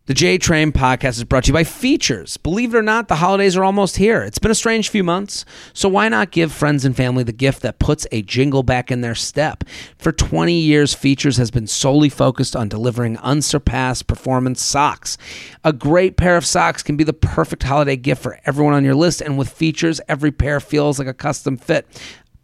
The 0.07 0.13
J 0.13 0.37
Train 0.37 0.71
podcast 0.71 1.17
is 1.17 1.23
brought 1.23 1.45
to 1.45 1.47
you 1.47 1.53
by 1.55 1.63
Feetures. 1.63 2.37
Believe 2.37 2.75
it 2.75 2.77
or 2.77 2.83
not, 2.83 3.07
the 3.07 3.15
holidays 3.15 3.57
are 3.57 3.63
almost 3.63 3.97
here. 3.97 4.21
It's 4.21 4.37
been 4.37 4.51
a 4.51 4.55
strange 4.55 4.89
few 4.89 5.03
months, 5.03 5.45
so 5.73 5.89
why 5.89 6.09
not 6.09 6.29
give 6.29 6.51
friends 6.51 6.85
and 6.85 6.95
family 6.95 7.23
the 7.23 7.31
gift 7.31 7.63
that 7.63 7.79
puts 7.79 8.05
a 8.11 8.21
jingle 8.21 8.61
back 8.61 8.91
in 8.91 9.01
their 9.01 9.15
step? 9.15 9.63
For 9.97 10.11
20 10.11 10.53
years, 10.53 10.93
Feetures 10.93 11.37
has 11.37 11.49
been 11.49 11.65
solely 11.65 12.09
focused 12.09 12.55
on 12.55 12.69
delivering 12.69 13.17
unsurpassed 13.17 14.05
performance 14.05 14.61
socks. 14.61 15.17
A 15.63 15.73
great 15.73 16.17
pair 16.17 16.37
of 16.37 16.45
socks 16.45 16.83
can 16.83 16.97
be 16.97 17.03
the 17.03 17.11
perfect 17.11 17.63
holiday 17.63 17.95
gift 17.95 18.21
for 18.21 18.39
everyone 18.45 18.75
on 18.75 18.85
your 18.85 18.93
list, 18.93 19.21
and 19.21 19.39
with 19.39 19.49
Feetures, 19.49 19.99
every 20.07 20.31
pair 20.31 20.59
feels 20.59 20.99
like 20.99 21.07
a 21.07 21.15
custom 21.15 21.57
fit. 21.57 21.87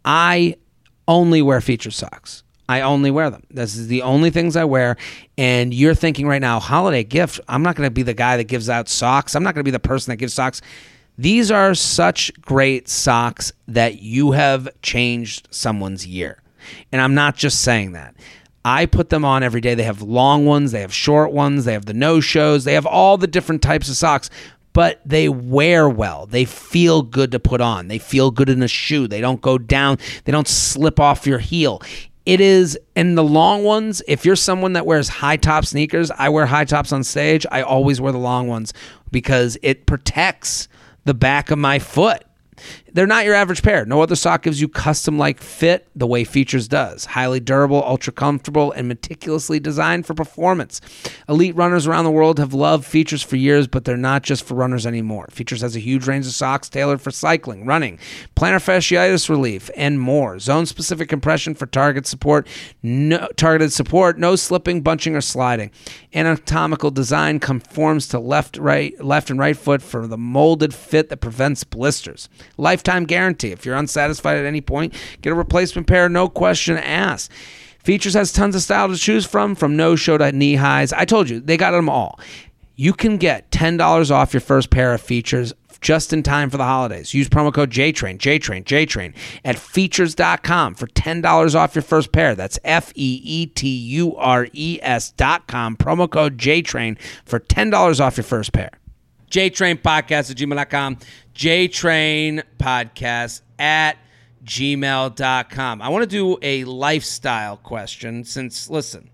I 0.04 0.56
only 1.06 1.42
wear 1.42 1.60
Feetures 1.60 1.94
socks. 1.94 2.41
I 2.68 2.80
only 2.82 3.10
wear 3.10 3.30
them. 3.30 3.42
This 3.50 3.76
is 3.76 3.88
the 3.88 4.02
only 4.02 4.30
things 4.30 4.56
I 4.56 4.64
wear. 4.64 4.96
And 5.36 5.74
you're 5.74 5.94
thinking 5.94 6.26
right 6.26 6.40
now, 6.40 6.60
holiday 6.60 7.04
gift. 7.04 7.40
I'm 7.48 7.62
not 7.62 7.76
going 7.76 7.86
to 7.86 7.90
be 7.92 8.02
the 8.02 8.14
guy 8.14 8.36
that 8.36 8.44
gives 8.44 8.70
out 8.70 8.88
socks. 8.88 9.34
I'm 9.34 9.42
not 9.42 9.54
going 9.54 9.60
to 9.62 9.68
be 9.68 9.72
the 9.72 9.80
person 9.80 10.12
that 10.12 10.16
gives 10.16 10.34
socks. 10.34 10.62
These 11.18 11.50
are 11.50 11.74
such 11.74 12.32
great 12.40 12.88
socks 12.88 13.52
that 13.68 14.00
you 14.00 14.32
have 14.32 14.68
changed 14.80 15.48
someone's 15.50 16.06
year. 16.06 16.40
And 16.90 17.00
I'm 17.00 17.14
not 17.14 17.36
just 17.36 17.60
saying 17.60 17.92
that. 17.92 18.14
I 18.64 18.86
put 18.86 19.10
them 19.10 19.24
on 19.24 19.42
every 19.42 19.60
day. 19.60 19.74
They 19.74 19.82
have 19.82 20.02
long 20.02 20.46
ones, 20.46 20.70
they 20.70 20.80
have 20.80 20.94
short 20.94 21.32
ones, 21.32 21.64
they 21.64 21.72
have 21.72 21.86
the 21.86 21.94
no 21.94 22.20
shows, 22.20 22.62
they 22.62 22.74
have 22.74 22.86
all 22.86 23.18
the 23.18 23.26
different 23.26 23.60
types 23.60 23.88
of 23.88 23.96
socks 23.96 24.30
but 24.72 25.00
they 25.04 25.28
wear 25.28 25.88
well. 25.88 26.26
They 26.26 26.44
feel 26.44 27.02
good 27.02 27.32
to 27.32 27.38
put 27.38 27.60
on. 27.60 27.88
They 27.88 27.98
feel 27.98 28.30
good 28.30 28.48
in 28.48 28.62
a 28.62 28.68
shoe. 28.68 29.06
They 29.06 29.20
don't 29.20 29.40
go 29.40 29.58
down. 29.58 29.98
They 30.24 30.32
don't 30.32 30.48
slip 30.48 30.98
off 30.98 31.26
your 31.26 31.40
heel 31.40 31.82
it 32.24 32.40
is 32.40 32.78
in 32.94 33.14
the 33.14 33.24
long 33.24 33.64
ones. 33.64 34.02
If 34.06 34.24
you're 34.24 34.36
someone 34.36 34.74
that 34.74 34.86
wears 34.86 35.08
high 35.08 35.36
top 35.36 35.64
sneakers, 35.64 36.10
I 36.10 36.28
wear 36.28 36.46
high 36.46 36.64
tops 36.64 36.92
on 36.92 37.04
stage. 37.04 37.44
I 37.50 37.62
always 37.62 38.00
wear 38.00 38.12
the 38.12 38.18
long 38.18 38.48
ones 38.48 38.72
because 39.10 39.58
it 39.62 39.86
protects 39.86 40.68
the 41.04 41.14
back 41.14 41.50
of 41.50 41.58
my 41.58 41.78
foot. 41.78 42.24
They're 42.94 43.06
not 43.06 43.24
your 43.24 43.34
average 43.34 43.62
pair. 43.62 43.86
No 43.86 44.02
other 44.02 44.16
sock 44.16 44.42
gives 44.42 44.60
you 44.60 44.68
custom 44.68 45.18
like 45.18 45.40
fit 45.40 45.88
the 45.96 46.06
way 46.06 46.24
Feetures 46.24 46.68
does. 46.68 47.06
Highly 47.06 47.40
durable, 47.40 47.82
ultra 47.84 48.12
comfortable, 48.12 48.72
and 48.72 48.86
meticulously 48.86 49.58
designed 49.58 50.06
for 50.06 50.14
performance. 50.14 50.80
Elite 51.28 51.56
runners 51.56 51.86
around 51.86 52.04
the 52.04 52.10
world 52.10 52.38
have 52.38 52.52
loved 52.52 52.84
Feetures 52.84 53.22
for 53.22 53.36
years, 53.36 53.66
but 53.66 53.84
they're 53.84 53.96
not 53.96 54.22
just 54.22 54.44
for 54.44 54.54
runners 54.54 54.86
anymore. 54.86 55.28
Feetures 55.30 55.62
has 55.62 55.74
a 55.74 55.80
huge 55.80 56.06
range 56.06 56.26
of 56.26 56.32
socks 56.32 56.68
tailored 56.68 57.00
for 57.00 57.10
cycling, 57.10 57.64
running, 57.64 57.98
plantar 58.36 58.62
fasciitis 58.62 59.28
relief, 59.28 59.70
and 59.76 59.98
more. 59.98 60.38
Zone 60.38 60.66
specific 60.66 61.08
compression 61.08 61.54
for 61.54 61.66
target 61.66 62.06
support, 62.06 62.46
no 62.82 63.28
targeted 63.36 63.72
support, 63.72 64.18
no 64.18 64.36
slipping, 64.36 64.82
bunching, 64.82 65.16
or 65.16 65.20
sliding. 65.20 65.70
Anatomical 66.14 66.90
design 66.90 67.40
conforms 67.40 68.06
to 68.08 68.18
left, 68.18 68.58
right, 68.58 69.02
left 69.02 69.30
and 69.30 69.38
right 69.38 69.56
foot 69.56 69.80
for 69.80 70.06
the 70.06 70.18
molded 70.18 70.74
fit 70.74 71.08
that 71.08 71.18
prevents 71.18 71.64
blisters. 71.64 72.28
Life 72.56 72.81
lifetime 72.82 73.04
guarantee. 73.04 73.52
If 73.52 73.64
you're 73.64 73.76
unsatisfied 73.76 74.38
at 74.38 74.44
any 74.44 74.60
point, 74.60 74.94
get 75.20 75.32
a 75.32 75.36
replacement 75.36 75.86
pair, 75.86 76.08
no 76.08 76.28
question 76.28 76.76
asked. 76.78 77.30
Feetures 77.78 78.14
has 78.14 78.32
tons 78.32 78.54
of 78.54 78.62
style 78.62 78.88
to 78.88 78.96
choose 78.96 79.24
from, 79.24 79.54
from 79.54 79.76
no 79.76 79.96
show 79.96 80.18
to 80.18 80.32
knee 80.32 80.56
highs. 80.56 80.92
I 80.92 81.04
told 81.04 81.30
you, 81.30 81.40
they 81.40 81.56
got 81.56 81.72
them 81.72 81.88
all. 81.88 82.18
You 82.74 82.92
can 82.92 83.18
get 83.18 83.50
$10 83.50 84.10
off 84.10 84.32
your 84.32 84.40
first 84.40 84.70
pair 84.70 84.94
of 84.94 85.00
feetures 85.00 85.52
just 85.80 86.12
in 86.12 86.22
time 86.22 86.48
for 86.48 86.56
the 86.56 86.64
holidays. 86.64 87.12
Use 87.12 87.28
promo 87.28 87.52
code 87.52 87.70
JTRAIN, 87.70 88.18
JTRAIN, 88.18 88.64
JTRAIN 88.64 89.14
at 89.44 89.58
feetures.com 89.58 90.74
for 90.74 90.86
$10 90.86 91.54
off 91.54 91.74
your 91.74 91.82
first 91.82 92.12
pair. 92.12 92.34
That's 92.34 92.58
F 92.64 92.92
E 92.94 93.20
E 93.24 93.46
T 93.46 93.68
U 93.68 94.16
R 94.16 94.48
E 94.52 94.78
S.com. 94.80 95.76
Promo 95.76 96.10
code 96.10 96.38
JTRAIN 96.38 96.98
for 97.24 97.40
$10 97.40 98.00
off 98.00 98.16
your 98.16 98.24
first 98.24 98.52
pair. 98.52 98.70
JTrain 99.32 99.80
Podcast 99.80 100.30
at 100.30 100.36
gmail.com. 100.36 100.98
JTrain 101.34 102.42
Podcast 102.58 103.42
at 103.58 103.96
gmail.com. 104.44 105.82
I 105.82 105.88
want 105.88 106.02
to 106.02 106.08
do 106.08 106.38
a 106.42 106.64
lifestyle 106.64 107.56
question 107.56 108.24
since, 108.24 108.68
listen, 108.68 109.10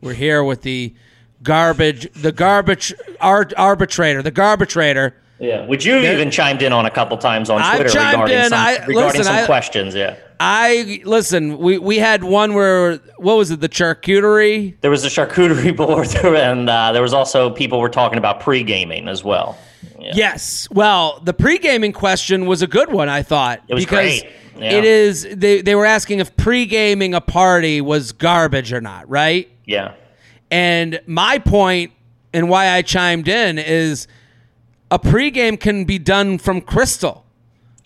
we're 0.00 0.14
here 0.14 0.42
with 0.44 0.62
the 0.62 0.94
garbage, 1.42 2.12
the 2.12 2.32
garbage 2.32 2.94
art, 3.20 3.52
arbitrator, 3.56 4.22
the 4.22 4.32
garbitrator. 4.32 5.14
Yeah, 5.38 5.66
which 5.66 5.86
you 5.86 5.96
even 5.98 6.32
chimed 6.32 6.62
in 6.62 6.72
on 6.72 6.84
a 6.84 6.90
couple 6.90 7.16
times 7.16 7.48
on 7.48 7.60
Twitter 7.76 7.96
regarding 7.96 8.36
in, 8.36 8.48
some, 8.48 8.58
I, 8.58 8.72
regarding 8.86 9.20
listen, 9.20 9.24
some 9.24 9.36
I, 9.36 9.46
questions. 9.46 9.94
Yeah, 9.94 10.16
I 10.40 11.00
listen. 11.04 11.58
We 11.58 11.78
we 11.78 11.98
had 11.98 12.22
one 12.22 12.54
where 12.54 12.96
what 13.16 13.36
was 13.36 13.50
it? 13.50 13.60
The 13.60 13.68
charcuterie. 13.68 14.80
There 14.80 14.90
was 14.90 15.04
a 15.04 15.08
charcuterie 15.08 15.76
board, 15.76 16.14
and 16.24 16.70
uh, 16.70 16.92
there 16.92 17.02
was 17.02 17.12
also 17.12 17.50
people 17.50 17.80
were 17.80 17.88
talking 17.88 18.18
about 18.18 18.40
pre 18.40 18.62
gaming 18.62 19.08
as 19.08 19.24
well. 19.24 19.58
Yeah. 19.98 20.12
Yes. 20.14 20.68
Well, 20.70 21.20
the 21.24 21.34
pre 21.34 21.58
gaming 21.58 21.92
question 21.92 22.46
was 22.46 22.62
a 22.62 22.66
good 22.66 22.92
one. 22.92 23.08
I 23.08 23.22
thought 23.22 23.62
it 23.68 23.74
was 23.74 23.84
because 23.84 24.20
great. 24.20 24.32
Yeah. 24.58 24.72
it 24.72 24.84
is. 24.84 25.26
They 25.34 25.60
they 25.60 25.74
were 25.74 25.86
asking 25.86 26.20
if 26.20 26.36
pre 26.36 26.66
gaming 26.66 27.14
a 27.14 27.20
party 27.20 27.80
was 27.80 28.12
garbage 28.12 28.72
or 28.72 28.80
not, 28.80 29.08
right? 29.08 29.48
Yeah. 29.64 29.94
And 30.50 31.00
my 31.06 31.38
point 31.38 31.92
and 32.32 32.48
why 32.48 32.70
I 32.70 32.82
chimed 32.82 33.28
in 33.28 33.58
is 33.58 34.06
a 34.90 34.98
pregame 34.98 35.58
can 35.58 35.84
be 35.84 35.98
done 35.98 36.38
from 36.38 36.60
crystal. 36.60 37.24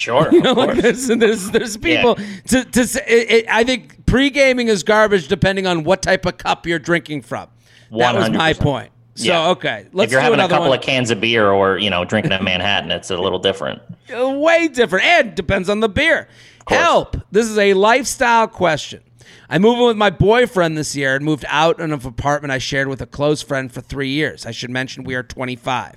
Sure. 0.02 0.28
You 0.32 0.40
know, 0.40 0.54
like 0.54 0.78
there's, 0.78 1.06
there's, 1.06 1.50
there's 1.50 1.76
people 1.76 2.16
yeah. 2.18 2.40
to, 2.48 2.64
to 2.64 2.86
say, 2.86 3.04
it, 3.06 3.30
it, 3.30 3.48
I 3.48 3.62
think 3.62 4.04
pre 4.06 4.30
gaming 4.30 4.66
is 4.68 4.82
garbage 4.82 5.28
depending 5.28 5.66
on 5.66 5.84
what 5.84 6.02
type 6.02 6.26
of 6.26 6.38
cup 6.38 6.66
you're 6.66 6.80
drinking 6.80 7.22
from. 7.22 7.48
100%. 7.92 7.98
That 7.98 8.14
was 8.16 8.30
my 8.30 8.52
point. 8.54 8.90
So 9.14 9.26
yeah. 9.26 9.50
okay, 9.50 9.86
let's. 9.92 10.08
If 10.08 10.12
you're 10.12 10.22
having 10.22 10.40
a 10.40 10.48
couple 10.48 10.70
one. 10.70 10.78
of 10.78 10.84
cans 10.84 11.10
of 11.10 11.20
beer 11.20 11.50
or 11.50 11.76
you 11.76 11.90
know 11.90 12.04
drinking 12.04 12.32
a 12.32 12.42
Manhattan, 12.42 12.90
it's 12.90 13.10
a 13.10 13.16
little 13.16 13.38
different. 13.38 13.82
Uh, 14.12 14.30
way 14.30 14.68
different, 14.68 15.04
and 15.04 15.34
depends 15.34 15.68
on 15.68 15.80
the 15.80 15.88
beer. 15.88 16.28
Help! 16.66 17.16
This 17.30 17.46
is 17.46 17.58
a 17.58 17.74
lifestyle 17.74 18.48
question. 18.48 19.02
I 19.50 19.58
moved 19.58 19.80
in 19.80 19.86
with 19.86 19.98
my 19.98 20.08
boyfriend 20.08 20.78
this 20.78 20.96
year 20.96 21.14
and 21.14 21.24
moved 21.24 21.44
out 21.48 21.78
of 21.78 21.84
an 21.84 22.08
apartment 22.08 22.52
I 22.52 22.58
shared 22.58 22.88
with 22.88 23.02
a 23.02 23.06
close 23.06 23.42
friend 23.42 23.70
for 23.70 23.82
three 23.82 24.08
years. 24.08 24.46
I 24.46 24.50
should 24.50 24.70
mention 24.70 25.04
we 25.04 25.14
are 25.14 25.22
25. 25.22 25.94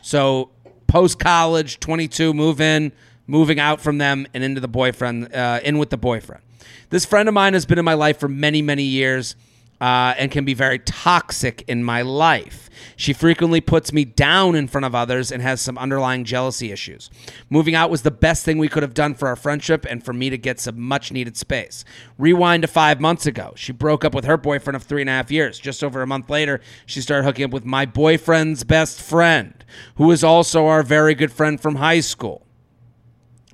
So 0.00 0.50
post 0.86 1.18
college, 1.18 1.78
22, 1.78 2.32
move 2.32 2.58
in, 2.58 2.92
moving 3.26 3.58
out 3.58 3.80
from 3.80 3.98
them 3.98 4.26
and 4.34 4.42
into 4.42 4.60
the 4.60 4.68
boyfriend, 4.68 5.32
uh, 5.34 5.60
in 5.62 5.78
with 5.78 5.90
the 5.90 5.96
boyfriend. 5.96 6.42
This 6.90 7.04
friend 7.04 7.28
of 7.28 7.34
mine 7.34 7.54
has 7.54 7.66
been 7.66 7.78
in 7.78 7.84
my 7.84 7.94
life 7.94 8.18
for 8.18 8.28
many, 8.28 8.62
many 8.62 8.84
years 8.84 9.34
uh, 9.80 10.14
and 10.16 10.30
can 10.30 10.44
be 10.44 10.54
very 10.54 10.78
toxic 10.78 11.64
in 11.68 11.84
my 11.84 12.02
life. 12.02 12.70
She 12.96 13.12
frequently 13.12 13.60
puts 13.60 13.92
me 13.92 14.04
down 14.04 14.54
in 14.54 14.68
front 14.68 14.84
of 14.84 14.94
others 14.94 15.30
and 15.30 15.42
has 15.42 15.60
some 15.60 15.76
underlying 15.76 16.24
jealousy 16.24 16.72
issues. 16.72 17.10
Moving 17.50 17.74
out 17.74 17.90
was 17.90 18.02
the 18.02 18.10
best 18.10 18.44
thing 18.44 18.58
we 18.58 18.68
could 18.68 18.82
have 18.82 18.94
done 18.94 19.14
for 19.14 19.28
our 19.28 19.36
friendship 19.36 19.86
and 19.88 20.04
for 20.04 20.12
me 20.12 20.30
to 20.30 20.38
get 20.38 20.60
some 20.60 20.80
much 20.80 21.12
needed 21.12 21.36
space. 21.36 21.84
Rewind 22.18 22.62
to 22.62 22.68
five 22.68 23.00
months 23.00 23.26
ago. 23.26 23.52
She 23.56 23.72
broke 23.72 24.04
up 24.04 24.14
with 24.14 24.24
her 24.24 24.36
boyfriend 24.36 24.76
of 24.76 24.82
three 24.82 25.02
and 25.02 25.10
a 25.10 25.14
half 25.14 25.30
years. 25.30 25.58
Just 25.58 25.84
over 25.84 26.00
a 26.02 26.06
month 26.06 26.30
later, 26.30 26.60
she 26.86 27.00
started 27.00 27.24
hooking 27.24 27.46
up 27.46 27.50
with 27.50 27.64
my 27.64 27.84
boyfriend's 27.84 28.64
best 28.64 29.02
friend, 29.02 29.64
who 29.96 30.10
is 30.10 30.24
also 30.24 30.66
our 30.66 30.82
very 30.82 31.14
good 31.14 31.32
friend 31.32 31.60
from 31.60 31.76
high 31.76 32.00
school. 32.00 32.45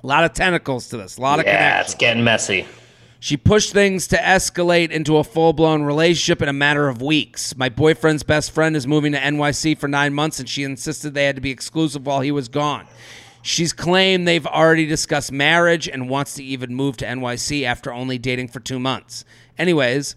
A 0.03 0.07
lot 0.07 0.25
of 0.25 0.33
tentacles 0.33 0.89
to 0.89 0.97
this, 0.97 1.17
a 1.17 1.21
lot 1.21 1.39
of 1.39 1.47
yeah, 1.47 1.57
connections. 1.57 1.93
it's 1.93 2.01
getting 2.01 2.25
messy. 2.25 2.67
She 3.21 3.37
pushed 3.37 3.73
things 3.73 4.09
to 4.09 4.17
escalate 4.17 4.91
into 4.91 5.17
a 5.19 5.23
full 5.23 5.53
blown 5.53 5.83
relationship 5.85 6.43
in 6.43 6.49
a 6.49 6.53
matter 6.53 6.89
of 6.89 7.01
weeks. 7.01 7.57
My 7.57 7.69
boyfriend's 7.69 8.25
best 8.25 8.51
friend 8.51 8.75
is 8.75 8.85
moving 8.85 9.13
to 9.13 9.19
NYC 9.19 9.79
for 9.79 9.87
nine 9.87 10.13
months, 10.13 10.41
and 10.41 10.49
she 10.49 10.65
insisted 10.65 11.15
they 11.15 11.27
had 11.27 11.37
to 11.37 11.41
be 11.41 11.53
exclusive 11.53 12.05
while 12.05 12.21
he 12.21 12.33
was 12.33 12.49
gone. 12.49 12.89
She's 13.43 13.73
claimed 13.73 14.27
they've 14.27 14.47
already 14.47 14.87
discussed 14.87 15.31
marriage 15.31 15.89
and 15.89 16.09
wants 16.09 16.35
to 16.35 16.45
even 16.45 16.75
move 16.75 16.97
to 16.97 17.05
NYC 17.05 17.63
after 17.63 17.93
only 17.93 18.19
dating 18.19 18.49
for 18.49 18.59
two 18.59 18.81
months. 18.81 19.25
Anyways, 19.57 20.17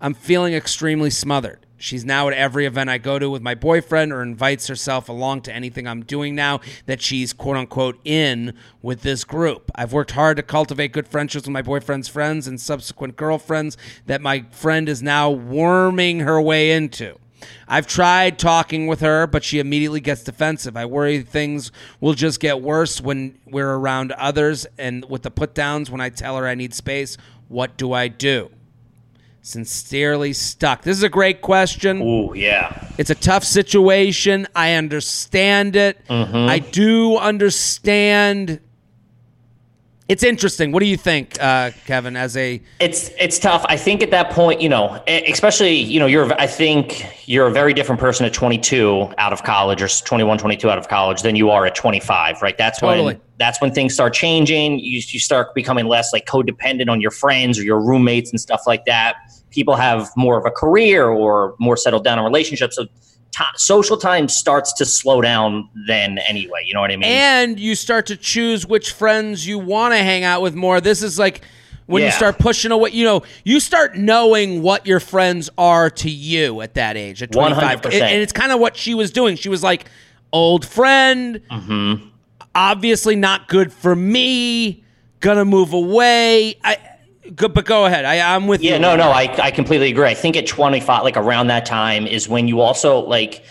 I'm 0.00 0.14
feeling 0.14 0.54
extremely 0.54 1.10
smothered. 1.10 1.63
She's 1.84 2.06
now 2.06 2.28
at 2.28 2.34
every 2.34 2.64
event 2.64 2.88
I 2.88 2.96
go 2.96 3.18
to 3.18 3.28
with 3.28 3.42
my 3.42 3.54
boyfriend 3.54 4.10
or 4.10 4.22
invites 4.22 4.68
herself 4.68 5.10
along 5.10 5.42
to 5.42 5.52
anything 5.52 5.86
I'm 5.86 6.02
doing 6.02 6.34
now 6.34 6.60
that 6.86 7.02
she's 7.02 7.34
quote 7.34 7.58
unquote 7.58 8.00
in 8.06 8.54
with 8.80 9.02
this 9.02 9.22
group. 9.22 9.70
I've 9.74 9.92
worked 9.92 10.12
hard 10.12 10.38
to 10.38 10.42
cultivate 10.42 10.92
good 10.92 11.06
friendships 11.06 11.44
with 11.44 11.52
my 11.52 11.60
boyfriend's 11.60 12.08
friends 12.08 12.46
and 12.46 12.58
subsequent 12.58 13.16
girlfriends 13.16 13.76
that 14.06 14.22
my 14.22 14.46
friend 14.50 14.88
is 14.88 15.02
now 15.02 15.28
worming 15.28 16.20
her 16.20 16.40
way 16.40 16.72
into. 16.72 17.18
I've 17.68 17.86
tried 17.86 18.38
talking 18.38 18.86
with 18.86 19.00
her, 19.00 19.26
but 19.26 19.44
she 19.44 19.58
immediately 19.58 20.00
gets 20.00 20.22
defensive. 20.22 20.78
I 20.78 20.86
worry 20.86 21.20
things 21.20 21.70
will 22.00 22.14
just 22.14 22.40
get 22.40 22.62
worse 22.62 22.98
when 22.98 23.38
we're 23.44 23.74
around 23.74 24.12
others 24.12 24.66
and 24.78 25.04
with 25.10 25.20
the 25.20 25.30
put 25.30 25.54
downs 25.54 25.90
when 25.90 26.00
I 26.00 26.08
tell 26.08 26.38
her 26.38 26.46
I 26.46 26.54
need 26.54 26.72
space. 26.72 27.18
What 27.48 27.76
do 27.76 27.92
I 27.92 28.08
do? 28.08 28.50
Sincerely 29.46 30.32
stuck. 30.32 30.80
This 30.80 30.96
is 30.96 31.02
a 31.02 31.08
great 31.10 31.42
question. 31.42 32.00
Ooh, 32.00 32.32
yeah. 32.34 32.88
It's 32.96 33.10
a 33.10 33.14
tough 33.14 33.44
situation. 33.44 34.48
I 34.56 34.72
understand 34.72 35.76
it. 35.76 36.00
I 36.08 36.60
do 36.60 37.18
understand. 37.18 38.60
It's 40.08 40.22
interesting. 40.22 40.72
What 40.72 40.80
do 40.80 40.86
you 40.86 40.96
think, 40.96 41.36
uh, 41.42 41.72
Kevin? 41.84 42.16
As 42.16 42.38
a 42.38 42.62
It's 42.80 43.10
it's 43.18 43.38
tough. 43.38 43.66
I 43.68 43.76
think 43.76 44.02
at 44.02 44.10
that 44.12 44.30
point, 44.30 44.62
you 44.62 44.70
know, 44.70 45.02
especially, 45.06 45.74
you 45.74 46.00
know, 46.00 46.06
you're 46.06 46.32
I 46.40 46.46
think 46.46 47.06
you're 47.26 47.46
a 47.46 47.52
very 47.52 47.74
different 47.74 48.00
person 48.00 48.24
at 48.24 48.32
22 48.32 49.12
out 49.18 49.34
of 49.34 49.44
college 49.44 49.82
or 49.82 49.88
21, 49.88 50.38
22 50.38 50.70
out 50.70 50.78
of 50.78 50.88
college 50.88 51.20
than 51.20 51.36
you 51.36 51.50
are 51.50 51.66
at 51.66 51.74
25, 51.74 52.40
right? 52.40 52.56
That's 52.56 52.80
Totally. 52.80 53.04
when 53.04 53.20
that's 53.38 53.60
when 53.60 53.72
things 53.72 53.94
start 53.94 54.14
changing. 54.14 54.78
You 54.78 55.00
you 55.06 55.18
start 55.18 55.54
becoming 55.54 55.86
less 55.86 56.12
like 56.12 56.26
codependent 56.26 56.88
on 56.88 57.00
your 57.00 57.10
friends 57.10 57.58
or 57.58 57.62
your 57.62 57.80
roommates 57.80 58.30
and 58.30 58.40
stuff 58.40 58.62
like 58.66 58.84
that. 58.86 59.16
People 59.50 59.74
have 59.76 60.10
more 60.16 60.38
of 60.38 60.44
a 60.46 60.50
career 60.50 61.08
or 61.08 61.54
more 61.58 61.76
settled 61.76 62.04
down 62.04 62.18
in 62.18 62.24
relationships. 62.24 62.76
So 62.76 62.84
ti 63.32 63.44
social 63.56 63.96
time 63.96 64.28
starts 64.28 64.72
to 64.74 64.84
slow 64.84 65.20
down 65.20 65.68
then 65.88 66.18
anyway. 66.18 66.62
You 66.64 66.74
know 66.74 66.80
what 66.80 66.90
I 66.92 66.96
mean? 66.96 67.04
and 67.10 67.58
you 67.58 67.74
start 67.74 68.06
to 68.06 68.16
choose 68.16 68.66
which 68.66 68.92
friends 68.92 69.46
you 69.46 69.58
want 69.58 69.94
to 69.94 69.98
hang 69.98 70.22
out 70.24 70.40
with 70.42 70.54
more. 70.54 70.80
This 70.80 71.02
is 71.02 71.18
like 71.18 71.40
when 71.86 72.02
you 72.02 72.10
start 72.12 72.38
pushing 72.38 72.70
away. 72.70 72.90
You 72.90 73.04
know, 73.04 73.22
you 73.44 73.58
start 73.60 73.96
knowing 73.96 74.62
what 74.62 74.86
your 74.86 75.00
friends 75.00 75.50
are 75.58 75.90
to 75.90 76.08
you 76.10 76.60
at 76.60 76.74
that 76.74 76.96
age, 76.96 77.22
at 77.22 77.32
twenty 77.32 77.54
five, 77.56 77.80
100%. 77.82 77.86
and 77.86 77.94
and 78.02 78.22
it's 78.22 78.32
kind 78.32 78.52
of 78.52 78.60
what 78.60 78.76
she 78.76 78.94
was 78.94 79.10
doing. 79.10 79.36
She 79.36 79.48
was 79.48 79.62
like, 79.64 79.86
old 80.32 80.64
friend, 80.64 81.40
Mm-hmm. 81.50 82.08
Obviously 82.54 83.16
not 83.16 83.48
good 83.48 83.72
for 83.72 83.94
me. 83.94 84.84
Gonna 85.20 85.44
move 85.44 85.72
away. 85.72 86.56
I, 86.62 86.76
go, 87.34 87.48
but 87.48 87.64
go 87.64 87.86
ahead. 87.86 88.04
I, 88.04 88.34
I'm 88.34 88.46
with 88.46 88.62
you. 88.62 88.70
Yeah, 88.70 88.78
no, 88.78 88.94
no, 88.96 89.10
I, 89.10 89.22
I 89.42 89.50
completely 89.50 89.90
agree. 89.90 90.06
I 90.06 90.14
think 90.14 90.36
at 90.36 90.46
25, 90.46 91.02
like 91.02 91.16
around 91.16 91.46
that 91.48 91.64
time 91.66 92.06
is 92.06 92.28
when 92.28 92.46
you 92.48 92.60
also 92.60 93.00
like 93.00 93.44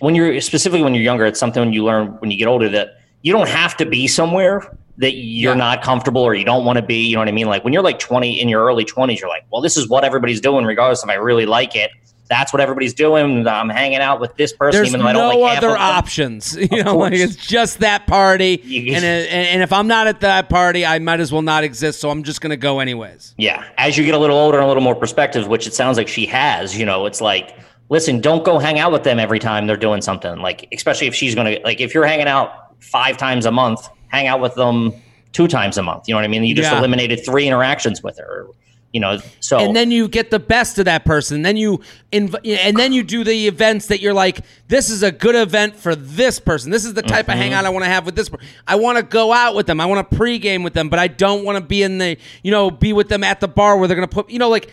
when 0.00 0.14
you're 0.14 0.40
specifically 0.40 0.82
when 0.82 0.94
you're 0.94 1.02
younger, 1.02 1.26
it's 1.26 1.38
something 1.40 1.60
when 1.62 1.72
you 1.72 1.84
learn 1.84 2.08
when 2.20 2.30
you 2.30 2.38
get 2.38 2.46
older 2.46 2.68
that 2.70 3.00
you 3.22 3.32
don't 3.32 3.48
have 3.48 3.76
to 3.78 3.84
be 3.86 4.06
somewhere 4.06 4.74
that 4.98 5.12
you're 5.14 5.52
Yeah. 5.52 5.58
not 5.58 5.82
comfortable 5.82 6.22
or 6.22 6.34
you 6.34 6.44
don't 6.44 6.64
want 6.64 6.76
to 6.76 6.82
be. 6.82 7.06
You 7.06 7.14
know 7.16 7.20
what 7.20 7.28
I 7.28 7.32
mean? 7.32 7.46
Like 7.46 7.62
when 7.64 7.72
you're 7.72 7.82
like 7.82 7.98
20 7.98 8.40
in 8.40 8.48
your 8.48 8.64
early 8.64 8.84
20s, 8.84 9.20
you're 9.20 9.28
like, 9.28 9.44
well, 9.52 9.60
this 9.62 9.76
is 9.76 9.88
what 9.88 10.02
everybody's 10.04 10.40
doing, 10.40 10.64
regardless 10.64 11.02
if 11.04 11.08
I 11.10 11.14
really 11.14 11.46
like 11.46 11.76
it. 11.76 11.90
That's 12.28 12.52
what 12.52 12.60
everybody's 12.60 12.92
doing. 12.94 13.46
I'm 13.48 13.68
hanging 13.70 13.98
out 14.00 14.20
with 14.20 14.36
this 14.36 14.52
person, 14.52 14.78
There's 14.78 14.88
even 14.88 15.00
though 15.00 15.06
I 15.06 15.12
don't 15.12 15.34
no 15.34 15.40
like 15.40 15.58
other 15.58 15.76
options. 15.76 16.56
You 16.70 16.84
know, 16.84 16.96
like 16.96 17.14
it's 17.14 17.36
just 17.36 17.80
that 17.80 18.06
party, 18.06 18.60
and, 18.94 19.04
and 19.04 19.28
and 19.28 19.62
if 19.62 19.72
I'm 19.72 19.86
not 19.86 20.06
at 20.06 20.20
that 20.20 20.48
party, 20.50 20.84
I 20.84 20.98
might 20.98 21.20
as 21.20 21.32
well 21.32 21.42
not 21.42 21.64
exist. 21.64 22.00
So 22.00 22.10
I'm 22.10 22.22
just 22.22 22.40
gonna 22.40 22.56
go 22.56 22.80
anyways. 22.80 23.34
Yeah. 23.38 23.64
As 23.78 23.96
you 23.96 24.04
get 24.04 24.14
a 24.14 24.18
little 24.18 24.36
older 24.36 24.58
and 24.58 24.64
a 24.64 24.68
little 24.68 24.82
more 24.82 24.94
perspective, 24.94 25.48
which 25.48 25.66
it 25.66 25.74
sounds 25.74 25.96
like 25.96 26.08
she 26.08 26.26
has, 26.26 26.78
you 26.78 26.84
know, 26.84 27.06
it's 27.06 27.20
like, 27.20 27.56
listen, 27.88 28.20
don't 28.20 28.44
go 28.44 28.58
hang 28.58 28.78
out 28.78 28.92
with 28.92 29.04
them 29.04 29.18
every 29.18 29.38
time 29.38 29.66
they're 29.66 29.76
doing 29.76 30.02
something. 30.02 30.38
Like, 30.40 30.68
especially 30.72 31.06
if 31.06 31.14
she's 31.14 31.34
going 31.34 31.54
to, 31.56 31.60
like, 31.64 31.80
if 31.80 31.94
you're 31.94 32.04
hanging 32.06 32.28
out 32.28 32.74
five 32.80 33.16
times 33.16 33.46
a 33.46 33.50
month, 33.50 33.88
hang 34.08 34.26
out 34.26 34.40
with 34.40 34.54
them 34.54 34.92
two 35.32 35.48
times 35.48 35.78
a 35.78 35.82
month. 35.82 36.04
You 36.06 36.12
know 36.14 36.18
what 36.18 36.24
I 36.24 36.28
mean? 36.28 36.44
You 36.44 36.54
just 36.54 36.70
Yeah. 36.70 36.78
eliminated 36.78 37.24
three 37.24 37.46
interactions 37.46 38.02
with 38.02 38.18
her, 38.18 38.46
you 38.92 39.00
know, 39.00 39.18
so. 39.40 39.58
and 39.58 39.76
then 39.76 39.90
you 39.90 40.08
get 40.08 40.30
the 40.30 40.38
best 40.38 40.78
of 40.78 40.86
that 40.86 41.04
person. 41.04 41.42
Then 41.42 41.56
you 41.58 41.80
inv- 42.10 42.40
and 42.46 42.76
then 42.76 42.92
you 42.94 43.02
do 43.02 43.22
the 43.22 43.46
events 43.46 43.88
that 43.88 44.00
you're 44.00 44.14
like, 44.14 44.40
this 44.68 44.88
is 44.88 45.02
a 45.02 45.12
good 45.12 45.34
event 45.34 45.76
for 45.76 45.94
this 45.94 46.40
person. 46.40 46.70
This 46.70 46.84
is 46.86 46.94
the 46.94 47.02
type 47.02 47.26
Mm-hmm. 47.26 47.32
of 47.32 47.38
hangout 47.38 47.64
I 47.66 47.68
want 47.68 47.84
to 47.84 47.90
have 47.90 48.06
with 48.06 48.16
this. 48.16 48.30
person. 48.30 48.46
I 48.66 48.76
want 48.76 48.96
to 48.96 49.02
go 49.02 49.32
out 49.32 49.54
with 49.54 49.66
them. 49.66 49.78
I 49.80 49.86
want 49.86 50.10
to 50.10 50.16
pregame 50.16 50.64
with 50.64 50.72
them, 50.72 50.88
but 50.88 50.98
I 50.98 51.06
don't 51.08 51.44
want 51.44 51.56
to 51.56 51.60
be 51.64 51.82
in 51.82 51.98
the 51.98 52.16
you 52.42 52.50
know 52.50 52.70
be 52.70 52.92
with 52.94 53.08
them 53.08 53.22
at 53.24 53.40
the 53.40 53.48
bar 53.48 53.76
where 53.76 53.88
they're 53.88 53.94
gonna 53.96 54.08
put 54.08 54.30
you 54.30 54.38
know 54.38 54.48
like 54.48 54.70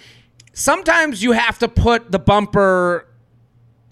sometimes 0.53 1.21
you 1.21 1.33
have 1.33 1.59
to 1.59 1.67
put 1.67 2.11
the 2.11 2.19
bumper. 2.19 3.07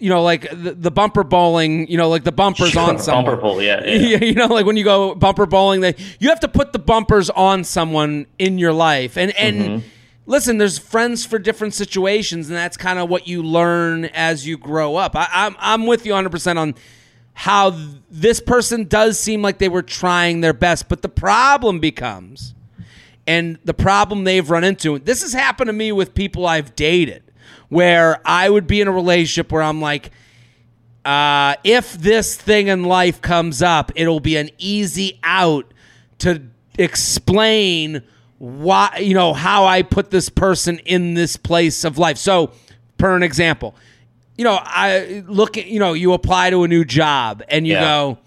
You 0.00 0.10
know, 0.10 0.22
like 0.22 0.50
the, 0.50 0.72
the 0.72 0.90
bumper 0.90 1.22
bowling. 1.22 1.86
You 1.88 1.96
know, 1.96 2.08
like 2.10 2.24
the 2.24 2.32
bumpers 2.32 2.76
on 2.76 2.98
someone. 2.98 3.36
Bumper 3.38 3.62
yeah. 3.62 3.82
yeah. 3.86 3.94
Yeah, 4.18 4.18
you 4.24 4.34
know, 4.34 4.46
like 4.48 4.66
when 4.66 4.76
you 4.76 4.84
go 4.84 5.14
bumper 5.14 5.46
bowling, 5.46 5.80
they 5.82 5.94
you 6.18 6.28
have 6.30 6.40
to 6.40 6.48
put 6.48 6.72
the 6.72 6.78
bumpers 6.78 7.30
on 7.30 7.62
someone 7.64 8.26
in 8.38 8.58
your 8.58 8.72
life. 8.72 9.16
And 9.16 9.30
and 9.36 9.56
Mm-hmm. 9.60 9.88
Listen, 10.26 10.58
there's 10.58 10.78
friends 10.78 11.24
for 11.24 11.38
different 11.38 11.74
situations, 11.74 12.48
and 12.48 12.56
that's 12.56 12.76
kind 12.76 12.98
of 12.98 13.08
what 13.08 13.26
you 13.26 13.42
learn 13.42 14.06
as 14.06 14.46
you 14.46 14.56
grow 14.58 14.96
up. 14.96 15.16
I, 15.16 15.28
I'm 15.30 15.56
I'm 15.58 15.86
with 15.86 16.06
you 16.06 16.12
100 16.12 16.30
percent 16.30 16.58
on 16.58 16.74
how 17.34 17.70
th- 17.70 17.88
this 18.10 18.40
person 18.40 18.84
does 18.84 19.18
seem 19.18 19.42
like 19.42 19.58
they 19.58 19.68
were 19.68 19.82
trying 19.82 20.40
their 20.40 20.52
best, 20.52 20.88
but 20.88 21.02
the 21.02 21.08
problem 21.08 21.80
becomes, 21.80 22.54
and 23.26 23.58
the 23.64 23.74
problem 23.74 24.24
they've 24.24 24.48
run 24.48 24.64
into. 24.64 24.98
This 24.98 25.22
has 25.22 25.32
happened 25.32 25.68
to 25.68 25.72
me 25.72 25.92
with 25.92 26.14
people 26.14 26.46
I've 26.46 26.76
dated, 26.76 27.22
where 27.68 28.20
I 28.24 28.48
would 28.48 28.66
be 28.66 28.80
in 28.80 28.88
a 28.88 28.92
relationship 28.92 29.50
where 29.50 29.62
I'm 29.62 29.80
like 29.80 30.10
uh, 31.04 31.56
if 31.64 31.94
this 31.94 32.34
thing 32.34 32.68
in 32.68 32.84
life 32.84 33.20
comes 33.20 33.60
up, 33.60 33.92
it'll 33.94 34.20
be 34.20 34.36
an 34.36 34.50
easy 34.58 35.20
out 35.22 35.72
to 36.18 36.42
explain 36.78 38.02
why, 38.38 38.98
you 39.00 39.14
know, 39.14 39.32
how 39.32 39.64
I 39.64 39.82
put 39.82 40.10
this 40.10 40.28
person 40.28 40.78
in 40.80 41.14
this 41.14 41.36
place 41.36 41.84
of 41.84 41.98
life. 41.98 42.18
So, 42.18 42.52
per 42.98 43.16
an 43.16 43.22
example, 43.22 43.74
you 44.36 44.44
know, 44.44 44.58
I 44.60 45.22
look 45.26 45.56
at, 45.56 45.66
you 45.66 45.78
know, 45.78 45.92
you 45.92 46.12
apply 46.12 46.50
to 46.50 46.64
a 46.64 46.68
new 46.68 46.84
job 46.84 47.42
and 47.48 47.66
you 47.66 47.74
Yeah. 47.74 47.80
go, 47.80 48.18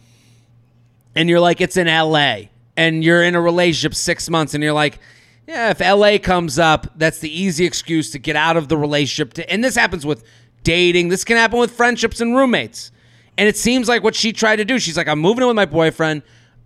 and 1.16 1.30
you're 1.30 1.40
like, 1.40 1.62
it's 1.62 1.78
in 1.78 1.88
LA, 1.88 2.50
and 2.76 3.04
you're 3.04 3.24
in 3.24 3.36
a 3.36 3.42
relationship 3.42 3.96
six 3.96 4.30
months, 4.30 4.54
and 4.54 4.64
you're 4.64 4.74
like, 4.74 5.00
yeah, 5.48 5.70
if 5.72 5.80
LA 5.82 6.18
comes 6.20 6.60
up, 6.60 6.88
that's 6.98 7.20
the 7.20 7.30
easy 7.42 7.66
excuse 7.66 8.12
to 8.12 8.20
get 8.20 8.36
out 8.36 8.58
of 8.58 8.68
the 8.68 8.78
relationship. 8.78 9.34
To, 9.34 9.50
and 9.52 9.64
this 9.64 9.76
happens 9.76 10.06
with 10.06 10.24
dating. 10.64 11.08
This 11.10 11.24
can 11.24 11.38
happen 11.38 11.58
with 11.60 11.72
friendships 11.72 12.20
and 12.22 12.36
roommates. 12.36 12.92
And 13.38 13.48
it 13.48 13.56
seems 13.56 13.88
like 13.88 14.04
what 14.04 14.16
she 14.16 14.34
tried 14.34 14.58
to 14.58 14.66
do. 14.66 14.78
She's 14.80 14.98
like, 14.98 15.08
I'm 15.08 15.20
moving 15.20 15.44
in 15.44 15.48
with 15.48 15.56
my 15.56 15.66
boyfriend. 15.66 16.24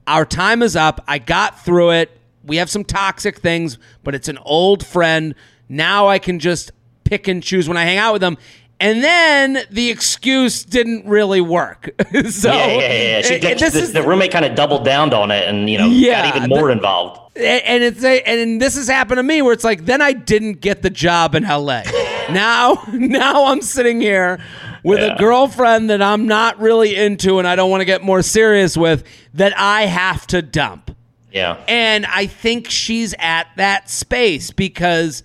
Our 0.08 0.26
time 0.26 0.64
is 0.64 0.76
up. 0.76 1.04
I 1.08 1.20
got 1.20 1.64
through 1.64 1.92
it. 1.92 2.18
We 2.44 2.58
have 2.58 2.70
some 2.70 2.84
toxic 2.84 3.40
things, 3.40 3.78
but 4.04 4.16
it's 4.16 4.28
an 4.28 4.38
old 4.40 4.86
friend. 4.86 5.36
Now 5.70 6.08
I 6.08 6.20
can 6.20 6.40
just 6.40 6.72
pick 7.04 7.28
and 7.28 7.42
choose 7.44 7.68
when 7.68 7.78
I 7.78 7.84
hang 7.84 7.98
out 7.98 8.14
with 8.14 8.22
them. 8.22 8.38
And 8.80 9.04
then 9.04 9.60
the 9.70 9.92
excuse 9.92 10.64
didn't 10.66 11.06
really 11.06 11.40
work. 11.40 11.92
so 12.32 12.52
Yeah, 12.52 12.66
yeah, 12.66 12.78
yeah. 12.78 13.22
She, 13.22 13.36
eh, 13.36 13.54
the, 13.54 13.90
the 13.94 14.02
roommate 14.02 14.32
kind 14.32 14.44
of 14.44 14.56
doubled 14.56 14.84
down 14.86 15.14
on 15.14 15.30
it 15.30 15.48
and, 15.48 15.70
you 15.70 15.78
know, 15.78 15.86
Yeah, 15.86 16.24
got 16.30 16.36
even 16.38 16.50
the- 16.50 16.56
more 16.56 16.72
involved. 16.72 17.20
and 17.36 17.84
it's 17.84 18.04
a, 18.04 18.22
and 18.28 18.60
this 18.60 18.76
has 18.76 18.88
happened 18.88 19.20
to 19.20 19.24
me 19.24 19.44
where 19.44 19.54
it's 19.54 19.64
like 19.64 19.86
then 19.86 20.02
I 20.02 20.14
didn't 20.14 20.62
get 20.62 20.82
the 20.82 20.90
job 20.90 21.36
in 21.36 21.44
LA. 21.44 21.84
now 22.32 22.84
now 22.92 23.46
I'm 23.46 23.62
sitting 23.62 24.02
here 24.02 24.40
with 24.84 25.00
a 25.00 25.16
girlfriend 25.20 25.92
that 25.92 26.02
I'm 26.02 26.26
not 26.28 26.60
really 26.60 26.96
into 26.96 27.38
and 27.38 27.48
I 27.48 27.56
don't 27.56 27.70
want 27.70 27.82
to 27.82 27.86
get 27.86 28.02
more 28.04 28.24
serious 28.24 28.76
with 28.76 29.04
that 29.36 29.54
I 29.60 29.84
have 29.86 30.26
to 30.28 30.42
dump. 30.42 30.96
Yeah. 31.32 31.64
And 31.68 32.06
I 32.06 32.28
think 32.28 32.70
she's 32.70 33.16
at 33.20 33.48
that 33.58 33.90
space 33.90 34.52
because 34.52 35.24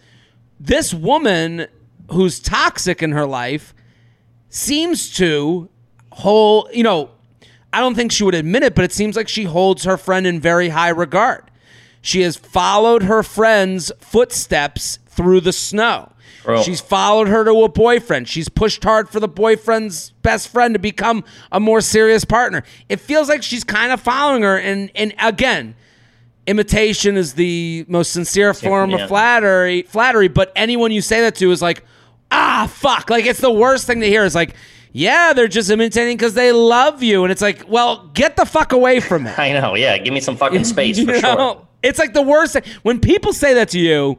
this 0.61 0.95
woman 0.95 1.67
who's 2.11 2.41
toxic 2.41 3.03
in 3.03 3.13
her 3.13 3.27
life 3.27 3.75
seems 4.49 5.13
to 5.17 5.69
hold, 6.13 6.69
you 6.73 6.83
know, 6.83 7.11
I 7.73 7.81
don't 7.81 7.95
think 7.95 8.13
she 8.13 8.25
would 8.25 8.35
admit 8.35 8.63
it, 8.63 8.75
but 8.75 8.85
it 8.85 8.93
seems 8.93 9.17
like 9.17 9.29
she 9.29 9.45
holds 9.45 9.85
her 9.85 9.97
friend 9.97 10.27
in 10.27 10.41
very 10.41 10.71
high 10.71 10.89
regard. 10.89 11.51
She 12.01 12.23
has 12.23 12.37
followed 12.37 13.03
her 13.03 13.23
friend's 13.23 13.91
footsteps 13.99 14.99
through 15.09 15.41
the 15.41 15.53
snow. 15.53 16.13
Bro. 16.45 16.63
She's 16.63 16.81
followed 16.81 17.27
her 17.27 17.45
to 17.45 17.65
a 17.65 17.69
boyfriend. 17.69 18.29
She's 18.29 18.49
pushed 18.49 18.85
hard 18.85 19.09
for 19.09 19.19
the 19.19 19.27
boyfriend's 19.27 20.11
best 20.23 20.49
friend 20.49 20.75
to 20.75 20.79
become 20.79 21.25
a 21.51 21.59
more 21.59 21.81
serious 21.81 22.25
partner. 22.25 22.63
It 22.89 23.01
feels 23.01 23.29
like 23.29 23.43
she's 23.43 23.65
kind 23.65 23.91
of 23.91 24.01
following 24.01 24.43
her. 24.43 24.57
And, 24.57 24.93
and 24.95 25.13
again, 25.19 25.75
imitation 26.47 27.17
is 27.17 27.35
the 27.35 27.85
most 27.89 28.13
sincere 28.13 28.55
form 28.55 28.91
yeah. 28.91 28.99
of 28.99 29.09
flattery. 29.09 29.83
Flattery, 29.83 30.29
but 30.29 30.53
anyone 30.57 30.93
you 30.93 31.01
say 31.01 31.21
that 31.23 31.35
to 31.37 31.51
is 31.51 31.63
like, 31.63 31.85
ah, 32.31 32.71
fuck. 32.73 33.11
Like 33.11 33.27
it's 33.27 33.41
the 33.41 33.51
worst 33.51 33.87
thing 33.87 34.01
to 34.01 34.07
hear. 34.07 34.25
Is 34.25 34.35
like, 34.35 34.55
yeah, 34.93 35.33
they're 35.33 35.49
just 35.49 35.71
imitating 35.71 36.17
because 36.17 36.35
they 36.35 36.53
love 36.53 37.03
you, 37.03 37.25
and 37.25 37.33
it's 37.33 37.43
like, 37.43 37.69
well, 37.69 38.09
get 38.15 38.37
the 38.37 38.47
fuck 38.47 38.73
away 38.73 39.01
from 39.01 39.27
it. 39.27 39.39
I 39.39 39.53
know. 39.53 39.75
Yeah. 39.75 39.99
Give 39.99 40.15
me 40.15 40.21
some 40.21 40.37
fucking 40.37 40.65
space 40.73 41.03
for 41.03 41.15
You 41.15 41.21
sure. 41.21 41.67
It's 41.83 41.99
like 41.99 42.15
the 42.15 42.23
worst 42.23 42.55
thing 42.55 42.63
when 42.83 43.01
people 43.01 43.33
say 43.33 43.55
that 43.55 43.71
to 43.71 43.79
you. 43.79 44.19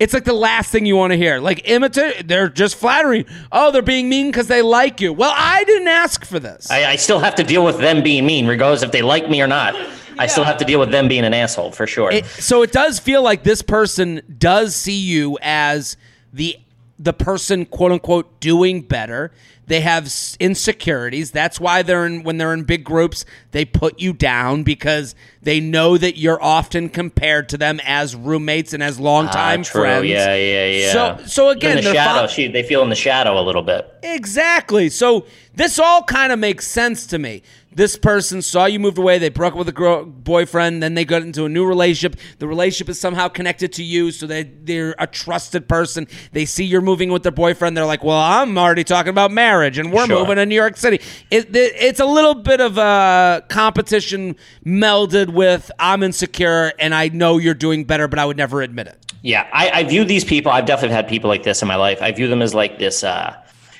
It's 0.00 0.14
like 0.14 0.22
the 0.22 0.32
last 0.32 0.70
thing 0.70 0.86
you 0.86 0.94
want 0.94 1.10
to 1.10 1.16
hear. 1.16 1.40
Like 1.40 1.68
imitate, 1.68 2.28
they're 2.28 2.48
just 2.48 2.76
flattering. 2.76 3.24
Oh, 3.50 3.72
they're 3.72 3.82
being 3.82 4.08
mean 4.08 4.28
because 4.28 4.46
they 4.46 4.62
like 4.62 5.00
you. 5.00 5.12
Well, 5.12 5.32
I 5.36 5.64
didn't 5.64 5.88
ask 5.88 6.24
for 6.24 6.38
this. 6.38 6.70
I, 6.70 6.92
I 6.92 6.94
still 6.94 7.18
have 7.18 7.34
to 7.34 7.42
deal 7.42 7.64
with 7.64 7.78
them 7.78 8.04
being 8.04 8.24
mean, 8.24 8.46
regardless 8.46 8.84
if 8.84 8.92
they 8.92 9.02
like 9.02 9.28
me 9.28 9.42
or 9.42 9.48
not. 9.48 9.74
I 10.18 10.26
still 10.26 10.44
have 10.44 10.58
to 10.58 10.64
deal 10.64 10.80
with 10.80 10.90
them 10.90 11.08
being 11.08 11.24
an 11.24 11.34
asshole 11.34 11.72
for 11.72 11.86
sure. 11.86 12.10
It- 12.10 12.26
so 12.26 12.62
it 12.62 12.72
does 12.72 12.98
feel 12.98 13.22
like 13.22 13.42
this 13.44 13.62
person 13.62 14.20
does 14.38 14.74
see 14.74 14.98
you 14.98 15.38
as 15.42 15.96
the 16.32 16.58
the 17.00 17.12
person 17.12 17.64
quote 17.64 17.92
unquote 17.92 18.40
doing 18.40 18.80
better. 18.82 19.30
They 19.68 19.82
have 19.82 20.10
insecurities. 20.40 21.30
That's 21.30 21.60
why 21.60 21.82
they're 21.82 22.06
in 22.06 22.22
when 22.22 22.38
they're 22.38 22.54
in 22.54 22.64
big 22.64 22.82
groups, 22.84 23.24
they 23.52 23.64
put 23.66 24.00
you 24.00 24.12
down 24.14 24.62
because 24.62 25.14
they 25.42 25.60
know 25.60 25.96
that 25.98 26.16
you're 26.16 26.42
often 26.42 26.88
compared 26.88 27.48
to 27.50 27.58
them 27.58 27.78
as 27.84 28.16
roommates 28.16 28.72
and 28.72 28.82
as 28.82 28.98
longtime 28.98 29.60
Ah, 29.60 29.62
true. 29.64 29.82
friends. 29.82 30.06
Yeah, 30.06 30.34
yeah, 30.34 30.66
yeah. 30.66 30.92
So 30.92 31.18
so 31.26 31.48
again, 31.50 31.78
in 31.78 31.84
the 31.84 31.92
shadow, 31.92 32.26
fo- 32.26 32.32
she, 32.32 32.48
they 32.48 32.62
feel 32.62 32.82
in 32.82 32.88
the 32.88 32.94
shadow 32.96 33.38
a 33.40 33.44
little 33.44 33.62
bit. 33.62 33.86
Exactly. 34.02 34.88
So 34.88 35.26
this 35.54 35.78
all 35.78 36.02
kind 36.02 36.32
of 36.32 36.38
makes 36.38 36.66
sense 36.66 37.06
to 37.08 37.18
me. 37.18 37.42
This 37.78 37.96
person 37.96 38.42
saw 38.42 38.64
you 38.64 38.80
moved 38.80 38.98
away. 38.98 39.18
They 39.18 39.28
broke 39.28 39.52
up 39.52 39.58
with 39.60 39.68
a 39.68 39.72
girl, 39.72 40.04
boyfriend. 40.04 40.82
Then 40.82 40.94
they 40.94 41.04
got 41.04 41.22
into 41.22 41.44
a 41.44 41.48
new 41.48 41.64
relationship. 41.64 42.18
The 42.40 42.48
relationship 42.48 42.88
is 42.88 42.98
somehow 42.98 43.28
connected 43.28 43.72
to 43.74 43.84
you, 43.84 44.10
so 44.10 44.26
they 44.26 44.42
they're 44.42 44.96
a 44.98 45.06
trusted 45.06 45.68
person. 45.68 46.08
They 46.32 46.44
see 46.44 46.64
you're 46.64 46.80
moving 46.80 47.12
with 47.12 47.22
their 47.22 47.30
boyfriend. 47.30 47.76
They're 47.76 47.86
like, 47.86 48.02
"Well, 48.02 48.18
I'm 48.18 48.58
already 48.58 48.82
talking 48.82 49.10
about 49.10 49.30
marriage, 49.30 49.78
and 49.78 49.92
we're 49.92 50.06
Sure. 50.06 50.18
moving 50.18 50.34
to 50.38 50.46
New 50.46 50.56
York 50.56 50.76
City." 50.76 50.96
It, 51.30 51.54
it, 51.54 51.72
it's 51.76 52.00
a 52.00 52.04
little 52.04 52.34
bit 52.34 52.60
of 52.60 52.78
a 52.78 53.44
competition 53.48 54.34
melded 54.66 55.32
with 55.32 55.70
I'm 55.78 56.02
insecure, 56.02 56.72
and 56.80 56.92
I 56.92 57.10
know 57.10 57.38
you're 57.38 57.54
doing 57.54 57.84
better, 57.84 58.08
but 58.08 58.18
I 58.18 58.24
would 58.24 58.36
never 58.36 58.60
admit 58.60 58.88
it. 58.88 59.12
Yeah, 59.22 59.46
I, 59.52 59.70
I 59.70 59.84
view 59.84 60.04
these 60.04 60.24
people. 60.24 60.50
I've 60.50 60.66
definitely 60.66 60.96
had 60.96 61.06
people 61.06 61.28
like 61.30 61.44
this 61.44 61.62
in 61.62 61.68
my 61.68 61.76
life. 61.76 62.02
I 62.02 62.10
view 62.10 62.26
them 62.26 62.42
as 62.42 62.54
like 62.54 62.80
this, 62.80 63.04
uh, 63.04 63.36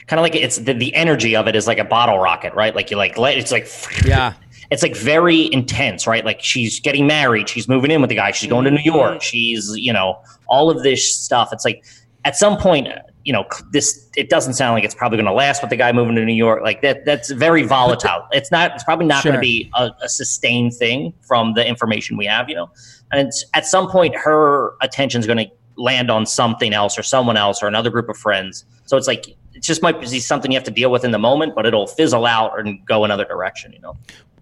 kind 0.09 0.19
of 0.19 0.23
like 0.23 0.35
it's 0.35 0.57
the, 0.57 0.75
the 0.75 0.95
energy 0.95 1.37
of 1.37 1.47
it 1.47 1.55
is 1.55 1.67
like 1.67 1.79
a 1.79 1.85
bottle 1.85 2.19
rocket, 2.19 2.55
right? 2.55 2.75
Like 2.75 2.91
you 2.91 2.97
like 2.97 3.17
let 3.17 3.39
it's 3.39 3.53
like 3.53 3.69
Yeah. 4.05 4.35
it's 4.71 4.83
like 4.83 4.97
very 4.97 5.53
intense, 5.53 6.07
right? 6.07 6.25
Like 6.25 6.43
she's 6.43 6.81
getting 6.81 7.07
married, 7.07 7.49
she's 7.49 7.69
moving 7.69 7.91
in 7.91 8.01
with 8.01 8.09
the 8.09 8.17
guy, 8.17 8.33
she's 8.33 8.51
going 8.51 8.65
to 8.65 8.71
New 8.71 8.83
York, 8.83 9.13
mm-hmm. 9.13 9.21
she's 9.21 9.71
you 9.77 9.93
know 9.93 10.21
all 10.49 10.71
of 10.71 10.83
this 10.83 11.15
stuff. 11.15 11.51
It's 11.53 11.65
like 11.65 11.85
at 12.25 12.37
some 12.37 12.57
point, 12.57 12.89
you 13.25 13.33
know, 13.33 13.45
this 13.71 14.09
it 14.17 14.31
doesn't 14.31 14.55
sound 14.55 14.75
like 14.75 14.85
it's 14.85 14.95
probably 14.95 15.17
going 15.17 15.27
to 15.27 15.33
last 15.33 15.63
with 15.63 15.71
the 15.71 15.77
guy 15.77 15.93
moving 15.93 16.15
to 16.17 16.25
New 16.25 16.35
York. 16.35 16.63
Like 16.63 16.83
that, 16.83 17.05
that's 17.05 17.31
very 17.31 17.63
volatile. 17.63 18.27
It's 18.33 18.51
not. 18.51 18.75
It's 18.75 18.85
probably 18.85 19.07
not 19.07 19.25
going 19.25 19.35
to 19.35 19.41
be 19.41 19.71
a, 19.75 19.91
a 20.03 20.09
sustained 20.09 20.75
thing 20.75 21.13
from 21.21 21.55
the 21.55 21.67
information 21.67 22.17
we 22.17 22.27
have, 22.27 22.49
you 22.49 22.55
know. 22.55 22.71
And 23.11 23.27
it's, 23.27 23.45
at 23.55 23.67
some 23.67 23.89
point, 23.89 24.17
her 24.17 24.75
attention 24.81 25.21
is 25.21 25.27
going 25.27 25.39
to 25.39 25.51
land 25.77 26.11
on 26.11 26.27
something 26.27 26.73
else 26.75 26.99
or 26.99 27.03
someone 27.03 27.37
else 27.37 27.63
or 27.63 27.67
another 27.67 27.91
group 27.91 28.09
of 28.09 28.17
friends. 28.17 28.65
So 28.85 28.97
it's 28.97 29.07
like 29.07 29.37
it 29.59 29.63
just 29.65 29.83
might 29.83 30.01
be 30.01 30.21
something 30.21 30.51
you 30.53 30.57
have 30.57 30.65
to 30.65 30.71
deal 30.71 30.91
with 30.91 31.05
in 31.05 31.11
the 31.11 31.19
moment, 31.19 31.55
but 31.55 31.67
it'll 31.67 31.87
fizzle 31.89 32.25
out 32.25 32.59
and 32.59 32.85
go 32.87 33.05
another 33.05 33.25
direction, 33.25 33.73
you 33.73 33.81
know. 33.81 33.97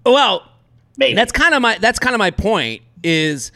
Well, 0.05 0.43
Maybe 0.99 1.15
That's 1.15 1.33
kind 1.33 1.55
of 1.55 1.61
my 1.61 1.77
that's 1.79 1.99
kind 1.99 2.15
of 2.15 2.19
my 2.19 2.31
point 2.31 2.81
is 3.03 3.53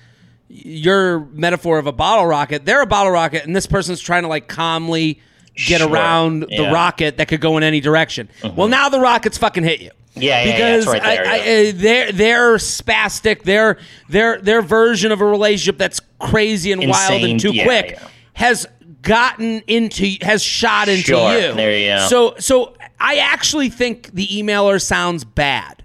your 0.49 1.21
metaphor 1.33 1.79
of 1.79 1.87
a 1.87 1.93
bottle 1.93 2.27
rocket. 2.27 2.67
They're 2.67 2.83
a 2.83 2.87
bottle 2.87 3.13
rocket, 3.13 3.45
and 3.47 3.57
this 3.57 3.67
person's 3.67 4.01
trying 4.01 4.23
to 4.25 4.29
like 4.29 4.47
calmly 4.49 5.21
get 5.55 5.81
Sure. 5.81 5.89
around 5.89 6.41
the 6.41 6.47
Yeah. 6.51 6.59
Mm-hmm. 6.65 6.75
rocket 6.75 7.17
that 7.17 7.29
could 7.29 7.41
go 7.41 7.57
in 7.57 7.63
any 7.63 7.81
direction. 7.81 8.29
Well, 8.57 8.69
now 8.69 8.89
the 8.91 9.01
rocket's 9.01 9.39
fucking 9.39 9.65
hit 9.65 9.81
you. 9.81 9.91
Yeah, 10.17 10.43
yeah, 10.43 10.45
yeah, 10.45 10.53
because 10.57 10.83
it's 10.85 10.93
right 10.93 11.03
there, 11.03 11.27
I, 11.27 11.37
yeah. 11.37 11.43
I, 11.67 11.69
uh, 11.69 11.73
they're 11.77 12.13
they're 12.13 12.57
spastic. 12.57 13.45
Their 13.45 13.79
their 14.11 14.39
their 14.41 14.61
version 14.61 15.13
of 15.13 15.21
a 15.23 15.25
relationship 15.25 15.79
that's 15.79 16.01
crazy 16.19 16.73
and 16.73 16.87
wild 16.89 17.23
and 17.25 17.39
too 17.41 17.53
Yeah, 17.55 17.65
quick 17.65 17.91
yeah. 17.93 18.09
has 18.35 18.67
gotten 19.03 19.61
into 19.67 20.17
has 20.23 20.43
shot 20.43 20.89
into 20.89 21.03
Sure. 21.05 21.33
you. 21.35 21.55
There 21.55 21.77
you 21.79 21.87
go. 21.89 22.07
So 22.09 22.35
so 22.39 22.75
I 22.99 23.17
actually 23.17 23.69
think 23.71 24.13
the 24.13 24.27
emailer 24.29 24.81
sounds 24.81 25.25
bad. 25.25 25.83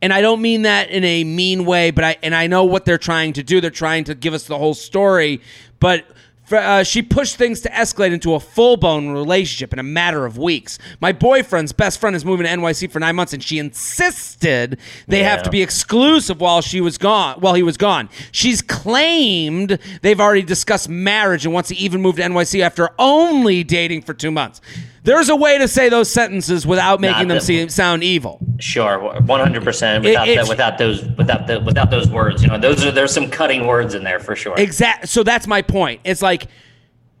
And 0.00 0.12
I 0.12 0.20
don't 0.20 0.40
mean 0.40 0.62
that 0.62 0.90
in 0.90 1.02
a 1.02 1.24
mean 1.24 1.64
way, 1.64 1.90
but 1.90 2.04
I 2.04 2.16
and 2.22 2.34
I 2.34 2.46
know 2.46 2.64
what 2.64 2.84
they're 2.84 2.98
trying 2.98 3.32
to 3.34 3.42
do. 3.42 3.60
They're 3.60 3.70
trying 3.70 4.04
to 4.04 4.14
give 4.14 4.32
us 4.34 4.44
the 4.44 4.56
whole 4.58 4.74
story, 4.74 5.40
but 5.80 6.04
uh, 6.52 6.82
she 6.82 7.02
pushed 7.02 7.36
things 7.36 7.60
to 7.62 7.70
escalate 7.70 8.12
into 8.12 8.34
a 8.34 8.40
full 8.40 8.76
blown 8.76 9.10
relationship 9.10 9.72
in 9.72 9.78
a 9.78 9.82
matter 9.82 10.24
of 10.24 10.38
weeks. 10.38 10.78
My 11.00 11.12
boyfriend's 11.12 11.72
best 11.72 12.00
friend 12.00 12.14
is 12.16 12.24
moving 12.24 12.46
to 12.46 12.52
NYC 12.52 12.90
for 12.90 13.00
nine 13.00 13.16
months, 13.16 13.32
and 13.32 13.42
she 13.42 13.58
insisted 13.58 14.78
they 15.06 15.22
have 15.22 15.42
to 15.42 15.50
be 15.50 15.62
exclusive 15.62 16.40
while 16.40 16.60
she 16.60 16.80
was 16.80 16.98
gone. 16.98 17.40
While 17.40 17.54
he 17.54 17.62
was 17.62 17.76
gone, 17.76 18.08
she's 18.32 18.62
claimed 18.62 19.78
they've 20.02 20.20
already 20.20 20.42
discussed 20.42 20.88
marriage 20.88 21.44
and 21.44 21.54
wants 21.54 21.68
to 21.68 21.76
even 21.76 22.00
move 22.00 22.16
to 22.16 22.22
NYC 22.22 22.60
after 22.60 22.90
only 22.98 23.64
dating 23.64 24.02
for 24.02 24.14
two 24.14 24.30
months. 24.30 24.60
There's 25.08 25.30
a 25.30 25.36
way 25.36 25.56
to 25.56 25.66
say 25.66 25.88
those 25.88 26.10
sentences 26.10 26.66
without 26.66 27.00
making 27.00 27.28
them 27.28 27.38
that- 27.38 27.42
seem, 27.42 27.70
sound 27.70 28.04
evil. 28.04 28.40
Sure, 28.58 28.98
one 29.22 29.40
hundred 29.40 29.64
percent. 29.64 30.04
Without 30.04 30.28
It- 30.28 30.36
that, 30.36 30.48
without 30.48 30.76
those, 30.76 31.02
without 31.16 31.46
the, 31.46 31.60
without 31.60 31.90
those 31.90 32.10
words, 32.10 32.42
you 32.42 32.48
know, 32.48 32.58
those 32.58 32.84
are 32.84 32.90
there's 32.90 33.14
some 33.14 33.30
cutting 33.30 33.66
words 33.66 33.94
in 33.94 34.04
there 34.04 34.20
for 34.20 34.36
sure. 34.36 34.54
Exact. 34.58 35.08
So 35.08 35.22
that's 35.22 35.46
my 35.46 35.62
point. 35.62 36.02
It's 36.04 36.20
like 36.20 36.48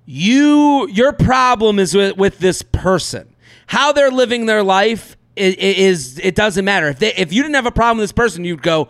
you, 0.04 0.86
your 0.88 1.14
problem 1.14 1.78
is 1.78 1.94
with, 1.94 2.18
with 2.18 2.38
this 2.40 2.60
person. 2.60 3.34
How 3.68 3.92
they're 3.92 4.10
living 4.10 4.44
their 4.44 4.62
life 4.62 5.16
is, 5.34 5.54
is 5.54 6.20
it 6.22 6.34
doesn't 6.34 6.66
matter. 6.66 6.88
If 6.88 6.98
they, 6.98 7.14
if 7.14 7.32
you 7.32 7.42
didn't 7.42 7.54
have 7.54 7.64
a 7.64 7.70
problem 7.70 7.96
with 7.96 8.04
this 8.04 8.12
person, 8.12 8.44
you'd 8.44 8.62
go, 8.62 8.88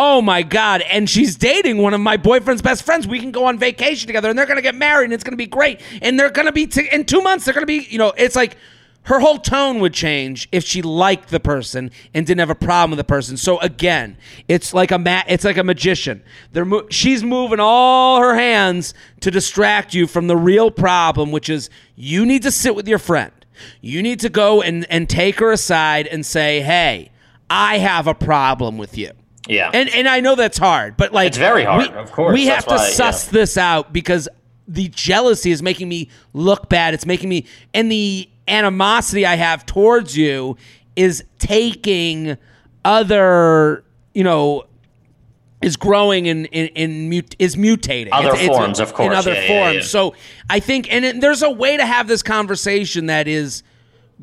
"Oh 0.00 0.22
my 0.22 0.42
god!" 0.44 0.82
And 0.82 1.10
she's 1.10 1.34
dating 1.34 1.78
one 1.78 1.92
of 1.92 2.00
my 2.00 2.16
boyfriend's 2.16 2.62
best 2.62 2.84
friends. 2.84 3.08
We 3.08 3.18
can 3.18 3.32
go 3.32 3.46
on 3.46 3.58
vacation 3.58 4.06
together, 4.06 4.30
and 4.30 4.38
they're 4.38 4.46
gonna 4.46 4.62
get 4.62 4.76
married, 4.76 5.06
and 5.06 5.12
it's 5.12 5.24
gonna 5.24 5.36
be 5.36 5.46
great. 5.46 5.80
And 6.00 6.18
they're 6.18 6.30
gonna 6.30 6.52
be 6.52 6.68
t- 6.68 6.88
in 6.92 7.04
two 7.04 7.20
months. 7.20 7.44
They're 7.44 7.54
gonna 7.54 7.66
be, 7.66 7.86
you 7.90 7.98
know, 7.98 8.12
it's 8.16 8.36
like 8.36 8.56
her 9.08 9.20
whole 9.20 9.38
tone 9.38 9.80
would 9.80 9.94
change 9.94 10.48
if 10.52 10.64
she 10.64 10.82
liked 10.82 11.30
the 11.30 11.40
person 11.40 11.90
and 12.12 12.26
didn't 12.26 12.40
have 12.40 12.50
a 12.50 12.54
problem 12.54 12.90
with 12.90 12.98
the 12.98 13.04
person. 13.04 13.36
So 13.38 13.58
again, 13.60 14.18
it's 14.48 14.74
like 14.74 14.90
a 14.90 14.98
ma- 14.98 15.22
it's 15.26 15.44
like 15.44 15.56
a 15.56 15.64
magician. 15.64 16.22
They're 16.52 16.66
mo- 16.66 16.86
she's 16.90 17.24
moving 17.24 17.58
all 17.58 18.20
her 18.20 18.34
hands 18.36 18.94
to 19.20 19.30
distract 19.30 19.94
you 19.94 20.06
from 20.06 20.26
the 20.26 20.36
real 20.36 20.70
problem, 20.70 21.32
which 21.32 21.48
is 21.48 21.70
you 21.96 22.24
need 22.24 22.42
to 22.42 22.50
sit 22.50 22.76
with 22.76 22.86
your 22.86 22.98
friend. 22.98 23.32
You 23.80 24.02
need 24.02 24.20
to 24.20 24.28
go 24.28 24.62
and 24.62 24.86
and 24.90 25.08
take 25.08 25.40
her 25.40 25.50
aside 25.50 26.06
and 26.06 26.24
say, 26.24 26.60
"Hey, 26.60 27.10
I 27.50 27.78
have 27.78 28.06
a 28.06 28.14
problem 28.14 28.78
with 28.78 28.96
you." 28.96 29.10
Yeah, 29.48 29.70
And 29.74 29.88
and 29.90 30.06
I 30.08 30.20
know 30.20 30.34
that's 30.34 30.58
hard, 30.58 30.96
but 30.96 31.12
like 31.12 31.28
It's 31.28 31.38
very 31.38 31.64
hard, 31.64 31.88
we- 31.90 31.94
of 31.96 32.12
course. 32.12 32.34
We 32.34 32.44
That's 32.46 32.64
have 32.66 32.76
to 32.76 32.82
why, 32.82 32.90
suss 32.90 33.26
yeah. 33.26 33.32
this 33.32 33.56
out 33.56 33.92
because 33.92 34.28
the 34.66 34.88
jealousy 34.88 35.50
is 35.50 35.62
making 35.62 35.88
me 35.88 36.10
look 36.34 36.68
bad. 36.68 36.92
It's 36.94 37.06
making 37.06 37.28
me 37.30 37.46
and 37.74 37.90
the 37.90 38.28
animosity 38.46 39.24
I 39.26 39.36
have 39.36 39.64
towards 39.66 40.16
you 40.16 40.56
is 40.96 41.24
taking 41.38 42.36
other, 42.84 43.84
you 44.14 44.24
know, 44.24 44.64
is 45.62 45.76
growing 45.76 46.28
and 46.28 46.46
in, 46.46 46.68
in, 46.68 47.10
mut- 47.10 47.34
is 47.38 47.56
mutating. 47.56 48.10
Other 48.12 48.36
forms, 48.36 48.78
of 48.80 48.94
course. 48.94 49.06
In 49.08 49.12
other 49.12 49.32
yeah, 49.34 49.46
forms. 49.46 49.74
yeah. 49.76 49.82
So 49.82 50.14
I 50.48 50.60
think, 50.60 50.92
and 50.92 51.04
it, 51.04 51.20
there's 51.20 51.42
a 51.42 51.50
way 51.50 51.76
to 51.76 51.84
have 51.84 52.06
this 52.06 52.22
conversation 52.22 53.06
that 53.06 53.26
is 53.26 53.62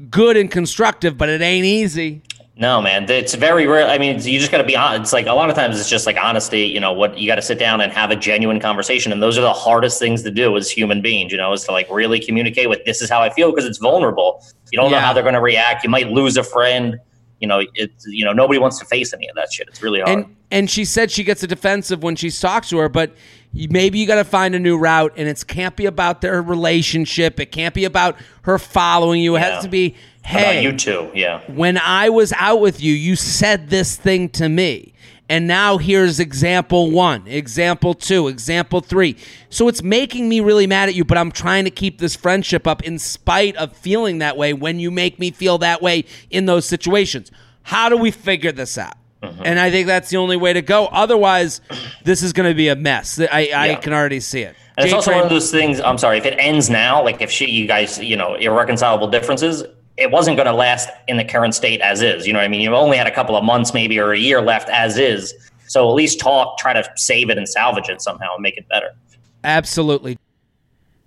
good 0.10 0.38
and 0.38 0.50
constructive, 0.50 1.18
but 1.18 1.28
it 1.30 1.42
ain't 1.42 1.66
easy. 1.66 2.22
No, 2.58 2.82
man, 2.82 3.10
it's 3.10 3.36
very 3.36 3.68
rare. 3.68 3.86
I 3.86 3.98
mean, 3.98 4.16
you 4.22 4.40
just 4.40 4.50
got 4.50 4.60
to 4.60 4.64
be 4.64 4.78
honest. 4.78 5.02
It's 5.02 5.14
like 5.14 5.26
a 5.26 5.34
lot 5.34 5.50
of 5.50 5.58
times 5.58 5.78
it's 5.78 5.90
just 5.90 6.06
like 6.06 6.16
honesty. 6.16 6.62
You 6.62 6.80
know, 6.80 6.94
what 6.94 7.18
you 7.18 7.28
got 7.28 7.36
to 7.36 7.42
sit 7.42 7.60
down 7.60 7.82
and 7.82 7.92
have 7.92 8.12
a 8.12 8.16
genuine 8.16 8.62
conversation, 8.62 9.12
and 9.12 9.22
those 9.22 9.38
are 9.38 9.42
the 9.42 9.52
hardest 9.52 10.00
things 10.00 10.24
to 10.24 10.32
do 10.32 10.56
as 10.56 10.70
human 10.72 11.02
beings. 11.02 11.34
You 11.34 11.38
know, 11.38 11.52
is 11.52 11.66
to 11.66 11.74
like 11.74 11.90
really 11.92 12.18
communicate 12.20 12.70
with 12.70 12.86
this 12.86 13.02
is 13.02 13.10
how 13.10 13.22
I 13.22 13.30
feel 13.30 13.52
because 13.52 13.66
it's 13.66 13.78
vulnerable. 13.80 14.42
You 14.72 14.80
don't 14.80 14.90
know 14.90 15.00
how 15.00 15.12
they're 15.12 15.22
going 15.24 15.36
to 15.36 15.42
react. 15.42 15.84
You 15.84 15.90
might 15.90 16.08
lose 16.10 16.38
a 16.38 16.44
friend. 16.44 16.98
You 17.42 17.50
know, 17.50 17.62
it's 17.74 18.06
you 18.08 18.24
know 18.24 18.32
nobody 18.32 18.58
wants 18.58 18.80
to 18.80 18.86
face 18.86 19.14
any 19.14 19.28
of 19.28 19.36
that 19.36 19.52
shit. 19.52 19.68
It's 19.68 19.84
really 19.84 20.00
hard. 20.00 20.20
And 20.20 20.36
and 20.50 20.70
she 20.72 20.86
said 20.86 21.12
she 21.12 21.26
gets 21.26 21.44
a 21.44 21.48
defensive 21.48 22.04
when 22.04 22.16
she 22.16 22.32
talks 22.32 22.70
to 22.70 22.78
her, 22.78 22.88
but 22.88 23.14
maybe 23.54 24.00
you 24.00 24.08
got 24.08 24.16
to 24.16 24.24
find 24.24 24.56
a 24.56 24.60
new 24.60 24.78
route, 24.78 25.12
and 25.18 25.28
it 25.28 25.44
can't 25.46 25.76
be 25.76 25.86
about 25.88 26.22
their 26.22 26.42
relationship. 26.42 27.38
It 27.40 27.48
can't 27.48 27.74
be 27.76 27.84
about 27.84 28.16
her 28.44 28.58
following 28.58 29.22
you. 29.22 29.36
It 29.36 29.40
Yeah. 29.40 29.52
has 29.56 29.64
to 29.64 29.70
be, 29.70 29.96
hey, 30.26 30.60
about 30.60 30.64
you 30.64 30.78
too? 30.78 31.12
Yeah. 31.14 31.42
when 31.48 31.78
I 31.78 32.10
was 32.10 32.34
out 32.34 32.62
with 32.62 32.82
you, 32.82 32.94
you 32.94 33.16
said 33.16 33.70
this 33.70 33.96
thing 33.96 34.30
to 34.30 34.50
me. 34.50 34.94
And 35.28 35.48
now 35.48 35.78
here's 35.80 36.20
example 36.20 36.92
one, 36.92 37.26
example 37.28 37.96
two, 37.96 38.28
example 38.28 38.80
three. 38.80 39.18
So 39.50 39.68
it's 39.68 39.82
making 39.82 40.30
me 40.30 40.40
really 40.40 40.68
mad 40.68 40.88
at 40.88 40.94
you, 40.94 41.04
but 41.04 41.18
I'm 41.18 41.32
trying 41.32 41.64
to 41.64 41.72
keep 41.72 41.98
this 41.98 42.16
friendship 42.16 42.68
up 42.68 42.84
in 42.84 43.00
spite 43.00 43.56
of 43.56 43.76
feeling 43.76 44.20
that 44.20 44.38
way 44.38 44.54
when 44.54 44.80
you 44.80 44.92
make 44.92 45.18
me 45.18 45.32
feel 45.32 45.58
that 45.60 45.82
way 45.82 46.06
in 46.30 46.46
those 46.46 46.66
situations. 46.68 47.32
How 47.64 47.90
do 47.90 47.98
we 47.98 48.12
figure 48.12 48.52
this 48.52 48.78
out? 48.78 48.94
Mm-hmm. 49.24 49.42
And 49.46 49.60
I 49.60 49.72
think 49.72 49.88
that's 49.88 50.12
the 50.12 50.18
only 50.18 50.38
way 50.38 50.54
to 50.54 50.62
go. 50.62 50.86
Otherwise, 50.88 51.60
this 52.04 52.22
is 52.22 52.32
going 52.32 52.48
to 52.48 52.56
be 52.56 52.68
a 52.68 52.76
mess. 52.76 53.20
I, 53.20 53.26
I 53.26 53.42
Yeah. 53.70 53.76
can 53.78 53.94
already 53.94 54.20
see 54.20 54.42
it. 54.42 54.56
And 54.78 54.86
it's 54.86 54.94
also 54.94 55.12
one 55.14 55.24
of 55.24 55.30
those 55.30 55.50
things. 55.50 55.80
I'm 55.82 55.98
sorry 55.98 56.18
if 56.20 56.26
it 56.26 56.36
ends 56.38 56.70
now. 56.70 57.02
Like 57.04 57.22
if 57.22 57.32
she, 57.32 57.50
you 57.50 57.66
guys, 57.66 57.98
you 57.98 58.16
know, 58.18 58.36
irreconcilable 58.36 59.08
differences. 59.08 59.64
It 59.98 60.12
wasn't 60.12 60.38
going 60.38 60.48
to 60.48 60.54
last 60.54 60.90
in 61.08 61.18
the 61.18 61.24
current 61.24 61.56
state 61.56 61.80
as 61.82 62.02
is. 62.02 62.28
You 62.28 62.34
know 62.34 62.40
what 62.40 62.46
I 62.46 62.50
mean? 62.50 62.62
You've 62.62 62.74
only 62.74 62.98
had 62.98 63.08
a 63.08 63.14
couple 63.14 63.38
of 63.38 63.44
months, 63.44 63.74
maybe, 63.74 64.00
or 64.00 64.12
a 64.12 64.20
year 64.20 64.42
left 64.42 64.70
as 64.70 64.98
is. 64.98 65.34
So 65.68 65.90
at 65.90 65.94
least 65.94 66.20
talk, 66.20 66.58
try 66.58 66.74
to 66.74 66.84
save 66.96 67.30
it 67.30 67.38
and 67.38 67.48
salvage 67.48 67.90
it 67.90 68.02
somehow 68.02 68.34
and 68.34 68.42
make 68.42 68.58
it 68.58 68.68
better. 68.68 68.96
Absolutely. 69.44 70.18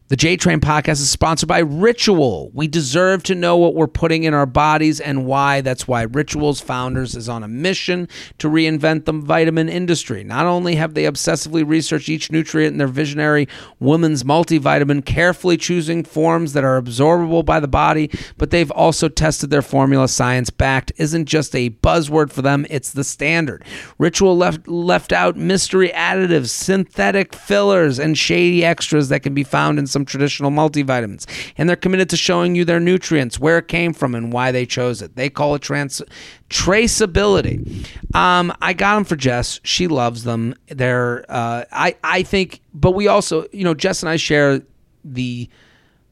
The 0.09 0.17
J 0.17 0.39
Train 0.39 0.61
podcast 0.61 1.03
is 1.03 1.11
sponsored 1.11 1.51
by 1.51 1.59
Ritual. 1.59 2.51
We 2.55 2.67
deserve 2.67 3.23
to 3.25 3.35
know 3.35 3.59
what 3.59 3.75
we're 3.75 3.87
putting 3.87 4.25
in 4.25 4.33
our 4.33 4.47
bodies 4.47 5.01
and 5.01 5.27
why. 5.27 5.61
That's 5.61 5.87
why 5.87 6.05
Ritual's 6.05 6.63
founders 6.63 7.15
is 7.15 7.29
on 7.29 7.43
a 7.43 7.49
mission 7.49 8.09
to 8.39 8.49
reinvent 8.49 9.05
the 9.05 9.13
vitamin 9.13 9.69
industry. 9.69 10.25
Not 10.25 10.47
only 10.47 10.77
have 10.77 10.95
they 10.95 11.03
obsessively 11.03 11.63
researched 11.63 12.09
each 12.09 12.33
nutrient 12.33 12.73
in 12.73 12.79
their 12.79 12.87
visionary 12.87 13.49
woman's 13.81 14.25
multivitamin, 14.25 15.05
carefully 15.05 15.59
choosing 15.59 16.03
forms 16.05 16.55
that 16.55 16.65
are 16.65 16.81
absorbable 16.81 17.45
by 17.45 17.61
the 17.61 17.69
body, 17.69 18.11
but 18.39 18.49
they've 18.49 18.71
also 18.71 19.11
tested 19.11 19.51
their 19.51 19.61
formula 19.61 20.09
science 20.09 20.49
backed 20.49 20.91
isn't 20.97 21.27
just 21.27 21.55
a 21.55 21.69
buzzword 21.69 22.33
for 22.33 22.41
them, 22.41 22.65
it's 22.71 22.93
the 22.93 23.05
standard. 23.05 23.63
Ritual 23.99 24.39
left 24.39 24.67
left 24.69 25.13
out 25.13 25.37
mystery 25.37 25.91
additives, 25.91 26.49
synthetic 26.49 27.35
fillers, 27.35 27.99
and 27.99 28.17
shady 28.17 28.65
extras 28.65 29.11
that 29.11 29.23
can 29.23 29.35
be 29.35 29.45
found 29.45 29.79
in 29.79 29.87
some 29.87 29.98
some 29.99 30.05
traditional 30.05 30.51
multivitamins. 30.51 31.27
And 31.57 31.69
they're 31.69 31.77
committed 31.77 32.09
to 32.11 32.17
showing 32.17 32.55
you 32.55 32.65
their 32.65 32.81
nutrients, 32.81 33.39
where 33.39 33.59
it 33.59 33.69
came 33.69 33.93
from, 33.93 34.15
and 34.15 34.33
why 34.33 34.53
they 34.53 34.65
chose 34.65 35.03
it. 35.03 35.17
They 35.17 35.29
call 35.29 35.55
it 35.57 35.63
trans- 35.63 36.03
traceability. 36.49 37.87
Um, 38.15 38.53
I 38.63 38.73
got 38.73 38.95
them 38.95 39.05
for 39.05 39.17
Jess. 39.17 39.61
She 39.65 39.89
loves 39.89 40.25
them. 40.25 40.55
They're, 40.69 41.25
uh, 41.29 41.65
I, 41.73 41.97
I 42.05 42.23
think, 42.23 42.61
but 42.73 42.93
we 42.93 43.09
also, 43.09 43.47
you 43.53 43.65
know, 43.65 43.75
Jess 43.75 44.03
and 44.03 44.09
I 44.09 44.17
share 44.17 44.63
the 45.05 45.49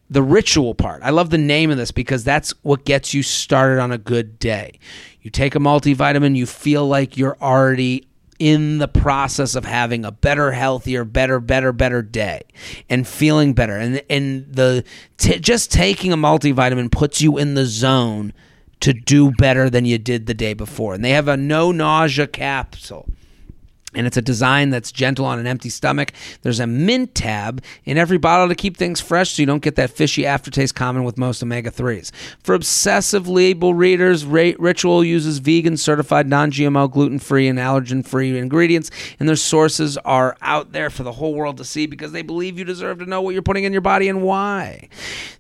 the 0.09 0.23
ritual 0.23 0.73
part. 0.73 1.03
I 1.03 1.11
love 1.11 1.31
the 1.31 1.39
name 1.39 1.69
of 1.73 1.79
this 1.79 1.91
because 1.91 2.23
that's 2.23 2.55
what 2.63 2.85
gets 2.85 3.13
you 3.13 3.25
started 3.25 3.81
on 3.81 3.91
a 3.91 3.99
good 3.99 4.39
day. 4.39 4.79
You 5.21 5.31
take 5.31 5.57
a 5.57 5.59
multivitamin, 5.59 6.37
you 6.37 6.47
feel 6.47 6.87
like 6.87 7.17
you're 7.17 7.37
already 7.43 8.07
in 8.39 8.79
the 8.79 8.89
process 8.89 9.55
of 9.55 9.65
having 9.65 10.05
a 10.05 10.13
better, 10.13 10.53
healthier, 10.53 11.05
better, 11.05 11.41
better, 11.41 11.73
better 11.73 12.03
day 12.03 12.43
and 12.89 13.07
feeling 13.07 13.55
better. 13.55 13.77
And 13.77 14.03
and 14.11 14.47
the 14.53 14.85
t- 15.17 15.39
just 15.39 15.73
taking 15.73 16.13
a 16.13 16.17
multivitamin 16.17 16.91
puts 16.91 17.21
you 17.21 17.39
in 17.39 17.55
the 17.55 17.67
zone 17.67 18.33
to 18.81 18.93
do 18.93 19.31
better 19.33 19.71
than 19.71 19.85
you 19.85 19.99
did 19.99 20.27
the 20.27 20.35
day 20.35 20.55
before. 20.55 20.95
And 20.95 21.05
they 21.05 21.11
have 21.11 21.29
a 21.29 21.37
no 21.37 21.73
nausea 21.73 22.27
capsule 22.27 23.09
and 23.95 24.07
it's 24.07 24.17
a 24.17 24.23
design 24.23 24.71
that's 24.71 24.93
gentle 24.93 25.25
on 25.25 25.39
an 25.39 25.47
empty 25.47 25.69
stomach. 25.69 26.13
There's 26.43 26.61
a 26.61 26.67
mint 26.67 27.15
tab 27.15 27.63
in 27.85 27.97
every 27.97 28.19
bottle 28.19 28.49
to 28.49 28.55
keep 28.55 28.77
things 28.77 29.01
fresh 29.01 29.31
so 29.31 29.43
you 29.43 29.47
don't 29.47 29.63
get 29.63 29.77
that 29.77 29.91
fishy 29.91 30.27
aftertaste 30.27 30.75
common 30.75 31.05
with 31.05 31.17
most 31.17 31.43
omega 31.43 31.71
3s. 31.71 32.11
For 32.43 32.55
obsessive 32.55 33.29
label 33.29 33.75
readers, 33.75 34.27
Ritual 34.27 35.05
uses 35.05 35.39
vegan 35.39 35.77
certified 35.77 36.29
non 36.29 36.51
GMO, 36.51 36.91
gluten 36.91 37.19
free, 37.19 37.49
and 37.49 37.59
allergen 37.59 38.07
free 38.07 38.37
ingredients, 38.37 38.91
and 39.19 39.29
their 39.29 39.37
sources 39.37 39.97
are 39.99 40.37
out 40.43 40.73
there 40.73 40.91
for 40.91 41.03
the 41.03 41.13
whole 41.13 41.35
world 41.35 41.57
to 41.59 41.65
see 41.65 41.87
because 41.87 42.13
they 42.13 42.23
believe 42.23 42.59
you 42.59 42.65
deserve 42.65 42.99
to 42.99 43.07
know 43.07 43.23
what 43.23 43.33
you're 43.33 43.43
putting 43.43 43.65
in 43.65 43.73
your 43.73 43.81
body 43.81 44.09
and 44.09 44.23
why. 44.23 44.89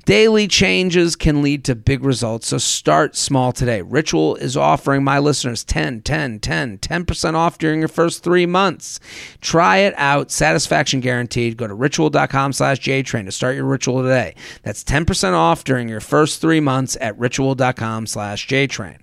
Daily 0.04 0.46
changes 0.46 1.16
can 1.16 1.42
lead 1.42 1.64
to 1.64 1.74
big 1.74 2.04
results, 2.04 2.46
so 2.46 2.58
start 2.58 3.16
small 3.16 3.50
today. 3.50 3.82
Ritual 3.82 4.36
is 4.36 4.56
offering 4.56 5.02
my 5.02 5.18
listeners 5.18 5.64
10, 5.64 6.02
10, 6.02 6.38
10, 6.38 6.78
10% 6.78 7.34
off 7.34 7.58
during 7.58 7.80
your 7.80 7.88
first 7.88 8.22
three 8.22 8.35
months. 8.44 9.00
Try 9.40 9.78
it 9.78 9.94
out, 9.96 10.30
satisfaction 10.30 11.00
guaranteed. 11.00 11.56
Go 11.56 11.66
to 11.66 11.74
ritual.com 11.74 12.52
slash 12.52 12.80
JTrain 12.80 13.24
to 13.24 13.32
start 13.32 13.56
your 13.56 13.64
ritual 13.64 14.02
today. 14.02 14.34
That's 14.62 14.84
10% 14.84 15.32
off 15.32 15.64
during 15.64 15.88
your 15.88 16.00
first 16.00 16.42
three 16.42 16.60
months 16.60 16.98
at 17.00 17.18
ritual.com 17.18 18.06
slash 18.06 18.46
JTrain. 18.46 18.98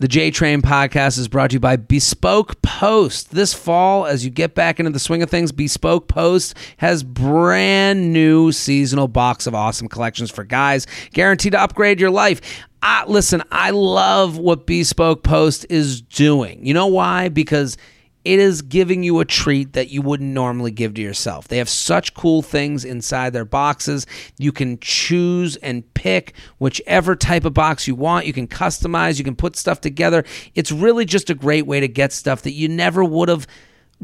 The 0.00 0.08
J 0.08 0.32
Train 0.32 0.60
podcast 0.60 1.20
is 1.20 1.28
brought 1.28 1.50
to 1.50 1.54
you 1.54 1.60
by 1.60 1.76
Bespoke 1.76 2.60
Post. 2.62 3.30
This 3.30 3.54
fall, 3.54 4.06
as 4.06 4.24
you 4.24 4.30
get 4.30 4.56
back 4.56 4.80
into 4.80 4.90
the 4.90 4.98
swing 4.98 5.22
of 5.22 5.30
things, 5.30 5.52
Bespoke 5.52 6.08
Post 6.08 6.56
has 6.78 7.04
brand 7.04 8.12
new 8.12 8.50
seasonal 8.50 9.06
box 9.06 9.46
of 9.46 9.54
awesome 9.54 9.86
collections 9.86 10.32
for 10.32 10.42
guys, 10.42 10.88
guaranteed 11.12 11.52
to 11.52 11.60
upgrade 11.60 12.00
your 12.00 12.10
life. 12.10 12.40
Uh, 12.82 13.04
listen, 13.06 13.44
I 13.52 13.70
love 13.70 14.36
what 14.36 14.66
Bespoke 14.66 15.22
Post 15.22 15.64
is 15.70 16.02
doing. 16.02 16.66
You 16.66 16.74
know 16.74 16.88
why? 16.88 17.28
Because 17.28 17.76
it 18.24 18.38
is 18.38 18.62
giving 18.62 19.02
you 19.02 19.20
a 19.20 19.24
treat 19.24 19.74
that 19.74 19.90
you 19.90 20.00
wouldn't 20.00 20.32
normally 20.32 20.70
give 20.70 20.94
to 20.94 21.02
yourself. 21.02 21.48
They 21.48 21.58
have 21.58 21.68
such 21.68 22.14
cool 22.14 22.40
things 22.40 22.84
inside 22.84 23.32
their 23.32 23.44
boxes. 23.44 24.06
You 24.38 24.50
can 24.50 24.78
choose 24.80 25.56
and 25.56 25.92
pick 25.94 26.34
whichever 26.58 27.16
type 27.16 27.44
of 27.44 27.54
box 27.54 27.86
you 27.86 27.94
want. 27.94 28.26
You 28.26 28.32
can 28.32 28.48
customize, 28.48 29.18
you 29.18 29.24
can 29.24 29.36
put 29.36 29.56
stuff 29.56 29.80
together. 29.80 30.24
It's 30.54 30.72
really 30.72 31.04
just 31.04 31.28
a 31.28 31.34
great 31.34 31.66
way 31.66 31.80
to 31.80 31.88
get 31.88 32.12
stuff 32.12 32.42
that 32.42 32.52
you 32.52 32.68
never 32.68 33.04
would 33.04 33.28
have 33.28 33.46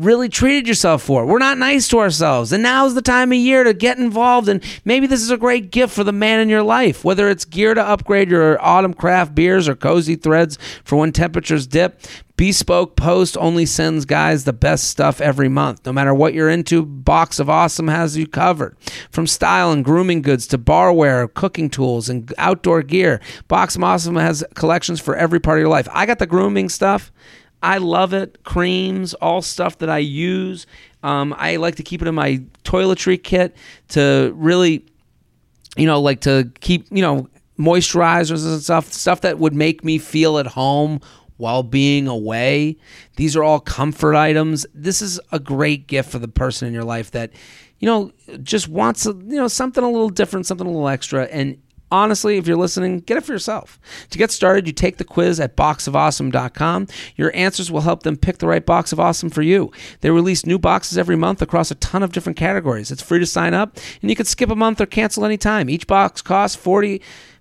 really 0.01 0.29
treated 0.29 0.67
yourself 0.67 1.03
for. 1.03 1.27
We're 1.27 1.39
not 1.39 1.59
nice 1.59 1.89
to 1.89 1.99
ourselves. 1.99 2.53
And 2.53 2.63
now's 2.63 2.95
the 2.95 3.03
time 3.03 3.33
of 3.33 3.39
year 3.39 3.65
to 3.65 3.75
get 3.75 3.99
involved. 3.99 4.49
And 4.49 4.63
maybe 4.85 5.07
this 5.07 5.23
is 5.23 5.31
a 5.31 5.37
great 5.37 5.71
gift 5.71 5.95
for 5.95 6.05
the 6.05 6.13
man 6.13 6.41
in 6.41 6.49
your 6.49 6.63
life, 6.63 7.05
whether 7.05 7.29
it's 7.29 7.45
gear 7.45 7.75
to 7.75 7.83
upgrade 7.83 8.31
your 8.31 8.63
autumn 8.65 8.95
craft 8.95 9.35
beers 9.35 9.69
or 9.69 9.77
cozy 9.77 10.17
threads 10.17 10.59
for 10.85 10.97
when 10.97 11.13
temperatures 11.13 11.67
dip. 11.67 12.01
Bespoke 12.37 12.97
Post 12.97 13.37
only 13.37 13.67
sends 13.67 14.07
guys 14.07 14.45
the 14.45 14.55
best 14.55 14.89
stuff 14.89 15.21
every 15.21 15.51
month. 15.51 15.85
No 15.85 15.93
matter 15.93 16.15
what 16.15 16.33
you're 16.33 16.49
into, 16.49 16.87
Box 16.87 17.39
of 17.39 17.51
Awesome 17.51 17.89
has 17.89 18.17
you 18.17 18.27
covered. 18.27 18.79
From 19.11 19.27
style 19.27 19.71
and 19.71 19.85
grooming 19.85 20.23
goods 20.23 20.47
to 20.47 20.57
barware, 20.57 21.33
cooking 21.35 21.69
tools, 21.69 22.09
and 22.09 22.33
outdoor 22.39 22.83
gear, 22.83 23.21
Box 23.47 23.77
of 23.77 23.85
Awesome 23.85 24.17
has 24.17 24.43
collections 24.55 25.03
for 25.03 25.15
every 25.15 25.39
part 25.39 25.59
of 25.59 25.61
your 25.61 25.69
life. 25.69 25.87
I 25.93 26.07
got 26.07 26.19
the 26.19 26.27
grooming 26.27 26.71
stuff. 26.71 27.13
I 27.63 27.79
love 27.79 28.13
it. 28.13 28.43
Creams, 28.45 29.15
all 29.15 29.43
stuff 29.43 29.79
that 29.79 29.91
I 29.91 29.99
use. 29.99 30.67
Um, 31.03 31.35
I 31.37 31.57
like 31.57 31.77
to 31.77 31.83
keep 31.83 32.03
it 32.03 32.09
in 32.09 32.15
my 32.15 32.43
toiletry 32.65 33.23
kit 33.23 33.57
to 33.89 34.33
really, 34.37 34.85
you 35.77 35.87
know, 35.87 36.01
like 36.01 36.21
to 36.23 36.51
keep, 36.61 36.87
you 36.91 37.03
know, 37.03 37.29
moisturizers 37.59 38.47
and 38.47 38.63
stuff, 38.63 38.93
stuff 38.93 39.21
that 39.21 39.39
would 39.39 39.55
make 39.55 39.85
me 39.85 39.99
feel 39.99 40.39
at 40.39 40.47
home 40.47 41.01
while 41.37 41.63
being 41.63 42.07
away. 42.07 42.77
These 43.17 43.37
are 43.37 43.43
all 43.43 43.61
comfort 43.61 44.15
items. 44.15 44.67
This 44.75 45.03
is 45.03 45.21
a 45.33 45.39
great 45.39 45.87
gift 45.87 46.11
for 46.11 46.19
the 46.19 46.29
person 46.29 46.69
in 46.69 46.75
your 46.75 46.85
life 46.85 47.11
that, 47.13 47.33
you 47.79 47.87
know, 47.87 48.13
just 48.43 48.69
wants, 48.69 49.07
you 49.07 49.15
know, 49.15 49.49
something 49.49 49.83
a 49.83 49.91
little 49.91 50.11
different, 50.11 50.47
something 50.47 50.67
a 50.67 50.71
little 50.71 50.89
extra. 50.89 51.25
And 51.25 51.61
honestly, 51.91 52.37
if 52.37 52.47
you're 52.47 52.57
listening, 52.57 53.01
get 53.01 53.17
it 53.17 53.25
for 53.25 53.33
yourself. 53.33 53.79
To 54.11 54.19
get 54.19 54.31
started, 54.31 54.67
you 54.67 54.73
take 54.73 54.99
the 54.99 55.05
quiz 55.05 55.41
at 55.41 55.57
boxofawesome.com. 55.57 56.89
Your 57.17 57.35
answers 57.35 57.71
will 57.71 57.83
help 57.83 58.03
them 58.03 58.17
pick 58.17 58.39
the 58.39 58.47
right 58.47 58.65
box 58.65 58.93
of 58.93 59.01
awesome 59.01 59.31
for 59.31 59.43
you. 59.43 59.71
They 60.01 60.11
release 60.11 60.47
new 60.47 60.59
boxes 60.59 60.99
every 60.99 61.17
month 61.17 61.43
across 61.43 61.71
a 61.71 61.77
ton 61.77 62.03
of 62.03 62.13
different 62.13 62.39
categories. 62.39 62.91
It's 62.91 63.03
free 63.03 63.19
to 63.19 63.27
sign 63.27 63.55
up, 63.55 63.77
and 64.01 64.11
you 64.11 64.17
can 64.17 64.27
skip 64.27 64.51
a 64.51 64.57
month 64.57 64.81
or 64.81 64.87
cancel 64.87 65.25
anytime. 65.25 65.69
Each 65.71 65.87
box 65.87 66.23
costs 66.23 66.57
40 66.57 67.01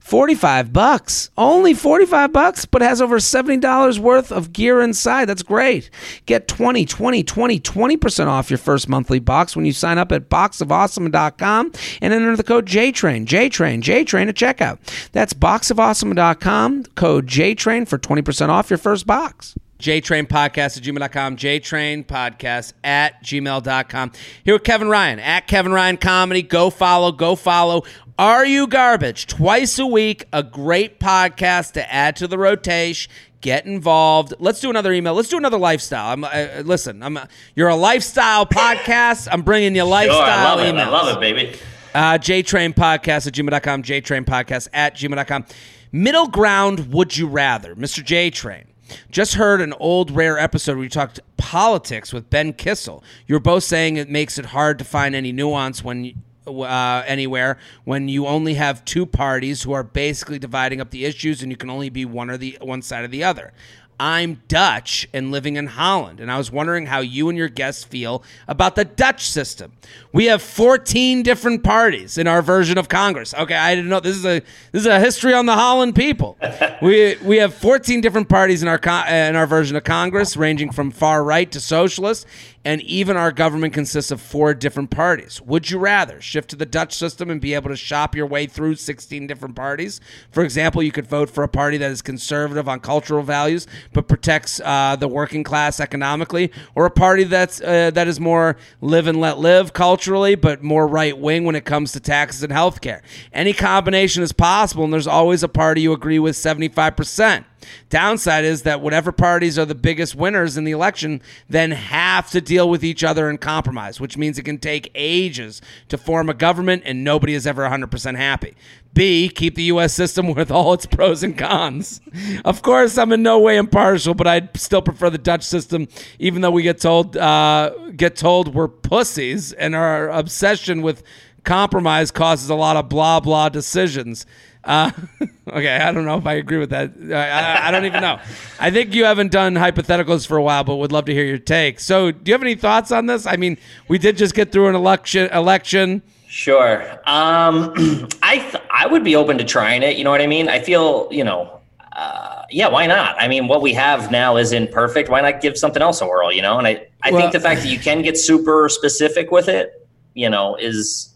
45 0.10 0.74
bucks. 0.74 1.30
Only 1.38 1.76
45 1.76 2.34
bucks, 2.34 2.66
but 2.66 2.82
has 2.82 2.99
over 2.99 3.20
$70 3.20 3.99
worth 3.99 4.32
of 4.32 4.51
gear 4.51 4.82
inside. 4.82 5.26
That's 5.26 5.43
great. 5.43 5.91
Get 6.26 6.47
20, 6.47 6.86
20, 6.86 7.24
20, 7.24 7.60
20% 7.60 8.28
off 8.28 8.49
your 8.49 8.57
first 8.57 8.89
monthly 8.89 9.20
box 9.20 9.55
when 9.55 9.66
you 9.66 9.72
sign 9.72 9.99
up 9.99 10.12
at 10.12 10.28
boxofawesome.com 10.28 11.72
and 12.01 12.14
enter 12.14 12.36
the 12.36 12.43
code 12.43 12.66
JTRAIN, 12.66 13.28
JTRAIN, 13.28 13.84
JTRAIN 13.84 14.30
at 14.30 14.36
checkout. 14.36 14.80
That's 15.12 15.34
boxofawesome.com, 15.34 16.86
code 16.95 17.28
JTRAIN 17.28 17.88
for 17.88 17.99
20% 17.99 18.49
off 18.49 18.72
your 18.72 18.80
first 18.80 19.05
box. 19.05 19.55
JTrain 19.80 20.28
Podcast 20.28 20.78
at 20.78 20.84
gmail.com, 20.84 21.38
JTrain 21.38 22.05
Podcast 22.05 22.74
at 22.84 23.24
gmail.com. 23.24 24.12
Here 24.43 24.53
with 24.53 24.64
Kevin 24.64 24.89
Ryan 24.89 25.20
at 25.20 25.47
Kevin 25.47 25.72
Ryan 25.72 25.95
Comedy. 25.95 26.41
Go 26.41 26.70
follow, 26.70 27.14
go 27.14 27.36
follow. 27.36 27.84
Are 28.20 28.46
You 28.46 28.68
Garbage? 28.68 29.28
Twice 29.28 29.80
a 29.80 29.88
week, 29.88 30.26
a 30.34 30.44
great 30.44 31.00
podcast 31.00 31.72
to 31.72 31.94
add 31.94 32.18
to 32.18 32.28
the 32.28 32.38
rotation. 32.38 33.10
Get 33.40 33.66
involved. 33.66 34.34
Let's 34.40 34.60
do 34.60 34.70
another 34.70 34.92
email. 34.92 35.14
Let's 35.14 35.30
do 35.30 35.38
another 35.38 35.58
lifestyle. 35.58 36.12
I'm, 36.12 36.26
uh, 36.26 36.64
listen, 36.66 37.02
I'm. 37.02 37.16
A, 37.16 37.30
you're 37.56 37.70
a 37.70 37.78
lifestyle 37.78 38.46
podcast. 38.46 39.30
I'm 39.32 39.42
bringing 39.44 39.74
you 39.74 39.86
lifestyle 39.86 40.18
sure, 40.18 40.30
I 40.30 40.44
love 40.44 40.60
emails. 40.60 40.82
It. 40.82 40.88
I 40.88 40.90
love 40.90 41.16
it, 41.16 41.20
baby. 41.22 41.58
Uh, 41.96 42.18
JTrain 42.18 42.74
Podcast 42.74 43.26
at 43.26 43.34
gmail.com, 43.36 43.84
JTrain 43.84 44.26
Podcast 44.26 44.68
at 44.74 44.98
gmail.com. 44.98 45.46
Middle 45.94 46.28
ground, 46.28 46.92
would 46.92 47.16
you 47.16 47.26
rather? 47.26 47.74
Mr. 47.74 48.04
J 48.04 48.30
Train. 48.32 48.66
Just 49.12 49.36
heard 49.36 49.62
an 49.62 49.74
old 49.80 50.12
rare 50.12 50.38
episode 50.38 50.76
where 50.76 50.84
you 50.84 50.90
talked 50.90 51.22
politics 51.38 52.12
with 52.12 52.30
Ben 52.30 52.52
Kissel. 52.52 53.02
You're 53.28 53.40
both 53.40 53.64
saying 53.64 53.96
it 53.96 54.10
makes 54.10 54.38
it 54.38 54.48
hard 54.48 54.78
to 54.80 54.84
find 54.84 55.16
any 55.16 55.32
nuance 55.32 55.86
when 55.86 56.22
uh, 56.50 57.04
anywhere 57.06 57.58
when 57.84 58.10
you 58.10 58.28
only 58.28 58.56
have 58.56 58.84
two 58.86 59.06
parties 59.06 59.64
who 59.64 59.72
are 59.72 59.84
basically 59.84 60.39
dividing 60.39 60.82
up 60.82 60.91
the 60.91 61.06
issues 61.06 61.41
and 61.41 61.52
you 61.52 61.58
can 61.58 61.70
only 61.70 61.89
be 61.89 62.06
one 62.06 62.30
or 62.30 62.38
the 62.38 62.58
one 62.62 62.82
side 62.82 63.04
or 63.04 63.08
the 63.08 63.24
other. 63.24 63.54
I'm 64.00 64.41
Dutch 64.47 65.10
and 65.14 65.30
living 65.30 65.58
in 65.58 65.68
Holland, 65.68 66.22
and 66.22 66.32
I 66.32 66.38
was 66.38 66.50
wondering 66.50 66.86
how 66.86 67.02
you 67.02 67.28
and 67.28 67.38
your 67.38 67.50
guests 67.50 67.84
feel 67.84 68.24
about 68.47 68.76
the 68.78 68.86
Dutch 68.86 69.30
system. 69.30 69.74
We 70.14 70.26
have 70.26 70.41
14 70.41 71.22
different 71.22 71.66
parties 71.66 72.18
in 72.18 72.26
our 72.26 72.41
version 72.41 72.78
of 72.78 72.88
Congress. 72.88 73.34
Okay, 73.34 73.56
I 73.56 73.76
didn't 73.76 73.89
know 73.89 74.00
this 74.00 74.16
is 74.16 74.26
a 74.26 74.39
this 74.72 74.84
is 74.84 74.86
a 74.86 75.02
history 75.02 75.34
on 75.34 75.47
the 75.47 75.56
Holland 75.56 75.95
people. 75.95 76.38
we 76.82 77.18
we 77.26 77.38
have 77.38 77.54
14 77.54 78.00
different 78.00 78.30
parties 78.30 78.62
in 78.62 78.70
our 78.70 78.80
in 79.10 79.36
our 79.36 79.45
version 79.45 79.76
of 79.76 79.84
Congress, 79.84 80.38
ranging 80.38 80.72
from 80.72 80.91
far 80.91 81.22
right 81.22 81.52
to 81.52 81.60
socialist, 81.60 82.26
and 82.66 82.82
even 82.82 83.16
our 83.16 83.32
government 83.32 83.74
consists 83.74 84.12
of 84.12 84.22
four 84.22 84.53
different 84.53 84.89
parties. 84.89 85.41
Would 85.41 85.70
you 85.70 85.80
rather 85.80 86.20
shift 86.20 86.49
to 86.49 86.55
the 86.55 86.66
Dutch 86.66 86.93
system 86.93 87.30
and 87.30 87.39
be 87.39 87.53
able 87.53 87.70
to 87.70 87.76
shop 87.76 88.16
your 88.16 88.26
way 88.26 88.47
through 88.47 88.76
16 88.76 89.28
different 89.28 89.55
parties? 89.55 90.01
For 90.32 90.43
example, 90.43 90.84
you 90.84 90.91
could 90.91 91.07
vote 91.07 91.30
for 91.30 91.43
a 91.43 91.47
party 91.47 91.78
that 91.78 91.91
is 91.91 92.01
conservative 92.01 92.68
on 92.68 92.80
cultural 92.80 93.24
values 93.24 93.66
but 93.93 94.07
protects 94.07 94.60
uh, 94.64 94.95
the 94.97 95.07
working 95.07 95.43
class 95.43 95.80
economically, 95.80 96.51
or 96.76 96.86
a 96.86 96.91
party 96.91 97.24
that's 97.24 97.62
uh, 97.62 97.91
that 97.91 98.07
is 98.07 98.20
more 98.20 98.57
live 98.82 99.07
and 99.07 99.20
let 99.20 99.38
live 99.38 99.74
culturally 99.74 100.36
but 100.36 100.64
more 100.64 100.88
right 100.88 101.18
wing 101.18 101.45
when 101.45 101.55
it 101.55 101.66
comes 101.66 101.91
to 101.93 101.99
taxes 101.99 102.43
and 102.43 102.51
healthcare. 102.51 103.01
Any 103.32 103.53
combination 103.53 104.24
is 104.24 104.32
possible, 104.32 104.84
and 104.84 104.93
there's 104.93 105.07
always 105.07 105.43
a 105.43 105.47
party 105.47 105.82
you 105.82 105.93
agree 105.93 106.20
with 106.20 106.36
75%. 106.36 107.45
Downside 107.89 108.45
is 108.45 108.64
that 108.64 108.82
whatever 108.82 109.12
parties 109.12 109.57
are 109.57 109.66
the 109.66 109.76
biggest 109.76 110.16
winners 110.16 110.57
in 110.57 110.64
the 110.64 110.72
election 110.72 111.22
then 111.49 111.72
have 111.72 112.30
to 112.32 112.41
deal 112.50 112.68
with 112.68 112.84
each 112.84 113.04
other 113.04 113.30
and 113.30 113.39
compromise, 113.39 114.02
which 114.02 114.18
means 114.18 114.39
it 114.39 114.43
can 114.43 114.58
take 114.58 114.89
ages 114.95 115.62
to 115.88 116.00
form 116.00 116.32
a 116.32 116.34
government 116.34 116.82
and 116.84 117.04
nobody 117.04 117.36
is 117.36 117.45
ever 117.45 117.62
100% 117.62 118.16
happy. 118.18 118.56
B, 118.91 119.30
keep 119.30 119.54
the 119.54 119.64
U.S. 119.66 119.93
system 119.93 120.34
with 120.36 120.50
all 120.50 120.74
its 120.74 120.88
pros 120.88 121.22
and 121.22 121.38
cons. 121.38 122.02
Of 122.43 122.64
course, 122.64 122.97
I'm 122.97 123.12
in 123.12 123.22
no 123.22 123.39
way 123.39 123.58
impartial, 123.58 124.16
but 124.16 124.26
I'd 124.26 124.58
still 124.58 124.82
prefer 124.82 125.12
the 125.12 125.20
Dutch 125.20 125.43
system, 125.43 125.88
even 126.18 126.41
though 126.41 126.50
we 126.50 126.64
get 126.64 126.80
told 126.80 127.16
uh, 127.16 127.70
get 127.95 128.16
told 128.16 128.56
we're 128.56 128.68
pussies 128.68 129.54
and 129.54 129.76
our 129.76 130.10
obsession 130.10 130.82
with 130.82 131.04
compromise 131.43 132.10
causes 132.10 132.50
a 132.50 132.56
lot 132.56 132.78
of 132.78 132.89
blah 132.89 133.20
blah 133.20 133.50
decisions. 133.50 134.26
Uh, 134.64 134.91
okay, 135.47 135.78
I 135.78 135.91
don't 135.91 136.05
know 136.05 136.18
if 136.18 136.26
I 136.26 136.34
agree 136.34 136.57
with 136.57 136.72
that. 136.72 136.91
I, 137.12 137.14
I, 137.14 137.68
I, 137.68 137.72
don't 137.72 137.86
even 137.86 138.01
know. 138.01 138.20
I 138.60 138.72
think 138.72 138.93
you 138.93 139.05
haven't 139.05 139.32
done 139.32 139.55
hypotheticals 139.55 140.28
for 140.28 140.38
a 140.38 140.43
while, 140.43 140.64
but 140.64 140.76
would 140.76 140.91
love 140.91 141.05
to 141.05 141.14
hear 141.14 141.24
your 141.24 141.38
take. 141.38 141.80
So, 141.80 142.12
do 142.12 142.30
you 142.30 142.34
have 142.34 142.41
any 142.41 142.55
thoughts 142.55 142.91
on 142.91 143.05
this? 143.05 143.26
I 143.26 143.38
mean, 143.38 143.57
we 143.88 143.97
did 143.97 144.18
just 144.18 144.36
get 144.36 144.51
through 144.51 144.68
an 144.68 144.76
election. 144.76 145.30
Election. 145.32 146.01
Sure. 146.28 146.84
Um, 147.05 147.74
I 148.22 148.38
th- 148.38 148.64
I 148.72 148.86
would 148.86 149.03
be 149.03 149.16
open 149.16 149.38
to 149.38 149.43
trying 149.43 149.82
it. 149.82 149.97
You 149.97 150.03
know 150.03 150.12
what 150.12 150.22
I 150.22 150.28
mean? 150.28 150.49
I 150.49 150.60
feel 150.60 151.07
you 151.12 151.24
know. 151.24 151.55
Uh, 151.93 152.43
yeah, 152.51 152.68
why 152.68 152.86
not? 152.86 153.16
I 153.20 153.28
mean, 153.28 153.47
what 153.47 153.62
we 153.62 153.74
have 153.74 154.12
now 154.12 154.38
isn't 154.38 154.72
perfect. 154.72 155.10
Why 155.10 155.22
not 155.22 155.41
give 155.41 155.57
something 155.57 155.82
else 155.82 156.01
a 156.01 156.07
whirl? 156.07 156.32
You 156.32 156.41
know, 156.41 156.57
and 156.57 156.68
I 156.68 156.88
I 157.01 157.12
well, 157.12 157.22
think 157.22 157.34
the 157.34 157.39
fact 157.39 157.62
that 157.62 157.70
you 157.70 157.80
can 157.80 158.01
get 158.01 158.18
super 158.18 158.70
specific 158.70 159.32
with 159.32 159.47
it, 159.47 159.88
you 160.14 160.30
know, 160.30 160.55
is 160.55 161.10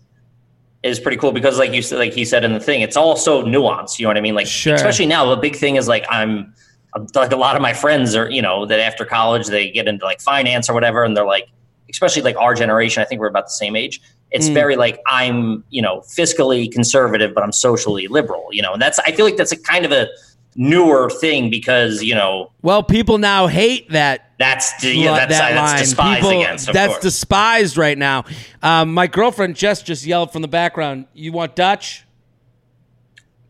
is 0.83 0.99
pretty 0.99 1.17
cool 1.17 1.31
because 1.31 1.57
like 1.57 1.71
you 1.71 1.81
said 1.81 1.97
like 1.97 2.13
he 2.13 2.25
said 2.25 2.43
in 2.43 2.53
the 2.53 2.59
thing 2.59 2.81
it's 2.81 2.97
all 2.97 3.15
so 3.15 3.41
nuanced 3.43 3.97
you 3.97 4.03
know 4.03 4.09
what 4.09 4.17
i 4.17 4.21
mean 4.21 4.35
like 4.35 4.47
sure. 4.47 4.75
especially 4.75 5.05
now 5.05 5.25
the 5.25 5.37
big 5.37 5.55
thing 5.55 5.77
is 5.77 5.87
like 5.87 6.05
i'm 6.09 6.53
like 7.15 7.31
a 7.31 7.37
lot 7.37 7.55
of 7.55 7.61
my 7.61 7.73
friends 7.73 8.15
are 8.15 8.29
you 8.29 8.41
know 8.41 8.65
that 8.65 8.79
after 8.79 9.05
college 9.05 9.47
they 9.47 9.71
get 9.71 9.87
into 9.87 10.05
like 10.05 10.21
finance 10.21 10.69
or 10.69 10.73
whatever 10.73 11.03
and 11.03 11.15
they're 11.15 11.25
like 11.25 11.47
especially 11.89 12.21
like 12.21 12.35
our 12.37 12.53
generation 12.53 13.01
i 13.01 13.05
think 13.05 13.21
we're 13.21 13.27
about 13.27 13.45
the 13.45 13.51
same 13.51 13.75
age 13.75 14.01
it's 14.31 14.49
mm. 14.49 14.53
very 14.53 14.75
like 14.75 14.99
i'm 15.07 15.63
you 15.69 15.81
know 15.81 16.01
fiscally 16.01 16.69
conservative 16.71 17.33
but 17.33 17.43
i'm 17.43 17.51
socially 17.51 18.07
liberal 18.07 18.47
you 18.51 18.61
know 18.61 18.73
and 18.73 18.81
that's 18.81 18.99
i 18.99 19.11
feel 19.11 19.25
like 19.25 19.37
that's 19.37 19.53
a 19.53 19.57
kind 19.57 19.85
of 19.85 19.91
a 19.91 20.07
newer 20.55 21.09
thing 21.09 21.49
because 21.49 22.03
you 22.03 22.13
know 22.13 22.51
well 22.61 22.83
people 22.83 23.17
now 23.17 23.47
hate 23.47 23.89
that 23.89 24.33
that's 24.43 24.83
yeah, 24.83 25.13
that's, 25.13 25.37
that 25.37 25.53
that's 25.53 25.81
despised 25.81 26.21
people, 26.21 26.41
against. 26.41 26.73
that's 26.73 26.93
course. 26.93 27.03
despised 27.03 27.77
right 27.77 27.97
now. 27.97 28.25
Um, 28.61 28.93
my 28.93 29.07
girlfriend 29.07 29.55
Jess 29.55 29.81
just 29.81 30.05
yelled 30.05 30.33
from 30.33 30.41
the 30.41 30.49
background. 30.49 31.05
You 31.13 31.31
want 31.31 31.55
Dutch? 31.55 32.05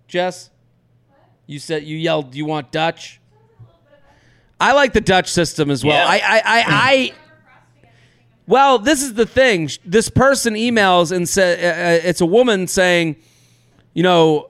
Jess, 0.07 0.51
you 1.47 1.57
said 1.57 1.83
you 1.83 1.97
yelled. 1.97 2.35
You 2.35 2.45
want 2.45 2.71
Dutch? 2.71 3.19
I 4.59 4.73
like 4.73 4.93
the 4.93 5.01
Dutch 5.01 5.29
system 5.29 5.71
as 5.71 5.83
well. 5.83 5.95
Yeah. 5.95 6.07
I, 6.07 6.15
I, 6.15 6.41
I, 6.45 6.63
I 6.67 7.13
well, 8.45 8.77
this 8.77 9.01
is 9.01 9.15
the 9.15 9.25
thing. 9.25 9.69
This 9.83 10.09
person 10.09 10.53
emails 10.53 11.11
and 11.11 11.27
said 11.27 11.59
uh, 11.59 12.05
uh, 12.05 12.07
it's 12.07 12.21
a 12.21 12.25
woman 12.25 12.67
saying, 12.67 13.15
you 13.93 14.03
know, 14.03 14.49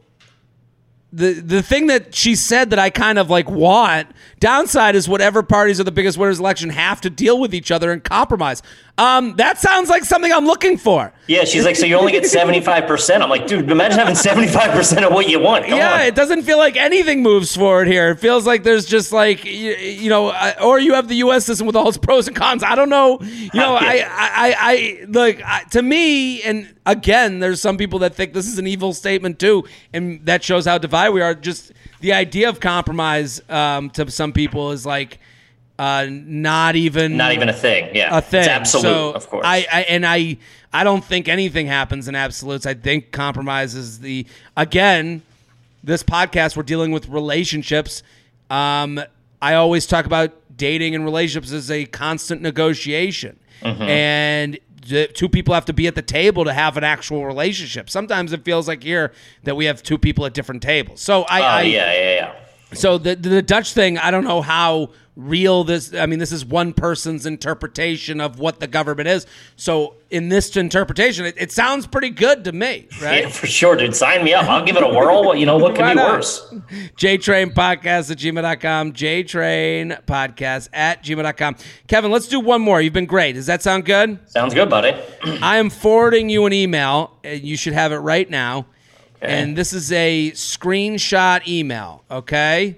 the 1.13 1.33
the 1.33 1.61
thing 1.61 1.87
that 1.87 2.15
she 2.15 2.35
said 2.35 2.71
that 2.71 2.79
I 2.79 2.89
kind 2.89 3.19
of 3.19 3.29
like 3.29 3.49
want 3.49 4.07
downside 4.39 4.95
is 4.95 5.07
whatever 5.07 5.43
parties 5.43 5.79
are 5.79 5.83
the 5.83 5.91
biggest 5.91 6.17
winners 6.17 6.39
election 6.39 6.71
have 6.71 7.01
to 7.01 7.09
deal 7.09 7.39
with 7.39 7.53
each 7.53 7.69
other 7.69 7.91
and 7.91 8.03
compromise. 8.03 8.63
Um, 8.95 9.35
that 9.37 9.57
sounds 9.57 9.89
like 9.89 10.03
something 10.03 10.31
I'm 10.31 10.45
looking 10.45 10.77
for. 10.77 11.11
Yeah, 11.25 11.45
she's 11.45 11.65
like, 11.65 11.75
so 11.75 11.87
you 11.87 11.97
only 11.97 12.11
get 12.11 12.23
75%. 12.23 13.21
I'm 13.21 13.29
like, 13.29 13.47
dude, 13.47 13.71
imagine 13.71 13.97
having 13.97 14.13
75% 14.13 15.07
of 15.07 15.11
what 15.11 15.27
you 15.27 15.39
want. 15.39 15.65
Come 15.65 15.79
yeah, 15.79 15.95
on. 15.95 16.01
it 16.01 16.13
doesn't 16.13 16.43
feel 16.43 16.59
like 16.59 16.77
anything 16.77 17.23
moves 17.23 17.55
forward 17.55 17.87
here. 17.87 18.11
It 18.11 18.19
feels 18.19 18.45
like 18.45 18.61
there's 18.61 18.85
just 18.85 19.11
like, 19.11 19.45
you, 19.45 19.71
you 19.71 20.09
know, 20.09 20.31
or 20.61 20.77
you 20.77 20.93
have 20.93 21.07
the 21.07 21.15
U.S. 21.15 21.43
system 21.43 21.65
with 21.65 21.75
all 21.75 21.89
its 21.89 21.97
pros 21.97 22.27
and 22.27 22.35
cons. 22.35 22.61
I 22.61 22.75
don't 22.75 22.89
know. 22.89 23.19
You 23.21 23.49
know, 23.55 23.75
I, 23.79 24.05
I, 24.07 24.55
I, 24.59 25.05
like, 25.07 25.69
to 25.71 25.81
me, 25.81 26.43
and 26.43 26.75
again, 26.85 27.39
there's 27.39 27.59
some 27.59 27.77
people 27.77 27.97
that 27.99 28.13
think 28.13 28.33
this 28.33 28.45
is 28.45 28.59
an 28.59 28.67
evil 28.67 28.93
statement 28.93 29.39
too, 29.39 29.63
and 29.91 30.23
that 30.27 30.43
shows 30.43 30.65
how 30.65 30.77
divided 30.77 31.13
we 31.13 31.21
are. 31.21 31.33
Just 31.33 31.71
the 32.01 32.13
idea 32.13 32.47
of 32.47 32.59
compromise 32.59 33.41
um, 33.49 33.89
to 33.91 34.11
some 34.11 34.33
people 34.33 34.71
is 34.71 34.85
like, 34.85 35.17
uh, 35.79 36.07
not 36.09 36.75
even 36.75 37.17
not 37.17 37.33
even 37.33 37.49
a 37.49 37.53
thing. 37.53 37.95
Yeah, 37.95 38.17
a 38.17 38.21
thing. 38.21 38.41
It's 38.41 38.49
absolute, 38.49 38.83
so 38.83 39.11
of 39.11 39.27
course. 39.29 39.45
I, 39.45 39.65
I 39.71 39.81
and 39.83 40.05
I 40.05 40.37
I 40.71 40.83
don't 40.83 41.03
think 41.03 41.27
anything 41.27 41.67
happens 41.67 42.07
in 42.07 42.15
absolutes. 42.15 42.65
I 42.65 42.73
think 42.73 43.11
compromise 43.11 43.75
is 43.75 43.99
the 43.99 44.25
again. 44.55 45.21
This 45.85 46.01
podcast 46.01 46.55
we're 46.55 46.63
dealing 46.63 46.91
with 46.91 47.09
relationships. 47.09 48.03
Um, 48.49 49.01
I 49.41 49.55
always 49.55 49.85
talk 49.85 50.05
about 50.05 50.31
dating 50.55 50.95
and 50.95 51.03
relationships 51.03 51.51
as 51.51 51.69
a 51.69 51.85
constant 51.85 52.41
negotiation, 52.41 53.37
mm-hmm. 53.61 53.81
and 53.81 54.59
the 54.87 55.07
two 55.07 55.27
people 55.27 55.53
have 55.53 55.65
to 55.65 55.73
be 55.73 55.87
at 55.87 55.95
the 55.95 56.01
table 56.01 56.45
to 56.45 56.53
have 56.53 56.77
an 56.77 56.83
actual 56.83 57.25
relationship. 57.25 57.89
Sometimes 57.89 58.31
it 58.31 58.45
feels 58.45 58.67
like 58.67 58.83
here 58.83 59.11
that 59.43 59.55
we 59.55 59.65
have 59.65 59.83
two 59.83 59.97
people 59.97 60.25
at 60.25 60.33
different 60.33 60.61
tables. 60.61 61.01
So 61.01 61.23
I, 61.23 61.41
uh, 61.41 61.45
I 61.45 61.61
yeah, 61.63 61.93
yeah, 61.93 62.15
yeah. 62.15 62.35
So 62.73 62.97
the 62.97 63.15
the 63.15 63.41
Dutch 63.41 63.73
thing, 63.73 63.97
I 63.97 64.11
don't 64.11 64.23
know 64.23 64.41
how 64.41 64.91
real 65.15 65.63
this 65.63 65.93
i 65.93 66.07
mean 66.07 66.17
this 66.17 66.31
is 66.31 66.43
one 66.43 66.73
person's 66.73 67.27
interpretation 67.27 68.19
of 68.19 68.39
what 68.39 68.59
the 68.59 68.67
government 68.67 69.07
is. 69.07 69.27
So 69.55 69.95
in 70.09 70.29
this 70.29 70.55
interpretation 70.57 71.25
it, 71.25 71.35
it 71.37 71.51
sounds 71.51 71.85
pretty 71.85 72.09
good 72.09 72.43
to 72.45 72.51
me 72.51 72.87
right? 73.01 73.23
Yeah, 73.23 73.29
for 73.29 73.45
sure 73.47 73.75
dude. 73.75 73.95
Sign 73.95 74.23
me 74.23 74.33
up. 74.33 74.45
I'll 74.49 74.65
give 74.65 74.75
it 74.75 74.83
a 74.83 74.87
whirl. 74.87 75.35
You 75.35 75.45
know 75.45 75.57
what 75.57 75.75
could 75.75 75.85
be 75.93 75.95
worse? 75.95 76.51
Jtrain 76.97 77.53
podcast 77.53 78.11
at 78.11 78.17
gmail.com 78.17 78.93
jtrain 78.93 80.03
podcast 80.05 80.69
at 80.73 81.03
gmail.com 81.03 81.55
kevin 81.87 82.11
let's 82.11 82.27
do 82.27 82.39
one 82.39 82.61
more. 82.61 82.81
You've 82.81 82.93
been 82.93 83.05
great. 83.05 83.33
Does 83.33 83.45
that 83.45 83.61
sound 83.61 83.85
good? 83.85 84.19
Sounds 84.29 84.53
good 84.53 84.69
buddy. 84.69 84.99
I 85.41 85.57
am 85.57 85.69
forwarding 85.69 86.29
you 86.29 86.45
an 86.45 86.53
email 86.53 87.17
and 87.23 87.41
you 87.43 87.55
should 87.57 87.73
have 87.73 87.91
it 87.91 87.97
right 87.97 88.29
now. 88.29 88.67
Okay. 89.17 89.31
and 89.41 89.55
this 89.55 89.71
is 89.71 89.89
a 89.93 90.31
screenshot 90.31 91.47
email 91.47 92.03
okay 92.11 92.77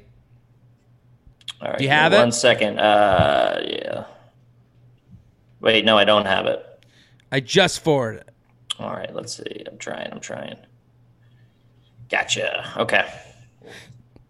all 1.62 1.70
right. 1.70 1.78
Do 1.78 1.84
you 1.84 1.89
have 1.89 2.12
one 2.12 2.22
it? 2.22 2.24
One 2.24 2.32
second. 2.32 2.80
Uh, 2.80 3.62
yeah. 3.66 4.03
Wait, 5.62 5.86
no, 5.86 5.97
I 5.97 6.06
don't 6.06 6.26
have 6.26 6.45
it. 6.45 6.64
I 7.32 7.39
just 7.39 7.80
forwarded 7.80 8.22
it. 8.22 8.30
All 8.80 8.91
right, 8.91 9.14
let's 9.14 9.38
see. 9.38 9.64
I'm 9.66 9.78
trying. 9.78 10.12
I'm 10.12 10.20
trying. 10.20 10.58
Gotcha. 12.10 12.74
Okay. 12.78 13.06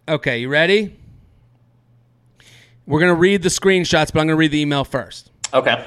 Okay, 0.07 0.39
you 0.39 0.49
ready? 0.49 0.95
We're 2.85 2.99
going 2.99 3.11
to 3.11 3.19
read 3.19 3.41
the 3.41 3.49
screenshots, 3.49 4.13
but 4.13 4.19
I'm 4.19 4.27
going 4.27 4.29
to 4.29 4.35
read 4.35 4.51
the 4.51 4.61
email 4.61 4.85
first. 4.85 5.31
Okay. 5.53 5.83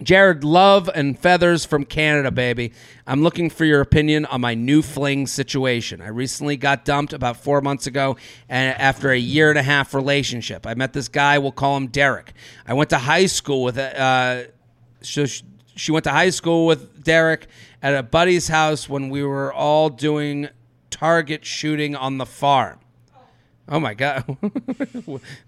Jared, 0.00 0.44
love 0.44 0.88
and 0.94 1.18
feathers 1.18 1.64
from 1.64 1.84
Canada, 1.84 2.30
baby. 2.30 2.72
I'm 3.04 3.22
looking 3.22 3.50
for 3.50 3.64
your 3.64 3.80
opinion 3.80 4.26
on 4.26 4.40
my 4.40 4.54
new 4.54 4.80
fling 4.80 5.26
situation. 5.26 6.00
I 6.00 6.08
recently 6.08 6.56
got 6.56 6.84
dumped 6.84 7.12
about 7.12 7.38
four 7.38 7.60
months 7.60 7.88
ago 7.88 8.16
and 8.48 8.78
after 8.78 9.10
a 9.10 9.18
year 9.18 9.50
and 9.50 9.58
a 9.58 9.62
half 9.62 9.94
relationship. 9.94 10.68
I 10.68 10.74
met 10.74 10.92
this 10.92 11.08
guy, 11.08 11.38
we'll 11.38 11.50
call 11.50 11.76
him 11.76 11.88
Derek. 11.88 12.32
I 12.64 12.74
went 12.74 12.90
to 12.90 12.98
high 12.98 13.26
school 13.26 13.64
with, 13.64 13.76
uh, 13.76 14.44
so 15.00 15.26
she 15.74 15.90
went 15.90 16.04
to 16.04 16.12
high 16.12 16.30
school 16.30 16.66
with 16.66 17.02
Derek 17.02 17.48
at 17.82 17.96
a 17.96 18.04
buddy's 18.04 18.46
house 18.46 18.88
when 18.88 19.10
we 19.10 19.24
were 19.24 19.52
all 19.52 19.90
doing 19.90 20.48
target 20.90 21.44
shooting 21.44 21.96
on 21.96 22.18
the 22.18 22.26
farm. 22.26 22.78
Oh 23.70 23.78
my 23.78 23.92
god! 23.94 24.24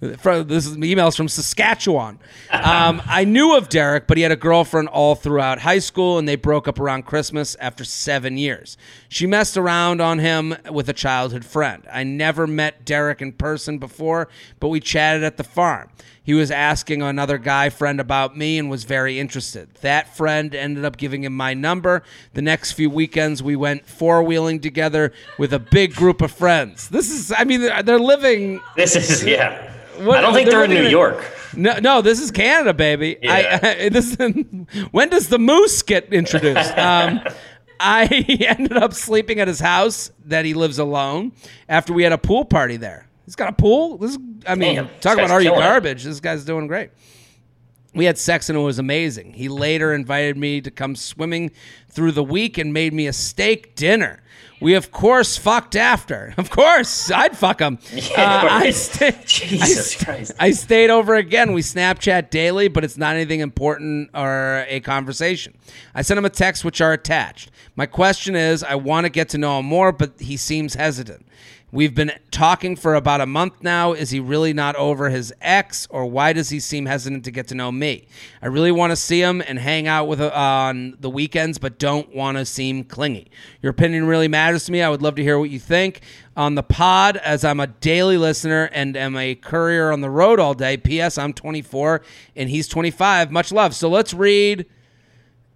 this 0.01 0.67
is 0.67 0.77
emails 0.77 1.17
from 1.17 1.29
Saskatchewan. 1.29 2.19
Um, 2.51 3.01
I 3.07 3.25
knew 3.25 3.57
of 3.57 3.69
Derek, 3.71 4.07
but 4.07 4.19
he 4.19 4.23
had 4.23 4.33
a 4.33 4.37
girlfriend 4.37 4.89
all 4.89 5.15
throughout 5.15 5.61
high 5.61 5.79
school, 5.79 6.19
and 6.19 6.29
they 6.29 6.37
broke 6.37 6.69
up 6.69 6.79
around 6.79 7.07
Christmas 7.07 7.55
after 7.57 7.83
seven 7.83 8.37
years. 8.37 8.77
She 9.13 9.27
messed 9.27 9.57
around 9.57 10.01
on 10.01 10.21
him 10.21 10.57
with 10.71 10.89
a 10.89 10.93
childhood 10.93 11.45
friend. 11.45 11.83
I 11.93 12.05
never 12.05 12.47
met 12.47 12.85
Derek 12.85 13.21
in 13.21 13.33
person 13.33 13.79
before, 13.79 14.29
but 14.61 14.69
we 14.69 14.79
chatted 14.79 15.25
at 15.25 15.37
the 15.37 15.43
farm. 15.43 15.91
He 16.23 16.33
was 16.33 16.53
asking 16.53 17.03
another 17.03 17.37
guy 17.37 17.71
friend 17.71 17.99
about 17.99 18.39
me 18.39 18.57
and 18.57 18.71
was 18.71 18.85
very 18.85 19.19
interested. 19.19 19.75
That 19.81 20.17
friend 20.17 20.55
ended 20.55 20.85
up 20.85 20.97
giving 20.97 21.25
him 21.25 21.37
my 21.37 21.55
number. 21.55 22.05
The 22.35 22.43
next 22.43 22.73
few 22.73 22.89
weekends, 22.89 23.43
we 23.43 23.57
went 23.57 23.85
four 23.85 24.23
wheeling 24.23 24.61
together 24.61 25.13
with 25.39 25.53
a 25.53 25.59
big 25.59 25.93
group 25.93 26.23
of 26.23 26.31
friends. 26.31 26.89
This 26.89 27.11
is, 27.11 27.33
I 27.37 27.43
mean, 27.43 27.63
they're 27.63 27.99
living. 27.99 28.61
This 28.77 28.95
is, 28.95 29.25
yeah. 29.25 29.73
What, 29.99 30.19
I 30.19 30.21
don't 30.21 30.35
think 30.35 30.49
they're, 30.49 30.69
they're 30.69 30.77
in 30.77 30.85
New 30.85 30.89
York. 30.89 31.21
No, 31.57 31.79
no, 31.79 32.01
this 32.01 32.21
is 32.21 32.31
Canada, 32.31 32.73
baby. 32.73 33.19
Yeah. 33.23 33.59
I, 33.63 33.69
I, 33.85 33.89
this 33.89 34.17
when 34.91 35.09
does 35.09 35.29
the 35.29 35.39
moose 35.39 35.83
get 35.83 36.13
introduced? 36.13 36.77
Um, 36.79 37.21
I 37.81 38.05
ended 38.59 38.77
up 38.77 38.93
sleeping 38.95 39.41
at 39.41 39.49
his 39.49 39.59
house 39.59 40.11
that 40.27 40.45
he 40.45 40.55
lives 40.55 40.79
alone 40.79 41.33
after 41.69 41.93
we 41.93 42.03
had 42.03 42.13
a 42.13 42.19
pool 42.19 42.45
party 42.45 42.77
there. 42.77 43.07
He's 43.25 43.37
got 43.37 43.49
a 43.49 43.53
pool. 43.53 43.97
This 43.97 44.13
is, 44.13 44.19
I 44.47 44.55
mean, 44.55 44.77
Damn, 44.77 44.89
talk 45.01 45.15
about 45.15 45.31
are 45.31 45.41
you 45.41 45.53
it. 45.53 45.59
garbage? 45.59 46.05
This 46.05 46.21
guy's 46.21 46.45
doing 46.45 46.67
great. 46.67 46.91
We 47.95 48.05
had 48.05 48.19
sex 48.19 48.49
and 48.49 48.57
it 48.59 48.63
was 48.63 48.79
amazing. 48.79 49.33
He 49.33 49.49
later 49.49 49.93
invited 49.93 50.37
me 50.37 50.61
to 50.61 50.71
come 50.71 50.95
swimming 50.95 51.51
through 51.89 52.13
the 52.13 52.23
week 52.23 52.57
and 52.57 52.73
made 52.73 52.93
me 52.93 53.07
a 53.09 53.13
steak 53.13 53.75
dinner. 53.75 54.23
We 54.61 54.75
of 54.75 54.93
course 54.93 55.37
fucked 55.37 55.75
after. 55.75 56.35
Of 56.39 56.51
course, 56.51 57.11
I'd 57.11 57.37
fuck 57.37 57.61
him. 57.61 57.79
Yeah, 57.93 58.43
Uh, 58.45 58.49
I 58.51 58.71
sta- 58.71 59.11
Jesus 59.27 60.01
I, 60.01 60.05
Christ. 60.05 60.33
I 60.39 60.51
stayed 60.53 60.91
over 60.91 61.15
again. 61.17 61.53
We 61.53 61.63
Snapchat 61.63 62.31
daily, 62.31 62.69
but 62.69 62.85
it's 62.85 62.97
not 62.99 63.17
anything 63.17 63.41
important 63.41 64.11
or 64.15 64.65
a 64.69 64.81
conversation. 64.81 65.57
I 65.95 66.03
sent 66.03 66.19
him 66.19 66.25
a 66.25 66.31
text, 66.31 66.65
which 66.65 66.81
are 66.81 66.93
attached. 66.93 67.51
My 67.75 67.87
question 67.87 68.37
is 68.37 68.63
I 68.63 68.75
want 68.77 69.07
to 69.07 69.11
get 69.11 69.31
to 69.31 69.39
know 69.39 69.59
him 69.59 69.67
more, 69.67 69.91
but 69.93 70.21
he 70.21 70.37
seems 70.37 70.75
hesitant. 70.75 71.27
We've 71.73 71.95
been 71.95 72.11
talking 72.33 72.75
for 72.75 72.97
about 72.97 73.21
a 73.21 73.27
month 73.27 73.63
now. 73.63 73.93
Is 73.93 74.11
he 74.11 74.19
really 74.19 74.53
not 74.53 74.75
over 74.75 75.09
his 75.09 75.33
ex, 75.41 75.87
or 75.89 76.05
why 76.05 76.33
does 76.33 76.49
he 76.51 76.59
seem 76.59 76.87
hesitant 76.87 77.25
to 77.27 77.31
get 77.31 77.47
to 77.49 77.55
know 77.55 77.71
me? 77.71 78.09
I 78.43 78.49
really 78.49 78.73
want 78.73 78.91
to 78.91 78.97
see 78.97 79.23
him 79.23 79.41
and 79.47 79.57
hang 79.57 79.87
out 79.87 80.07
with 80.07 80.21
uh, 80.21 80.33
on 80.35 80.97
the 80.99 81.09
weekends, 81.09 81.59
but 81.59 81.79
don't 81.79 82.13
want 82.13 82.39
to 82.39 82.45
seem 82.45 82.83
clingy. 82.83 83.31
Your 83.63 83.71
opinion 83.71 84.07
really 84.07 84.27
matters 84.27 84.65
to 84.65 84.73
me. 84.73 84.83
I 84.83 84.89
would 84.89 85.01
love 85.01 85.15
to 85.15 85.23
hear 85.23 85.39
what 85.39 85.51
you 85.51 85.61
think 85.61 86.01
on 86.37 86.57
the 86.57 86.65
pod, 86.65 87.17
as 87.19 87.45
I'm 87.45 87.61
a 87.61 87.69
daily 87.69 88.19
listener 88.19 88.69
and 88.73 88.97
am 88.97 89.17
a 89.17 89.37
courier 89.37 89.93
on 89.93 90.01
the 90.01 90.11
road 90.11 90.41
all 90.41 90.55
day. 90.55 90.77
P.S. 90.77 91.19
I'm 91.19 91.33
24 91.33 92.03
and 92.35 92.51
he's 92.51 92.67
25. 92.67 93.31
Much 93.31 93.53
love. 93.53 93.77
So 93.77 93.89
let's 93.89 94.13
read 94.13 94.67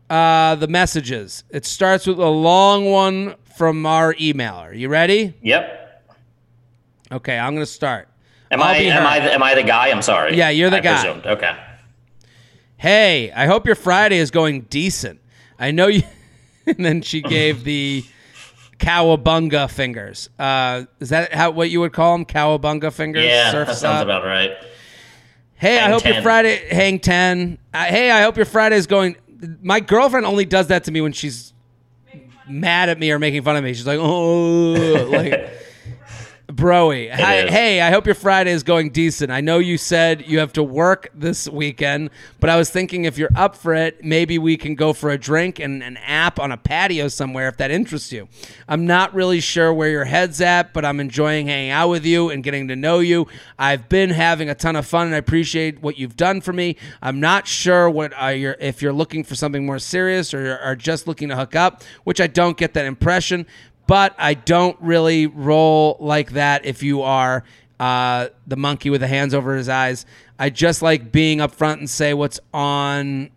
uh, 0.08 0.54
the 0.54 0.68
messages. 0.68 1.42
It 1.50 1.64
starts 1.64 2.06
with 2.06 2.20
a 2.20 2.28
long 2.28 2.84
one 2.84 3.34
from 3.56 3.84
our 3.84 4.14
emailer. 4.14 4.76
You 4.76 4.88
ready? 4.88 5.34
Yep. 5.42 5.83
Okay, 7.12 7.38
I'm 7.38 7.54
going 7.54 7.66
to 7.66 7.70
start. 7.70 8.08
Am 8.50 8.62
I'll 8.62 8.68
I 8.68 8.76
am. 8.76 9.06
I 9.06 9.20
the, 9.20 9.32
am 9.32 9.42
I 9.42 9.54
the 9.54 9.62
guy? 9.62 9.88
I'm 9.90 10.02
sorry. 10.02 10.36
Yeah, 10.36 10.50
you're 10.50 10.70
the 10.70 10.76
I 10.76 10.80
guy. 10.80 11.02
Presumed. 11.02 11.26
Okay. 11.26 11.56
Hey, 12.76 13.32
I 13.32 13.46
hope 13.46 13.66
your 13.66 13.74
Friday 13.74 14.18
is 14.18 14.30
going 14.30 14.62
decent. 14.62 15.20
I 15.58 15.70
know 15.70 15.86
you. 15.86 16.02
and 16.66 16.84
then 16.84 17.02
she 17.02 17.20
gave 17.20 17.64
the 17.64 18.04
cowabunga 18.78 19.70
fingers. 19.70 20.30
Uh, 20.38 20.84
is 21.00 21.10
that 21.10 21.32
how 21.32 21.50
what 21.50 21.70
you 21.70 21.80
would 21.80 21.92
call 21.92 22.16
them? 22.16 22.24
Cowabunga 22.24 22.92
fingers. 22.92 23.24
Yeah, 23.24 23.50
Surf 23.50 23.68
that 23.68 23.76
sounds 23.76 24.02
about 24.02 24.24
right. 24.24 24.52
Hey, 25.54 25.78
I 25.78 25.82
Hang 25.82 25.92
hope 25.92 26.04
your 26.04 26.22
Friday 26.22 26.66
hang 26.70 26.98
ten. 26.98 27.58
Uh, 27.72 27.84
hey, 27.84 28.10
I 28.10 28.22
hope 28.22 28.36
your 28.36 28.46
Friday 28.46 28.76
is 28.76 28.86
going. 28.86 29.16
My 29.62 29.80
girlfriend 29.80 30.26
only 30.26 30.44
does 30.44 30.68
that 30.68 30.84
to 30.84 30.90
me 30.90 31.00
when 31.00 31.12
she's 31.12 31.52
mad 32.48 32.88
at 32.88 32.98
me 32.98 33.10
or 33.10 33.18
making 33.18 33.42
fun 33.42 33.56
of 33.56 33.64
me. 33.64 33.74
She's 33.74 33.86
like, 33.86 33.98
oh, 34.00 35.08
like, 35.10 35.50
broy. 36.54 37.10
Hi, 37.10 37.48
hey, 37.48 37.80
I 37.80 37.90
hope 37.90 38.06
your 38.06 38.14
Friday 38.14 38.52
is 38.52 38.62
going 38.62 38.90
decent. 38.90 39.32
I 39.32 39.40
know 39.40 39.58
you 39.58 39.76
said 39.76 40.26
you 40.26 40.38
have 40.38 40.52
to 40.54 40.62
work 40.62 41.10
this 41.14 41.48
weekend, 41.48 42.10
but 42.38 42.50
I 42.50 42.56
was 42.56 42.70
thinking 42.70 43.04
if 43.04 43.18
you're 43.18 43.30
up 43.34 43.56
for 43.56 43.74
it, 43.74 44.04
maybe 44.04 44.38
we 44.38 44.56
can 44.56 44.74
go 44.74 44.92
for 44.92 45.10
a 45.10 45.18
drink 45.18 45.58
and 45.58 45.82
an 45.82 45.96
app 45.98 46.38
on 46.38 46.52
a 46.52 46.56
patio 46.56 47.08
somewhere 47.08 47.48
if 47.48 47.56
that 47.56 47.70
interests 47.70 48.12
you. 48.12 48.28
I'm 48.68 48.86
not 48.86 49.14
really 49.14 49.40
sure 49.40 49.72
where 49.72 49.90
your 49.90 50.04
head's 50.04 50.40
at, 50.40 50.72
but 50.72 50.84
I'm 50.84 51.00
enjoying 51.00 51.48
hanging 51.48 51.70
out 51.70 51.88
with 51.88 52.04
you 52.04 52.30
and 52.30 52.44
getting 52.44 52.68
to 52.68 52.76
know 52.76 53.00
you. 53.00 53.26
I've 53.58 53.88
been 53.88 54.10
having 54.10 54.48
a 54.48 54.54
ton 54.54 54.76
of 54.76 54.86
fun 54.86 55.06
and 55.06 55.14
I 55.14 55.18
appreciate 55.18 55.82
what 55.82 55.98
you've 55.98 56.16
done 56.16 56.40
for 56.40 56.52
me. 56.52 56.76
I'm 57.02 57.20
not 57.20 57.48
sure 57.48 57.90
what 57.90 58.12
uh, 58.20 58.28
you're, 58.28 58.56
if 58.60 58.80
you're 58.80 58.92
looking 58.92 59.24
for 59.24 59.34
something 59.34 59.66
more 59.66 59.78
serious 59.78 60.32
or 60.32 60.58
are 60.58 60.76
just 60.76 61.06
looking 61.06 61.28
to 61.30 61.36
hook 61.36 61.56
up, 61.56 61.82
which 62.04 62.20
I 62.20 62.26
don't 62.26 62.56
get 62.56 62.74
that 62.74 62.86
impression 62.86 63.46
but 63.86 64.14
I 64.18 64.34
don't 64.34 64.76
really 64.80 65.26
roll 65.26 65.96
like 66.00 66.32
that 66.32 66.64
if 66.64 66.82
you 66.82 67.02
are 67.02 67.44
uh, 67.78 68.28
the 68.46 68.56
monkey 68.56 68.90
with 68.90 69.00
the 69.00 69.08
hands 69.08 69.34
over 69.34 69.56
his 69.56 69.68
eyes. 69.68 70.06
I 70.38 70.50
just 70.50 70.82
like 70.82 71.12
being 71.12 71.38
upfront 71.38 71.78
and 71.78 71.90
say 71.90 72.14
what's 72.14 72.40
on 72.52 73.30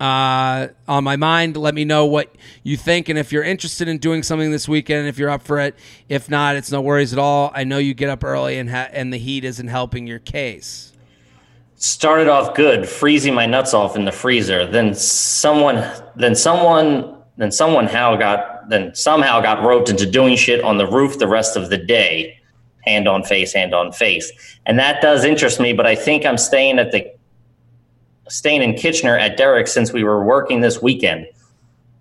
uh, 0.00 0.68
on 0.88 1.04
my 1.04 1.16
mind. 1.16 1.56
Let 1.56 1.74
me 1.74 1.84
know 1.84 2.04
what 2.06 2.34
you 2.62 2.76
think, 2.76 3.08
and 3.08 3.18
if 3.18 3.32
you're 3.32 3.44
interested 3.44 3.88
in 3.88 3.98
doing 3.98 4.22
something 4.22 4.50
this 4.50 4.68
weekend, 4.68 5.08
if 5.08 5.18
you're 5.18 5.30
up 5.30 5.42
for 5.42 5.58
it. 5.60 5.76
If 6.08 6.28
not, 6.28 6.56
it's 6.56 6.70
no 6.70 6.80
worries 6.80 7.12
at 7.12 7.18
all. 7.18 7.52
I 7.54 7.64
know 7.64 7.78
you 7.78 7.94
get 7.94 8.10
up 8.10 8.24
early, 8.24 8.58
and 8.58 8.70
ha- 8.70 8.88
and 8.92 9.12
the 9.12 9.18
heat 9.18 9.44
isn't 9.44 9.68
helping 9.68 10.06
your 10.06 10.18
case. 10.18 10.92
Started 11.76 12.28
off 12.28 12.54
good, 12.54 12.88
freezing 12.88 13.34
my 13.34 13.46
nuts 13.46 13.74
off 13.74 13.96
in 13.96 14.04
the 14.04 14.12
freezer. 14.12 14.66
Then 14.66 14.94
someone, 14.94 15.90
then 16.16 16.34
someone, 16.34 17.16
then 17.36 17.50
someone 17.52 17.86
how 17.86 18.16
got, 18.16 18.53
then 18.68 18.94
somehow 18.94 19.40
got 19.40 19.62
roped 19.62 19.88
into 19.88 20.06
doing 20.06 20.36
shit 20.36 20.62
on 20.62 20.78
the 20.78 20.86
roof 20.86 21.18
the 21.18 21.28
rest 21.28 21.56
of 21.56 21.70
the 21.70 21.78
day, 21.78 22.38
hand 22.82 23.08
on 23.08 23.22
face, 23.22 23.52
hand 23.52 23.74
on 23.74 23.92
face, 23.92 24.30
and 24.66 24.78
that 24.78 25.00
does 25.02 25.24
interest 25.24 25.60
me. 25.60 25.72
But 25.72 25.86
I 25.86 25.94
think 25.94 26.24
I'm 26.24 26.38
staying 26.38 26.78
at 26.78 26.92
the, 26.92 27.12
staying 28.28 28.62
in 28.62 28.74
Kitchener 28.74 29.18
at 29.18 29.36
Derek 29.36 29.66
since 29.66 29.92
we 29.92 30.04
were 30.04 30.24
working 30.24 30.60
this 30.60 30.80
weekend. 30.82 31.26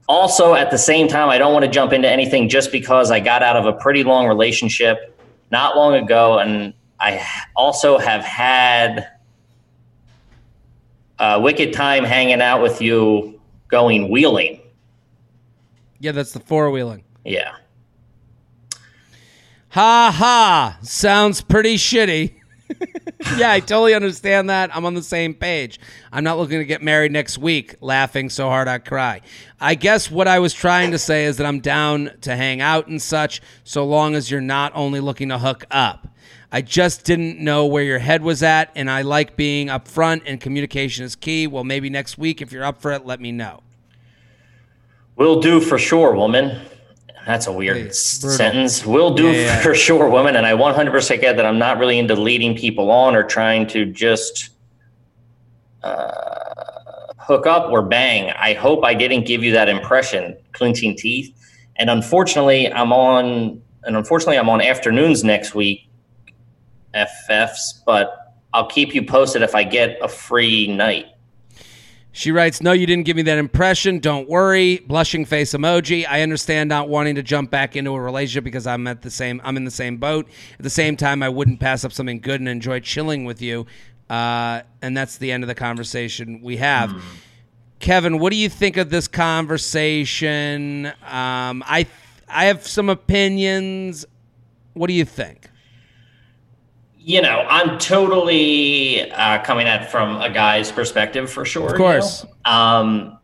Also, 0.07 0.53
at 0.53 0.69
the 0.69 0.77
same 0.77 1.07
time, 1.07 1.29
I 1.29 1.37
don't 1.37 1.53
want 1.53 1.63
to 1.63 1.71
jump 1.71 1.93
into 1.93 2.09
anything 2.09 2.49
just 2.49 2.71
because 2.71 3.09
I 3.09 3.19
got 3.19 3.41
out 3.41 3.55
of 3.55 3.65
a 3.65 3.73
pretty 3.73 4.03
long 4.03 4.27
relationship 4.27 5.17
not 5.49 5.77
long 5.77 5.93
ago, 5.93 6.39
and 6.39 6.73
I 6.99 7.25
also 7.55 7.97
have 7.97 8.23
had 8.23 9.07
a 11.19 11.39
wicked 11.39 11.73
time 11.73 12.03
hanging 12.03 12.41
out 12.41 12.61
with 12.61 12.81
you 12.81 13.39
going 13.67 14.09
wheeling. 14.09 14.59
Yeah, 16.03 16.11
that's 16.11 16.33
the 16.33 16.41
four 16.41 16.69
wheeling. 16.69 17.05
Yeah. 17.23 17.55
Ha 19.69 20.13
ha! 20.13 20.77
Sounds 20.81 21.39
pretty 21.39 21.77
shitty. 21.77 22.33
yeah, 23.37 23.51
I 23.51 23.61
totally 23.61 23.93
understand 23.93 24.49
that. 24.49 24.75
I'm 24.75 24.85
on 24.85 24.95
the 24.95 25.01
same 25.01 25.33
page. 25.33 25.79
I'm 26.11 26.25
not 26.25 26.37
looking 26.37 26.59
to 26.59 26.65
get 26.65 26.81
married 26.81 27.13
next 27.13 27.37
week, 27.37 27.77
laughing 27.79 28.29
so 28.29 28.49
hard 28.49 28.67
I 28.67 28.79
cry. 28.79 29.21
I 29.61 29.75
guess 29.75 30.11
what 30.11 30.27
I 30.27 30.39
was 30.39 30.53
trying 30.53 30.91
to 30.91 30.97
say 30.97 31.23
is 31.23 31.37
that 31.37 31.47
I'm 31.47 31.61
down 31.61 32.11
to 32.19 32.35
hang 32.35 32.59
out 32.59 32.87
and 32.87 33.01
such, 33.01 33.41
so 33.63 33.85
long 33.85 34.13
as 34.13 34.29
you're 34.29 34.41
not 34.41 34.73
only 34.75 34.99
looking 34.99 35.29
to 35.29 35.39
hook 35.39 35.63
up. 35.71 36.09
I 36.51 36.63
just 36.63 37.05
didn't 37.05 37.39
know 37.39 37.65
where 37.65 37.83
your 37.83 37.99
head 37.99 38.23
was 38.23 38.43
at, 38.43 38.71
and 38.75 38.91
I 38.91 39.03
like 39.03 39.37
being 39.37 39.67
upfront, 39.67 40.23
and 40.25 40.41
communication 40.41 41.05
is 41.05 41.15
key. 41.15 41.47
Well, 41.47 41.63
maybe 41.63 41.89
next 41.89 42.17
week, 42.17 42.41
if 42.41 42.51
you're 42.51 42.65
up 42.65 42.81
for 42.81 42.91
it, 42.91 43.05
let 43.05 43.21
me 43.21 43.31
know. 43.31 43.63
Will 45.15 45.39
do 45.41 45.59
for 45.61 45.77
sure, 45.77 46.13
woman. 46.15 46.59
That's 47.25 47.47
a 47.47 47.51
weird 47.51 47.77
Hey, 47.77 47.89
sentence. 47.91 48.85
Will 48.85 49.13
do 49.13 49.27
Yeah, 49.31 49.31
yeah. 49.31 49.61
for 49.61 49.73
sure, 49.75 50.09
woman. 50.09 50.35
And 50.35 50.45
I 50.45 50.53
100% 50.53 51.21
get 51.21 51.37
that 51.37 51.45
I'm 51.45 51.59
not 51.59 51.77
really 51.77 51.97
into 51.97 52.15
leading 52.15 52.55
people 52.55 52.91
on 52.91 53.15
or 53.15 53.23
trying 53.23 53.67
to 53.67 53.85
just 53.85 54.49
uh, 55.83 57.13
hook 57.19 57.45
up 57.47 57.71
or 57.71 57.81
bang. 57.81 58.31
I 58.31 58.53
hope 58.53 58.83
I 58.83 58.93
didn't 58.93 59.25
give 59.25 59.43
you 59.43 59.53
that 59.53 59.69
impression, 59.69 60.35
clenching 60.51 60.95
teeth. 60.97 61.33
And 61.77 61.89
unfortunately, 61.89 62.71
I'm 62.71 62.91
on. 62.91 63.61
And 63.85 63.97
unfortunately, 63.97 64.37
I'm 64.37 64.49
on 64.49 64.61
afternoons 64.61 65.23
next 65.23 65.53
week, 65.55 65.89
FFs. 66.93 67.81
But 67.85 68.35
I'll 68.53 68.67
keep 68.67 68.93
you 68.95 69.03
posted 69.05 69.41
if 69.41 69.55
I 69.55 69.63
get 69.63 69.97
a 70.01 70.07
free 70.07 70.67
night. 70.67 71.07
She 72.15 72.31
writes, 72.31 72.61
No, 72.61 72.73
you 72.73 72.85
didn't 72.85 73.05
give 73.05 73.17
me 73.17 73.23
that 73.23 73.39
impression. 73.39 73.97
Don't 73.97 74.29
worry. 74.29 74.77
Blushing 74.77 75.25
face 75.25 75.53
emoji. 75.53 76.05
I 76.07 76.21
understand 76.21 76.69
not 76.69 76.87
wanting 76.87 77.15
to 77.15 77.23
jump 77.23 77.49
back 77.49 77.75
into 77.75 77.91
a 77.91 77.99
relationship 77.99 78.43
because 78.43 78.67
I'm 78.67 78.85
at 78.85 79.01
the 79.01 79.09
same 79.09 79.41
I'm 79.43 79.57
in 79.57 79.65
the 79.65 79.71
same 79.71 79.97
boat. 79.97 80.27
At 80.57 80.63
the 80.63 80.69
same 80.69 80.95
time, 80.95 81.23
I 81.23 81.29
wouldn't 81.29 81.59
pass 81.59 81.83
up 81.83 81.91
something 81.91 82.19
good 82.19 82.39
and 82.39 82.47
enjoy 82.47 82.81
chilling 82.81 83.25
with 83.25 83.41
you. 83.41 83.65
Uh, 84.11 84.61
and 84.83 84.95
that's 84.95 85.17
the 85.17 85.31
end 85.31 85.43
of 85.43 85.47
the 85.47 85.55
conversation 85.55 86.39
we 86.43 86.57
have. 86.57 87.03
Kevin, 87.79 88.19
what 88.19 88.29
do 88.29 88.37
you 88.37 88.47
think 88.47 88.77
of 88.77 88.91
this 88.91 89.07
conversation? 89.07 90.85
Um, 90.85 91.63
I 91.65 91.87
I 92.29 92.45
have 92.45 92.67
some 92.67 92.89
opinions. 92.89 94.05
What 94.73 94.85
do 94.87 94.93
you 94.93 95.05
think? 95.05 95.42
You 97.05 97.21
know, 97.21 97.45
I'm 97.49 97.77
totally 97.79 99.11
uh, 99.11 99.43
coming 99.43 99.67
at 99.67 99.83
it 99.83 99.89
from 99.89 100.21
a 100.21 100.29
guy's 100.29 100.71
perspective 100.71 101.29
for 101.29 101.43
sure. 101.43 101.71
Of 101.71 101.75
course. 101.75 102.23
you 102.23 102.29
know? 102.45 102.51
Um, 102.51 103.19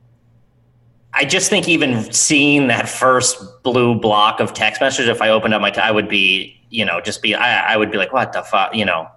I 1.13 1.23
just 1.25 1.49
think 1.49 1.67
even 1.69 2.11
seeing 2.11 2.67
that 2.67 2.89
first 2.89 3.63
blue 3.63 3.95
block 3.95 4.41
of 4.41 4.53
text 4.53 4.81
message, 4.81 5.07
if 5.07 5.21
I 5.21 5.29
opened 5.29 5.53
up 5.53 5.61
my, 5.61 5.71
t- 5.71 5.79
I 5.79 5.91
would 5.91 6.09
be, 6.09 6.61
you 6.69 6.85
know, 6.85 6.99
just 6.99 7.21
be, 7.21 7.33
I, 7.35 7.73
I 7.73 7.77
would 7.77 7.89
be 7.89 7.97
like, 7.97 8.11
what 8.11 8.33
the 8.33 8.43
fuck, 8.43 8.75
you 8.75 8.85
know. 8.85 9.07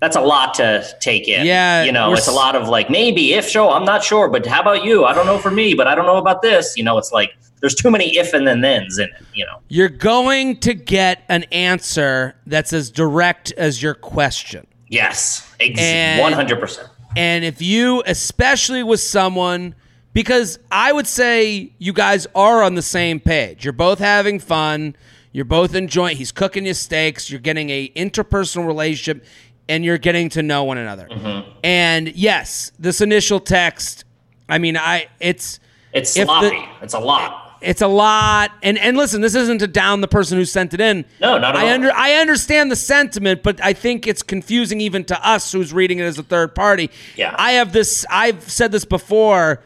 That's 0.00 0.16
a 0.16 0.20
lot 0.20 0.54
to 0.54 0.84
take 1.00 1.28
in. 1.28 1.46
Yeah, 1.46 1.84
You 1.84 1.92
know, 1.92 2.12
it's 2.12 2.26
a 2.26 2.32
lot 2.32 2.56
of 2.56 2.68
like, 2.68 2.90
maybe, 2.90 3.34
if 3.34 3.48
so, 3.48 3.70
I'm 3.70 3.84
not 3.84 4.02
sure, 4.02 4.28
but 4.28 4.44
how 4.46 4.60
about 4.60 4.84
you? 4.84 5.04
I 5.04 5.14
don't 5.14 5.26
know 5.26 5.38
for 5.38 5.50
me, 5.50 5.74
but 5.74 5.86
I 5.86 5.94
don't 5.94 6.06
know 6.06 6.16
about 6.16 6.42
this. 6.42 6.76
You 6.76 6.82
know, 6.82 6.98
it's 6.98 7.12
like, 7.12 7.36
there's 7.62 7.74
too 7.74 7.90
many 7.90 8.16
if 8.18 8.34
and 8.34 8.46
then 8.46 8.60
thens 8.60 8.98
in 8.98 9.04
it, 9.08 9.24
you 9.32 9.46
know. 9.46 9.60
You're 9.68 9.88
going 9.88 10.58
to 10.58 10.74
get 10.74 11.22
an 11.30 11.44
answer 11.44 12.34
that's 12.46 12.74
as 12.74 12.90
direct 12.90 13.52
as 13.52 13.82
your 13.82 13.94
question. 13.94 14.66
Yes, 14.88 15.50
And- 15.58 16.20
one 16.20 16.34
hundred 16.34 16.60
percent. 16.60 16.88
And 17.16 17.44
if 17.44 17.62
you, 17.62 18.02
especially 18.06 18.82
with 18.82 19.00
someone, 19.00 19.74
because 20.12 20.58
I 20.70 20.92
would 20.92 21.06
say 21.06 21.72
you 21.78 21.92
guys 21.94 22.26
are 22.34 22.62
on 22.62 22.74
the 22.74 22.82
same 22.82 23.20
page. 23.20 23.64
You're 23.64 23.72
both 23.72 23.98
having 23.98 24.38
fun. 24.38 24.96
You're 25.30 25.44
both 25.46 25.74
enjoying. 25.74 26.16
He's 26.18 26.32
cooking 26.32 26.66
you 26.66 26.74
steaks. 26.74 27.30
You're 27.30 27.40
getting 27.40 27.70
a 27.70 27.88
interpersonal 27.96 28.66
relationship, 28.66 29.24
and 29.68 29.84
you're 29.84 29.98
getting 29.98 30.28
to 30.30 30.42
know 30.42 30.64
one 30.64 30.76
another. 30.78 31.06
Mm-hmm. 31.10 31.50
And 31.64 32.08
yes, 32.16 32.72
this 32.78 33.00
initial 33.00 33.40
text. 33.40 34.04
I 34.48 34.58
mean, 34.58 34.76
I 34.76 35.06
it's 35.20 35.60
It's 35.94 36.16
If 36.16 36.26
the- 36.26 36.40
sloppy. 36.50 36.68
it's 36.82 36.94
a 36.94 36.98
lot. 36.98 37.41
It's 37.62 37.82
a 37.82 37.86
lot. 37.86 38.52
And 38.62 38.78
and 38.78 38.96
listen, 38.96 39.20
this 39.20 39.34
isn't 39.34 39.58
to 39.58 39.66
down 39.66 40.00
the 40.00 40.08
person 40.08 40.38
who 40.38 40.44
sent 40.44 40.74
it 40.74 40.80
in. 40.80 41.04
No, 41.20 41.38
not 41.38 41.56
at 41.56 41.62
I 41.62 41.68
all. 41.68 41.74
under 41.74 41.92
I 41.92 42.14
understand 42.14 42.70
the 42.70 42.76
sentiment, 42.76 43.42
but 43.42 43.62
I 43.62 43.72
think 43.72 44.06
it's 44.06 44.22
confusing 44.22 44.80
even 44.80 45.04
to 45.04 45.28
us 45.28 45.52
who's 45.52 45.72
reading 45.72 45.98
it 45.98 46.04
as 46.04 46.18
a 46.18 46.22
third 46.22 46.54
party. 46.54 46.90
Yeah. 47.16 47.34
I 47.38 47.52
have 47.52 47.72
this 47.72 48.04
I've 48.10 48.48
said 48.50 48.72
this 48.72 48.84
before. 48.84 49.62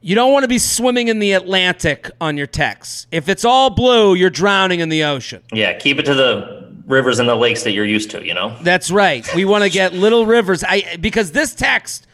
You 0.00 0.14
don't 0.14 0.32
want 0.32 0.44
to 0.44 0.48
be 0.48 0.58
swimming 0.58 1.08
in 1.08 1.18
the 1.18 1.32
Atlantic 1.32 2.10
on 2.20 2.36
your 2.36 2.46
texts. 2.46 3.06
If 3.10 3.28
it's 3.28 3.44
all 3.44 3.70
blue, 3.70 4.14
you're 4.14 4.30
drowning 4.30 4.80
in 4.80 4.88
the 4.88 5.04
ocean. 5.04 5.42
Yeah, 5.52 5.76
keep 5.78 5.98
it 5.98 6.04
to 6.04 6.14
the 6.14 6.72
rivers 6.86 7.18
and 7.18 7.28
the 7.28 7.34
lakes 7.34 7.64
that 7.64 7.72
you're 7.72 7.84
used 7.84 8.10
to. 8.12 8.24
You 8.24 8.34
know. 8.34 8.56
That's 8.62 8.90
right. 8.90 9.28
We 9.34 9.44
want 9.44 9.64
to 9.64 9.70
get 9.70 9.94
little 9.94 10.24
rivers. 10.26 10.62
I 10.62 10.96
because 11.00 11.32
this 11.32 11.54
text 11.54 12.06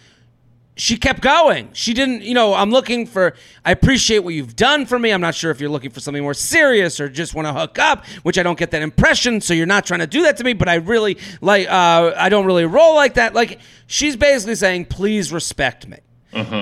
she 0.75 0.97
kept 0.97 1.21
going. 1.21 1.69
She 1.75 1.93
didn't, 1.93 2.23
you 2.23 2.33
know, 2.33 2.55
I'm 2.55 2.71
looking 2.71 3.07
for 3.07 3.35
I 3.65 3.73
appreciate 3.73 4.21
what 4.21 4.33
you've 4.33 4.57
done 4.57 4.87
for 4.87 4.99
me. 4.99 5.11
I'm 5.11 5.21
not 5.21 5.35
sure 5.35 5.51
if 5.51 5.61
you're 5.61 5.71
looking 5.71 5.91
for 5.91 6.01
something 6.01 6.23
more 6.23 6.35
serious 6.35 6.99
or 6.99 7.09
just 7.09 7.35
want 7.35 7.47
to 7.47 7.53
hook 7.53 7.79
up, 7.79 8.07
which 8.23 8.39
I 8.39 8.43
don't 8.43 8.59
get 8.59 8.71
that 8.71 8.83
impression, 8.83 9.41
so 9.41 9.53
you're 9.53 9.67
not 9.67 9.85
trying 9.85 10.01
to 10.01 10.07
do 10.07 10.23
that 10.23 10.39
to 10.39 10.45
me, 10.45 10.55
but 10.55 10.69
I 10.69 10.77
really 10.77 11.19
like 11.41 11.69
uh 11.69 12.15
I 12.17 12.29
don't 12.31 12.47
really 12.47 12.65
roll 12.65 12.95
like 12.95 13.15
that. 13.15 13.35
Like 13.35 13.61
she's 13.87 14.17
basically 14.17 14.55
saying, 14.55 14.87
"Please 14.87 15.33
respect 15.33 15.87
me." 15.87 15.99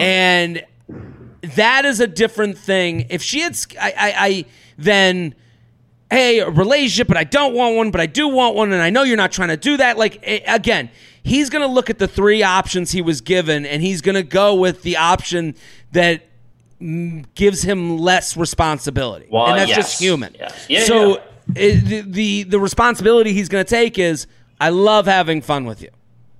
And 0.00 0.64
that 1.54 1.84
is 1.84 2.00
a 2.00 2.08
different 2.08 2.58
thing. 2.58 3.06
If 3.10 3.22
she 3.22 3.40
had 3.40 3.56
I 3.80 3.92
I, 3.96 4.14
I 4.26 4.44
then 4.76 5.34
hey, 6.10 6.40
a 6.40 6.50
relationship, 6.50 7.06
but 7.06 7.16
I 7.16 7.24
don't 7.24 7.54
want 7.54 7.76
one, 7.76 7.90
but 7.90 8.00
I 8.00 8.06
do 8.06 8.28
want 8.28 8.56
one, 8.56 8.72
and 8.72 8.82
I 8.82 8.90
know 8.90 9.04
you're 9.04 9.16
not 9.16 9.30
trying 9.30 9.48
to 9.50 9.56
do 9.56 9.76
that. 9.76 9.96
Like, 9.96 10.18
eh, 10.24 10.40
again, 10.46 10.90
he's 11.22 11.50
going 11.50 11.62
to 11.62 11.72
look 11.72 11.90
at 11.90 11.98
the 11.98 12.08
three 12.08 12.42
options 12.42 12.92
he 12.92 13.02
was 13.02 13.20
given, 13.20 13.66
and 13.66 13.82
he's 13.82 14.00
going 14.00 14.14
to 14.14 14.22
go 14.22 14.54
with 14.54 14.82
the 14.82 14.96
option 14.96 15.54
that 15.92 16.22
gives 17.34 17.62
him 17.62 17.98
less 17.98 18.36
responsibility. 18.36 19.26
Well, 19.30 19.46
and 19.46 19.58
that's 19.58 19.68
yes. 19.68 19.76
just 19.76 20.00
human. 20.00 20.34
Yes. 20.38 20.66
Yeah, 20.68 20.84
so 20.84 21.08
yeah. 21.08 21.22
eh, 21.56 22.02
the, 22.06 22.44
the, 22.44 22.58
responsibility 22.58 23.34
he's 23.34 23.50
going 23.50 23.64
to 23.64 23.68
take 23.68 23.98
is 23.98 24.26
I 24.60 24.70
love 24.70 25.06
having 25.06 25.42
fun 25.42 25.66
with 25.66 25.82
you. 25.82 25.90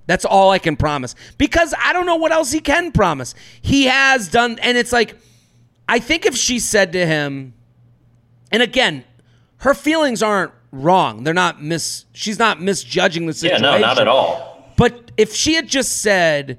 That's 0.07 0.25
all 0.25 0.49
I 0.49 0.57
can 0.57 0.75
promise 0.75 1.15
because 1.37 1.75
I 1.81 1.93
don't 1.93 2.05
know 2.07 2.15
what 2.15 2.31
else 2.31 2.51
he 2.51 2.59
can 2.59 2.91
promise. 2.91 3.35
He 3.61 3.85
has 3.85 4.29
done, 4.29 4.57
and 4.59 4.77
it's 4.77 4.91
like, 4.91 5.15
I 5.87 5.99
think 5.99 6.25
if 6.25 6.35
she 6.35 6.57
said 6.59 6.93
to 6.93 7.05
him, 7.05 7.53
and 8.51 8.63
again, 8.63 9.03
her 9.57 9.75
feelings 9.75 10.23
aren't 10.23 10.51
wrong. 10.71 11.23
They're 11.23 11.33
not 11.33 11.61
mis. 11.61 12.05
She's 12.13 12.39
not 12.39 12.61
misjudging 12.61 13.27
the 13.27 13.33
situation. 13.33 13.63
Yeah, 13.63 13.71
no, 13.71 13.77
not 13.77 13.99
at 13.99 14.07
all. 14.07 14.50
But 14.81 15.11
if 15.15 15.35
she 15.35 15.53
had 15.53 15.67
just 15.67 16.01
said, 16.01 16.57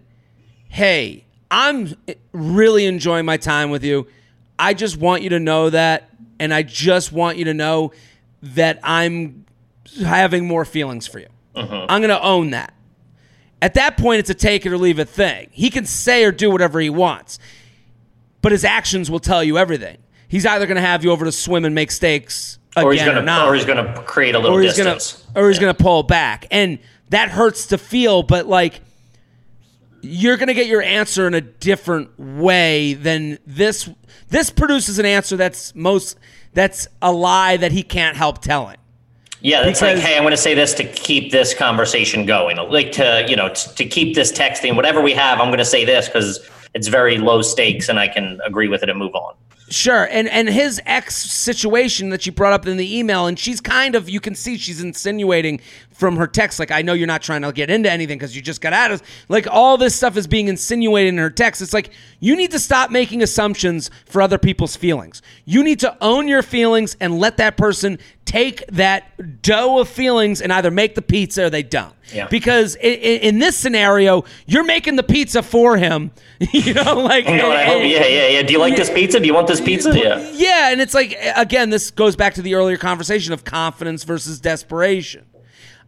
"Hey, 0.68 1.24
I'm 1.50 1.96
really 2.30 2.86
enjoying 2.86 3.26
my 3.26 3.36
time 3.36 3.70
with 3.70 3.82
you. 3.82 4.06
I 4.60 4.74
just 4.74 4.96
want 4.96 5.24
you 5.24 5.30
to 5.30 5.40
know 5.40 5.70
that, 5.70 6.08
and 6.38 6.54
I 6.54 6.62
just 6.62 7.10
want 7.10 7.36
you 7.36 7.46
to 7.46 7.52
know 7.52 7.90
that 8.40 8.78
I'm 8.84 9.44
having 10.04 10.46
more 10.46 10.64
feelings 10.64 11.08
for 11.08 11.18
you. 11.18 11.26
Uh-huh. 11.56 11.86
I'm 11.88 12.00
going 12.00 12.16
to 12.16 12.22
own 12.22 12.50
that." 12.50 12.74
At 13.60 13.74
that 13.74 13.96
point, 13.96 14.20
it's 14.20 14.30
a 14.30 14.34
take 14.34 14.64
it 14.66 14.72
or 14.72 14.78
leave 14.78 15.00
it 15.00 15.08
thing. 15.08 15.48
He 15.50 15.68
can 15.68 15.84
say 15.84 16.22
or 16.22 16.30
do 16.30 16.48
whatever 16.48 16.78
he 16.78 16.90
wants, 16.90 17.40
but 18.40 18.52
his 18.52 18.64
actions 18.64 19.10
will 19.10 19.18
tell 19.18 19.42
you 19.42 19.58
everything. 19.58 19.98
He's 20.28 20.46
either 20.46 20.66
going 20.66 20.76
to 20.76 20.80
have 20.80 21.02
you 21.02 21.10
over 21.10 21.24
to 21.24 21.32
swim 21.32 21.64
and 21.64 21.74
make 21.74 21.90
steaks 21.90 22.60
Or 22.76 22.92
he's 22.92 23.02
gonna, 23.02 23.46
or 23.46 23.54
he's 23.54 23.64
gonna 23.64 23.92
create 24.04 24.34
a 24.34 24.38
little 24.38 24.56
or 24.56 24.62
he's 24.62 24.76
distance. 24.76 25.24
gonna 25.34 25.44
or 25.44 25.48
he's 25.48 25.58
gonna 25.58 25.74
pull 25.74 26.04
back, 26.04 26.46
and 26.50 26.78
that 27.12 27.30
hurts 27.30 27.66
to 27.66 27.78
feel. 27.78 28.22
But 28.22 28.46
like, 28.46 28.80
you're 30.00 30.36
gonna 30.36 30.54
get 30.54 30.66
your 30.66 30.82
answer 30.82 31.26
in 31.26 31.34
a 31.34 31.40
different 31.40 32.18
way 32.18 32.94
than 32.94 33.38
this. 33.46 33.88
This 34.28 34.50
produces 34.50 34.98
an 34.98 35.06
answer 35.06 35.36
that's 35.36 35.74
most 35.74 36.18
that's 36.52 36.88
a 37.00 37.12
lie 37.12 37.56
that 37.56 37.72
he 37.72 37.82
can't 37.82 38.16
help 38.16 38.40
telling. 38.40 38.76
Yeah, 39.40 39.64
that's 39.64 39.82
like, 39.82 39.98
hey, 39.98 40.16
I'm 40.16 40.22
going 40.22 40.30
to 40.30 40.36
say 40.36 40.54
this 40.54 40.72
to 40.74 40.84
keep 40.84 41.32
this 41.32 41.52
conversation 41.52 42.26
going, 42.26 42.58
like 42.70 42.92
to 42.92 43.24
you 43.28 43.34
know 43.34 43.48
t- 43.48 43.72
to 43.74 43.84
keep 43.84 44.14
this 44.14 44.30
texting. 44.30 44.76
Whatever 44.76 45.00
we 45.00 45.12
have, 45.14 45.40
I'm 45.40 45.48
going 45.48 45.58
to 45.58 45.64
say 45.64 45.84
this 45.84 46.06
because 46.06 46.48
it's 46.74 46.86
very 46.86 47.18
low 47.18 47.42
stakes, 47.42 47.88
and 47.88 47.98
I 47.98 48.06
can 48.06 48.40
agree 48.44 48.68
with 48.68 48.84
it 48.84 48.88
and 48.88 48.98
move 48.98 49.14
on. 49.16 49.34
Sure, 49.68 50.04
and 50.04 50.28
and 50.28 50.48
his 50.48 50.80
ex 50.86 51.16
situation 51.16 52.10
that 52.10 52.22
she 52.22 52.30
brought 52.30 52.52
up 52.52 52.68
in 52.68 52.76
the 52.76 52.96
email, 52.96 53.26
and 53.26 53.36
she's 53.36 53.60
kind 53.60 53.96
of 53.96 54.08
you 54.08 54.20
can 54.20 54.36
see 54.36 54.56
she's 54.56 54.80
insinuating 54.80 55.60
from 55.92 56.16
her 56.16 56.26
text, 56.26 56.58
like 56.58 56.70
I 56.70 56.82
know 56.82 56.92
you're 56.92 57.06
not 57.06 57.22
trying 57.22 57.42
to 57.42 57.52
get 57.52 57.70
into 57.70 57.90
anything 57.90 58.18
because 58.18 58.34
you 58.34 58.42
just 58.42 58.60
got 58.60 58.72
out 58.72 58.90
of 58.90 59.02
like 59.28 59.46
all 59.50 59.76
this 59.76 59.94
stuff 59.94 60.16
is 60.16 60.26
being 60.26 60.48
insinuated 60.48 61.10
in 61.14 61.18
her 61.18 61.30
text. 61.30 61.62
It's 61.62 61.72
like 61.72 61.90
you 62.20 62.34
need 62.36 62.50
to 62.52 62.58
stop 62.58 62.90
making 62.90 63.22
assumptions 63.22 63.90
for 64.06 64.22
other 64.22 64.38
people's 64.38 64.76
feelings. 64.76 65.22
You 65.44 65.62
need 65.62 65.80
to 65.80 65.96
own 66.00 66.28
your 66.28 66.42
feelings 66.42 66.96
and 67.00 67.18
let 67.18 67.36
that 67.38 67.56
person 67.56 67.98
take 68.24 68.64
that 68.68 69.42
dough 69.42 69.78
of 69.80 69.88
feelings 69.88 70.40
and 70.40 70.52
either 70.52 70.70
make 70.70 70.94
the 70.94 71.02
pizza 71.02 71.44
or 71.46 71.50
they 71.50 71.62
don't. 71.62 71.92
Yeah. 72.14 72.28
Because 72.28 72.76
in, 72.76 72.94
in 73.20 73.38
this 73.40 73.56
scenario, 73.56 74.24
you're 74.46 74.64
making 74.64 74.96
the 74.96 75.02
pizza 75.02 75.42
for 75.42 75.76
him. 75.76 76.12
you 76.52 76.72
know, 76.74 76.94
like 77.00 77.26
You 77.28 77.36
know 77.36 77.48
what 77.48 77.56
I 77.56 77.64
hope? 77.64 77.80
and- 77.82 77.90
Yeah, 77.90 78.06
yeah, 78.06 78.28
yeah. 78.28 78.42
Do 78.42 78.52
you 78.52 78.58
like 78.60 78.76
this 78.76 78.90
pizza? 78.90 79.18
Do 79.20 79.26
you 79.26 79.34
want 79.34 79.48
this 79.48 79.60
pizza? 79.60 79.92
Yeah. 79.96 80.30
yeah, 80.34 80.70
and 80.72 80.80
it's 80.80 80.94
like 80.94 81.16
again, 81.36 81.70
this 81.70 81.90
goes 81.90 82.16
back 82.16 82.34
to 82.34 82.42
the 82.42 82.54
earlier 82.54 82.76
conversation 82.76 83.32
of 83.32 83.44
confidence 83.44 84.04
versus 84.04 84.40
desperation. 84.40 85.24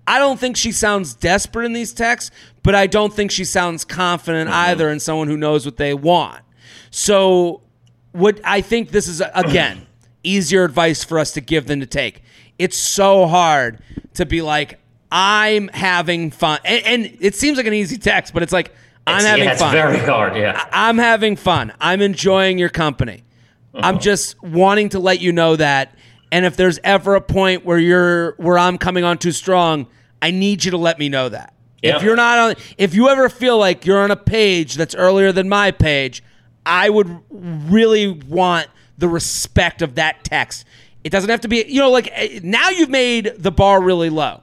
I 0.07 0.19
don't 0.19 0.39
think 0.39 0.57
she 0.57 0.71
sounds 0.73 1.15
desperate 1.15 1.65
in 1.65 1.73
these 1.73 1.93
texts, 1.93 2.31
but 2.63 2.75
I 2.75 2.87
don't 2.87 3.13
think 3.13 3.31
she 3.31 3.45
sounds 3.45 3.85
confident 3.85 4.51
either 4.51 4.91
in 4.91 5.01
someone 5.01 5.29
who 5.29 5.37
knows 5.37 5.65
what 5.65 5.77
they 5.79 5.95
want. 5.95 6.43
So, 6.91 7.63
what 8.13 8.41
I 8.45 8.61
think 8.61 8.91
this 8.91 9.09
is 9.09 9.23
again 9.35 9.87
easier 10.23 10.65
advice 10.65 11.03
for 11.05 11.19
us 11.19 11.33
to 11.33 11.41
give 11.41 11.67
than 11.67 11.81
to 11.81 11.87
take. 11.87 12.23
It's 12.59 12.77
so 12.77 13.27
hard 13.27 13.81
to 14.15 14.25
be 14.27 14.41
like, 14.43 14.79
I'm 15.11 15.69
having 15.69 16.31
fun, 16.31 16.59
and, 16.65 16.85
and 16.87 17.17
it 17.21 17.35
seems 17.35 17.57
like 17.57 17.67
an 17.67 17.75
easy 17.75 17.97
text, 17.99 18.33
but 18.35 18.43
it's 18.43 18.53
like 18.53 18.73
I'm 19.07 19.17
It's- 19.17 19.29
having 19.31 19.45
yeah, 19.45 19.53
it's 19.53 19.61
fun. 19.63 19.73
very 19.73 19.99
hard. 19.99 20.37
Yeah. 20.37 20.65
I'm 20.73 20.99
having 20.99 21.37
fun. 21.37 21.73
I'm 21.81 22.01
enjoying 22.01 22.59
your 22.59 22.69
company. 22.69 23.23
Uh-huh. 23.75 23.87
I'm 23.89 23.99
just 23.99 24.41
wanting 24.43 24.91
to 24.91 24.99
let 25.01 25.21
you 25.21 25.33
know 25.33 25.57
that. 25.57 25.94
And 26.35 26.45
if 26.45 26.57
there's 26.57 26.81
ever 26.83 27.15
a 27.15 27.21
point 27.21 27.65
where 27.65 27.79
you're 27.79 28.33
where 28.39 28.59
I'm 28.59 28.77
coming 28.77 29.05
on 29.05 29.19
too 29.19 29.31
strong, 29.31 29.87
I 30.21 30.33
need 30.33 30.65
you 30.65 30.73
to 30.73 30.77
let 30.77 30.99
me 30.99 31.09
know 31.09 31.29
that. 31.29 31.55
Yeah. 31.81 31.95
If 31.95 32.03
you're 32.03 32.17
not 32.17 32.39
on 32.39 32.55
if 32.77 32.93
you 32.93 33.09
ever 33.09 33.29
feel 33.29 33.57
like 33.57 33.87
you're 33.87 34.03
on 34.03 34.11
a 34.11 34.17
page 34.17 34.75
that's 34.75 34.97
earlier 34.97 35.31
than 35.31 35.49
my 35.49 35.71
page, 35.71 36.25
I 36.67 36.91
would 36.91 37.21
really 37.31 38.09
want 38.09 38.67
the 38.99 39.07
respect 39.07 39.81
of 39.81 39.95
that 39.95 40.25
text. 40.25 40.67
It 41.05 41.11
doesn't 41.11 41.31
have 41.31 41.43
to 41.43 41.49
be, 41.49 41.67
you 41.69 41.79
know, 41.79 41.93
like 41.93 42.09
eh, 42.11 42.41
now 42.43 42.69
you've 42.71 42.91
made 42.91 43.35
the 43.39 43.53
bar 43.53 43.81
really 43.81 44.11
low. 44.11 44.41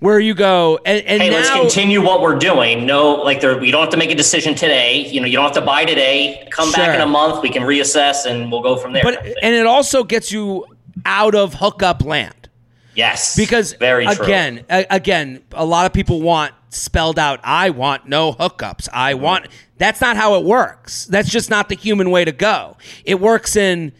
Where 0.00 0.20
you 0.20 0.34
go 0.34 0.80
and, 0.84 1.02
and 1.06 1.22
Hey, 1.22 1.30
now 1.30 1.36
let's 1.36 1.50
continue 1.50 2.02
what 2.02 2.20
we're 2.20 2.38
doing. 2.38 2.84
No, 2.84 3.14
like 3.14 3.40
there, 3.40 3.56
we 3.56 3.70
don't 3.70 3.82
have 3.82 3.90
to 3.90 3.96
make 3.96 4.10
a 4.10 4.14
decision 4.14 4.54
today. 4.54 5.06
You 5.06 5.20
know, 5.20 5.26
you 5.26 5.36
don't 5.36 5.44
have 5.44 5.54
to 5.54 5.62
buy 5.62 5.86
today. 5.86 6.46
Come 6.50 6.72
back 6.72 6.94
in 6.94 7.00
a 7.00 7.06
month. 7.06 7.42
We 7.42 7.48
can 7.48 7.62
reassess 7.62 8.26
and 8.26 8.52
we'll 8.52 8.62
go 8.62 8.76
from 8.76 8.92
there. 8.92 9.02
but 9.02 9.24
and 9.24 9.54
it 9.54 9.64
also 9.64 10.04
gets 10.04 10.30
you 10.30 10.66
out 11.06 11.34
of 11.34 11.54
hookup 11.54 12.04
land. 12.04 12.48
yes, 12.94 13.36
because 13.36 13.72
very 13.74 14.04
again 14.06 14.64
a- 14.70 14.86
again 14.90 15.42
a 15.52 15.64
lot 15.64 15.86
of 15.86 15.92
people 15.92 16.20
want 16.20 16.52
spelled 16.68 17.18
out 17.18 17.38
i 17.44 17.70
want 17.70 18.08
no 18.08 18.32
hookups. 18.32 18.88
I 18.92 19.12
Mm-hmm. 19.14 19.22
want 19.22 19.46
that's 19.78 20.00
not 20.00 20.16
how 20.16 20.36
it 20.36 20.44
works. 20.44 21.06
That's 21.06 21.28
just 21.28 21.50
not 21.50 21.68
the 21.68 21.74
human 21.74 22.10
way 22.10 22.24
to 22.24 22.30
go. 22.32 22.76
It 23.04 23.20
works 23.20 23.56
in 23.56 23.92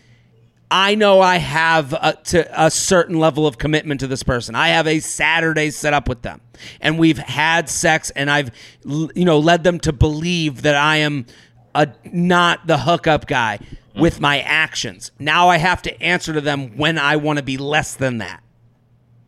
i 0.71 0.95
know 0.95 1.21
i 1.21 1.37
have 1.37 1.93
a, 1.93 2.17
to 2.25 2.65
a 2.65 2.71
certain 2.71 3.19
level 3.19 3.47
of 3.47 3.59
commitment 3.59 4.01
to 4.01 4.07
this 4.07 4.23
person. 4.23 4.55
I 4.55 4.69
have 4.69 4.87
a 4.87 5.01
saturday 5.01 5.71
set 5.71 5.93
up 5.93 6.09
with 6.09 6.23
them. 6.23 6.41
And 6.81 6.99
we've 6.99 7.19
had 7.19 7.69
sex 7.69 8.11
and 8.11 8.31
i've 8.31 8.51
you 8.87 9.25
know 9.27 9.39
led 9.39 9.65
them 9.65 9.79
to 9.81 9.93
believe 9.93 10.63
that 10.63 10.75
i 10.75 10.97
am 10.99 11.27
a 11.75 11.89
not 12.13 12.67
the 12.67 12.79
hookup 12.79 13.27
guy 13.27 13.59
with 13.95 14.21
my 14.21 14.41
actions 14.41 15.11
now 15.19 15.49
i 15.49 15.57
have 15.59 15.83
to 15.83 16.03
answer 16.03 16.33
to 16.33 16.41
them 16.41 16.77
when 16.77 16.99
i 16.99 17.17
want 17.17 17.39
to 17.39 17.43
be 17.43 17.57
less 17.59 17.95
than 17.95 18.19
that 18.19 18.43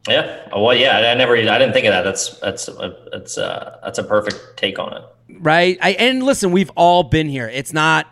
Yeah. 0.09 0.49
Oh, 0.53 0.63
well, 0.63 0.77
yeah. 0.77 0.99
I, 0.99 1.13
I 1.13 1.15
never. 1.15 1.35
I 1.35 1.59
didn't 1.59 1.73
think 1.73 1.87
of 1.87 1.93
that. 1.95 2.03
That's 2.03 2.39
that's 2.41 2.69
that's 3.11 3.39
uh 3.39 3.79
that's 3.83 3.99
a 3.99 4.05
perfect 4.05 4.59
take 4.59 4.79
on 4.79 4.93
it. 4.93 5.03
right? 5.41 5.79
I 5.81 5.93
and 5.93 6.23
listen, 6.23 6.53
we've 6.53 6.71
all 6.77 7.05
been 7.05 7.27
here. 7.29 7.49
It's 7.49 7.73
not. 7.73 8.07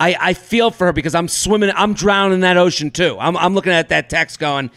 I 0.00 0.16
I 0.18 0.32
feel 0.32 0.70
for 0.70 0.86
her 0.86 0.92
because 0.94 1.14
I'm 1.14 1.28
swimming. 1.28 1.70
I'm 1.76 1.92
drowning 1.92 2.36
in 2.36 2.40
that 2.40 2.56
ocean 2.56 2.90
too. 2.90 3.18
I'm 3.20 3.36
I'm 3.36 3.52
looking 3.54 3.72
at 3.74 3.90
that 3.90 4.08
text 4.08 4.38
going, 4.38 4.70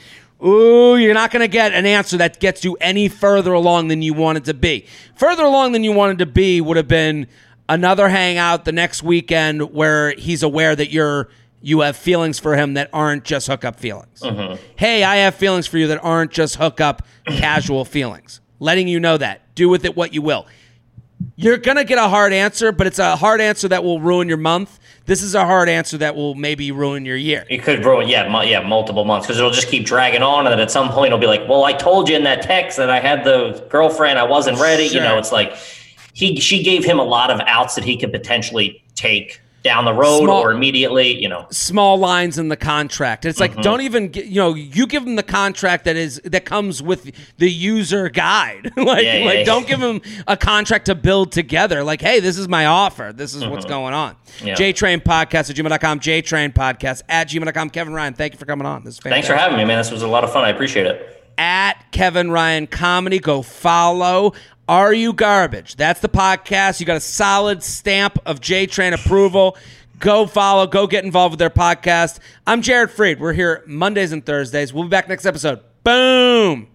Ooh, 0.46 0.98
you're 0.98 1.14
not 1.14 1.32
going 1.32 1.40
to 1.40 1.48
get 1.48 1.72
an 1.74 1.86
answer 1.86 2.18
that 2.18 2.42
gets 2.42 2.66
you 2.66 2.76
any 2.82 3.08
further 3.08 3.54
along 3.54 3.88
than 3.88 4.02
you 4.02 4.14
wanted 4.14 4.44
to 4.46 4.54
be. 4.54 4.88
Further 5.16 5.44
along 5.44 5.72
than 5.72 5.86
you 5.86 5.94
wanted 5.94 6.20
to 6.20 6.26
be 6.26 6.60
would 6.60 6.76
have 6.76 6.90
been 6.90 7.28
another 7.70 8.10
hangout 8.10 8.66
the 8.66 8.72
next 8.72 9.04
weekend 9.04 9.74
where 9.74 10.12
he's 10.12 10.44
aware 10.44 10.76
that 10.76 10.92
you're 10.92 11.30
you 11.62 11.80
have 11.80 11.98
feelings 11.98 12.38
for 12.38 12.56
him 12.56 12.76
that 12.76 12.92
aren't 12.94 13.24
just 13.24 13.48
hookup 13.48 13.80
feelings. 13.80 14.20
Mm-hmm. 14.22 14.62
Hey, 14.76 15.04
I 15.04 15.16
have 15.18 15.34
feelings 15.34 15.66
for 15.66 15.80
you 15.80 15.88
that 15.88 16.04
aren't 16.04 16.32
just 16.32 16.58
hookup 16.58 17.08
casual 17.28 17.86
feelings. 17.86 18.40
Letting 18.60 18.88
you 18.88 19.00
know 19.00 19.18
that. 19.18 19.56
Do 19.56 19.68
with 19.68 19.84
it 19.84 19.96
what 19.96 20.14
you 20.14 20.22
will. 20.22 20.46
You're 21.36 21.58
going 21.58 21.78
to 21.78 21.84
get 21.84 21.98
a 21.98 22.08
hard 22.08 22.34
answer, 22.34 22.72
but 22.72 22.86
it's 22.86 23.00
a 23.00 23.16
hard 23.16 23.42
answer 23.42 23.68
that 23.70 23.84
will 23.84 24.00
ruin 24.00 24.28
your 24.28 24.38
month. 24.38 24.80
This 25.06 25.24
is 25.24 25.34
a 25.34 25.44
hard 25.44 25.68
answer 25.68 25.98
that 25.98 26.16
will 26.16 26.36
maybe 26.36 26.72
ruin 26.72 27.04
your 27.04 27.18
year. 27.18 27.46
It 27.50 27.64
could 27.64 27.84
ruin, 27.84 28.08
yeah, 28.08 28.30
mu- 28.30 28.48
yeah, 28.48 28.60
multiple 28.62 29.06
months 29.06 29.26
because 29.26 29.40
it'll 29.40 29.52
just 29.52 29.70
keep 29.70 29.86
dragging 29.86 30.22
on, 30.22 30.46
and 30.46 30.54
then 30.54 30.60
at 30.60 30.72
some 30.72 30.90
point 30.90 31.08
it'll 31.08 31.20
be 31.20 31.28
like, 31.28 31.48
"Well, 31.48 31.64
I 31.64 31.74
told 31.74 32.10
you 32.10 32.16
in 32.16 32.24
that 32.24 32.42
text 32.42 32.78
that 32.78 32.90
I 32.90 33.00
had 33.00 33.24
the 33.24 33.66
girlfriend, 33.70 34.18
I 34.20 34.24
wasn't 34.24 34.60
ready." 34.60 34.86
You 34.86 35.00
know, 35.00 35.18
it's 35.18 35.32
like 35.32 35.56
he 36.16 36.40
she 36.40 36.64
gave 36.64 36.84
him 36.84 36.98
a 36.98 37.04
lot 37.04 37.30
of 37.30 37.40
outs 37.42 37.76
that 37.76 37.84
he 37.84 37.96
could 37.98 38.12
potentially 38.12 38.82
take 38.96 39.42
down 39.64 39.84
the 39.84 39.94
road 39.94 40.26
Small- 40.26 40.42
or 40.44 40.52
immediately. 40.52 41.20
You 41.20 41.28
know, 41.28 41.48
small 41.50 41.98
lines 41.98 42.38
in 42.38 42.50
the 42.50 42.56
contract. 42.56 43.26
It's 43.26 43.40
like 43.40 43.52
Mm-hmm. 43.54 43.62
don't 43.62 43.82
even 43.82 44.08
get, 44.10 44.26
you 44.28 44.36
know 44.36 44.54
you 44.54 44.86
give 44.86 45.04
them 45.04 45.16
the 45.16 45.24
contract 45.24 45.86
that 45.86 45.96
is 45.96 46.22
that 46.24 46.46
comes 46.46 46.84
with 46.84 47.12
the 47.40 47.50
user 47.52 48.08
guide. 48.10 48.72
like 48.78 49.04
Yeah, 49.04 49.18
yeah, 49.18 49.26
like 49.26 49.38
yeah. 49.40 49.44
don't 49.44 49.66
give 49.68 49.80
them 49.80 50.02
a 50.28 50.38
contract 50.38 50.86
to 50.86 50.94
build 50.96 51.32
together. 51.32 51.84
Like 51.84 52.00
hey, 52.02 52.20
this 52.20 52.38
is 52.38 52.48
my 52.48 52.68
offer. 52.68 53.12
This 53.12 53.34
is 53.36 53.44
what's 53.46 53.66
going 53.66 53.94
on. 53.96 54.14
Mm-hmm. 54.38 54.48
Yeah. 54.50 54.56
JTrain 54.56 55.02
podcast 55.02 55.50
at 55.50 55.56
gmail.com. 55.56 56.00
JTrain 56.00 56.54
podcast 56.54 57.02
at 57.10 57.28
gmail.com. 57.28 57.72
Kevin 57.72 57.94
Ryan, 57.94 58.14
thank 58.14 58.34
you 58.34 58.40
for 58.40 58.46
coming 58.46 58.68
on. 58.68 58.84
This 58.84 58.94
is 58.96 59.00
thanks 59.00 59.28
for 59.28 59.36
having 59.36 59.58
me, 59.58 59.66
man. 59.66 59.80
This 59.80 59.90
was 59.92 60.04
a 60.04 60.08
lot 60.08 60.24
of 60.24 60.32
fun. 60.32 60.46
I 60.46 60.50
appreciate 60.50 60.86
it. 60.86 61.12
at 61.40 61.74
Kevin 61.92 62.30
Ryan 62.30 62.68
Comedy. 62.68 63.18
Go 63.20 63.42
follow. 63.42 64.34
Are 64.68 64.92
You 64.92 65.14
Garbage? 65.14 65.76
That's 65.76 66.00
the 66.00 66.10
podcast. 66.10 66.80
You 66.80 66.88
got 66.88 66.98
a 66.98 67.02
solid 67.02 67.62
stamp 67.62 68.18
of 68.26 68.42
J 68.42 68.66
Train 68.66 68.94
approval. 68.94 69.58
Go 70.00 70.26
follow. 70.26 70.66
Go 70.66 70.88
get 70.88 71.06
involved 71.06 71.34
with 71.34 71.40
their 71.40 71.52
podcast. 71.52 72.20
I'm 72.48 72.64
Jared 72.64 72.90
Freid. 72.90 73.20
We're 73.20 73.34
here 73.34 73.64
Mondays 73.68 74.12
and 74.12 74.26
Thursdays. 74.26 74.74
We'll 74.74 74.86
be 74.86 74.90
back 74.90 75.08
next 75.08 75.26
episode. 75.28 75.62
Boom. 75.84 76.68